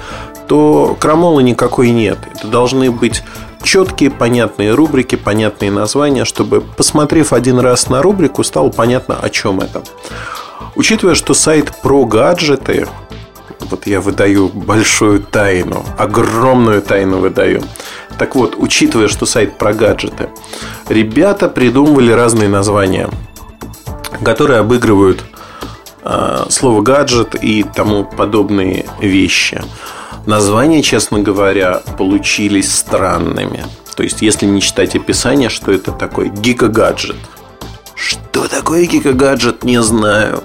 то 0.49 0.97
крамолы 0.99 1.43
никакой 1.43 1.91
нет. 1.91 2.19
Это 2.35 2.49
должны 2.49 2.91
быть 2.91 3.23
четкие, 3.63 4.11
понятные 4.11 4.75
рубрики, 4.75 5.17
понятные 5.17 5.71
названия, 5.71 6.25
чтобы, 6.25 6.61
посмотрев 6.61 7.33
один 7.33 7.59
раз 7.59 7.89
на 7.89 8.03
рубрику, 8.03 8.45
стало 8.45 8.71
понятно, 8.71 9.19
о 9.21 9.29
чем 9.31 9.61
это. 9.61 9.83
Учитывая, 10.75 11.15
что 11.15 11.35
сайт 11.35 11.73
про 11.83 12.05
гаджеты, 12.05 12.87
вот 13.71 13.87
я 13.87 14.01
выдаю 14.01 14.49
большую 14.49 15.23
тайну, 15.23 15.85
огромную 15.99 16.83
тайну 16.83 17.19
выдаю. 17.19 17.63
Так 18.19 18.35
вот, 18.35 18.55
учитывая, 18.57 19.09
что 19.09 19.27
сайт 19.27 19.59
про 19.59 19.73
гаджеты, 19.73 20.29
ребята 20.89 21.49
придумывали 21.49 22.13
разные 22.13 22.49
названия, 22.49 23.09
которые 24.25 24.61
обыгрывают 24.61 25.25
э, 26.05 26.45
слово 26.51 26.83
гаджет 26.83 27.35
и 27.41 27.63
тому 27.63 28.05
подобные 28.05 28.87
вещи. 29.01 29.63
Названия, 30.31 30.81
честно 30.81 31.19
говоря, 31.19 31.83
получились 31.99 32.73
странными. 32.73 33.65
То 33.97 34.05
есть, 34.05 34.23
если 34.23 34.47
не 34.47 34.61
читать 34.61 34.95
описание, 34.95 35.49
что 35.49 35.73
это 35.73 35.91
такое? 35.91 36.29
Гигагаджет. 36.29 37.17
Что 37.97 38.47
такое 38.47 38.87
гигагаджет, 38.87 39.65
не 39.65 39.83
знаю. 39.83 40.45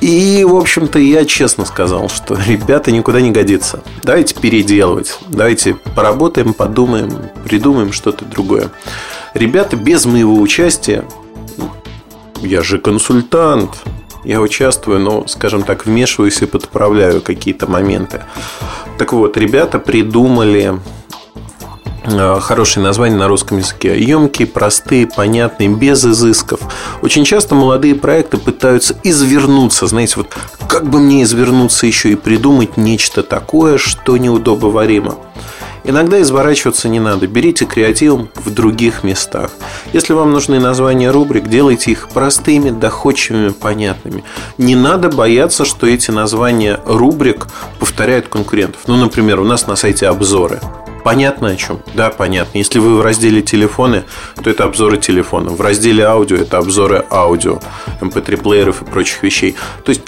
И, 0.00 0.42
в 0.48 0.56
общем-то, 0.56 0.98
я 0.98 1.26
честно 1.26 1.66
сказал, 1.66 2.08
что 2.08 2.34
ребята 2.46 2.92
никуда 2.92 3.20
не 3.20 3.30
годится. 3.30 3.82
Давайте 4.02 4.36
переделывать. 4.36 5.18
Давайте 5.28 5.74
поработаем, 5.74 6.54
подумаем, 6.54 7.12
придумаем 7.44 7.92
что-то 7.92 8.24
другое. 8.24 8.70
Ребята 9.34 9.76
без 9.76 10.06
моего 10.06 10.40
участия, 10.40 11.04
я 12.40 12.62
же 12.62 12.78
консультант, 12.78 13.82
я 14.24 14.40
участвую, 14.40 15.00
но, 15.00 15.26
скажем 15.26 15.62
так, 15.62 15.86
вмешиваюсь 15.86 16.42
и 16.42 16.46
подправляю 16.46 17.20
какие-то 17.20 17.66
моменты. 17.70 18.24
Так 18.98 19.12
вот, 19.12 19.36
ребята 19.36 19.78
придумали 19.78 20.78
Э, 22.06 22.38
хорошие 22.40 22.82
названия 22.82 23.16
на 23.16 23.28
русском 23.28 23.58
языке. 23.58 23.98
Емкие, 23.98 24.46
простые, 24.46 25.06
понятные, 25.06 25.70
без 25.70 26.04
изысков. 26.04 26.60
Очень 27.02 27.24
часто 27.24 27.54
молодые 27.54 27.94
проекты 27.94 28.36
пытаются 28.36 28.94
извернуться. 29.02 29.86
Знаете, 29.86 30.14
вот 30.16 30.28
как 30.68 30.88
бы 30.88 31.00
мне 31.00 31.22
извернуться 31.22 31.86
еще 31.86 32.10
и 32.10 32.14
придумать 32.14 32.76
нечто 32.76 33.22
такое, 33.22 33.78
что 33.78 34.16
неудобоваримо. 34.18 35.16
Иногда 35.84 36.20
изворачиваться 36.22 36.88
не 36.88 36.98
надо. 36.98 37.26
Берите 37.26 37.66
креативом 37.66 38.30
в 38.34 38.50
других 38.50 39.04
местах. 39.04 39.50
Если 39.92 40.14
вам 40.14 40.32
нужны 40.32 40.58
названия 40.58 41.10
рубрик, 41.10 41.48
делайте 41.48 41.92
их 41.92 42.08
простыми, 42.08 42.70
доходчивыми, 42.70 43.50
понятными. 43.50 44.24
Не 44.56 44.76
надо 44.76 45.10
бояться, 45.10 45.64
что 45.64 45.86
эти 45.86 46.10
названия 46.10 46.80
рубрик 46.86 47.46
повторяют 47.78 48.28
конкурентов. 48.28 48.82
Ну, 48.86 48.96
например, 48.96 49.40
у 49.40 49.44
нас 49.44 49.66
на 49.66 49.76
сайте 49.76 50.08
обзоры. 50.08 50.60
Понятно 51.04 51.48
о 51.48 51.56
чем? 51.56 51.82
Да, 51.92 52.08
понятно. 52.08 52.56
Если 52.56 52.78
вы 52.78 52.96
в 52.96 53.02
разделе 53.02 53.42
телефоны, 53.42 54.04
то 54.42 54.48
это 54.48 54.64
обзоры 54.64 54.96
телефона. 54.96 55.50
В 55.50 55.60
разделе 55.60 56.04
аудио 56.04 56.38
это 56.38 56.56
обзоры 56.56 57.04
аудио, 57.10 57.60
MP3 58.00 58.62
эм 58.62 58.70
и 58.70 58.90
прочих 58.90 59.22
вещей. 59.22 59.54
То 59.84 59.90
есть 59.90 60.00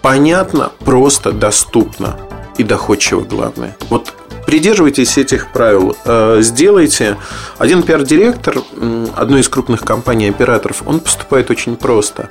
понятно, 0.00 0.72
просто, 0.78 1.32
доступно 1.32 2.16
и 2.56 2.62
доходчиво 2.62 3.20
главное. 3.20 3.76
Вот 3.90 4.14
придерживайтесь 4.48 5.18
этих 5.18 5.52
правил. 5.52 5.94
Э, 6.06 6.38
сделайте. 6.40 7.18
Один 7.58 7.82
пиар-директор 7.82 8.62
одной 9.14 9.42
из 9.42 9.48
крупных 9.50 9.82
компаний 9.82 10.30
операторов, 10.30 10.82
он 10.86 11.00
поступает 11.00 11.50
очень 11.50 11.76
просто. 11.76 12.30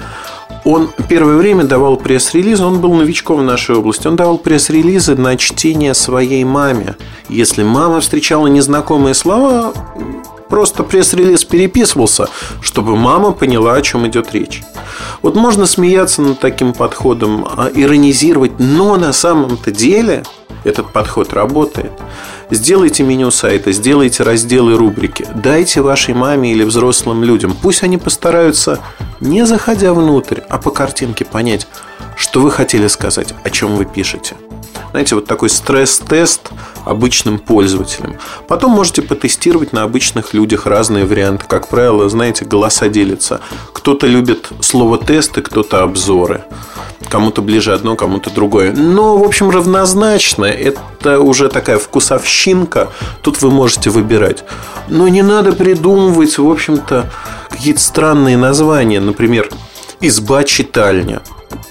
Он 0.66 0.90
первое 1.08 1.38
время 1.38 1.64
давал 1.64 1.96
пресс-релизы, 1.96 2.64
он 2.64 2.82
был 2.82 2.96
новичком 2.96 3.42
в 3.42 3.44
нашей 3.44 3.76
области, 3.76 4.08
он 4.08 4.16
давал 4.16 4.40
пресс-релизы 4.40 5.16
на 5.16 5.38
чтение 5.38 5.94
своей 5.94 6.44
маме. 6.44 6.96
Если 7.30 7.62
мама 7.62 8.02
встречала 8.02 8.48
незнакомые 8.48 9.14
слова, 9.14 9.72
просто 10.50 10.84
пресс-релиз 10.84 11.44
переписывался, 11.44 12.30
чтобы 12.62 12.96
мама 12.96 13.32
поняла, 13.32 13.74
о 13.76 13.82
чем 13.82 14.08
идет 14.08 14.34
речь. 14.34 14.64
Вот 15.22 15.36
можно 15.36 15.66
смеяться 15.66 16.22
над 16.22 16.40
таким 16.40 16.74
подходом, 16.74 17.48
а 17.56 17.70
иронизировать, 17.74 18.60
но 18.60 18.98
на 18.98 19.14
самом-то 19.14 19.72
деле 19.72 20.24
этот 20.64 20.92
подход 20.92 21.34
работает. 21.34 21.92
Сделайте 22.50 23.04
меню 23.04 23.30
сайта, 23.30 23.72
сделайте 23.72 24.24
разделы 24.24 24.78
рубрики, 24.78 25.28
дайте 25.36 25.82
вашей 25.82 26.14
маме 26.14 26.52
или 26.54 26.64
взрослым 26.64 27.24
людям. 27.24 27.56
Пусть 27.62 27.84
они 27.84 27.98
постараются, 27.98 28.80
не 29.20 29.46
заходя 29.46 29.94
внутрь, 29.94 30.40
а 30.50 30.58
по 30.58 30.72
картинке 30.72 31.26
понять, 31.26 31.68
что 32.16 32.42
вы 32.42 32.52
хотели 32.52 32.88
сказать, 32.88 33.34
о 33.44 33.50
чем 33.50 33.76
вы 33.76 33.86
пишете. 33.86 34.36
Знаете, 34.92 35.16
вот 35.16 35.26
такой 35.26 35.50
стресс-тест 35.50 36.50
обычным 36.86 37.40
пользователям. 37.40 38.18
Потом 38.48 38.72
можете 38.72 39.02
потестировать 39.02 39.74
на 39.74 39.84
обычных 39.84 40.34
людях 40.34 40.66
разные 40.66 41.06
варианты. 41.06 41.46
Как 41.48 41.68
правило, 41.68 42.10
знаете, 42.10 42.46
голоса 42.46 42.88
делятся. 42.90 43.42
Кто-то 43.74 44.08
любит 44.08 44.50
слово 44.62 44.98
тесты, 44.98 45.42
кто-то 45.42 45.84
обзоры. 45.84 46.44
Кому-то 47.10 47.42
ближе 47.42 47.74
одно, 47.74 47.96
кому-то 47.96 48.30
другое. 48.30 48.74
Но, 48.74 49.18
в 49.18 49.24
общем, 49.24 49.50
равнозначно. 49.50 50.46
Это 50.46 51.20
уже 51.20 51.48
такая 51.48 51.78
вкусовщинка. 51.78 52.90
Тут 53.22 53.42
вы 53.42 53.50
можете 53.50 53.90
выбирать. 53.90 54.44
Но 54.88 55.08
не 55.08 55.22
надо 55.22 55.54
придумывать, 55.54 56.38
в 56.38 56.50
общем-то, 56.50 57.10
какие-то 57.50 57.80
странные 57.80 58.38
названия. 58.38 59.00
Например, 59.00 59.50
изба-читальня. 60.02 61.22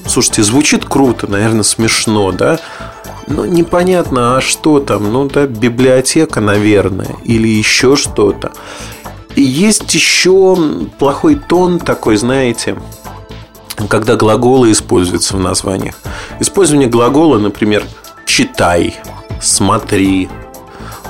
Слушайте, 0.07 0.43
звучит 0.43 0.85
круто, 0.85 1.27
наверное, 1.27 1.65
смешно, 1.65 2.33
да? 2.33 2.59
Ну, 3.27 3.45
непонятно, 3.45 4.37
а 4.37 4.41
что 4.41 4.79
там? 4.79 5.13
Ну, 5.13 5.29
да, 5.29 5.47
библиотека, 5.47 6.41
наверное, 6.41 7.17
или 7.25 7.49
еще 7.49 7.97
что-то. 7.97 8.53
Есть 9.35 9.93
еще 9.95 10.57
плохой 10.99 11.35
тон 11.35 11.79
такой, 11.79 12.17
знаете, 12.17 12.79
когда 13.89 14.17
глаголы 14.17 14.73
используются 14.73 15.37
в 15.37 15.41
названиях. 15.41 15.97
Использование 16.41 16.89
глагола, 16.89 17.39
например, 17.39 17.85
читай, 18.25 18.97
смотри, 19.41 20.29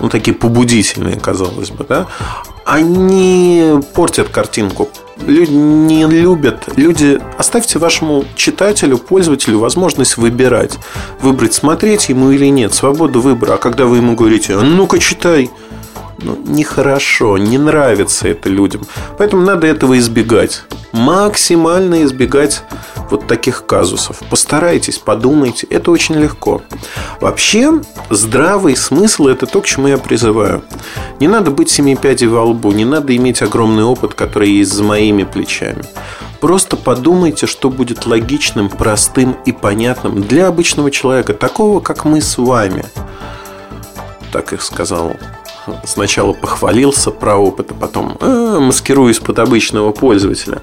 ну, 0.01 0.09
такие 0.09 0.35
побудительные, 0.35 1.17
казалось 1.17 1.71
бы, 1.71 1.85
да, 1.85 2.07
они 2.65 3.81
портят 3.95 4.29
картинку 4.31 4.89
люди 5.19 5.51
не 5.51 6.05
любят. 6.07 6.69
Люди, 6.77 7.21
оставьте 7.39 7.79
вашему 7.79 8.25
читателю, 8.35 8.99
пользователю 8.99 9.59
возможность 9.59 10.17
выбирать. 10.17 10.79
Выбрать, 11.21 11.55
смотреть 11.55 12.09
ему 12.09 12.31
или 12.31 12.47
нет. 12.47 12.75
Свободу 12.75 13.21
выбора. 13.21 13.55
А 13.55 13.59
когда 13.59 13.87
вы 13.87 13.99
ему 13.99 14.15
говорите, 14.15 14.55
а 14.55 14.63
ну-ка 14.63 14.99
читай, 14.99 15.51
ну, 16.19 16.39
нехорошо, 16.47 17.39
не 17.39 17.59
нравится 17.59 18.29
это 18.29 18.49
людям. 18.49 18.83
Поэтому 19.19 19.43
надо 19.43 19.67
этого 19.67 19.99
избегать. 19.99 20.63
Максимально 20.93 22.05
избегать 22.05 22.63
вот 23.11 23.27
таких 23.27 23.67
казусов. 23.67 24.21
Постарайтесь, 24.31 24.99
подумайте, 24.99 25.67
это 25.69 25.91
очень 25.91 26.17
легко. 26.17 26.63
Вообще, 27.21 27.81
здравый 28.11 28.77
смысл– 28.77 29.27
это 29.29 29.47
то, 29.47 29.61
к 29.61 29.67
чему 29.67 29.89
я 29.89 29.99
призываю. 29.99 30.65
Не 31.21 31.29
надо 31.29 31.51
быть 31.51 31.71
семи 31.71 31.97
пядей 31.97 32.29
во 32.29 32.45
лбу, 32.45 32.73
не 32.73 32.85
надо 32.85 33.15
иметь 33.15 33.43
огромный 33.43 33.85
опыт, 33.85 34.15
который 34.15 34.51
есть 34.51 34.73
за 34.73 34.83
моими 34.83 35.25
плечами. 35.25 35.85
Просто 36.41 36.77
подумайте, 36.77 37.47
что 37.47 37.71
будет 37.71 38.07
логичным, 38.07 38.69
простым 38.69 39.37
и 39.45 39.53
понятным 39.53 40.23
для 40.23 40.49
обычного 40.49 40.91
человека, 40.91 41.35
такого, 41.35 41.81
как 41.81 42.05
мы 42.05 42.21
с 42.21 42.39
вами. 42.39 42.85
Так 44.33 44.53
их 44.53 44.63
сказал 44.63 45.17
сначала 45.85 46.33
похвалился 46.33 47.11
про 47.11 47.37
опыт, 47.37 47.71
а 47.71 47.75
потом 47.75 48.17
э, 48.21 48.59
маскируясь 48.61 49.19
под 49.19 49.39
обычного 49.39 49.93
пользователя. 49.93 50.63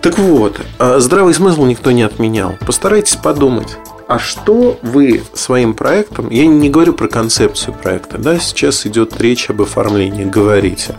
Так 0.00 0.18
вот, 0.18 0.60
а 0.78 1.00
здравый 1.00 1.34
смысл 1.34 1.64
никто 1.64 1.90
не 1.90 2.02
отменял. 2.02 2.54
Постарайтесь 2.64 3.16
подумать. 3.16 3.76
А 4.08 4.20
что 4.20 4.78
вы 4.82 5.24
своим 5.34 5.74
проектом, 5.74 6.30
я 6.30 6.46
не 6.46 6.70
говорю 6.70 6.92
про 6.92 7.08
концепцию 7.08 7.74
проекта, 7.74 8.18
да, 8.18 8.38
сейчас 8.38 8.86
идет 8.86 9.20
речь 9.20 9.50
об 9.50 9.62
оформлении, 9.62 10.24
говорите. 10.24 10.94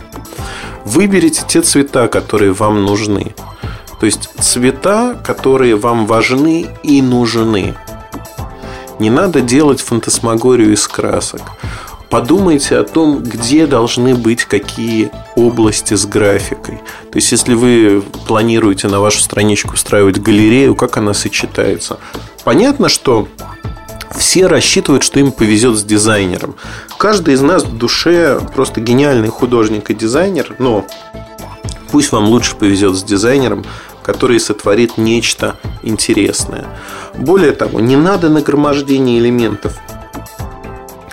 Выберите 0.84 1.42
те 1.48 1.62
цвета, 1.62 2.08
которые 2.08 2.52
вам 2.52 2.84
нужны. 2.84 3.34
То 3.98 4.06
есть 4.06 4.28
цвета, 4.40 5.18
которые 5.24 5.76
вам 5.76 6.06
важны 6.06 6.66
и 6.82 7.00
нужны. 7.00 7.74
Не 8.98 9.10
надо 9.10 9.40
делать 9.40 9.80
фантасмагорию 9.80 10.72
из 10.72 10.86
красок. 10.86 11.40
Подумайте 12.10 12.76
о 12.78 12.84
том, 12.84 13.22
где 13.22 13.66
должны 13.66 14.14
быть 14.14 14.44
какие 14.44 15.10
области 15.36 15.94
с 15.94 16.06
графикой. 16.06 16.78
То 17.10 17.16
есть, 17.16 17.30
если 17.32 17.54
вы 17.54 18.02
планируете 18.26 18.88
на 18.88 19.00
вашу 19.00 19.20
страничку 19.20 19.74
устраивать 19.74 20.18
галерею, 20.18 20.74
как 20.74 20.96
она 20.96 21.12
сочетается. 21.12 21.98
Понятно, 22.44 22.88
что 22.88 23.28
все 24.16 24.46
рассчитывают, 24.46 25.04
что 25.04 25.20
им 25.20 25.32
повезет 25.32 25.76
с 25.76 25.84
дизайнером. 25.84 26.56
Каждый 26.96 27.34
из 27.34 27.42
нас 27.42 27.64
в 27.64 27.76
душе 27.76 28.40
просто 28.54 28.80
гениальный 28.80 29.28
художник 29.28 29.90
и 29.90 29.94
дизайнер, 29.94 30.56
но 30.58 30.86
пусть 31.92 32.10
вам 32.12 32.24
лучше 32.24 32.56
повезет 32.56 32.96
с 32.96 33.02
дизайнером, 33.02 33.64
который 34.02 34.40
сотворит 34.40 34.96
нечто 34.96 35.56
интересное. 35.82 36.64
Более 37.16 37.52
того, 37.52 37.80
не 37.80 37.96
надо 37.96 38.30
нагромождение 38.30 39.18
элементов. 39.18 39.76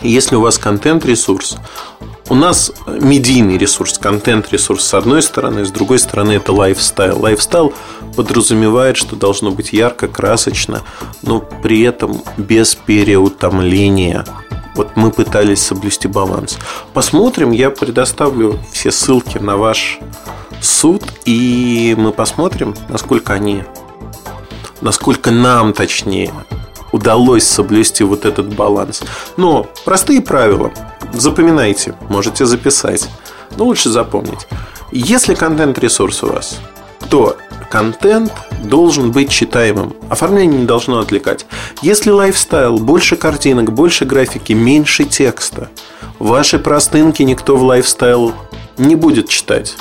Если 0.07 0.35
у 0.35 0.41
вас 0.41 0.57
контент-ресурс, 0.57 1.57
у 2.29 2.35
нас 2.35 2.71
медийный 2.87 3.57
ресурс, 3.57 3.97
контент-ресурс 3.97 4.85
с 4.85 4.93
одной 4.93 5.21
стороны, 5.21 5.65
с 5.65 5.71
другой 5.71 5.99
стороны 5.99 6.33
это 6.33 6.53
лайфстайл. 6.53 7.19
Лайфстайл 7.19 7.73
подразумевает, 8.15 8.97
что 8.97 9.15
должно 9.15 9.51
быть 9.51 9.73
ярко, 9.73 10.07
красочно, 10.07 10.83
но 11.21 11.39
при 11.39 11.81
этом 11.81 12.23
без 12.37 12.75
переутомления. 12.75 14.25
Вот 14.75 14.95
мы 14.95 15.11
пытались 15.11 15.61
соблюсти 15.61 16.07
баланс. 16.07 16.57
Посмотрим, 16.93 17.51
я 17.51 17.69
предоставлю 17.69 18.59
все 18.71 18.91
ссылки 18.91 19.37
на 19.37 19.57
ваш 19.57 19.99
суд, 20.61 21.03
и 21.25 21.95
мы 21.97 22.11
посмотрим, 22.11 22.75
насколько 22.89 23.33
они, 23.33 23.63
насколько 24.81 25.31
нам, 25.31 25.73
точнее, 25.73 26.33
удалось 26.95 27.43
соблюсти 27.43 28.05
вот 28.05 28.25
этот 28.25 28.55
баланс. 28.55 29.03
Но 29.35 29.67
простые 29.83 30.21
правила. 30.21 30.71
Запоминайте, 31.13 31.93
можете 32.09 32.45
записать. 32.45 33.09
Но 33.57 33.65
лучше 33.65 33.89
запомнить. 33.89 34.47
Если 34.91 35.35
контент-ресурс 35.35 36.23
у 36.23 36.27
вас, 36.27 36.57
то 37.09 37.35
контент 37.69 38.31
должен 38.63 39.11
быть 39.11 39.29
читаемым. 39.29 39.93
Оформление 40.09 40.61
не 40.61 40.65
должно 40.65 40.99
отвлекать. 40.99 41.45
Если 41.81 42.11
лайфстайл, 42.11 42.77
больше 42.77 43.17
картинок, 43.17 43.73
больше 43.73 44.05
графики, 44.05 44.53
меньше 44.53 45.03
текста, 45.03 45.69
ваши 46.17 46.59
простынки 46.59 47.23
никто 47.23 47.57
в 47.57 47.63
лайфстайл 47.63 48.33
не 48.77 48.95
будет 48.95 49.27
читать. 49.27 49.75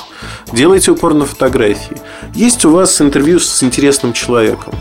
Делайте 0.51 0.91
упор 0.91 1.13
на 1.13 1.25
фотографии. 1.25 1.97
Есть 2.33 2.65
у 2.65 2.71
вас 2.71 2.99
интервью 3.01 3.39
с 3.39 3.63
интересным 3.63 4.11
человеком. 4.11 4.73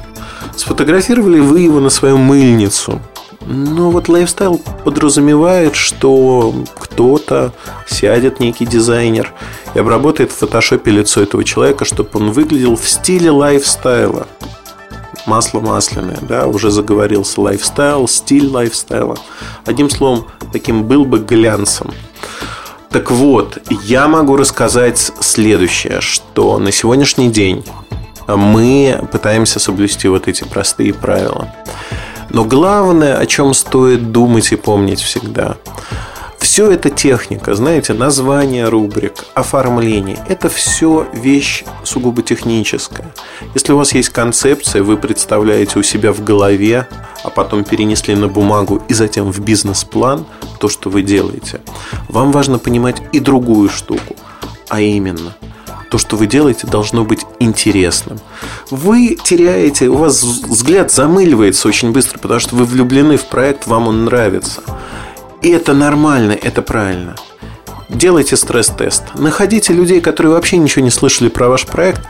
Сфотографировали 0.56 1.40
вы 1.40 1.60
его 1.60 1.80
на 1.80 1.90
свою 1.90 2.16
мыльницу. 2.16 3.00
Но 3.46 3.90
вот 3.90 4.08
лайфстайл 4.08 4.60
подразумевает, 4.84 5.74
что 5.74 6.54
кто-то 6.78 7.52
сядет, 7.86 8.40
некий 8.40 8.64
дизайнер, 8.64 9.34
и 9.74 9.78
обработает 9.78 10.32
в 10.32 10.36
фотошопе 10.36 10.90
лицо 10.90 11.20
этого 11.22 11.44
человека, 11.44 11.84
чтобы 11.84 12.10
он 12.14 12.30
выглядел 12.30 12.76
в 12.76 12.88
стиле 12.88 13.30
лайфстайла. 13.30 14.26
Масло 15.26 15.60
масляное, 15.60 16.18
да, 16.22 16.46
уже 16.46 16.70
заговорился 16.70 17.40
лайфстайл, 17.40 18.08
стиль 18.08 18.46
лайфстайла. 18.46 19.18
Одним 19.66 19.90
словом, 19.90 20.26
таким 20.52 20.84
был 20.84 21.04
бы 21.04 21.18
глянцем. 21.18 21.90
Так 22.90 23.10
вот, 23.10 23.58
я 23.82 24.06
могу 24.06 24.36
рассказать 24.36 25.12
следующее, 25.18 26.00
что 26.00 26.58
на 26.58 26.70
сегодняшний 26.70 27.28
день 27.28 27.64
мы 28.26 29.00
пытаемся 29.12 29.60
соблюсти 29.60 30.08
вот 30.08 30.28
эти 30.28 30.44
простые 30.44 30.94
правила. 30.94 31.54
Но 32.30 32.44
главное, 32.44 33.18
о 33.18 33.26
чем 33.26 33.54
стоит 33.54 34.10
думать 34.10 34.52
и 34.52 34.56
помнить 34.56 35.00
всегда, 35.00 35.56
все 36.38 36.70
это 36.70 36.90
техника, 36.90 37.54
знаете, 37.54 37.94
название 37.94 38.68
рубрик, 38.68 39.24
оформление. 39.34 40.18
Это 40.28 40.48
все 40.48 41.06
вещь 41.12 41.64
сугубо 41.84 42.22
техническая. 42.22 43.12
Если 43.54 43.72
у 43.72 43.78
вас 43.78 43.94
есть 43.94 44.10
концепция, 44.10 44.82
вы 44.82 44.96
представляете 44.96 45.78
у 45.78 45.82
себя 45.82 46.12
в 46.12 46.22
голове, 46.22 46.86
а 47.22 47.30
потом 47.30 47.64
перенесли 47.64 48.14
на 48.14 48.28
бумагу 48.28 48.82
и 48.88 48.94
затем 48.94 49.32
в 49.32 49.40
бизнес-план 49.40 50.26
то, 50.60 50.68
что 50.68 50.90
вы 50.90 51.02
делаете, 51.02 51.60
вам 52.08 52.30
важно 52.30 52.58
понимать 52.58 53.02
и 53.12 53.20
другую 53.20 53.68
штуку, 53.68 54.14
а 54.68 54.80
именно– 54.80 55.34
то, 55.90 55.98
что 55.98 56.16
вы 56.16 56.26
делаете, 56.26 56.66
должно 56.66 57.04
быть 57.04 57.24
интересным. 57.38 58.18
Вы 58.70 59.16
теряете, 59.22 59.88
у 59.88 59.96
вас 59.96 60.22
взгляд 60.22 60.92
замыливается 60.92 61.68
очень 61.68 61.92
быстро, 61.92 62.18
потому 62.18 62.40
что 62.40 62.56
вы 62.56 62.64
влюблены 62.64 63.16
в 63.16 63.26
проект, 63.26 63.66
вам 63.66 63.88
он 63.88 64.04
нравится. 64.04 64.62
И 65.42 65.48
это 65.50 65.74
нормально, 65.74 66.32
это 66.32 66.62
правильно. 66.62 67.16
Делайте 67.88 68.36
стресс-тест. 68.36 69.02
Находите 69.14 69.72
людей, 69.72 70.00
которые 70.00 70.32
вообще 70.32 70.56
ничего 70.56 70.84
не 70.84 70.90
слышали 70.90 71.28
про 71.28 71.48
ваш 71.48 71.66
проект, 71.66 72.00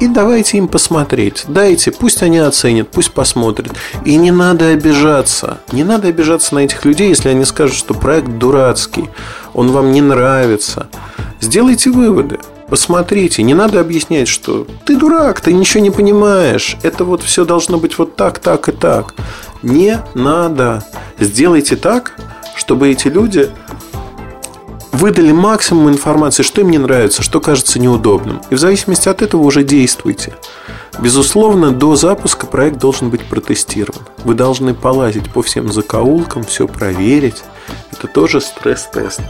и 0.00 0.08
давайте 0.08 0.56
им 0.56 0.66
посмотреть. 0.66 1.44
Дайте, 1.46 1.90
пусть 1.90 2.22
они 2.22 2.38
оценят, 2.38 2.88
пусть 2.88 3.12
посмотрят. 3.12 3.72
И 4.04 4.16
не 4.16 4.30
надо 4.30 4.68
обижаться. 4.68 5.58
Не 5.72 5.84
надо 5.84 6.08
обижаться 6.08 6.54
на 6.54 6.60
этих 6.60 6.84
людей, 6.86 7.10
если 7.10 7.28
они 7.28 7.44
скажут, 7.44 7.76
что 7.76 7.92
проект 7.92 8.28
дурацкий, 8.38 9.10
он 9.52 9.70
вам 9.72 9.92
не 9.92 10.00
нравится. 10.00 10.88
Сделайте 11.40 11.90
выводы. 11.90 12.38
Посмотрите, 12.70 13.42
не 13.42 13.52
надо 13.52 13.80
объяснять, 13.80 14.28
что 14.28 14.64
ты 14.86 14.96
дурак, 14.96 15.40
ты 15.40 15.52
ничего 15.52 15.82
не 15.82 15.90
понимаешь. 15.90 16.76
Это 16.84 17.04
вот 17.04 17.20
все 17.24 17.44
должно 17.44 17.78
быть 17.78 17.98
вот 17.98 18.14
так, 18.14 18.38
так 18.38 18.68
и 18.68 18.72
так. 18.72 19.14
Не 19.62 19.98
надо. 20.14 20.84
Сделайте 21.18 21.74
так, 21.74 22.14
чтобы 22.54 22.88
эти 22.88 23.08
люди 23.08 23.50
выдали 24.92 25.32
максимум 25.32 25.88
информации, 25.88 26.44
что 26.44 26.60
им 26.60 26.70
не 26.70 26.78
нравится, 26.78 27.22
что 27.22 27.40
кажется 27.40 27.80
неудобным. 27.80 28.40
И 28.50 28.54
в 28.54 28.58
зависимости 28.58 29.08
от 29.08 29.20
этого 29.20 29.42
уже 29.42 29.64
действуйте. 29.64 30.34
Безусловно, 31.00 31.72
до 31.72 31.96
запуска 31.96 32.46
проект 32.46 32.78
должен 32.78 33.10
быть 33.10 33.24
протестирован. 33.24 34.02
Вы 34.18 34.34
должны 34.34 34.74
полазить 34.74 35.32
по 35.32 35.42
всем 35.42 35.72
закоулкам, 35.72 36.44
все 36.44 36.68
проверить. 36.68 37.42
Это 37.90 38.06
тоже 38.06 38.40
стресс-тест. 38.40 39.22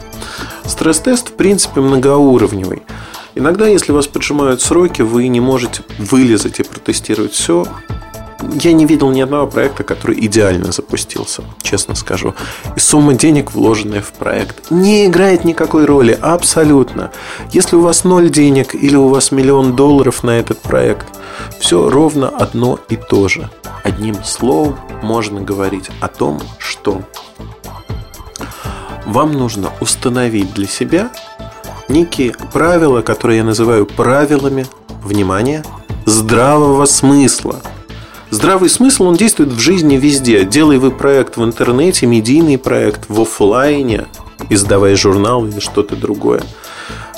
Стресс-тест, 0.66 1.30
в 1.30 1.32
принципе, 1.32 1.80
многоуровневый. 1.80 2.82
Иногда, 3.34 3.66
если 3.66 3.92
вас 3.92 4.06
поджимают 4.06 4.60
сроки, 4.60 5.02
вы 5.02 5.28
не 5.28 5.40
можете 5.40 5.82
вылезать 5.98 6.60
и 6.60 6.64
протестировать 6.64 7.32
все. 7.32 7.66
Я 8.62 8.72
не 8.72 8.86
видел 8.86 9.10
ни 9.10 9.20
одного 9.20 9.46
проекта, 9.46 9.84
который 9.84 10.18
идеально 10.26 10.72
запустился, 10.72 11.44
честно 11.62 11.94
скажу. 11.94 12.34
И 12.74 12.80
сумма 12.80 13.14
денег, 13.14 13.52
вложенная 13.52 14.00
в 14.00 14.12
проект, 14.12 14.70
не 14.70 15.06
играет 15.06 15.44
никакой 15.44 15.84
роли, 15.84 16.18
абсолютно. 16.20 17.12
Если 17.52 17.76
у 17.76 17.80
вас 17.80 18.04
ноль 18.04 18.30
денег 18.30 18.74
или 18.74 18.96
у 18.96 19.08
вас 19.08 19.30
миллион 19.30 19.76
долларов 19.76 20.24
на 20.24 20.38
этот 20.38 20.58
проект, 20.58 21.06
все 21.60 21.88
ровно 21.88 22.28
одно 22.28 22.80
и 22.88 22.96
то 22.96 23.28
же. 23.28 23.50
Одним 23.84 24.22
словом 24.24 24.76
можно 25.02 25.40
говорить 25.40 25.88
о 26.00 26.08
том, 26.08 26.40
что 26.58 27.02
вам 29.06 29.32
нужно 29.32 29.70
установить 29.80 30.52
для 30.54 30.66
себя 30.66 31.10
некие 31.90 32.34
правила, 32.52 33.02
которые 33.02 33.38
я 33.38 33.44
называю 33.44 33.84
правилами, 33.84 34.66
внимания 35.04 35.64
здравого 36.06 36.86
смысла. 36.86 37.56
Здравый 38.30 38.70
смысл, 38.70 39.04
он 39.04 39.16
действует 39.16 39.50
в 39.50 39.58
жизни 39.58 39.96
везде. 39.96 40.44
Делай 40.44 40.78
вы 40.78 40.92
проект 40.92 41.36
в 41.36 41.44
интернете, 41.44 42.06
медийный 42.06 42.58
проект 42.58 43.06
в 43.08 43.20
офлайне, 43.20 44.06
издавая 44.48 44.96
журнал 44.96 45.46
или 45.46 45.58
что-то 45.58 45.96
другое. 45.96 46.42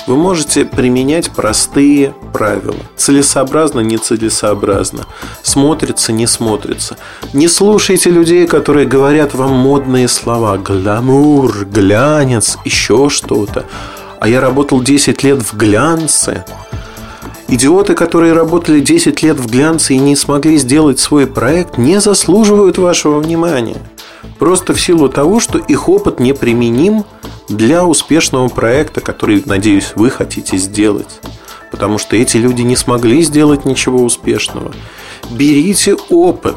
Вы 0.07 0.17
можете 0.17 0.65
применять 0.65 1.31
простые 1.31 2.13
правила. 2.33 2.75
Целесообразно, 2.97 3.79
нецелесообразно. 3.79 5.05
Смотрится, 5.43 6.11
не 6.11 6.27
смотрится. 6.27 6.97
Не 7.31 7.47
слушайте 7.47 8.09
людей, 8.09 8.47
которые 8.47 8.85
говорят 8.85 9.33
вам 9.33 9.51
модные 9.51 10.09
слова. 10.09 10.57
Гламур, 10.57 11.65
глянец, 11.65 12.57
еще 12.65 13.09
что-то 13.09 13.65
а 14.23 14.27
я 14.29 14.39
работал 14.39 14.81
10 14.81 15.21
лет 15.23 15.43
в 15.43 15.57
глянце. 15.57 16.45
Идиоты, 17.49 17.93
которые 17.93 18.31
работали 18.31 18.79
10 18.79 19.21
лет 19.21 19.37
в 19.37 19.51
глянце 19.51 19.95
и 19.95 19.99
не 19.99 20.15
смогли 20.15 20.55
сделать 20.55 20.97
свой 21.01 21.27
проект, 21.27 21.77
не 21.77 21.99
заслуживают 21.99 22.77
вашего 22.77 23.19
внимания. 23.19 23.75
Просто 24.39 24.73
в 24.73 24.79
силу 24.79 25.09
того, 25.09 25.41
что 25.41 25.57
их 25.59 25.89
опыт 25.89 26.21
неприменим 26.21 27.03
для 27.49 27.83
успешного 27.85 28.47
проекта, 28.47 29.01
который, 29.01 29.43
надеюсь, 29.45 29.91
вы 29.95 30.09
хотите 30.09 30.55
сделать. 30.55 31.19
Потому 31.69 31.97
что 31.97 32.15
эти 32.15 32.37
люди 32.37 32.61
не 32.61 32.77
смогли 32.77 33.23
сделать 33.23 33.65
ничего 33.65 34.05
успешного. 34.05 34.71
Берите 35.31 35.97
опыт, 36.09 36.55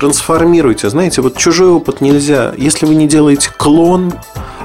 трансформируйте. 0.00 0.88
Знаете, 0.88 1.20
вот 1.20 1.36
чужой 1.36 1.68
опыт 1.68 2.00
нельзя. 2.00 2.54
Если 2.56 2.86
вы 2.86 2.94
не 2.94 3.06
делаете 3.06 3.50
клон, 3.56 4.12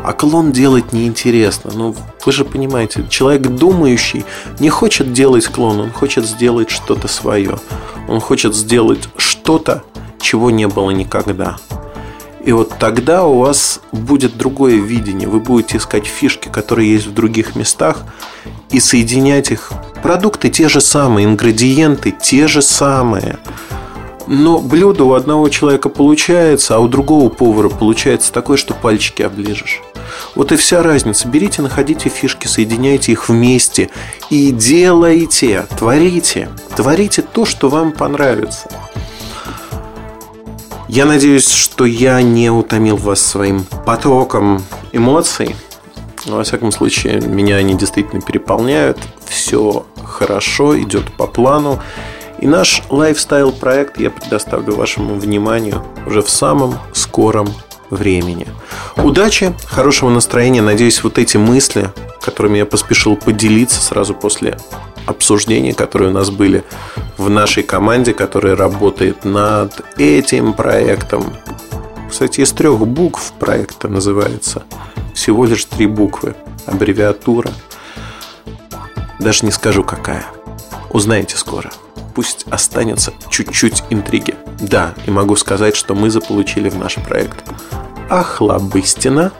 а 0.03 0.13
клон 0.13 0.51
делать 0.51 0.93
неинтересно. 0.93 1.71
Ну, 1.75 1.95
вы 2.25 2.31
же 2.31 2.45
понимаете, 2.45 3.05
человек 3.09 3.41
думающий 3.41 4.23
не 4.59 4.69
хочет 4.69 5.13
делать 5.13 5.47
клон, 5.47 5.79
он 5.79 5.91
хочет 5.91 6.25
сделать 6.25 6.69
что-то 6.69 7.07
свое. 7.07 7.59
Он 8.07 8.19
хочет 8.19 8.55
сделать 8.55 9.09
что-то, 9.17 9.83
чего 10.19 10.51
не 10.51 10.67
было 10.67 10.91
никогда. 10.91 11.57
И 12.45 12.51
вот 12.51 12.73
тогда 12.79 13.25
у 13.25 13.39
вас 13.39 13.81
будет 13.91 14.37
другое 14.37 14.75
видение. 14.75 15.27
Вы 15.27 15.39
будете 15.39 15.77
искать 15.77 16.05
фишки, 16.05 16.47
которые 16.47 16.93
есть 16.93 17.07
в 17.07 17.13
других 17.13 17.55
местах, 17.55 18.03
и 18.69 18.79
соединять 18.79 19.51
их. 19.51 19.71
Продукты 20.03 20.49
те 20.49 20.69
же 20.69 20.81
самые, 20.81 21.25
ингредиенты 21.25 22.11
те 22.11 22.47
же 22.47 22.61
самые. 22.61 23.39
Но 24.27 24.59
блюдо 24.59 25.03
у 25.03 25.13
одного 25.13 25.49
человека 25.49 25.89
получается, 25.89 26.75
а 26.75 26.79
у 26.79 26.87
другого 26.87 27.29
повара 27.29 27.69
получается 27.69 28.33
такое, 28.33 28.57
что 28.57 28.73
пальчики 28.73 29.21
оближешь. 29.21 29.81
Вот 30.33 30.51
и 30.51 30.55
вся 30.55 30.81
разница. 30.81 31.27
Берите, 31.27 31.61
находите 31.61 32.09
фишки, 32.09 32.47
соединяйте 32.47 33.11
их 33.11 33.29
вместе 33.29 33.89
и 34.29 34.51
делайте, 34.51 35.65
творите. 35.77 36.49
Творите 36.75 37.21
то, 37.21 37.45
что 37.45 37.69
вам 37.69 37.91
понравится. 37.91 38.69
Я 40.87 41.05
надеюсь, 41.05 41.49
что 41.49 41.85
я 41.85 42.21
не 42.21 42.49
утомил 42.49 42.97
вас 42.97 43.19
своим 43.19 43.65
потоком 43.85 44.63
эмоций. 44.91 45.55
Во 46.25 46.43
всяком 46.43 46.71
случае, 46.71 47.21
меня 47.21 47.57
они 47.57 47.75
действительно 47.75 48.21
переполняют. 48.21 48.97
Все 49.27 49.85
хорошо, 50.03 50.79
идет 50.79 51.11
по 51.17 51.27
плану. 51.27 51.79
И 52.45 52.47
наш 52.47 52.83
лайфстайл-проект 52.91 53.99
я 53.99 54.11
предоставлю 54.11 54.75
вашему 54.75 55.15
вниманию 55.15 55.83
уже 56.05 56.21
в 56.21 56.29
самом 56.29 56.77
скором 56.93 57.47
времени. 57.89 58.45
Удачи, 58.97 59.55
хорошего 59.65 60.11
настроения. 60.11 60.61
Надеюсь, 60.61 61.03
вот 61.03 61.17
эти 61.17 61.37
мысли, 61.37 61.89
которыми 62.21 62.59
я 62.59 62.67
поспешил 62.67 63.15
поделиться 63.15 63.81
сразу 63.81 64.13
после 64.13 64.59
обсуждения, 65.07 65.73
которые 65.73 66.11
у 66.11 66.13
нас 66.13 66.29
были 66.29 66.63
в 67.17 67.31
нашей 67.31 67.63
команде, 67.63 68.13
которая 68.13 68.55
работает 68.55 69.25
над 69.25 69.81
этим 69.97 70.53
проектом. 70.53 71.33
Кстати, 72.11 72.41
из 72.41 72.51
трех 72.51 72.77
букв 72.85 73.33
проекта 73.39 73.87
называется. 73.87 74.65
Всего 75.15 75.45
лишь 75.45 75.65
три 75.65 75.87
буквы. 75.87 76.35
Аббревиатура. 76.67 77.49
Даже 79.17 79.47
не 79.47 79.51
скажу 79.51 79.83
какая. 79.83 80.27
Узнаете 80.91 81.37
скоро. 81.37 81.71
Пусть 82.15 82.45
останется 82.49 83.13
чуть-чуть 83.29 83.83
интриги. 83.89 84.35
Да, 84.59 84.93
и 85.05 85.11
могу 85.11 85.35
сказать, 85.35 85.75
что 85.75 85.95
мы 85.95 86.09
заполучили 86.09 86.69
в 86.69 86.77
наш 86.77 86.95
проект 86.95 87.43
Ахлабыстина 88.09 89.31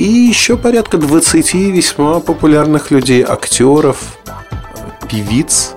и 0.00 0.04
еще 0.04 0.56
порядка 0.56 0.96
20 0.96 1.52
весьма 1.52 2.20
популярных 2.20 2.90
людей, 2.90 3.22
актеров, 3.22 4.16
певиц. 5.10 5.74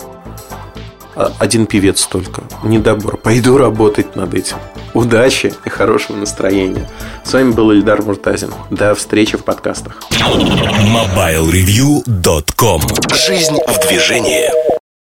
А, 1.14 1.30
один 1.38 1.66
певец 1.66 2.06
только. 2.06 2.42
Недобор. 2.62 3.18
Пойду 3.18 3.58
работать 3.58 4.16
над 4.16 4.32
этим. 4.32 4.56
Удачи 4.94 5.52
и 5.66 5.68
хорошего 5.68 6.16
настроения. 6.16 6.88
С 7.22 7.34
вами 7.34 7.52
был 7.52 7.70
Ильдар 7.72 8.00
Муртазин. 8.00 8.54
До 8.70 8.94
встречи 8.94 9.36
в 9.36 9.44
подкастах. 9.44 10.00
MobileReview.com 10.10 12.80
Жизнь 13.12 13.58
в 13.68 13.78
движении 13.86 14.48